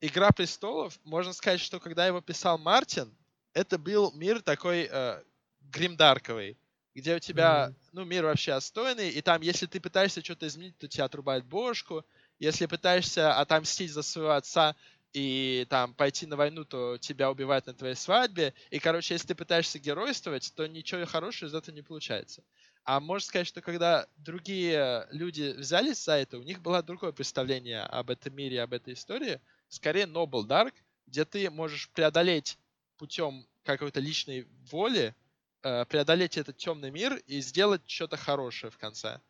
«Игра 0.06 0.32
престолов», 0.32 0.98
можно 1.04 1.32
сказать, 1.32 1.60
что 1.60 1.80
когда 1.80 2.06
его 2.06 2.20
писал 2.20 2.58
Мартин, 2.58 3.10
это 3.54 3.78
был 3.78 4.12
мир 4.12 4.42
такой 4.42 4.86
э, 4.90 5.22
гримдарковый, 5.62 6.58
где 6.94 7.16
у 7.16 7.18
тебя, 7.18 7.68
mm-hmm. 7.70 7.88
ну, 7.92 8.04
мир 8.04 8.24
вообще 8.24 8.52
отстойный, 8.52 9.08
и 9.08 9.22
там, 9.22 9.40
если 9.40 9.64
ты 9.64 9.80
пытаешься 9.80 10.22
что-то 10.22 10.46
изменить, 10.46 10.76
то 10.76 10.88
тебя 10.88 11.06
отрубают 11.06 11.46
бошку, 11.46 12.04
если 12.38 12.66
пытаешься 12.66 13.34
отомстить 13.38 13.92
за 13.92 14.02
своего 14.02 14.32
отца 14.32 14.76
и 15.14 15.66
там 15.70 15.94
пойти 15.94 16.26
на 16.26 16.36
войну, 16.36 16.66
то 16.66 16.98
тебя 16.98 17.30
убивают 17.30 17.66
на 17.66 17.72
твоей 17.72 17.94
свадьбе, 17.94 18.52
и, 18.68 18.78
короче, 18.80 19.14
если 19.14 19.28
ты 19.28 19.34
пытаешься 19.34 19.78
геройствовать, 19.78 20.52
то 20.54 20.66
ничего 20.66 21.06
хорошего 21.06 21.48
из 21.48 21.54
этого 21.54 21.74
не 21.74 21.80
получается. 21.82 22.42
А 22.84 23.00
можно 23.00 23.26
сказать, 23.26 23.46
что 23.46 23.62
когда 23.62 24.06
другие 24.18 25.08
люди 25.12 25.54
взялись 25.56 26.04
за 26.04 26.16
это, 26.16 26.36
у 26.38 26.42
них 26.42 26.60
было 26.60 26.82
другое 26.82 27.12
представление 27.12 27.80
об 27.84 28.10
этом 28.10 28.34
мире, 28.34 28.60
об 28.60 28.74
этой 28.74 28.92
истории, 28.92 29.40
скорее 29.74 30.04
Noble 30.04 30.46
Dark, 30.46 30.72
где 31.06 31.24
ты 31.24 31.50
можешь 31.50 31.90
преодолеть 31.90 32.58
путем 32.96 33.46
какой-то 33.64 34.00
личной 34.00 34.46
воли, 34.70 35.14
э, 35.62 35.84
преодолеть 35.86 36.38
этот 36.38 36.56
темный 36.56 36.90
мир 36.90 37.16
и 37.26 37.40
сделать 37.40 37.82
что-то 37.86 38.16
хорошее 38.16 38.70
в 38.70 38.78
конце. 38.78 39.20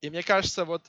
И 0.00 0.10
мне 0.10 0.22
кажется, 0.22 0.64
вот 0.64 0.82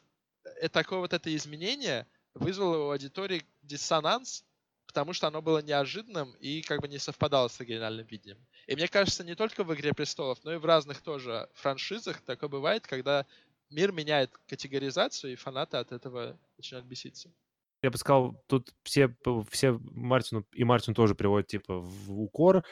э, 0.44 0.70
такое 0.70 1.00
вот 1.00 1.14
это 1.14 1.34
изменение 1.36 2.08
вызвало 2.34 2.88
у 2.88 2.92
аудитории 2.92 3.46
диссонанс, 3.62 4.44
потому 4.88 5.14
что 5.14 5.28
оно 5.28 5.42
было 5.42 5.60
неожиданным 5.62 6.34
и 6.40 6.62
как 6.62 6.82
бы 6.82 6.88
не 6.88 6.98
совпадало 6.98 7.48
с 7.48 7.60
оригинальным 7.60 8.08
видением. 8.08 8.44
И 8.68 8.76
мне 8.76 8.88
кажется, 8.88 9.24
не 9.24 9.36
только 9.36 9.64
в 9.64 9.74
«Игре 9.74 9.94
престолов», 9.94 10.44
но 10.44 10.54
и 10.54 10.58
в 10.58 10.66
разных 10.66 11.02
тоже 11.02 11.48
франшизах 11.54 12.22
такое 12.22 12.50
бывает, 12.50 12.88
когда 12.88 13.26
мир 13.70 13.92
меняет 13.92 14.32
категоризацию, 14.48 15.34
и 15.34 15.36
фанаты 15.36 15.78
от 15.78 15.92
этого 15.92 16.38
начинают 16.58 16.88
беситься 16.88 17.30
я 17.86 17.92
бы 17.92 17.98
сказал, 18.00 18.44
тут 18.48 18.74
все, 18.84 19.16
все 19.52 19.80
Мартину 19.92 20.46
и 20.54 20.64
Мартину 20.64 20.96
тоже 20.96 21.14
приводят, 21.14 21.48
типа, 21.48 21.80
в 21.80 22.20
укор, 22.20 22.64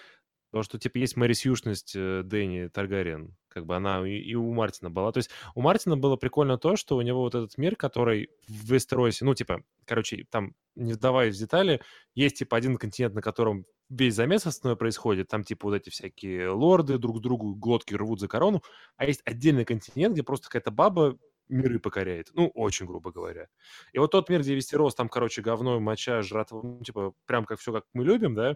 потому 0.50 0.64
что, 0.64 0.80
типа, 0.80 0.98
есть 0.98 1.16
Мэри 1.16 1.34
Сьюшность 1.34 1.94
э, 1.96 2.24
Дэнни 2.24 2.68
Таргариен, 2.68 3.36
как 3.48 3.68
бы 3.68 3.76
она 3.76 4.08
и, 4.08 4.18
и 4.18 4.34
у 4.34 4.52
Мартина 4.52 4.90
была. 4.90 5.12
То 5.12 5.20
есть 5.20 5.30
у 5.54 5.62
Мартина 5.62 5.98
было 5.98 6.16
прикольно 6.16 6.58
то, 6.58 6.76
что 6.76 6.98
у 6.98 7.02
него 7.02 7.22
вот 7.22 7.36
этот 7.36 7.60
мир, 7.60 7.76
который 7.76 8.30
в 8.48 8.72
Вестеросе, 8.72 9.24
ну, 9.24 9.36
типа, 9.36 9.64
короче, 9.86 10.26
там, 10.32 10.56
не 10.76 10.94
вдаваясь 10.94 11.36
в 11.36 11.40
детали, 11.40 11.80
есть, 12.16 12.40
типа, 12.40 12.58
один 12.58 12.78
континент, 12.78 13.14
на 13.14 13.22
котором 13.22 13.66
весь 13.90 14.16
замес 14.16 14.48
основной 14.48 14.78
происходит, 14.78 15.28
там, 15.28 15.44
типа, 15.44 15.68
вот 15.68 15.76
эти 15.76 15.92
всякие 15.92 16.50
лорды 16.50 16.98
друг 16.98 17.22
другу 17.22 17.54
глотки 17.54 17.94
рвут 17.94 18.20
за 18.20 18.28
корону, 18.28 18.64
а 18.98 19.06
есть 19.06 19.22
отдельный 19.26 19.66
континент, 19.66 20.14
где 20.14 20.24
просто 20.24 20.48
какая-то 20.48 20.72
баба 20.72 21.20
миры 21.54 21.80
покоряет. 21.80 22.30
Ну, 22.34 22.48
очень 22.56 22.86
грубо 22.86 23.12
говоря. 23.12 23.48
И 23.94 24.00
вот 24.00 24.12
тот 24.12 24.30
мир, 24.30 24.42
где 24.42 24.56
Вестерос, 24.56 24.96
там, 24.96 25.10
короче, 25.10 25.42
говно, 25.42 25.80
моча, 25.80 26.22
жратва, 26.22 26.62
ну, 26.64 26.82
типа, 26.84 27.14
прям 27.26 27.46
как 27.46 27.60
все, 27.60 27.72
как 27.74 27.86
мы 27.94 28.04
любим, 28.04 28.36
да. 28.36 28.56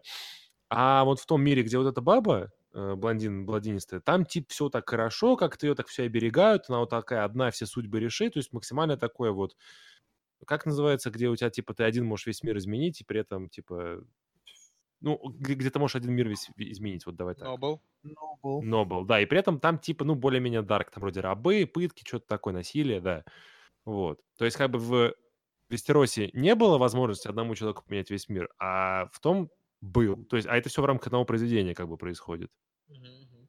А 0.70 1.06
вот 1.06 1.20
в 1.20 1.26
том 1.26 1.42
мире, 1.44 1.64
где 1.64 1.78
вот 1.78 1.88
эта 1.88 2.02
баба, 2.02 2.52
э, 2.74 2.96
блондин, 2.96 3.46
бладинистая, 3.46 4.02
там, 4.02 4.26
типа, 4.26 4.48
все 4.50 4.70
так 4.70 4.90
хорошо, 4.90 5.38
как-то 5.38 5.68
ее 5.68 5.76
так 5.76 5.88
все 5.88 6.04
оберегают, 6.04 6.66
она 6.70 6.80
вот 6.80 6.90
такая 6.90 7.24
одна, 7.24 7.52
все 7.52 7.66
судьбы 7.66 8.00
решит, 8.00 8.34
то 8.34 8.40
есть 8.40 8.54
максимально 8.54 8.98
такое 8.98 9.32
вот, 9.32 9.56
как 10.46 10.66
называется, 10.66 11.10
где 11.12 11.30
у 11.30 11.36
тебя, 11.36 11.50
типа, 11.50 11.74
ты 11.74 11.84
один 11.84 12.06
можешь 12.06 12.28
весь 12.28 12.44
мир 12.44 12.58
изменить, 12.58 13.02
и 13.02 13.06
при 13.06 13.22
этом, 13.22 13.50
типа, 13.50 14.04
ну, 15.00 15.18
где, 15.30 15.54
где 15.54 15.70
ты 15.70 15.80
можешь 15.80 15.96
один 15.96 16.14
мир 16.14 16.28
весь 16.28 16.50
изменить, 16.58 17.06
вот 17.06 17.16
давай 17.16 17.36
так. 17.36 17.48
Noble. 17.48 17.80
Noble. 18.04 18.62
Noble, 18.62 19.06
да, 19.06 19.22
и 19.22 19.26
при 19.26 19.40
этом 19.40 19.60
там 19.60 19.80
типа, 19.80 20.06
ну, 20.06 20.16
более-менее 20.16 20.62
дарк, 20.62 20.92
там 20.92 21.02
вроде 21.02 21.22
рабы, 21.22 21.70
пытки, 21.72 22.04
что-то 22.06 22.28
такое, 22.28 22.54
насилие, 22.54 23.02
да. 23.02 23.24
Вот. 23.86 24.20
То 24.38 24.46
есть 24.46 24.58
как 24.58 24.72
бы 24.72 24.80
в 24.80 25.14
Вестеросе 25.70 26.30
не 26.34 26.56
было 26.56 26.78
возможности 26.78 27.28
одному 27.28 27.56
человеку 27.56 27.84
поменять 27.86 28.10
весь 28.10 28.30
мир, 28.30 28.50
а 28.60 29.08
в 29.12 29.20
том 29.20 29.50
был. 29.82 30.26
То 30.26 30.38
есть, 30.38 30.48
а 30.48 30.58
это 30.58 30.70
все 30.70 30.82
в 30.82 30.86
рамках 30.86 31.08
одного 31.08 31.26
произведения 31.26 31.74
как 31.74 31.88
бы 31.88 31.98
происходит. 31.98 32.50
Mm-hmm. 32.90 33.48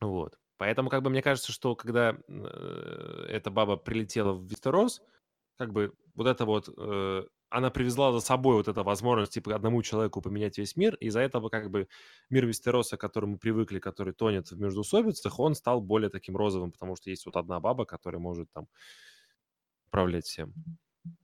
Вот. 0.00 0.38
Поэтому, 0.56 0.88
как 0.88 1.02
бы, 1.02 1.10
мне 1.10 1.22
кажется, 1.22 1.52
что 1.52 1.74
когда 1.74 2.16
э, 2.28 3.26
эта 3.28 3.50
баба 3.50 3.76
прилетела 3.76 4.32
в 4.32 4.44
Вестерос, 4.44 5.02
как 5.56 5.72
бы 5.72 5.92
вот 6.14 6.26
это 6.26 6.44
вот 6.44 6.68
э, 6.76 7.24
она 7.54 7.70
привезла 7.70 8.12
за 8.12 8.20
собой 8.20 8.56
вот 8.56 8.68
эту 8.68 8.82
возможность, 8.82 9.32
типа, 9.32 9.54
одному 9.54 9.82
человеку 9.82 10.20
поменять 10.20 10.58
весь 10.58 10.76
мир, 10.76 10.96
и 10.96 11.06
из-за 11.06 11.20
этого, 11.20 11.48
как 11.48 11.70
бы, 11.70 11.88
мир 12.28 12.46
Вестероса, 12.46 12.96
к 12.96 13.00
которому 13.00 13.34
мы 13.34 13.38
привыкли, 13.38 13.78
который 13.78 14.12
тонет 14.12 14.50
в 14.50 14.58
междусобицах, 14.58 15.38
он 15.38 15.54
стал 15.54 15.80
более 15.80 16.10
таким 16.10 16.36
розовым, 16.36 16.72
потому 16.72 16.96
что 16.96 17.10
есть 17.10 17.26
вот 17.26 17.36
одна 17.36 17.60
баба, 17.60 17.84
которая 17.84 18.20
может 18.20 18.50
там 18.52 18.66
управлять 19.86 20.24
всем. 20.24 20.52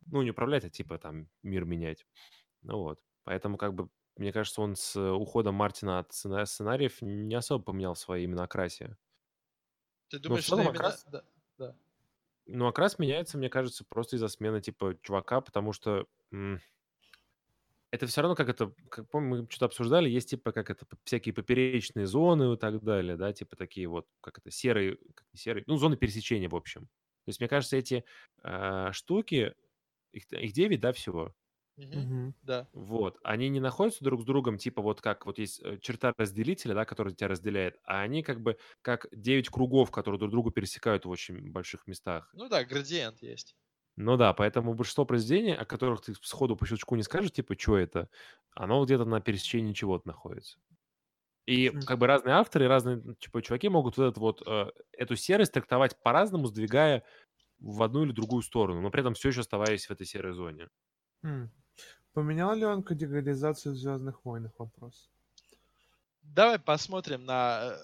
Ну, 0.07 0.23
не 0.23 0.31
управлять, 0.31 0.65
а 0.65 0.71
типа 0.71 0.99
там 0.99 1.29
мир 1.43 1.65
менять. 1.65 2.07
Ну 2.63 2.79
вот. 2.79 3.01
Поэтому, 3.25 3.57
как 3.57 3.75
бы, 3.75 3.89
мне 4.17 4.33
кажется, 4.33 4.63
он 4.63 4.77
с 4.77 4.97
уходом 4.97 5.57
Мартина 5.57 5.99
от 5.99 6.13
сценариев 6.13 7.03
не 7.03 7.35
особо 7.35 7.65
поменял 7.65 7.97
свои 7.97 8.25
именно 8.25 8.45
окрасия. 8.45 8.97
Ты 10.09 10.21
думаешь, 10.21 10.45
что 10.45 10.57
именно... 10.57 10.71
Окрас... 10.71 11.05
Да, 11.09 11.25
да. 11.59 11.77
Ну, 12.53 12.67
окрас 12.67 12.99
меняется, 12.99 13.39
мне 13.39 13.49
кажется, 13.49 13.85
просто 13.89 14.17
из-за 14.17 14.29
смены, 14.29 14.61
типа, 14.61 14.97
чувака, 15.03 15.41
потому 15.41 15.73
что 15.73 16.07
это 17.91 18.07
все 18.07 18.21
равно, 18.23 18.37
как 18.37 18.49
это, 18.49 18.73
как 18.89 19.09
помню, 19.11 19.43
мы 19.43 19.47
что-то 19.51 19.67
обсуждали, 19.67 20.09
есть 20.09 20.31
типа 20.31 20.53
как 20.53 20.71
это 20.71 20.87
всякие 21.05 21.35
поперечные 21.35 22.07
зоны 22.07 22.55
и 22.55 22.57
так 22.57 22.83
далее, 22.83 23.17
да, 23.17 23.33
типа 23.33 23.57
такие 23.57 23.89
вот, 23.89 24.07
как 24.21 24.39
это 24.39 24.51
серые, 24.51 24.97
как 25.15 25.27
серые, 25.35 25.65
ну 25.67 25.77
зоны 25.77 25.97
пересечения 25.97 26.49
в 26.49 26.55
общем. 26.55 26.83
То 26.83 27.29
есть 27.29 27.41
мне 27.41 27.49
кажется, 27.49 27.77
эти 27.77 28.05
э, 28.43 28.91
штуки, 28.93 29.55
их, 30.13 30.33
их 30.33 30.53
9, 30.53 30.81
да, 30.81 30.93
всего. 30.93 31.35
Угу. 31.93 32.35
Да. 32.43 32.69
Вот, 32.73 33.19
они 33.25 33.49
не 33.49 33.59
находятся 33.59 34.05
друг 34.05 34.23
с 34.23 34.25
другом, 34.25 34.57
типа 34.57 34.81
вот 34.81 35.01
как 35.01 35.27
вот 35.27 35.39
есть 35.39 35.61
э, 35.65 35.79
черта 35.81 36.15
разделителя, 36.17 36.75
да, 36.75 36.85
которая 36.85 37.13
тебя 37.15 37.27
разделяет, 37.29 37.79
а 37.85 38.01
они 38.01 38.23
как 38.23 38.41
бы 38.43 38.59
как 38.81 39.07
9 39.13 39.49
кругов, 39.49 39.91
которые 39.91 40.21
друг 40.21 40.31
друга 40.31 40.53
пересекают 40.53 41.05
в 41.05 41.11
очень 41.11 41.51
больших 41.51 41.89
местах. 41.89 42.33
Ну 42.33 42.49
да, 42.49 42.65
градиент 42.65 43.23
есть. 43.23 43.57
Ну 43.97 44.17
да, 44.17 44.33
поэтому 44.33 44.75
большинство 44.75 45.05
произведений, 45.05 45.53
о 45.55 45.65
которых 45.65 46.01
ты 46.01 46.15
сходу 46.23 46.57
по 46.57 46.67
щелчку 46.67 46.97
не 46.97 47.03
скажешь, 47.03 47.33
типа, 47.33 47.55
что 47.59 47.77
это, 47.77 48.09
оно 48.55 48.85
где-то 48.85 49.05
на 49.05 49.21
пересечении 49.21 49.73
чего-то 49.75 50.07
находится. 50.09 50.59
И 51.47 51.71
как 51.87 51.99
бы 51.99 52.07
разные 52.07 52.35
авторы, 52.37 52.69
разные 52.69 53.03
типа, 53.21 53.43
чуваки 53.43 53.69
могут 53.69 53.97
вот, 53.99 54.05
эту 54.13 54.21
вот 54.21 54.43
э, 54.47 54.71
эту 54.93 55.17
серость 55.17 55.53
трактовать 55.53 56.01
по-разному, 56.03 56.47
сдвигая 56.47 57.05
в 57.61 57.83
одну 57.83 58.05
или 58.05 58.13
другую 58.13 58.43
сторону, 58.43 58.83
но 58.83 58.91
при 58.91 59.01
этом 59.03 59.15
все 59.15 59.31
еще 59.31 59.41
оставаясь 59.41 59.87
в 59.87 59.93
этой 59.93 60.07
серой 60.07 60.35
зоне. 60.35 60.69
Хм. 61.23 61.49
Поменял 62.13 62.55
ли 62.55 62.65
он 62.65 62.83
категоризацию 62.83 63.75
в 63.75 63.77
Звездных 63.77 64.25
войнах? 64.25 64.53
Вопрос. 64.59 65.11
Давай 66.23 66.59
посмотрим 66.59 67.25
на... 67.25 67.77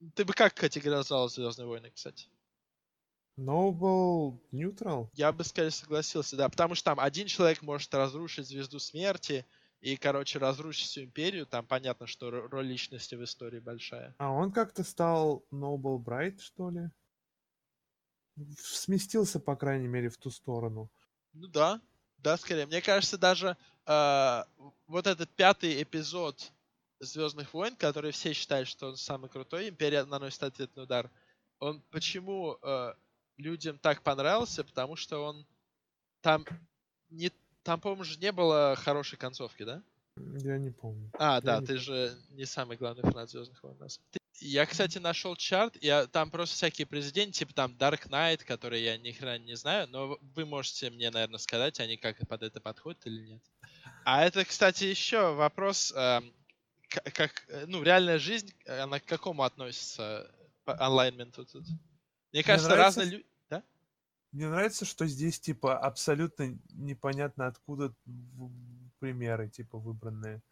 Э, 0.00 0.08
ты 0.14 0.24
бы 0.24 0.32
как 0.32 0.54
категоризовал 0.54 1.28
Звездные 1.28 1.66
войны, 1.66 1.90
кстати? 1.90 2.28
Noble 3.38 4.38
Neutral? 4.52 5.08
Я 5.14 5.32
бы, 5.32 5.44
скорее, 5.44 5.70
согласился, 5.70 6.36
да. 6.36 6.48
Потому 6.48 6.74
что 6.74 6.86
там 6.86 7.00
один 7.00 7.26
человек 7.28 7.62
может 7.62 7.94
разрушить 7.94 8.48
Звезду 8.48 8.78
Смерти 8.78 9.46
и, 9.80 9.96
короче, 9.96 10.38
разрушить 10.38 10.88
всю 10.88 11.04
Империю. 11.04 11.46
Там 11.46 11.66
понятно, 11.66 12.06
что 12.06 12.30
роль 12.30 12.66
личности 12.66 13.14
в 13.14 13.22
истории 13.22 13.60
большая. 13.60 14.14
А 14.18 14.30
он 14.30 14.52
как-то 14.52 14.82
стал 14.82 15.44
Noble 15.52 16.02
Bright, 16.02 16.40
что 16.40 16.70
ли? 16.70 16.90
Сместился, 18.58 19.38
по 19.38 19.56
крайней 19.56 19.88
мере, 19.88 20.08
в 20.08 20.16
ту 20.16 20.30
сторону. 20.30 20.90
Ну 21.32 21.46
да, 21.48 21.80
да, 22.22 22.36
скорее. 22.36 22.66
Мне 22.66 22.80
кажется, 22.80 23.18
даже 23.18 23.56
э, 23.86 24.44
вот 24.86 25.06
этот 25.06 25.30
пятый 25.30 25.82
эпизод 25.82 26.52
Звездных 27.00 27.52
войн, 27.52 27.74
который 27.74 28.12
все 28.12 28.32
считают, 28.32 28.68
что 28.68 28.88
он 28.88 28.96
самый 28.96 29.28
крутой, 29.28 29.68
Империя 29.68 30.04
наносит 30.04 30.42
ответный 30.44 30.84
удар. 30.84 31.10
Он 31.58 31.82
почему 31.90 32.58
э, 32.62 32.94
людям 33.38 33.78
так 33.78 34.02
понравился, 34.02 34.62
потому 34.62 34.94
что 34.94 35.24
он 35.24 35.44
там 36.20 36.44
не 37.10 37.32
там, 37.64 37.80
по-моему, 37.80 38.04
же 38.04 38.18
не 38.18 38.32
было 38.32 38.74
хорошей 38.76 39.18
концовки, 39.18 39.64
да? 39.64 39.82
Я 40.16 40.58
не 40.58 40.70
помню. 40.70 41.10
А, 41.18 41.36
я 41.36 41.40
да, 41.40 41.60
ты 41.60 41.66
помню. 41.66 41.80
же 41.80 42.18
не 42.30 42.44
самый 42.44 42.76
главный 42.76 43.02
фанат 43.02 43.30
Звездных 43.30 43.62
войн. 43.62 43.76
Я, 44.44 44.66
кстати, 44.66 44.98
нашел 44.98 45.36
чарт, 45.36 45.76
я 45.80 46.08
там 46.08 46.28
просто 46.30 46.56
всякие 46.56 46.84
президенты, 46.84 47.38
типа 47.38 47.54
там 47.54 47.76
Dark 47.76 48.08
Knight, 48.08 48.44
которые 48.44 48.84
я 48.84 48.98
ни 48.98 49.12
хрена 49.12 49.38
не 49.38 49.54
знаю, 49.54 49.86
но 49.88 50.18
вы 50.20 50.44
можете 50.44 50.90
мне, 50.90 51.10
наверное, 51.10 51.38
сказать, 51.38 51.78
они 51.78 51.96
как 51.96 52.16
под 52.26 52.42
это 52.42 52.60
подходят 52.60 53.06
или 53.06 53.20
нет. 53.20 53.42
А 54.04 54.24
это, 54.24 54.44
кстати, 54.44 54.82
еще 54.84 55.32
вопрос, 55.34 55.92
э, 55.94 56.20
как, 56.88 57.46
ну, 57.68 57.84
реальная 57.84 58.18
жизнь, 58.18 58.52
она 58.66 58.98
к 58.98 59.04
какому 59.04 59.44
относится 59.44 60.28
по 60.64 60.74
онлайнменту 60.84 61.46
тут? 61.46 61.64
Мне 62.32 62.42
кажется, 62.42 62.68
Мне 62.68 62.76
нравится... 62.76 63.00
разные 63.00 63.18
люди... 63.18 63.26
Да? 63.48 63.62
Мне 64.32 64.48
нравится, 64.48 64.84
что 64.84 65.06
здесь, 65.06 65.38
типа, 65.38 65.78
абсолютно 65.78 66.58
непонятно 66.70 67.46
откуда 67.46 67.94
примеры, 68.98 69.48
типа, 69.48 69.78
выбранные. 69.78 70.42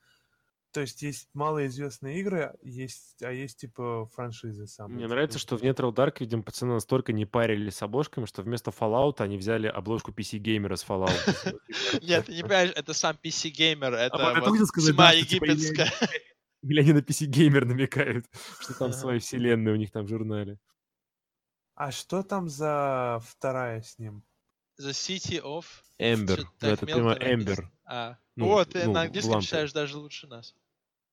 То 0.73 0.83
есть 0.83 1.03
есть 1.03 1.29
малоизвестные 1.35 2.21
игры, 2.21 2.55
есть, 2.63 3.21
а 3.23 3.33
есть 3.33 3.59
типа 3.59 4.09
франшизы 4.15 4.69
самые. 4.69 4.99
Мне 4.99 5.09
нравится, 5.09 5.39
что 5.39 5.57
в 5.57 5.63
Neutral 5.63 5.93
Dark, 5.93 6.17
видимо, 6.21 6.45
пацаны 6.45 6.75
настолько 6.75 7.13
не 7.13 7.27
парились 7.27 7.77
с 7.77 7.83
обложками, 7.83 8.27
что 8.27 8.43
вместо 8.43 8.71
Fallout 8.71 9.17
они 9.19 9.37
взяли 9.37 9.67
обложку 9.67 10.13
PC 10.13 10.39
геймера 10.39 10.77
с 10.77 10.87
Fallout. 10.87 11.11
Нет, 12.03 12.27
ты 12.27 12.35
не 12.35 12.43
понимаешь, 12.43 12.73
это 12.77 12.95
сам 12.95 13.17
PC 13.23 13.51
Gamer, 13.53 13.95
это 13.95 14.17
вот 14.17 14.49
вот 14.49 14.67
сказать, 14.69 14.95
тьма 14.95 15.13
египетская. 15.13 15.93
Или 16.63 16.81
они 16.81 16.93
на 16.93 16.99
PC 16.99 17.27
геймер 17.27 17.65
намекают, 17.65 18.27
что 18.61 18.75
там 18.75 18.93
свои 18.93 19.19
вселенные 19.19 19.75
у 19.75 19.77
них 19.77 19.91
там 19.91 20.05
в 20.05 20.09
журнале. 20.09 20.59
А 21.75 21.91
что 21.91 22.23
там 22.23 22.49
за 22.49 23.21
вторая 23.27 23.83
с 23.83 23.99
ним? 23.99 24.23
The 24.81 24.91
City 24.91 25.43
of... 25.43 25.65
Эмбер. 25.99 26.47
Ну, 26.61 26.69
это 26.69 26.87
прямо. 26.87 27.13
Эмбер. 27.15 27.71
А. 27.85 28.17
Ну, 28.37 28.57
О, 28.57 28.65
ты 28.65 28.85
ну, 28.85 28.93
на 28.93 29.03
английском 29.03 29.41
читаешь 29.41 29.73
даже 29.73 29.99
лучше 29.99 30.27
нас. 30.27 30.55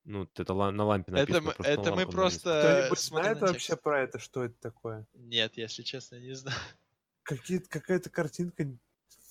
Ну, 0.08 0.26
это 0.36 0.54
на 0.54 0.84
лампе 0.86 1.12
Это 1.12 1.34
написано. 1.34 1.54
на 1.58 1.66
это 1.66 1.94
мы 1.94 2.06
просто-. 2.06 2.48
Э, 2.48 2.62
Кто-нибудь 2.62 2.98
смотри 2.98 3.24
знает 3.24 3.40
на 3.42 3.46
вообще 3.48 3.76
про 3.76 4.00
это, 4.00 4.18
что 4.18 4.42
это 4.42 4.54
такое? 4.58 5.06
Нет, 5.12 5.58
если 5.58 5.82
честно, 5.82 6.18
не 6.18 6.32
знаю. 6.32 6.56
Какие, 7.24 7.58
какая-то 7.58 8.08
картинка 8.08 8.66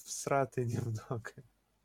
всратая 0.05 0.65
немного. 0.65 1.31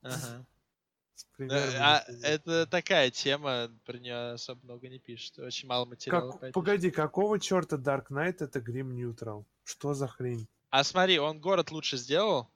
Ага. 0.02 0.44
С 1.14 1.24
примерами 1.24 1.74
а 1.77 2.05
это 2.23 2.66
такая 2.66 3.10
тема, 3.10 3.70
про 3.86 3.97
нее 3.97 4.32
особо 4.32 4.60
много 4.64 4.89
не 4.90 4.98
пишет. 4.98 5.39
Очень 5.39 5.69
мало 5.69 5.86
материала. 5.86 6.32
Как- 6.32 6.52
погоди, 6.52 6.90
какого 6.90 7.40
черта 7.40 7.77
Dark 7.77 8.09
Knight 8.10 8.44
это 8.44 8.59
Grim 8.59 8.93
Neutral? 8.93 9.47
Что 9.64 9.94
за 9.94 10.06
хрень? 10.06 10.47
А 10.69 10.85
смотри, 10.85 11.19
он 11.19 11.40
город 11.40 11.70
лучше 11.70 11.97
сделал. 11.97 12.51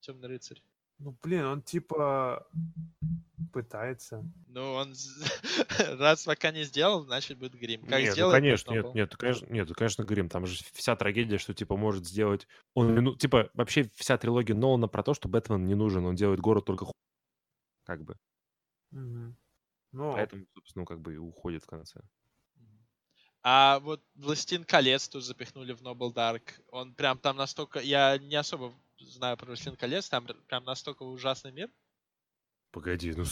Темный 0.00 0.28
рыцарь. 0.28 0.62
Ну, 1.02 1.18
блин, 1.20 1.44
он 1.46 1.62
типа 1.62 2.46
пытается. 3.52 4.24
Ну, 4.46 4.74
он 4.74 4.94
раз 5.98 6.24
пока 6.24 6.52
не 6.52 6.62
сделал, 6.62 7.02
значит 7.02 7.38
будет 7.38 7.54
грим. 7.54 7.82
Как 7.82 7.98
нет, 7.98 8.10
ну, 8.10 8.12
сделает, 8.12 8.40
конечно, 8.40 8.64
потом 8.66 8.76
нет, 8.76 8.84
был. 8.84 8.94
нет, 8.94 9.10
ну, 9.10 9.18
конечно, 9.18 9.46
нет, 9.46 9.68
ну, 9.68 9.74
конечно, 9.74 10.02
Грим, 10.04 10.28
там 10.28 10.46
же 10.46 10.62
вся 10.72 10.94
трагедия, 10.94 11.38
что, 11.38 11.54
типа, 11.54 11.76
может 11.76 12.06
сделать... 12.06 12.46
Он, 12.74 12.94
ну, 12.94 13.16
типа, 13.16 13.50
вообще 13.54 13.90
вся 13.96 14.16
трилогия 14.16 14.54
Нолана 14.54 14.86
про 14.86 15.02
то, 15.02 15.12
что 15.12 15.28
Бэтмен 15.28 15.66
не 15.66 15.74
нужен, 15.74 16.06
он 16.06 16.14
делает 16.14 16.38
город 16.38 16.66
только 16.66 16.84
ху... 16.84 16.92
как 17.84 18.04
бы. 18.04 18.16
Мгм. 18.92 19.36
Ну, 19.90 20.12
Поэтому, 20.12 20.46
собственно, 20.54 20.84
как 20.86 21.00
бы 21.00 21.14
и 21.14 21.16
уходит 21.16 21.64
в 21.64 21.66
конце. 21.66 22.00
А 23.42 23.80
вот 23.80 24.00
Властелин 24.14 24.62
колец 24.62 25.08
тут 25.08 25.24
запихнули 25.24 25.72
в 25.72 25.82
Noble 25.82 26.14
Dark. 26.14 26.42
Он 26.68 26.94
прям 26.94 27.18
там 27.18 27.36
настолько... 27.36 27.80
Я 27.80 28.18
не 28.18 28.36
особо 28.36 28.72
знаю 29.06 29.36
про 29.36 29.46
Властелин 29.46 29.76
колец, 29.76 30.08
там 30.08 30.26
прям 30.48 30.64
настолько 30.64 31.02
ужасный 31.02 31.52
мир. 31.52 31.70
Погоди, 32.72 33.12
ну, 33.12 33.24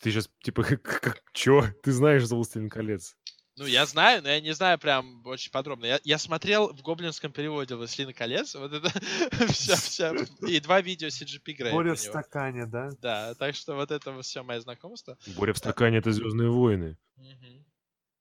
ты 0.00 0.10
сейчас, 0.10 0.30
типа, 0.40 0.62
как, 0.62 0.82
как, 0.82 1.22
чё? 1.32 1.64
Ты 1.82 1.90
знаешь 1.90 2.24
за 2.24 2.36
«Властелин 2.36 2.70
колец»? 2.70 3.16
Ну, 3.56 3.66
я 3.66 3.84
знаю, 3.86 4.22
но 4.22 4.28
я 4.28 4.40
не 4.40 4.54
знаю 4.54 4.78
прям 4.78 5.26
очень 5.26 5.50
подробно. 5.50 5.86
Я, 5.86 6.00
я 6.04 6.16
смотрел 6.18 6.72
в 6.72 6.80
гоблинском 6.82 7.32
переводе 7.32 7.74
«Властелин 7.74 8.14
колец», 8.14 8.54
вот 8.54 8.72
это 8.72 8.88
вся, 9.52 9.74
вся... 9.74 10.14
И 10.46 10.60
два 10.60 10.80
видео 10.80 11.08
CGP 11.08 11.42
игры 11.46 11.72
Боря 11.72 11.94
в 11.94 11.98
стакане, 11.98 12.66
да? 12.66 12.90
Да, 13.00 13.34
так 13.34 13.56
что 13.56 13.74
вот 13.74 13.90
это 13.90 14.22
все 14.22 14.44
мое 14.44 14.60
знакомство. 14.60 15.18
Боря 15.36 15.54
в 15.54 15.58
стакане— 15.58 15.98
это 15.98 16.12
«Звездные 16.12 16.50
войны». 16.50 16.96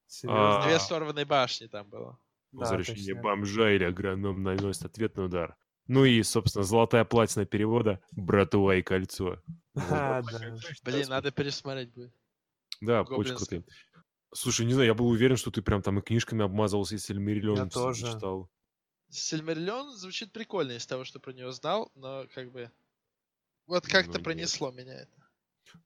Серьезно? 0.08 0.64
А. 0.64 0.66
Две 0.66 0.80
сорванные 0.80 1.26
башни 1.26 1.68
там 1.68 1.88
было. 1.88 2.18
Возвращение 2.52 3.14
бомжа 3.14 3.72
или 3.76 3.84
агроном 3.84 4.42
наносит 4.42 4.86
ответный 4.86 5.26
удар. 5.26 5.56
Ну 5.88 6.04
и, 6.06 6.22
собственно, 6.24 6.64
золотая 6.64 7.06
платина 7.06 7.46
перевода 7.46 8.02
«Братва 8.12 8.76
и 8.76 8.82
кольцо». 8.82 9.42
А, 9.76 10.22
Вот. 10.22 10.32
да. 10.32 10.56
Блин, 10.84 11.08
надо 11.08 11.32
пересмотреть 11.32 11.94
будет. 11.94 12.14
Да, 12.82 13.02
очень 13.04 13.36
крутые. 13.36 13.64
Слушай, 14.34 14.66
не 14.66 14.74
знаю, 14.74 14.88
я 14.88 14.94
был 14.94 15.08
уверен, 15.08 15.38
что 15.38 15.52
ты 15.52 15.62
прям 15.62 15.82
там 15.82 16.00
и 16.00 16.02
книжками 16.02 16.44
обмазывался, 16.44 16.96
и 16.96 16.98
Сильмериллион 16.98 17.58
Я 17.58 17.66
тоже. 17.68 18.06
читал. 18.14 18.50
Сильмариллион 19.10 19.92
звучит 19.96 20.34
прикольно 20.34 20.74
из 20.74 20.86
того, 20.86 21.06
что 21.06 21.20
про 21.20 21.32
него 21.32 21.52
знал, 21.52 21.90
но 21.96 22.26
как 22.36 22.52
бы... 22.52 22.70
Вот 23.66 23.86
как-то 23.88 24.12
Ну, 24.12 24.16
нет. 24.18 24.24
пронесло 24.24 24.72
меня 24.72 24.94
это. 24.94 25.12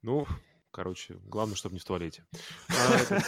Ну, 0.02 0.26
короче, 0.72 1.15
главное, 1.23 1.56
чтобы 1.56 1.73
не 1.73 1.80
в 1.80 1.86
туалете. 1.86 2.26
А, 2.69 3.19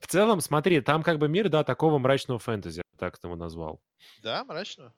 В 0.00 0.06
целом, 0.08 0.40
смотри, 0.40 0.80
там 0.80 1.02
как 1.02 1.18
бы 1.18 1.28
мир, 1.28 1.48
да, 1.48 1.62
такого 1.62 1.98
мрачного 1.98 2.40
фэнтези, 2.40 2.82
так 2.98 3.18
его 3.22 3.36
назвал. 3.36 3.80
Да, 4.22 4.44
мрачно? 4.44 4.92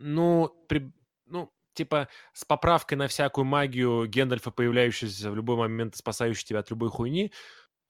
Ну, 0.00 0.48
при- 0.68 0.92
ну, 1.26 1.52
типа, 1.74 2.08
с 2.32 2.44
поправкой 2.44 2.98
на 2.98 3.06
всякую 3.08 3.44
магию 3.44 4.06
Гендальфа, 4.06 4.50
появляющуюся 4.50 5.30
в 5.30 5.36
любой 5.36 5.56
момент, 5.56 5.96
спасающую 5.96 6.44
тебя 6.46 6.60
от 6.60 6.70
любой 6.70 6.88
хуйни. 6.90 7.32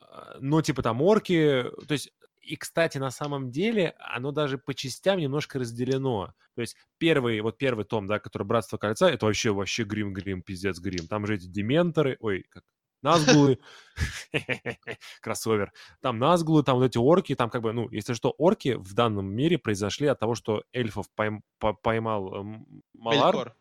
А, 0.00 0.38
Но, 0.40 0.62
типа, 0.62 0.82
там 0.82 1.02
орки... 1.02 1.64
То 1.88 1.92
есть, 1.92 2.12
и, 2.40 2.56
кстати, 2.56 2.98
на 2.98 3.10
самом 3.10 3.50
деле, 3.50 3.94
оно 3.98 4.32
даже 4.32 4.58
по 4.58 4.74
частям 4.74 5.18
немножко 5.18 5.58
разделено. 5.58 6.34
То 6.54 6.62
есть, 6.62 6.76
первый, 6.98 7.40
вот 7.42 7.58
первый 7.58 7.84
том, 7.84 8.06
да, 8.06 8.18
который 8.18 8.44
«Братство 8.44 8.76
кольца», 8.78 9.10
это 9.10 9.26
вообще, 9.26 9.52
вообще 9.52 9.84
грим-грим, 9.84 10.42
пиздец 10.42 10.78
грим. 10.80 11.06
Там 11.06 11.26
же 11.26 11.36
эти 11.36 11.46
дементоры, 11.46 12.16
ой, 12.20 12.46
как 12.50 12.64
Назгулы, 13.02 13.58
кроссовер. 15.22 15.72
Там 16.00 16.18
Назгулы, 16.18 16.62
там 16.62 16.76
вот 16.76 16.84
эти 16.84 16.98
орки, 16.98 17.34
там 17.34 17.50
как 17.50 17.62
бы, 17.62 17.72
ну, 17.72 17.88
если 17.90 18.14
что, 18.14 18.30
орки 18.38 18.74
в 18.74 18.94
данном 18.94 19.26
мире 19.26 19.58
произошли 19.58 20.06
от 20.06 20.18
того, 20.18 20.34
что 20.34 20.64
эльфов 20.72 21.06
пойм- 21.16 21.40
по- 21.58 21.72
поймал 21.74 22.34
эм, 22.34 22.82
Малар, 22.94 23.54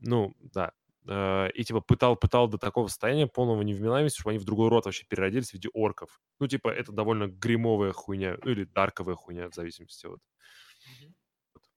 ну, 0.00 0.34
да, 0.40 0.72
э, 1.08 1.50
и 1.54 1.64
типа 1.64 1.80
пытал, 1.80 2.16
пытал 2.16 2.48
до 2.48 2.58
такого 2.58 2.88
состояния 2.88 3.26
полного 3.26 3.62
невменяемости, 3.62 4.18
чтобы 4.20 4.32
они 4.32 4.38
в 4.40 4.44
другой 4.44 4.68
род 4.68 4.84
вообще 4.86 5.06
переродились 5.08 5.50
в 5.50 5.54
виде 5.54 5.68
орков. 5.72 6.20
Ну, 6.40 6.48
типа, 6.48 6.68
это 6.68 6.92
довольно 6.92 7.28
гримовая 7.28 7.92
хуйня, 7.92 8.36
ну, 8.44 8.50
или 8.50 8.64
дарковая 8.64 9.14
хуйня, 9.16 9.48
в 9.50 9.54
зависимости 9.54 10.06
от... 10.06 10.20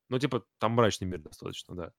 Ну, 0.09 0.19
типа, 0.19 0.43
там 0.57 0.71
мрачный 0.73 1.07
мир 1.07 1.19
достаточно, 1.19 1.75
да. 1.75 1.91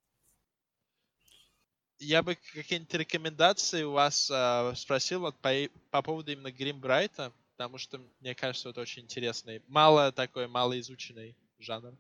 Я 2.00 2.22
бы 2.22 2.36
какие-нибудь 2.54 2.94
рекомендации 2.94 3.82
у 3.82 3.92
вас 3.92 4.30
а, 4.32 4.74
спросил 4.74 5.20
вот 5.20 5.36
по, 5.36 5.52
по 5.90 6.02
поводу 6.02 6.32
именно 6.32 6.50
Гримбрайта, 6.50 7.32
потому 7.56 7.76
что 7.76 8.00
мне 8.20 8.34
кажется, 8.34 8.70
это 8.70 8.80
очень 8.80 9.02
интересный, 9.02 9.62
мало 9.68 10.10
такой, 10.10 10.48
мало 10.48 10.80
изученный 10.80 11.36
жанр. 11.58 11.94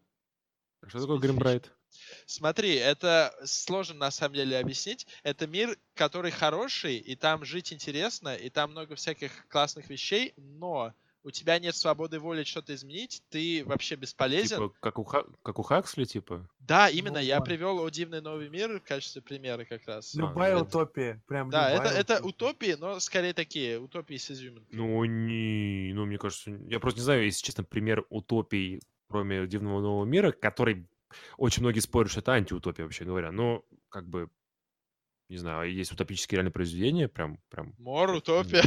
Что 0.88 1.00
такое. 1.00 1.18
Гримбрайт? 1.18 1.70
Смотри, 2.26 2.74
это 2.76 3.34
сложно 3.44 3.96
на 3.96 4.10
самом 4.10 4.36
деле 4.36 4.58
объяснить. 4.58 5.06
Это 5.22 5.46
мир, 5.46 5.76
который 5.94 6.30
хороший, 6.30 6.96
и 6.96 7.14
там 7.14 7.44
жить 7.44 7.72
интересно, 7.72 8.34
и 8.34 8.48
там 8.48 8.70
много 8.70 8.94
всяких 8.94 9.46
классных 9.48 9.90
вещей, 9.90 10.32
но 10.36 10.94
у 11.22 11.30
тебя 11.30 11.58
нет 11.58 11.76
свободы 11.76 12.18
воли 12.18 12.44
что-то 12.44 12.74
изменить, 12.74 13.22
ты 13.28 13.62
вообще 13.66 13.94
бесполезен. 13.96 14.56
Типа, 14.56 14.74
как 14.80 14.98
у, 14.98 15.04
Ха- 15.04 15.26
как 15.42 15.58
у 15.58 15.62
Хаксли, 15.62 16.04
типа? 16.04 16.48
Да, 16.60 16.88
именно, 16.88 17.18
Ну, 17.18 17.24
я 17.24 17.34
ладно. 17.36 17.46
привел 17.46 17.84
«О 17.84 17.90
дивный 17.90 18.20
новый 18.22 18.48
мир» 18.48 18.78
в 18.80 18.82
качестве 18.82 19.20
примера 19.20 19.64
как 19.64 19.86
раз. 19.86 20.14
Любая 20.14 20.54
это- 20.54 20.62
утопия. 20.64 21.22
Прям 21.26 21.50
Да, 21.50 21.70
это, 21.70 21.82
любая 21.84 22.00
это 22.00 22.14
утопия. 22.24 22.72
утопии, 22.74 22.76
но 22.80 23.00
скорее 23.00 23.32
такие, 23.34 23.78
утопии 23.78 24.16
с 24.16 24.30
изюминкой. 24.30 24.74
Ну, 24.76 25.04
не... 25.04 25.92
Ну, 25.94 26.06
мне 26.06 26.18
кажется... 26.18 26.50
Я 26.68 26.80
просто 26.80 27.00
не 27.00 27.04
знаю, 27.04 27.24
если 27.24 27.44
честно, 27.44 27.64
пример 27.64 28.04
утопии, 28.08 28.80
кроме 29.08 29.46
Дивного 29.46 29.80
Нового 29.80 30.04
Мира, 30.04 30.32
который 30.32 30.86
очень 31.36 31.62
многие 31.62 31.80
спорят, 31.80 32.10
что 32.10 32.20
это 32.20 32.32
антиутопия, 32.32 32.84
вообще 32.84 33.04
говоря. 33.04 33.32
Но, 33.32 33.64
как 33.88 34.08
бы, 34.08 34.30
не 35.30 35.36
знаю, 35.36 35.60
а 35.60 35.64
есть 35.64 35.92
утопические 35.92 36.38
реальные 36.38 36.52
произведения, 36.52 37.06
прям... 37.06 37.38
прям 37.50 37.72
Мор, 37.78 38.10
утопия. 38.10 38.64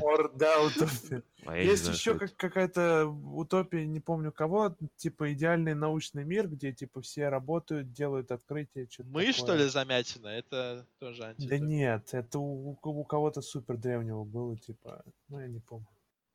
Мор, 0.00 0.32
да, 0.34 0.62
утопия. 0.62 1.22
а 1.44 1.58
Есть 1.58 1.82
знаю, 1.82 1.96
еще 1.96 2.10
что 2.12 2.18
как, 2.20 2.36
какая-то 2.36 3.06
утопия, 3.06 3.86
не 3.86 4.00
помню 4.00 4.32
кого, 4.32 4.74
типа 4.96 5.34
идеальный 5.34 5.74
научный 5.74 6.24
мир, 6.24 6.48
где 6.48 6.72
типа 6.72 7.02
все 7.02 7.28
работают, 7.28 7.92
делают 7.92 8.30
открытия, 8.30 8.88
что-то 8.90 9.10
Мы, 9.10 9.30
что 9.32 9.48
такое. 9.48 9.64
ли, 9.64 9.68
замятина? 9.68 10.28
Это 10.28 10.86
тоже 10.98 11.20
Да 11.20 11.28
антиутопия. 11.28 11.58
нет, 11.58 12.08
это 12.12 12.38
у, 12.38 12.78
у 12.82 13.04
кого-то 13.04 13.42
супер 13.42 13.76
древнего 13.76 14.24
было, 14.24 14.56
типа, 14.56 15.04
ну 15.28 15.38
я 15.38 15.48
не 15.48 15.60
помню. 15.60 15.86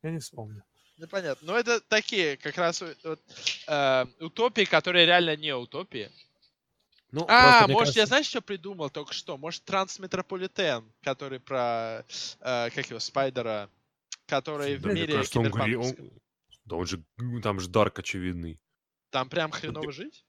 Я 0.04 0.12
не 0.12 0.20
вспомню. 0.20 0.62
Ну, 0.96 1.08
понятно. 1.08 1.44
Но 1.44 1.58
это 1.58 1.80
такие, 1.80 2.36
как 2.36 2.56
раз 2.56 2.82
вот, 2.82 2.96
вот, 3.02 3.20
э, 3.66 4.04
утопии, 4.20 4.64
которые 4.64 5.06
реально 5.06 5.34
не 5.36 5.52
утопии. 5.52 6.08
Ну, 7.12 7.26
А, 7.28 7.58
просто, 7.60 7.72
может, 7.72 7.94
я 7.94 8.00
кажется- 8.02 8.06
знаешь, 8.06 8.26
что 8.26 8.40
придумал 8.40 8.88
только 8.90 9.12
что? 9.12 9.36
Может, 9.36 9.64
Трансметрополитен, 9.64 10.90
который 11.02 11.40
про, 11.40 12.04
э, 12.40 12.70
как 12.70 12.88
его, 12.88 12.98
Спайдера, 13.00 13.68
который 14.26 14.76
в 14.76 14.82
Да, 14.82 14.88
мне 14.90 15.02
мире 15.02 15.14
кажется, 15.16 15.38
он 15.40 15.46
он- 15.46 16.10
Да 16.64 16.76
он 16.76 16.86
же... 16.86 17.04
Там 17.42 17.60
же 17.60 17.68
дарк 17.68 17.98
очевидный. 17.98 18.58
Там 19.10 19.28
прям 19.28 19.50
хреново 19.50 19.92
жить? 19.92 20.24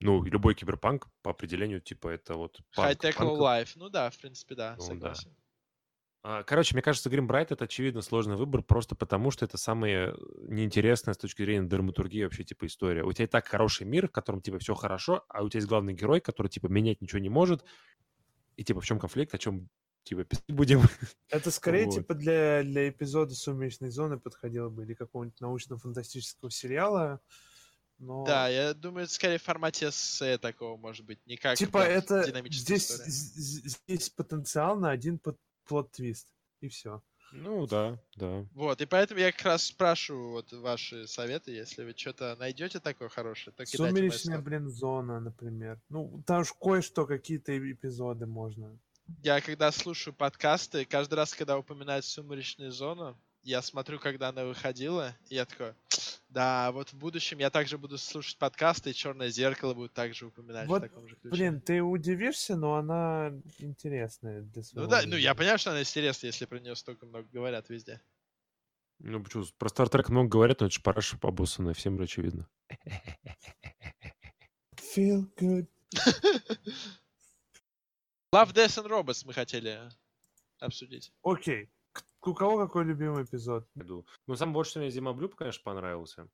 Ну, 0.00 0.24
любой 0.24 0.54
киберпанк, 0.54 1.08
по 1.22 1.30
определению, 1.30 1.80
типа, 1.80 2.08
это 2.08 2.34
вот... 2.34 2.60
High-tech 2.76 3.14
Панк- 3.14 3.36
low 3.36 3.38
life. 3.38 3.70
Ну 3.76 3.88
да, 3.88 4.10
в 4.10 4.18
принципе, 4.18 4.54
да, 4.54 4.72
Ну 4.78 4.78
да. 4.78 4.84
согласен. 5.14 5.30
А, 5.30 5.45
Короче, 6.46 6.74
мне 6.74 6.82
кажется, 6.82 7.08
Гримбрайт 7.08 7.52
это 7.52 7.64
очевидно 7.64 8.02
сложный 8.02 8.36
выбор, 8.36 8.62
просто 8.62 8.96
потому 8.96 9.30
что 9.30 9.44
это 9.44 9.58
самая 9.58 10.16
неинтересная 10.38 11.14
с 11.14 11.18
точки 11.18 11.42
зрения 11.42 11.68
драматургии 11.68 12.24
вообще 12.24 12.42
типа 12.42 12.66
история. 12.66 13.04
У 13.04 13.12
тебя 13.12 13.26
и 13.26 13.28
так 13.28 13.46
хороший 13.46 13.86
мир, 13.86 14.08
в 14.08 14.12
котором 14.12 14.40
типа 14.40 14.58
все 14.58 14.74
хорошо, 14.74 15.24
а 15.28 15.44
у 15.44 15.48
тебя 15.48 15.58
есть 15.58 15.68
главный 15.68 15.94
герой, 15.94 16.20
который 16.20 16.48
типа 16.48 16.66
менять 16.66 17.00
ничего 17.00 17.20
не 17.20 17.28
может. 17.28 17.64
И 18.56 18.64
типа 18.64 18.80
в 18.80 18.84
чем 18.84 18.98
конфликт, 18.98 19.34
о 19.34 19.38
чем 19.38 19.68
типа 20.02 20.24
писать 20.24 20.44
будем. 20.48 20.82
Это 21.28 21.50
скорее 21.50 21.84
Вот. 21.84 21.94
типа 21.94 22.14
для, 22.14 22.62
для 22.62 22.88
эпизода 22.88 23.34
«Сумеречной 23.34 23.90
зоны» 23.90 24.18
подходило 24.18 24.68
бы, 24.68 24.84
или 24.84 24.94
какого-нибудь 24.94 25.40
научно-фантастического 25.40 26.50
сериала. 26.50 27.20
Но... 27.98 28.24
Да, 28.26 28.48
я 28.48 28.74
думаю, 28.74 29.04
это 29.04 29.12
скорее 29.12 29.38
в 29.38 29.42
формате 29.42 29.88
эссе 29.88 30.38
такого, 30.38 30.76
может 30.76 31.06
быть, 31.06 31.24
не 31.26 31.36
как 31.36 31.56
Типа 31.56 31.78
это 31.78 32.24
здесь, 32.50 32.90
история. 32.90 33.10
здесь 33.10 34.10
потенциал 34.10 34.76
на 34.76 34.90
один 34.90 35.18
плот-твист. 35.66 36.28
И 36.60 36.68
все. 36.68 37.02
Ну 37.32 37.66
да, 37.66 37.98
да. 38.16 38.46
Вот, 38.54 38.80
и 38.80 38.86
поэтому 38.86 39.20
я 39.20 39.32
как 39.32 39.42
раз 39.42 39.64
спрашиваю 39.64 40.30
вот 40.30 40.52
ваши 40.52 41.06
советы, 41.06 41.50
если 41.50 41.84
вы 41.84 41.92
что-то 41.96 42.36
найдете 42.36 42.80
такое 42.80 43.08
хорошее, 43.08 43.54
то 43.54 43.66
Сумеречная, 43.66 44.38
блин, 44.38 44.70
зона, 44.70 45.20
например. 45.20 45.80
Ну, 45.88 46.22
там 46.26 46.42
уж 46.42 46.52
кое-что, 46.52 47.04
какие-то 47.06 47.56
эпизоды 47.58 48.26
можно. 48.26 48.78
Я 49.22 49.40
когда 49.40 49.70
слушаю 49.72 50.14
подкасты, 50.14 50.84
каждый 50.84 51.14
раз, 51.14 51.34
когда 51.34 51.58
упоминают 51.58 52.04
«Сумеречную 52.04 52.72
зону», 52.72 53.16
я 53.42 53.62
смотрю, 53.62 54.00
когда 54.00 54.30
она 54.30 54.44
выходила, 54.44 55.14
и 55.28 55.36
я 55.36 55.44
такой, 55.44 55.74
да, 56.36 56.70
вот 56.70 56.92
в 56.92 56.98
будущем 56.98 57.38
я 57.38 57.48
также 57.48 57.78
буду 57.78 57.96
слушать 57.96 58.36
подкасты, 58.36 58.90
и 58.90 58.92
«Черное 58.92 59.30
зеркало» 59.30 59.72
будет 59.72 59.94
также 59.94 60.26
упоминать 60.26 60.68
Вот, 60.68 60.82
в 60.82 60.86
таком 60.86 61.08
же 61.08 61.16
ключе. 61.16 61.34
Блин, 61.34 61.62
ты 61.62 61.80
удивишься, 61.80 62.56
но 62.56 62.74
она 62.74 63.32
интересная 63.58 64.42
для 64.42 64.60
ну 64.60 64.62
своего 64.62 64.90
да, 64.90 65.00
ну 65.06 65.16
я 65.16 65.34
понимаю, 65.34 65.56
что 65.58 65.70
она 65.70 65.80
интересна, 65.80 66.26
если 66.26 66.44
про 66.44 66.60
нее 66.60 66.76
столько 66.76 67.06
много 67.06 67.26
говорят 67.32 67.70
везде. 67.70 68.02
Ну, 68.98 69.24
почему? 69.24 69.44
Про 69.56 69.70
Стартрек 69.70 70.10
много 70.10 70.28
говорят, 70.28 70.60
но 70.60 70.66
это 70.66 70.74
же 70.74 70.82
параша 70.82 71.16
побусанная, 71.16 71.72
всем 71.72 71.98
очевидно. 71.98 72.46
Feel 74.94 75.24
good. 75.38 75.68
Love, 78.34 78.52
Death 78.52 78.76
and 78.76 78.88
Robots 78.88 79.22
мы 79.24 79.32
хотели 79.32 79.88
обсудить. 80.58 81.14
Окей. 81.22 81.64
К- 81.64 81.70
У 82.22 82.34
кого 82.34 82.58
какой 82.58 82.84
любимый 82.84 83.24
эпизод? 83.24 83.68
Ну, 83.74 84.04
сам 84.34 84.52
больше 84.52 84.70
всего 84.70 84.82
мне 84.82 84.90
Зима 84.90 85.12
Блюб, 85.12 85.36
конечно, 85.36 85.62
понравился. 85.64 86.28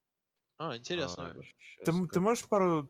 А, 0.58 0.76
интересно. 0.76 1.26
А, 1.26 1.28
выбор. 1.28 1.46
щас 1.58 1.94
Ты, 1.94 2.06
ты 2.08 2.20
можешь 2.20 2.48
пару 2.48 2.88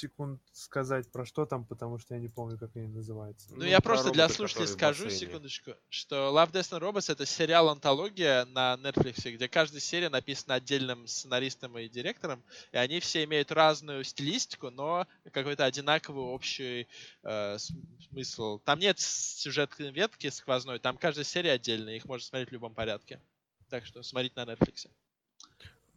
секунд 0.00 0.40
сказать 0.52 1.10
про 1.12 1.24
что 1.24 1.46
там, 1.46 1.64
потому 1.64 1.98
что 1.98 2.14
я 2.14 2.20
не 2.20 2.28
помню, 2.28 2.58
как 2.58 2.74
они 2.76 2.88
называются. 2.88 3.48
Ну, 3.50 3.58
Ну, 3.58 3.64
я 3.64 3.80
про 3.80 3.94
просто 3.94 4.10
для 4.12 4.24
робота, 4.24 4.36
слушателей 4.36 4.66
скажу 4.66 5.10
секундочку, 5.10 5.72
что 5.88 6.16
Love, 6.34 6.52
Death 6.52 6.78
and 6.78 6.80
Robots 6.80 7.12
это 7.12 7.26
сериал-антология 7.26 8.44
на 8.46 8.74
Netflix, 8.82 9.30
где 9.30 9.48
каждая 9.48 9.80
серия 9.80 10.08
написана 10.08 10.54
отдельным 10.54 11.06
сценаристом 11.06 11.78
и 11.78 11.88
директором, 11.88 12.42
и 12.72 12.76
они 12.76 13.00
все 13.00 13.24
имеют 13.24 13.52
разную 13.52 14.02
стилистику, 14.04 14.70
но 14.70 15.06
какой-то 15.32 15.64
одинаковый 15.64 16.24
общий 16.24 16.88
э, 17.22 17.58
см- 17.58 17.86
смысл. 18.10 18.58
Там 18.60 18.78
нет 18.78 18.98
сюжетной 18.98 19.90
ветки 19.92 20.30
сквозной, 20.30 20.78
там 20.78 20.96
каждая 20.96 21.24
серия 21.24 21.52
отдельная, 21.52 21.96
их 21.96 22.06
можно 22.06 22.24
смотреть 22.26 22.48
в 22.48 22.52
любом 22.52 22.74
порядке. 22.74 23.20
Так 23.68 23.86
что 23.86 24.02
смотрите 24.02 24.34
на 24.36 24.50
Netflix. 24.50 24.88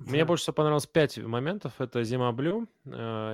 Мне 0.08 0.26
больше 0.26 0.44
всего 0.44 0.54
понравилось 0.56 0.86
пять 0.88 1.18
моментов. 1.18 1.80
Это 1.80 2.04
Зима 2.04 2.32
Блю, 2.32 2.68
э, 2.86 2.92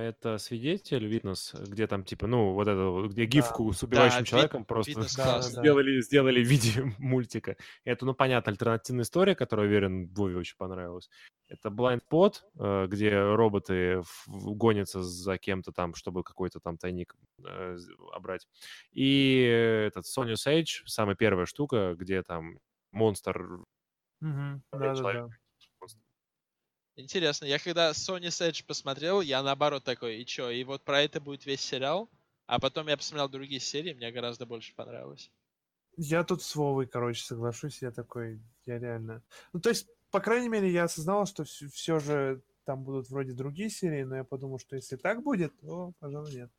это 0.08 0.38
Свидетель, 0.38 1.04
Витнес, 1.06 1.54
где 1.68 1.86
там 1.86 2.04
типа, 2.04 2.26
ну, 2.26 2.52
вот 2.52 2.68
это, 2.68 3.06
где 3.12 3.24
гифку 3.26 3.72
с 3.72 3.82
убивающим 3.82 4.18
вид- 4.20 4.26
человеком 4.28 4.64
просто 4.64 4.90
Витнес 4.92 5.14
Да, 5.16 5.24
классно. 5.24 5.54
да. 5.56 5.60
сделали, 5.62 6.00
сделали 6.00 6.42
в 6.44 6.46
виде 6.48 6.82
мультика. 6.98 7.56
Это, 7.84 8.04
ну, 8.06 8.14
понятно, 8.14 8.52
альтернативная 8.52 9.04
история, 9.04 9.34
которая, 9.34 9.66
уверен, 9.66 10.08
Вове 10.14 10.36
очень 10.36 10.56
понравилась. 10.56 11.08
Это 11.48 11.68
Blind 11.68 12.02
Pod, 12.10 12.34
э, 12.58 12.86
где 12.88 13.20
роботы 13.20 14.02
гонятся 14.26 15.02
за 15.02 15.36
кем-то 15.38 15.72
там, 15.72 15.94
чтобы 15.94 16.22
какой-то 16.22 16.60
там 16.60 16.78
тайник 16.78 17.14
з- 17.38 17.90
обрать. 18.12 18.46
И 18.92 19.40
этот 19.88 20.04
Sony 20.06 20.34
Sage, 20.34 20.82
самая 20.86 21.16
первая 21.16 21.46
штука, 21.46 21.94
где 21.98 22.22
там 22.22 22.58
монстр 22.92 23.60
Мгм. 24.20 24.62
человек. 24.72 25.02
Да-да-да. 25.02 25.28
Интересно, 27.00 27.46
я 27.46 27.58
когда 27.58 27.90
Sony 27.92 28.28
Edge 28.28 28.64
посмотрел, 28.66 29.20
я 29.20 29.42
наоборот 29.42 29.84
такой, 29.84 30.20
и 30.20 30.26
чё, 30.26 30.50
и 30.50 30.62
вот 30.64 30.84
про 30.84 31.00
это 31.00 31.20
будет 31.20 31.46
весь 31.46 31.60
сериал? 31.60 32.10
А 32.46 32.58
потом 32.58 32.88
я 32.88 32.96
посмотрел 32.96 33.28
другие 33.28 33.60
серии, 33.60 33.94
мне 33.94 34.10
гораздо 34.10 34.44
больше 34.44 34.74
понравилось. 34.74 35.30
Я 35.96 36.24
тут 36.24 36.42
с 36.42 36.54
Вовой, 36.56 36.86
короче, 36.86 37.22
соглашусь. 37.22 37.82
Я 37.82 37.90
такой, 37.90 38.40
я 38.64 38.78
реально... 38.78 39.22
Ну, 39.52 39.60
то 39.60 39.68
есть, 39.68 39.88
по 40.10 40.20
крайней 40.20 40.48
мере, 40.48 40.70
я 40.70 40.84
осознал, 40.84 41.26
что 41.26 41.44
все 41.44 41.98
же 41.98 42.42
там 42.64 42.82
будут 42.84 43.08
вроде 43.08 43.32
другие 43.32 43.70
серии, 43.70 44.02
но 44.02 44.16
я 44.16 44.24
подумал, 44.24 44.58
что 44.58 44.76
если 44.76 44.96
так 44.96 45.22
будет, 45.22 45.58
то, 45.60 45.92
пожалуй, 46.00 46.32
нет. 46.32 46.50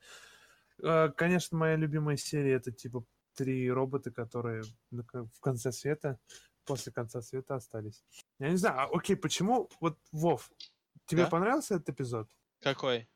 Э, 0.84 1.10
Конечно, 1.16 1.58
моя 1.58 1.76
любимая 1.76 2.18
серия 2.18 2.54
это 2.54 2.72
типа 2.72 3.06
три 3.36 3.70
робота, 3.72 4.12
которые 4.12 4.64
в 4.92 5.40
конце 5.40 5.72
света, 5.72 6.20
после 6.66 6.92
конца 6.92 7.22
света 7.22 7.56
остались. 7.56 8.04
Я 8.42 8.50
не 8.50 8.58
знаю, 8.58 8.80
а, 8.80 8.86
окей, 8.92 9.16
почему, 9.16 9.70
вот, 9.80 10.00
Вов, 10.12 10.52
тебе 11.06 11.26
Да? 11.26 11.30
понравился 11.30 11.76
этот 11.76 11.90
эпизод? 11.90 12.28
Какой? 12.60 13.08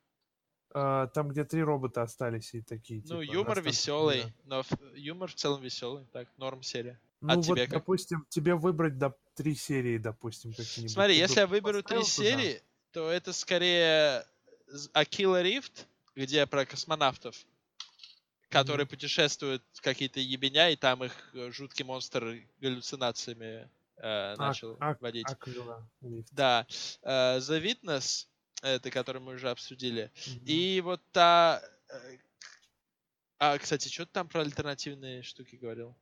А, 0.71 1.07
Там, 1.07 1.29
где 1.29 1.43
три 1.43 1.63
робота 1.63 2.03
остались 2.03 2.53
и 2.53 2.61
такие, 2.61 3.01
Ну, 3.01 3.23
типа, 3.23 3.33
юмор 3.33 3.59
веселый, 3.59 4.17
мира. 4.19 4.33
но 4.43 4.59
ф- 4.59 4.93
юмор 4.93 5.31
в 5.31 5.33
целом 5.33 5.63
веселый, 5.63 6.05
так, 6.13 6.27
норм 6.37 6.61
серия. 6.61 6.99
Ну, 7.21 7.29
А 7.33 7.35
вот, 7.37 7.43
тебе 7.43 7.65
как? 7.65 7.73
допустим, 7.73 8.27
тебе 8.29 8.53
выбрать 8.53 8.99
до 8.99 9.17
три 9.33 9.55
серии, 9.55 9.97
допустим, 9.97 10.51
какие-нибудь. 10.53 10.91
Смотри, 10.91 11.15
ты 11.15 11.19
если 11.21 11.39
я 11.39 11.47
выберу 11.47 11.81
три 11.81 11.97
туда? 11.97 12.03
серии, 12.03 12.61
то 12.91 13.09
это 13.09 13.33
скорее 13.33 14.27
Акила 14.93 15.41
Рифт, 15.41 15.87
где 16.15 16.45
про 16.45 16.67
космонавтов, 16.67 17.35
которые 18.49 18.85
путешествуют 18.85 19.63
в 19.73 19.81
какие-то 19.81 20.19
ебеня, 20.19 20.69
и 20.69 20.75
там 20.75 21.03
их 21.03 21.13
э, 21.33 21.49
жуткий 21.51 21.83
монстр 21.83 22.43
галлюцинациями 22.61 23.67
э, 23.97 24.35
начал 24.37 24.77
Ак- 24.79 25.01
водить. 25.01 25.27
Аквила. 25.29 25.87
Да. 26.31 26.65
Э, 27.03 27.37
The 27.39 27.61
Witness, 27.61 28.27
это 28.61 28.89
который 28.91 29.21
мы 29.21 29.33
уже 29.33 29.49
обсудили. 29.49 30.11
Мгм. 30.27 30.45
И 30.45 30.81
вот 30.81 31.01
та... 31.11 31.61
э, 31.89 32.17
А, 33.39 33.57
кстати, 33.57 33.89
что 33.89 34.05
ты 34.05 34.11
там 34.13 34.27
про 34.27 34.41
альтернативные 34.41 35.21
штуки 35.23 35.55
говорил? 35.55 35.95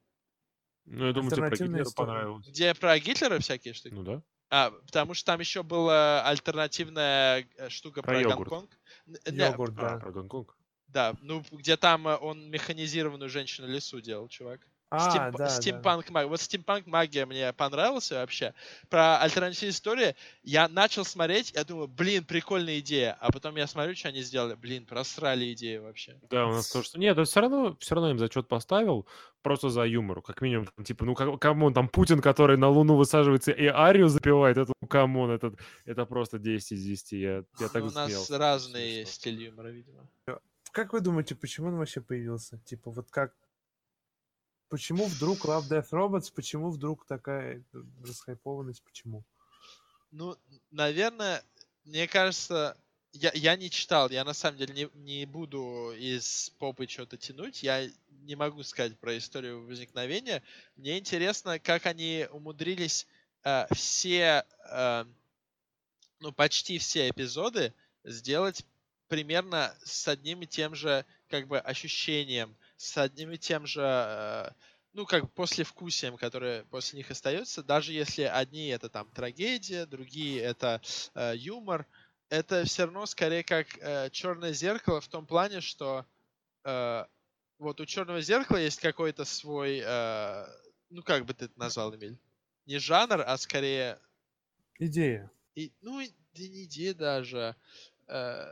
Ну, 0.86 1.08
я 1.08 1.14
думаю, 1.14 1.32
тебе 1.32 1.48
про 1.48 1.50
Гитлера 1.56 1.84
история. 1.84 2.08
понравилось. 2.08 2.48
Где 2.48 2.74
про 2.74 3.00
Гитлера 3.00 3.40
всякие 3.40 3.74
штуки? 3.74 3.94
Ну 3.94 4.04
да. 4.04 4.22
А, 4.50 4.70
потому 4.72 5.14
что 5.16 5.26
там 5.26 5.40
еще 5.40 5.64
была 5.64 6.24
альтернативная 6.28 7.48
э, 7.58 7.70
штука 7.70 8.02
Про 8.04 8.12
про, 8.14 8.22
йогурт. 8.22 8.50
Гонконг. 8.50 8.80
Йогурт, 9.26 9.74
А, 9.78 9.82
да. 9.82 9.98
про 10.00 10.12
Гонконг. 10.12 10.58
Да, 10.88 11.16
ну 11.22 11.44
где 11.52 11.76
там 11.76 12.06
он 12.06 12.52
механизированную 12.52 13.30
женщину 13.30 13.68
лесу 13.68 14.00
делал, 14.00 14.28
чувак. 14.28 14.68
А, 14.94 15.10
Стим- 15.10 15.32
да, 15.32 15.38
да. 15.38 15.50
стимпанк 15.50 16.10
магия. 16.12 16.28
Вот 16.28 16.40
стимпанк 16.40 16.86
магия 16.86 17.26
мне 17.26 17.52
понравился 17.54 18.16
вообще. 18.16 18.54
Про 18.90 19.18
альтернативную 19.20 19.72
историю 19.72 20.14
я 20.44 20.68
начал 20.68 21.04
смотреть, 21.04 21.52
я 21.56 21.64
думаю, 21.64 21.88
блин, 21.88 22.24
прикольная 22.26 22.80
идея. 22.80 23.18
А 23.20 23.32
потом 23.32 23.56
я 23.56 23.66
смотрю, 23.66 23.96
что 23.96 24.10
они 24.10 24.22
сделали. 24.22 24.54
Блин, 24.54 24.86
просрали 24.86 25.52
идею 25.54 25.84
вообще. 25.84 26.20
Да, 26.30 26.46
у 26.46 26.52
нас 26.52 26.70
тоже. 26.70 26.90
Нет, 26.96 27.16
да 27.16 27.24
все 27.24 27.42
равно, 27.42 27.76
все 27.80 27.96
равно 27.96 28.12
им 28.12 28.20
зачет 28.20 28.48
поставил, 28.48 29.08
просто 29.42 29.70
за 29.70 29.84
юмор. 29.84 30.22
Как 30.22 30.42
минимум, 30.42 30.68
там, 30.76 30.86
типа, 30.86 31.06
ну, 31.06 31.16
как- 31.16 31.40
come 31.40 31.59
on, 31.59 31.74
там 31.74 31.88
Путин, 31.90 32.22
который 32.22 32.58
на 32.58 32.70
Луну 32.70 32.96
высаживается 32.96 33.52
и 33.52 33.66
Арию 33.66 34.10
запивает, 34.10 34.58
это, 34.58 34.72
ну, 34.80 34.88
come 34.88 35.13
on, 35.13 35.32
это, 35.32 35.54
это 35.86 36.06
просто 36.06 36.38
10 36.38 36.74
из 36.74 36.84
10. 36.84 37.12
Я, 37.14 37.44
я 37.60 37.68
так 37.70 37.82
Ну, 37.82 37.88
у 37.88 37.92
нас 37.92 38.12
Смешно. 38.12 38.26
стиль 39.06 39.44
юмора, 39.44 39.70
видимо. 39.70 40.08
Как 40.72 40.94
вы 40.94 41.02
думаете, 41.02 41.36
почему 41.36 41.68
он 41.68 41.78
вообще 41.78 42.02
появился? 42.02 42.60
Типа, 42.66 42.90
вот 42.92 43.10
как... 43.12 43.34
Почему 44.74 45.06
вдруг 45.06 45.46
Love 45.46 45.70
Death 45.70 45.92
Robots? 45.92 46.34
Почему 46.34 46.72
вдруг 46.72 47.06
такая 47.06 47.60
э, 47.60 47.78
расхайпованность? 48.04 48.82
Почему? 48.82 49.24
Ну, 50.10 50.36
наверное, 50.72 51.44
мне 51.86 52.08
кажется, 52.08 52.76
я, 53.12 53.32
я 53.36 53.56
не 53.56 53.70
читал, 53.70 54.10
я 54.10 54.24
на 54.24 54.34
самом 54.34 54.58
деле 54.58 54.74
не, 54.74 55.04
не 55.04 55.26
буду 55.28 55.94
из 55.96 56.50
попы 56.58 56.88
что-то 56.88 57.18
тянуть, 57.18 57.62
я 57.62 57.88
не 58.24 58.36
могу 58.36 58.64
сказать 58.64 58.98
про 58.98 59.16
историю 59.16 59.64
возникновения. 59.64 60.42
Мне 60.76 60.98
интересно, 60.98 61.60
как 61.60 61.86
они 61.86 62.26
умудрились 62.32 63.06
э, 63.44 63.68
все, 63.76 64.44
э, 64.72 65.06
ну, 66.20 66.32
почти 66.32 66.80
все 66.80 67.12
эпизоды 67.12 67.76
сделать 68.04 68.66
примерно 69.08 69.72
с 69.84 70.08
одним 70.08 70.42
и 70.42 70.48
тем 70.48 70.74
же, 70.74 71.06
как 71.30 71.48
бы, 71.48 71.60
ощущением, 71.60 72.56
с 72.84 72.98
одним 72.98 73.32
и 73.32 73.38
тем 73.38 73.66
же, 73.66 73.82
э, 73.82 74.50
ну, 74.94 75.06
как 75.06 75.24
бы, 75.24 75.30
послевкусием, 75.30 76.18
которое 76.18 76.66
после 76.66 76.98
них 76.98 77.12
остается, 77.12 77.64
даже 77.64 77.94
если 77.94 78.24
одни 78.24 78.68
это 78.68 78.90
там 78.90 79.10
трагедия, 79.12 79.86
другие 79.86 80.42
это 80.42 80.82
э, 81.16 81.34
юмор, 81.36 81.88
это 82.30 82.66
все 82.66 82.84
равно 82.86 83.06
скорее 83.06 83.44
как 83.44 83.68
э, 83.80 84.10
черное 84.12 84.54
зеркало 84.54 85.00
в 85.02 85.08
том 85.08 85.26
плане, 85.26 85.62
что 85.62 86.06
э, 86.66 87.06
вот 87.60 87.82
у 87.82 87.86
черного 87.86 88.22
зеркала 88.22 88.58
есть 88.58 88.80
какой-то 88.82 89.26
свой, 89.26 89.82
э, 89.84 90.46
ну, 90.90 91.04
как 91.04 91.26
бы 91.26 91.34
ты 91.34 91.46
это 91.46 91.60
назвал, 91.60 91.96
Эмиль? 91.96 92.18
Не 92.66 92.80
жанр, 92.80 93.24
а 93.26 93.38
скорее 93.38 94.00
Идея. 94.80 95.32
и, 95.56 95.72
ну, 95.82 96.02
да 96.34 96.42
не 96.48 96.64
идея 96.66 96.94
даже. 96.94 97.56
э, 98.08 98.46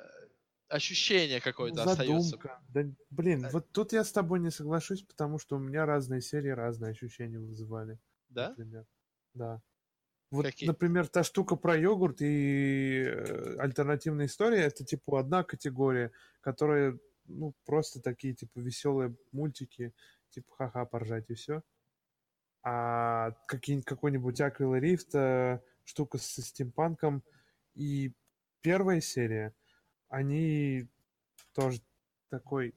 ощущение 0.72 1.42
какое-то 1.42 1.84
Ну, 1.86 1.92
остается. 1.92 2.22
Задумка. 2.30 2.62
Да, 2.70 2.84
блин, 3.10 3.46
Э. 3.46 3.50
вот 3.52 3.72
тут 3.72 3.94
я 3.94 4.04
с 4.04 4.12
тобой 4.12 4.40
не 4.40 4.52
соглашусь, 4.52 5.04
потому 5.04 5.38
что 5.40 5.56
у 5.58 5.60
меня 5.60 5.86
разные 5.86 6.22
серии 6.22 6.50
разные 6.50 6.92
ощущения 6.92 7.40
вызывали. 7.40 8.00
Да? 8.30 8.50
Например. 8.50 8.86
Да. 9.34 9.62
Вот, 10.32 10.46
Какие? 10.46 10.68
например, 10.70 11.08
та 11.08 11.24
штука 11.24 11.58
про 11.58 11.76
йогурт 11.78 12.22
и 12.22 13.04
э, 13.06 13.58
альтернативная 13.60 14.28
история, 14.28 14.62
это 14.62 14.86
типа 14.86 15.20
одна 15.20 15.44
категория, 15.44 16.12
которая, 16.40 16.98
ну, 17.26 17.54
просто 17.66 18.00
такие, 18.02 18.34
типа, 18.34 18.60
веселые 18.60 19.16
мультики, 19.34 19.94
типа, 20.30 20.56
ха-ха, 20.56 20.86
поржать 20.86 21.30
и 21.30 21.34
все. 21.34 21.64
А 22.64 23.32
какие, 23.48 23.82
какой-нибудь 23.82 24.40
Аквила 24.40 24.76
Рифт, 24.80 25.16
э, 25.16 25.60
штука 25.84 26.18
со 26.18 26.42
стимпанком 26.42 27.24
и 27.74 28.14
первая 28.62 29.02
серия, 29.02 29.54
они 30.12 30.88
тоже 31.54 31.80
такой 32.30 32.76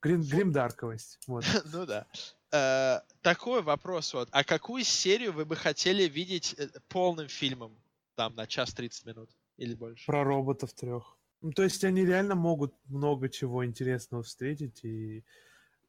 грим, 0.00 0.22
гримдарковость. 0.22 1.18
Вот. 1.26 1.44
Ну 1.72 1.86
да. 1.86 2.06
Э, 2.52 3.00
Такой 3.22 3.62
вопрос 3.62 4.14
вот. 4.14 4.28
А 4.30 4.44
какую 4.44 4.84
серию 4.84 5.32
вы 5.32 5.44
бы 5.44 5.56
хотели 5.56 6.04
видеть 6.04 6.54
э, 6.58 6.68
полным 6.88 7.28
фильмом? 7.28 7.76
Там 8.14 8.36
на 8.36 8.46
час 8.46 8.72
30 8.74 9.06
минут 9.06 9.30
или 9.56 9.74
больше? 9.74 10.06
Про 10.06 10.22
роботов 10.22 10.72
трех. 10.74 11.16
Ну, 11.40 11.50
то 11.50 11.62
есть 11.62 11.82
они 11.84 12.04
реально 12.04 12.34
могут 12.34 12.74
много 12.86 13.28
чего 13.28 13.64
интересного 13.64 14.22
встретить. 14.22 14.84
И 14.84 15.24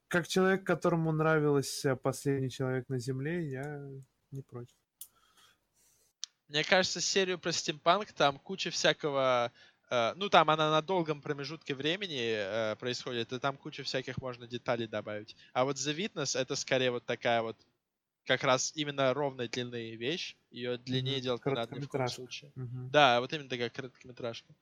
как 0.07 0.27
человек, 0.27 0.65
которому 0.65 1.11
нравился 1.11 1.95
последний 1.95 2.49
человек 2.49 2.89
на 2.89 2.97
Земле, 2.97 3.49
я 3.49 3.87
не 4.31 4.41
против. 4.41 4.75
Мне 6.47 6.63
кажется, 6.63 7.01
серию 7.01 7.39
про 7.39 7.51
стимпанк, 7.51 8.13
там 8.13 8.39
куча 8.39 8.69
всякого... 8.69 9.51
э, 9.95 10.13
ну, 10.15 10.29
там 10.29 10.49
она 10.49 10.71
на 10.71 10.81
долгом 10.81 11.21
промежутке 11.21 11.75
времени 11.75 12.33
э, 12.35 12.75
происходит, 12.77 13.33
и 13.33 13.39
там 13.39 13.57
куча 13.57 13.83
всяких 13.83 14.17
можно 14.17 14.47
деталей 14.47 14.87
добавить. 14.87 15.35
А 15.53 15.65
вот 15.65 15.77
The 15.77 15.95
Witness 15.95 16.39
это 16.39 16.55
скорее 16.55 16.91
вот 16.91 17.05
такая 17.05 17.41
вот 17.41 17.57
как 18.25 18.43
раз 18.43 18.73
именно 18.75 19.13
ровной 19.13 19.47
длины 19.47 19.95
вещь. 19.95 20.37
Ее 20.51 20.77
длиннее 20.77 21.15
Мгм. 21.15 21.23
делать 21.23 21.45
не 21.45 21.53
надо 21.53 21.75
ни 21.75 21.81
в 21.81 21.87
коем 21.89 22.07
случае. 22.07 22.51
Мгм. 22.55 22.89
Да, 22.91 23.19
вот 23.21 23.33
именно 23.33 23.49
такая 23.49 23.69
короткометражка. 23.69 24.55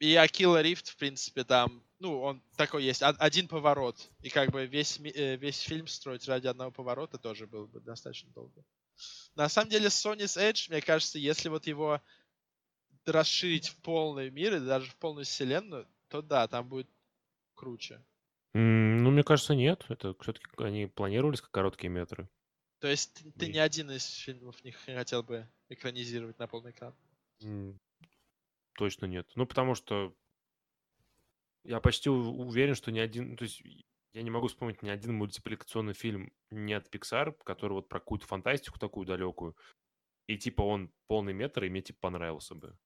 И 0.00 0.16
Акила 0.16 0.60
Рифт, 0.60 0.88
в 0.88 0.96
принципе, 0.96 1.44
там, 1.44 1.84
ну, 2.00 2.20
он 2.20 2.42
такой 2.56 2.82
есть, 2.84 3.02
од- 3.02 3.16
один 3.20 3.46
поворот. 3.46 4.10
И 4.20 4.30
как 4.30 4.50
бы 4.50 4.66
весь, 4.66 4.98
э, 4.98 5.36
весь 5.36 5.60
фильм 5.60 5.86
строить 5.86 6.26
ради 6.26 6.48
одного 6.48 6.72
поворота 6.72 7.18
тоже 7.18 7.46
было 7.46 7.66
бы 7.66 7.80
достаточно 7.80 8.30
долго. 8.32 8.64
На 9.34 9.48
самом 9.48 9.70
деле, 9.70 9.88
Sony's 9.88 10.36
Edge, 10.38 10.70
мне 10.70 10.80
кажется, 10.80 11.18
если 11.18 11.48
вот 11.48 11.66
его 11.66 12.00
расширить 13.06 13.68
в 13.68 13.76
полный 13.76 14.30
мир 14.30 14.56
и 14.56 14.60
даже 14.60 14.90
в 14.90 14.96
полную 14.96 15.24
вселенную, 15.24 15.88
то 16.08 16.22
да, 16.22 16.46
там 16.48 16.68
будет 16.68 16.88
круче. 17.54 18.04
М, 18.54 18.98
Ну, 19.02 19.10
мне 19.10 19.22
кажется, 19.22 19.54
нет. 19.54 19.86
Это 19.88 20.14
все-таки 20.20 20.46
они 20.58 20.86
планировались 20.86 21.40
как 21.40 21.50
короткие 21.50 21.90
метры. 21.90 22.28
То 22.80 22.88
есть 22.88 23.14
ты, 23.14 23.30
ты 23.32 23.46
ни 23.48 23.58
один 23.58 23.90
из 23.90 24.04
фильмов 24.04 24.62
не 24.64 24.72
хотел 24.72 25.22
бы 25.22 25.48
экранизировать 25.68 26.38
на 26.38 26.46
полный 26.46 26.72
экран. 26.72 26.94
М, 27.42 27.78
Точно 28.74 29.06
нет. 29.06 29.30
Ну, 29.36 29.46
потому 29.46 29.74
что 29.74 30.14
я 31.64 31.80
почти 31.80 32.10
уверен, 32.10 32.74
что 32.74 32.90
ни 32.90 32.98
один... 32.98 33.36
То 33.36 33.44
есть 33.44 33.62
я 34.12 34.22
не 34.22 34.30
могу 34.30 34.48
вспомнить 34.48 34.82
ни 34.82 34.90
один 34.90 35.14
мультипликационный 35.14 35.94
фильм 35.94 36.32
не 36.50 36.74
от 36.74 36.92
Pixar, 36.94 37.34
который 37.44 37.72
вот 37.74 37.88
про 37.88 38.00
какую-то 38.00 38.26
фантастику 38.26 38.78
такую 38.78 39.06
далекую, 39.06 39.56
и 40.32 40.38
типа 40.38 40.62
он 40.62 40.90
полный 41.08 41.32
метр, 41.32 41.64
и 41.64 41.68
мне 41.70 41.82
типа 41.82 41.98
понравился 42.00 42.54
бы. 42.54 42.76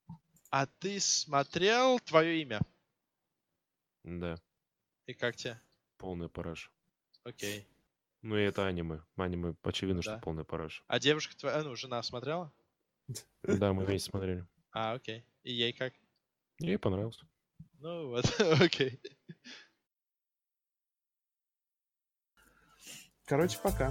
А 0.51 0.66
ты 0.66 0.98
смотрел 1.01 1.98
твое 2.01 2.43
имя? 2.43 2.60
Да, 4.05 4.36
И 5.06 5.14
как 5.14 5.36
тебе? 5.36 5.60
полный 5.98 6.28
параш. 6.28 6.73
Окей. 7.24 7.66
Ну 8.23 8.36
и 8.36 8.43
это 8.43 8.66
аниме. 8.66 9.02
Аниме, 9.16 9.55
очевидно, 9.62 10.02
что 10.02 10.12
Да. 10.12 10.18
полный 10.20 10.44
параш. 10.44 10.85
А 10.89 10.98
девушка 10.98 11.36
твоя, 11.36 11.62
ну, 11.62 11.77
жена 11.77 12.02
смотрела? 12.02 12.52
Да, 13.43 13.73
мы 13.73 13.85
вместе 13.85 14.10
смотрели. 14.10 14.47
А, 14.73 14.94
окей. 14.94 15.24
И 15.44 15.52
ей 15.52 15.73
как? 15.73 15.94
Ей 16.59 16.78
понравился. 16.78 17.27
Ну 17.78 18.09
вот, 18.09 18.24
окей. 18.60 19.01
Короче, 23.27 23.59
пока. 23.62 23.90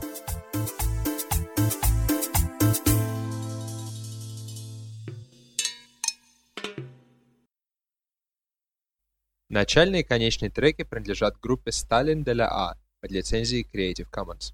Начальные 9.56 10.02
и 10.02 10.04
конечные 10.04 10.50
треки 10.50 10.84
принадлежат 10.84 11.40
группе 11.40 11.72
Stalin 11.72 12.26
de 12.26 12.34
la 12.34 12.50
A 12.52 12.78
под 13.00 13.12
лицензией 13.12 13.66
Creative 13.66 14.12
Commons. 14.12 14.52